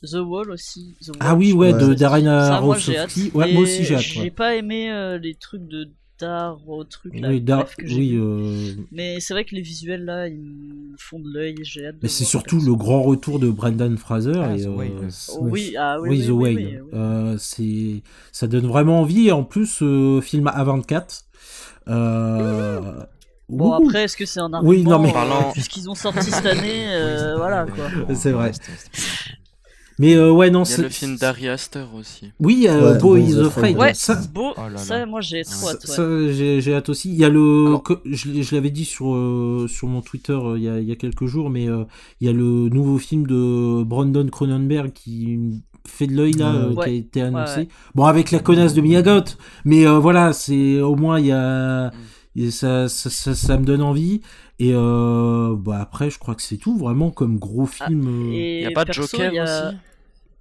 The 0.03 0.15
Wall 0.15 0.52
aussi. 0.52 0.95
The 1.06 1.11
Ah 1.19 1.36
oui, 1.36 1.53
ouais, 1.53 1.74
de 1.74 1.94
Darren. 1.94 2.28
Aronofsky. 2.28 3.32
Ouais, 3.34 3.52
moi 3.53 3.64
aussi, 3.64 3.84
j'ai 3.84 3.95
hâte, 3.95 4.02
J'ai 4.02 4.22
ouais. 4.22 4.32
pas 4.32 4.56
aimé 4.56 4.91
euh, 4.91 5.18
les 5.18 5.36
trucs 5.36 5.68
de 5.68 5.90
d'art, 6.19 6.57
au 6.68 6.84
truc 6.84 7.14
là. 7.19 7.30
Oui, 7.30 7.41
Dar- 7.41 7.68
oui 7.80 8.15
euh, 8.15 8.74
Mais 8.91 9.19
c'est 9.19 9.36
vrai 9.36 9.45
que 9.45 9.53
les 9.53 9.61
visuels 9.61 10.03
là, 10.03 10.28
ils 10.28 10.40
me 10.41 10.95
font 10.98 11.19
de 11.19 11.30
l'œil. 11.32 11.56
J'ai 11.61 11.86
hâte 11.86 11.95
de 11.95 11.99
mais 12.02 12.10
c'est 12.10 12.24
surtout 12.26 12.60
le 12.60 12.74
grand 12.74 13.03
retour 13.03 13.38
de 13.40 13.49
Brendan 13.49 13.98
Fraser. 13.98 14.32
Ah, 14.36 14.56
et, 14.56 14.64
The 14.64 14.68
Whale. 14.68 15.10
Oh, 15.34 15.38
oui, 15.41 15.76
ah 15.78 15.98
oui, 16.02 16.10
oui, 16.10 16.18
oui, 16.18 16.26
The 16.26 16.30
oui, 16.32 16.56
Whale. 16.56 16.84
Euh, 16.94 17.36
c'est, 17.38 18.02
ça 18.32 18.48
donne 18.48 18.65
vraiment 18.65 19.02
envie. 19.02 19.28
Et 19.28 19.32
en 19.32 19.44
plus, 19.44 19.84
euh, 19.84 20.19
film 20.22 20.48
A24. 20.48 21.22
Euh... 21.88 23.03
Bon 23.49 23.69
ouh, 23.69 23.86
après, 23.86 24.03
est-ce 24.03 24.18
que 24.18 24.26
c'est 24.26 24.40
un 24.41 24.52
argument 24.52 24.69
Oui, 24.69 24.84
non, 24.84 24.99
mais- 24.99 25.10
euh, 25.10 25.14
Parlant- 25.14 25.52
puisqu'ils 25.53 25.90
ont 25.90 25.95
sorti 25.95 26.32
cette 26.32 26.45
année, 26.45 26.88
euh, 26.90 27.36
voilà 27.38 27.65
quoi. 27.65 27.86
C'est 28.15 28.32
vrai. 28.32 28.52
Mais 29.99 30.14
euh, 30.15 30.32
ouais, 30.32 30.52
non, 30.52 30.64
Il 30.64 30.69
y 30.69 30.74
a 30.74 30.76
c'est. 30.76 30.82
le 30.84 30.90
film 30.90 31.15
d'Ari 31.18 31.48
Aster 31.49 31.86
aussi. 31.98 32.32
Oui, 32.40 32.68
euh, 32.69 32.94
Ouais, 32.94 32.99
Beau 32.99 33.10
Beau 33.10 33.18
is 33.18 33.32
is 33.32 33.40
Afraid. 33.40 33.78
Ouais, 33.78 33.94
Ça, 33.95 34.15
beau. 34.34 34.53
Oh 34.56 34.61
là 34.61 34.69
là. 34.69 34.78
Ça, 34.78 35.06
moi 35.07 35.22
j'ai 35.22 35.44
trop 35.44 35.53
ça, 35.53 35.69
hâte. 35.72 35.86
ouais. 35.88 35.95
ça, 35.95 36.32
j'ai, 36.34 36.61
j'ai 36.61 36.74
hâte 36.76 36.90
aussi. 36.90 37.10
Il 37.10 37.15
y 37.15 37.26
a 37.26 37.30
le, 37.30 37.65
Alors- 37.68 37.84
je, 38.06 38.41
je 38.41 38.56
l'avais 38.56 38.69
dit 38.69 38.86
sur 38.86 39.14
euh, 39.15 39.65
sur 39.68 39.88
mon 39.88 40.02
Twitter 40.02 40.34
euh, 40.34 40.57
il 40.57 40.64
y, 40.64 40.69
a, 40.69 40.80
il 40.80 40.88
y 40.88 40.91
a 40.91 40.95
quelques 40.95 41.26
jours, 41.26 41.49
mais 41.49 41.68
euh, 41.68 41.84
il 42.22 42.28
y 42.28 42.30
a 42.30 42.34
le 42.34 42.69
nouveau 42.69 42.98
film 42.99 43.26
de 43.26 43.84
Brandon 43.84 44.28
Cronenberg 44.32 44.91
qui 44.94 45.40
fait 45.88 46.06
de 46.06 46.14
l'œil 46.15 46.34
là, 46.34 46.53
euh, 46.53 46.74
Ouais. 46.74 46.84
qui 46.86 46.90
a 46.91 46.94
été 46.94 47.22
annoncé. 47.22 47.60
ouais. 47.61 47.68
Bon, 47.95 48.06
avec 48.06 48.32
la 48.32 48.40
connasse 48.40 48.74
de 48.76 48.82
Miyagot, 48.82 49.22
mais 49.65 49.88
euh, 49.88 49.98
voilà, 49.99 50.34
c'est 50.34 50.80
au 50.82 50.95
moins 50.95 51.19
il 51.19 51.28
y 51.28 51.32
a, 51.32 51.91
et 52.38 52.52
ça, 52.52 52.88
ça, 52.90 53.10
ça, 53.10 53.36
ça 53.36 53.58
me 53.58 53.66
donne 53.66 53.82
envie. 53.82 54.22
Et 54.60 54.72
euh, 54.74 55.56
bah 55.58 55.80
après, 55.82 56.10
je 56.10 56.18
crois 56.20 56.36
que 56.36 56.42
c'est 56.42 56.58
tout 56.58 56.78
vraiment 56.78 57.12
comme 57.12 57.38
gros 57.40 57.66
film. 57.66 58.08
euh. 58.08 58.30
Ah, 58.32 58.34
Et 58.36 58.58
Il 58.60 58.64
y 58.64 58.66
a 58.68 58.72
pas 58.72 58.86
de 58.86 58.88
perso, 58.94 59.02
Joker 59.04 59.32
a- 59.40 59.68
aussi? 59.68 59.76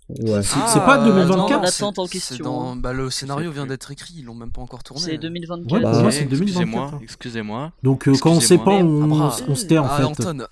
Ouais. 0.08 0.40
C'est- 0.42 0.78
pas 0.80 0.98
2024? 1.04 1.50
Attends, 1.50 1.62
l'attente 1.62 1.98
en 1.98 2.06
question, 2.06 2.44
dans- 2.44 2.70
hein. 2.72 2.76
Bah, 2.76 2.92
le 2.92 3.10
scénario 3.10 3.50
vient 3.50 3.66
d'être 3.66 3.90
écrit, 3.90 4.14
ils 4.18 4.24
l'ont 4.24 4.34
même 4.36 4.52
pas 4.52 4.60
encore 4.62 4.84
tourné. 4.84 5.02
C'est 5.02 5.14
hein. 5.16 5.18
2024. 5.20 5.72
Ouais, 5.72 5.80
Bah, 5.80 5.90
pour 5.90 5.98
moi 5.98 6.06
ouais. 6.10 6.12
c'est 6.12 6.24
2024. 6.26 6.62
Excusez-moi, 6.62 6.90
hein. 6.94 6.98
excusez-moi. 7.02 7.72
Donc 7.82 8.06
euh, 8.08 8.12
quand 8.20 8.30
on 8.30 8.40
sait 8.40 8.58
pas, 8.58 8.70
on, 8.70 9.20
Ah, 9.28 9.36
on 9.48 9.54
se 9.56 9.64
tait 9.66 9.78
en 9.78 9.86
Ah, 9.86 9.96
fait. 9.96 10.04
Anton, 10.04 10.46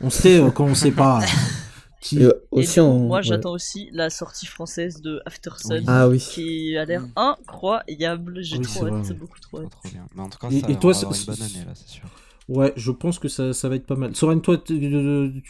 On 0.00 0.08
se 0.08 0.22
tait 0.22 0.40
euh, 0.40 0.50
quand 0.50 0.64
on 0.64 0.74
sait 0.74 0.92
pas. 0.92 1.20
Qui- 2.00 2.20
Et, 2.20 2.24
euh, 2.24 2.32
Et 2.52 2.60
aussi 2.60 2.80
en- 2.80 2.98
moi 2.98 3.18
ouais. 3.18 3.22
j'attends 3.22 3.52
aussi 3.52 3.90
la 3.92 4.08
sortie 4.08 4.46
française 4.46 5.02
de 5.02 5.20
After 5.26 5.50
Sun 5.58 5.84
Ah 5.86 6.08
oui. 6.08 6.18
qui 6.18 6.76
a 6.78 6.84
l'air 6.86 7.02
Mm. 7.02 7.12
incroyable. 7.16 8.38
J'ai 8.42 8.56
Oui, 8.58 8.64
trop 8.64 8.86
hâte, 8.86 8.92
vrai, 8.94 9.00
c'est 9.04 9.10
ouais. 9.12 9.16
beaucoup 9.18 9.38
trop 9.40 9.58
hâte. 9.60 9.70
trop 9.70 9.88
bien. 9.90 10.06
Mais 10.14 10.22
en 10.22 10.28
tout 10.28 10.38
cas, 10.38 10.48
Et- 10.50 10.60
ça, 10.60 10.66
et 10.70 10.76
on 10.76 10.78
toi, 10.78 10.92
va 10.92 10.98
avoir 10.98 11.14
une 11.14 11.26
bonne 11.26 11.42
année 11.42 11.64
là, 11.66 11.72
c'est 11.74 11.88
sûr. 11.88 12.04
Ouais, 12.48 12.72
je 12.74 12.90
pense 12.90 13.18
que 13.20 13.28
ça, 13.28 13.52
ça 13.52 13.68
va 13.68 13.76
être 13.76 13.86
pas 13.86 13.94
mal. 13.94 14.16
Soren, 14.16 14.40
toi, 14.40 14.58
tu, 14.58 14.74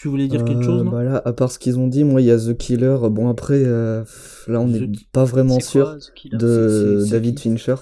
voulais 0.08 0.28
dire 0.28 0.44
quelque 0.44 0.58
Euh, 0.58 0.62
chose, 0.64 0.82
non 0.84 0.90
bah 0.90 1.02
là, 1.02 1.22
à 1.24 1.32
part 1.32 1.50
ce 1.50 1.58
qu'ils 1.58 1.78
ont 1.78 1.86
dit, 1.88 2.04
moi, 2.04 2.20
il 2.20 2.26
y 2.26 2.30
a 2.30 2.36
The 2.38 2.54
Killer. 2.56 2.98
Bon, 3.10 3.30
après, 3.30 3.62
euh, 3.64 4.04
là, 4.48 4.60
on 4.60 4.66
n'est 4.66 4.90
pas 5.12 5.24
vraiment 5.24 5.58
C'est 5.60 5.78
quoi, 5.80 5.98
sûr 5.98 5.98
The 5.98 6.14
Killer? 6.14 6.36
de 6.36 6.98
C'est- 7.00 7.04
c'est 7.06 7.10
David 7.12 7.36
qui 7.36 7.48
Fincher. 7.48 7.76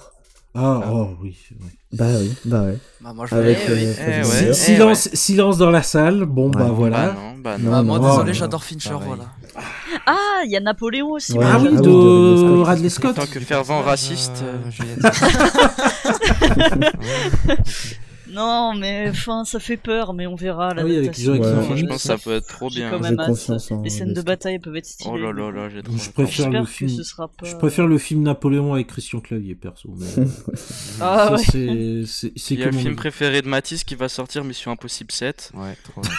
Ah, 0.53 0.89
oh 0.93 1.09
oui. 1.21 1.35
ouais. 1.51 1.57
Bah 1.91 2.05
oui, 2.19 2.31
bah 2.45 2.61
ouais. 2.65 2.77
bah, 3.01 3.13
moi 3.15 3.25
je 3.25 3.33
Avec 3.33 3.57
Eh 3.67 3.71
oui. 3.71 3.85
euh, 3.85 3.93
Eh 3.99 4.19
ouais. 4.19 4.53
Si- 4.53 4.63
silence, 4.65 5.09
silence 5.13 5.57
dans 5.57 5.71
la 5.71 5.81
salle. 5.81 6.25
Bon, 6.25 6.49
bah 6.49 6.65
Ouais. 6.65 6.69
voilà. 6.71 6.97
Bah 7.07 7.15
non, 7.15 7.37
bah 7.41 7.57
Non, 7.57 7.71
non. 7.71 7.77
Ah, 7.77 7.83
moi, 7.83 7.99
non, 7.99 8.09
désolé, 8.11 8.33
j'adore 8.35 8.63
Fincher, 8.63 8.89
Pareil. 8.91 9.07
voilà. 9.07 9.23
Ah, 10.05 10.41
il 10.45 10.51
y 10.51 10.55
a 10.55 10.59
Napoléon 10.59 11.09
aussi. 11.13 11.33
Ouais. 11.33 11.43
ah 11.47 11.57
oui, 11.59 11.69
ah 11.75 11.81
de 11.81 11.89
oui, 11.89 12.43
de 12.43 12.61
Radley 12.61 12.89
Scott. 12.89 13.17
En 13.17 13.21
tant 13.25 13.31
que 13.31 13.39
fervent 13.39 13.81
raciste. 13.81 14.43
Euh, 14.43 14.57
euh, 14.67 14.71
Juliette. 14.71 14.99
Non, 18.31 18.73
mais 18.75 19.07
enfin, 19.09 19.43
ça 19.45 19.59
fait 19.59 19.77
peur, 19.77 20.13
mais 20.13 20.27
on 20.27 20.35
verra. 20.35 20.69
Ah 20.77 20.83
oui, 20.83 20.97
avec. 20.97 21.17
Moi, 21.25 21.75
je 21.75 21.85
pense 21.85 22.01
que 22.03 22.07
ça 22.07 22.17
peut 22.17 22.33
être 22.33 22.47
trop 22.47 22.69
bien. 22.69 22.89
quand 22.91 22.99
même 22.99 23.15
confiance 23.17 23.71
Les 23.83 23.89
scènes 23.89 24.13
de 24.13 24.21
bataille 24.21 24.59
peuvent 24.59 24.75
être 24.75 24.85
stylées. 24.85 25.09
Oh 25.13 25.17
là 25.17 25.31
là 25.31 25.51
là, 25.51 25.69
j'ai 25.69 25.81
trop 25.83 25.93
Je 25.97 26.09
préfère 26.11 26.27
J'espère 26.45 26.61
le 26.61 26.65
que 26.65 26.71
film. 26.71 26.89
ce 26.89 27.03
sera 27.03 27.27
pas. 27.27 27.45
Je 27.45 27.55
préfère 27.55 27.87
le 27.87 27.97
film 27.97 28.23
Napoléon 28.23 28.73
avec 28.73 28.87
Christian 28.87 29.19
Clavier, 29.19 29.55
perso. 29.55 29.89
Mais 29.97 30.05
Ah 31.01 31.27
ça, 31.27 31.31
ouais. 31.35 32.03
c'est- 32.05 32.31
Il 32.51 32.59
y 32.59 32.63
a 32.63 32.67
le 32.67 32.71
film 32.77 32.95
préféré 32.95 33.41
de 33.41 33.47
Matisse 33.47 33.83
qui 33.83 33.95
va 33.95 34.09
sortir, 34.09 34.43
Mission 34.43 34.71
Impossible 34.71 35.11
7. 35.11 35.51
Ouais, 35.55 35.75
trop. 35.83 36.01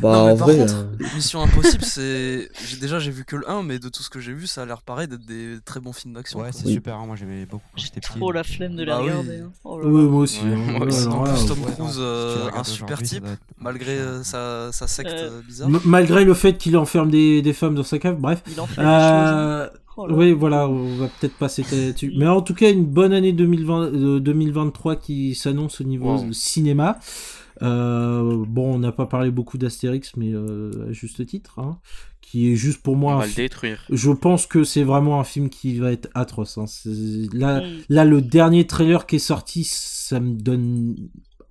Bah, 0.00 0.12
non, 0.14 0.24
mais 0.26 0.32
en 0.32 0.36
par 0.38 0.48
vrai, 0.48 0.56
contre, 0.58 0.74
euh, 0.76 1.06
Mission 1.14 1.42
Impossible, 1.42 1.84
c'est. 1.84 2.48
Déjà, 2.80 2.98
j'ai 2.98 3.10
vu 3.10 3.24
que 3.24 3.36
le 3.36 3.48
1, 3.50 3.62
mais 3.62 3.78
de 3.78 3.88
tout 3.90 4.02
ce 4.02 4.08
que 4.08 4.18
j'ai 4.18 4.32
vu, 4.32 4.46
ça 4.46 4.62
a 4.62 4.66
l'air 4.66 4.80
pareil 4.82 5.08
d'être 5.08 5.26
des 5.26 5.58
très 5.64 5.78
bons 5.80 5.92
films 5.92 6.14
d'action. 6.14 6.40
Ouais, 6.40 6.50
c'est 6.52 6.68
super. 6.68 6.94
hein, 6.96 7.04
Moi, 7.06 7.16
j'aimais 7.16 7.44
beaucoup 7.44 7.64
quand 7.74 7.80
j'étais 7.82 8.00
petit. 8.00 8.18
trop 8.18 8.32
la 8.32 8.40
euh, 8.40 8.44
flemme 8.44 8.76
de 8.76 8.84
Bah 8.84 8.92
la 8.92 9.02
oui. 9.02 9.10
regarder. 9.10 9.38
hein. 9.40 9.52
Oh 9.64 9.78
moi 9.86 10.22
aussi. 10.22 10.40
En 11.20 11.24
plus, 11.34 11.46
Tom 11.46 11.58
Cruise, 11.62 11.96
euh, 11.98 12.48
un 12.54 12.64
super 12.64 13.02
type, 13.02 13.24
malgré 13.60 13.92
euh, 13.92 14.22
sa, 14.22 14.70
sa 14.72 14.86
secte 14.86 15.10
Euh, 15.10 15.30
euh, 15.38 15.40
bizarre. 15.46 15.68
m- 15.68 15.80
malgré 15.84 16.24
le 16.24 16.34
fait 16.34 16.56
qu'il 16.58 16.76
enferme 16.76 17.10
des, 17.10 17.42
des 17.42 17.52
femmes 17.52 17.74
dans 17.74 17.82
sa 17.82 17.98
cave, 17.98 18.16
bref. 18.18 18.42
Il 18.46 18.58
hein. 18.60 18.66
Euh, 18.78 19.68
Oh 19.96 20.06
oui, 20.08 20.30
là. 20.30 20.34
voilà, 20.38 20.68
on 20.68 20.96
va 20.96 21.08
peut-être 21.08 21.34
pas 21.36 21.48
s'étaler 21.50 21.88
là-dessus. 21.88 22.12
Mais 22.16 22.26
en 22.26 22.40
tout 22.40 22.54
cas, 22.54 22.70
une 22.70 22.86
bonne 22.86 23.12
année 23.12 23.32
2020, 23.32 23.82
euh, 23.92 24.20
2023 24.20 24.96
qui 24.96 25.34
s'annonce 25.34 25.80
au 25.82 25.84
niveau 25.84 26.14
Wow. 26.16 26.32
cinéma. 26.32 26.98
Euh, 27.62 28.44
bon, 28.46 28.74
on 28.74 28.78
n'a 28.78 28.92
pas 28.92 29.06
parlé 29.06 29.30
beaucoup 29.30 29.58
d'Astérix, 29.58 30.12
mais 30.16 30.32
euh, 30.32 30.88
à 30.88 30.92
juste 30.92 31.24
titre, 31.26 31.58
hein, 31.58 31.78
qui 32.20 32.52
est 32.52 32.56
juste 32.56 32.82
pour 32.82 32.96
moi 32.96 33.16
On 33.16 33.18
va 33.18 33.26
le 33.26 33.32
détruire. 33.34 33.84
Je 33.90 34.10
pense 34.10 34.46
que 34.46 34.64
c'est 34.64 34.84
vraiment 34.84 35.20
un 35.20 35.24
film 35.24 35.50
qui 35.50 35.78
va 35.78 35.92
être 35.92 36.08
atroce. 36.14 36.58
hein. 36.58 36.64
Là, 37.32 37.62
là, 37.88 38.04
le 38.04 38.22
dernier 38.22 38.66
trailer 38.66 39.06
qui 39.06 39.16
est 39.16 39.18
sorti, 39.18 39.64
ça 39.64 40.20
me 40.20 40.34
donne 40.34 40.96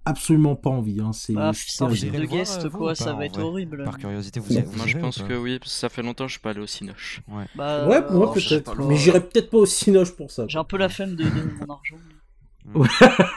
absolument 0.06 0.56
pas 0.56 0.70
envie. 0.70 1.00
Hein. 1.00 1.12
C'est 1.14 1.34
Ah, 1.38 1.52
de 1.52 2.26
voir, 2.26 2.30
guest, 2.30 2.70
quoi, 2.70 2.96
ça 2.96 3.14
va 3.14 3.26
être 3.26 3.34
vrai 3.36 3.44
horrible. 3.44 3.84
Par 3.84 3.98
curiosité, 3.98 4.40
vous, 4.40 4.52
y- 4.54 4.62
vous 4.62 4.76
Moi, 4.78 4.88
je 4.88 4.98
pense 4.98 5.22
que 5.22 5.34
oui, 5.38 5.60
parce 5.60 5.72
que 5.72 5.78
ça 5.78 5.90
fait 5.90 6.02
longtemps 6.02 6.26
que 6.26 6.30
je 6.30 6.34
suis 6.34 6.42
pas 6.42 6.52
allé 6.52 6.62
au 6.62 6.68
Cinoche. 6.68 7.22
Ouais. 7.28 7.46
Bah, 7.56 7.88
Ouais, 7.88 8.02
moi 8.12 8.34
euh, 8.36 8.40
sais 8.40 8.62
peut-être. 8.62 8.76
Mais 8.88 8.96
j'irai 8.96 9.22
peut-être 9.22 9.50
pas 9.52 9.58
au 9.58 9.66
Cinoche 9.66 10.12
pour 10.16 10.32
ça. 10.32 10.46
J'ai 10.48 10.58
un 10.58 10.64
peu 10.64 10.78
la 10.78 10.90
flemme 10.90 11.16
de 11.16 11.24
donner 11.24 11.42
mon 11.60 11.74
argent. 11.74 11.98
Ouais. 12.76 12.88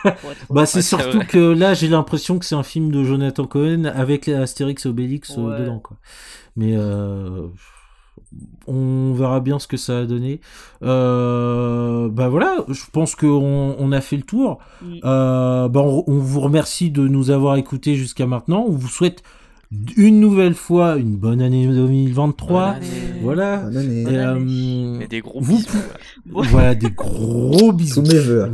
Être 0.05 0.47
Bah, 0.51 0.67
c'est 0.67 0.83
surtout 0.83 1.21
que 1.27 1.39
là, 1.39 1.75
j'ai 1.75 1.89
l'impression 1.89 2.39
que 2.39 2.45
c'est 2.45 2.55
un 2.55 2.63
film 2.63 2.91
de 2.91 3.03
Jonathan 3.05 3.47
Cohen 3.47 3.85
avec 3.85 4.27
les 4.27 4.35
Astérix 4.35 4.85
et 4.85 4.89
Obélix 4.89 5.37
euh, 5.39 5.43
Ouais. 5.43 5.61
dedans, 5.61 5.79
quoi. 5.79 5.97
Mais 6.57 6.75
euh, 6.77 7.47
on 8.67 9.13
verra 9.15 9.41
bien 9.41 9.59
ce 9.59 9.67
que 9.67 9.77
ça 9.77 10.01
a 10.01 10.05
donné. 10.05 10.41
Euh, 10.83 12.09
bah 12.11 12.29
voilà, 12.29 12.65
je 12.69 12.83
pense 12.93 13.15
qu'on 13.15 13.75
on 13.79 13.93
a 13.93 14.01
fait 14.01 14.17
le 14.17 14.23
tour. 14.23 14.59
Mm. 14.83 14.95
Euh, 15.05 15.69
bah, 15.69 15.81
on, 15.81 16.05
on 16.07 16.19
vous 16.19 16.41
remercie 16.41 16.91
de 16.91 17.07
nous 17.09 17.31
avoir 17.31 17.57
écoutés 17.57 17.95
jusqu'à 17.95 18.27
maintenant. 18.27 18.65
On 18.69 18.73
vous 18.73 18.89
souhaite 18.89 19.23
une 19.97 20.21
nouvelle 20.21 20.55
fois 20.55 20.97
une 20.97 21.17
bonne 21.17 21.41
année 21.43 21.67
2023. 21.67 22.61
Bonne 22.73 22.77
année. 22.77 22.87
Voilà. 23.23 23.57
bonne 23.59 23.77
année. 23.77 24.01
Et, 24.01 24.05
Bonne 24.05 24.17
année. 24.17 24.97
euh, 24.99 25.01
Et 25.01 25.09
des 25.09 25.21
gros 25.21 25.41
vous 25.41 25.57
bisous. 25.57 25.69
Ouais. 26.33 26.47
voilà, 26.51 26.75
des 26.75 26.91
gros 26.91 27.73
bisous. 27.73 28.05
Sous 28.05 28.13
mes 28.13 28.19
voeux. 28.19 28.51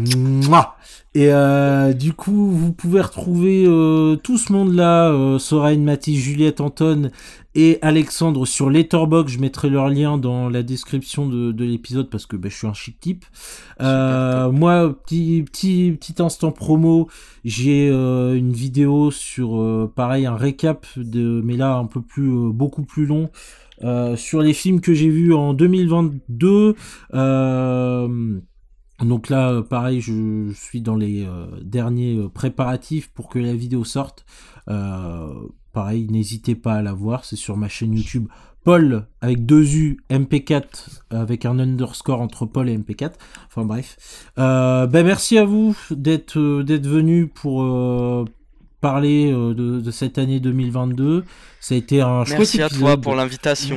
Mouah. 0.47 0.75
Et 1.15 1.33
euh, 1.33 1.95
du 1.95 2.13
coup, 2.13 2.51
vous 2.51 2.73
pouvez 2.73 3.01
retrouver 3.01 3.65
euh, 3.67 4.17
tout 4.17 4.37
ce 4.39 4.53
monde-là, 4.53 5.11
euh, 5.11 5.39
Soraine, 5.39 5.83
Mathis, 5.83 6.17
Juliette, 6.19 6.61
Anton 6.61 7.11
et 7.55 7.79
Alexandre 7.83 8.47
sur 8.47 8.71
Letterboxd. 8.71 9.35
Je 9.35 9.41
mettrai 9.41 9.71
leur 9.71 9.89
lien 9.89 10.19
dans 10.19 10.49
la 10.49 10.63
description 10.63 11.29
de, 11.29 11.53
de 11.53 11.65
l'épisode 11.65 12.11
parce 12.11 12.27
que 12.27 12.37
ben, 12.37 12.51
je 12.51 12.57
suis 12.57 12.67
un 12.67 12.75
chic 12.75 12.99
type. 13.01 13.25
Euh, 13.81 14.51
moi, 14.51 14.93
petit, 14.93 15.45
petit, 15.45 15.97
petit 15.99 16.23
instant 16.23 16.53
promo, 16.53 17.09
j'ai 17.45 17.89
euh, 17.91 18.35
une 18.35 18.53
vidéo 18.53 19.11
sur, 19.11 19.61
euh, 19.61 19.93
pareil, 19.95 20.27
un 20.27 20.37
récap, 20.37 20.87
de, 20.97 21.41
mais 21.45 21.57
là 21.57 21.77
un 21.77 21.87
peu 21.87 22.01
plus, 22.01 22.53
beaucoup 22.53 22.83
plus 22.83 23.07
long, 23.07 23.31
sur 24.17 24.43
les 24.43 24.55
films 24.55 24.81
que 24.81 24.93
j'ai 24.93 25.09
vus 25.09 25.35
en 25.35 25.55
2022. 25.55 26.75
Euh, 27.15 28.41
donc 29.01 29.29
là, 29.29 29.63
pareil, 29.63 30.01
je, 30.01 30.49
je 30.49 30.53
suis 30.53 30.81
dans 30.81 30.97
les 30.97 31.25
euh, 31.25 31.47
derniers 31.63 32.21
préparatifs 32.35 33.11
pour 33.13 33.29
que 33.29 33.39
la 33.39 33.55
vidéo 33.55 33.85
sorte. 33.85 34.27
Euh, 34.69 35.33
pareil, 35.79 36.09
n'hésitez 36.11 36.57
pas 36.57 36.75
à 36.75 36.83
la 36.83 36.93
voir, 36.93 37.25
c'est 37.25 37.37
sur 37.37 37.57
ma 37.57 37.69
chaîne 37.69 37.95
YouTube. 37.95 38.27
Paul 38.65 39.07
avec 39.21 39.47
deux 39.47 39.77
U 39.77 39.99
MP4 40.11 40.65
avec 41.11 41.47
un 41.47 41.61
underscore 41.61 42.21
entre 42.21 42.47
Paul 42.47 42.69
et 42.69 42.77
MP4. 42.77 43.13
Enfin 43.47 43.65
bref. 43.65 43.97
Euh, 44.41 44.89
ben 44.89 45.07
merci 45.07 45.39
à 45.39 45.45
vous 45.45 45.77
d'être 45.93 46.37
euh, 46.37 46.65
d'être 46.65 46.87
venu 46.89 47.29
pour 47.29 47.63
euh, 47.63 48.25
parler 48.81 49.31
euh, 49.33 49.55
de, 49.55 49.79
de 49.81 49.91
cette 49.93 50.19
année 50.19 50.41
2022. 50.41 51.25
Ça 51.61 51.77
a 51.77 51.79
été 51.79 52.01
un 52.01 52.25
chouette 52.25 52.39
Merci 52.39 52.61
à 52.63 52.67
épisode. 52.67 52.81
toi 52.81 52.97
pour 53.01 53.15
l'invitation. 53.15 53.77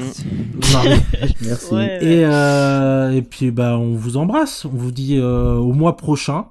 Merci. 1.43 1.73
Ouais. 1.73 1.99
Et, 2.03 2.25
euh, 2.25 3.11
et 3.11 3.21
puis 3.21 3.51
bah 3.51 3.77
on 3.77 3.93
vous 3.95 4.17
embrasse, 4.17 4.65
on 4.65 4.69
vous 4.69 4.91
dit 4.91 5.17
euh, 5.19 5.53
au 5.53 5.73
mois 5.73 5.95
prochain. 5.97 6.47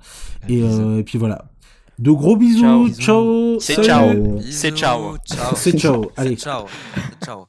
Et, 0.48 0.62
euh, 0.62 0.98
et 0.98 1.02
puis 1.02 1.18
voilà. 1.18 1.49
De 2.00 2.10
gros 2.10 2.34
bisous, 2.34 2.88
Ciao. 2.88 2.88
ciao, 2.98 3.60
C'est 3.60 3.74
ciao. 3.84 3.84
Ciao. 3.84 4.40
C'est 4.50 4.74
ciao. 4.74 5.16
Ciao. 5.26 5.54
C'est 5.54 5.78
ciao. 5.78 6.10
Allez. 6.16 6.36
Ciao. 6.36 6.64
Ciao. 7.22 7.46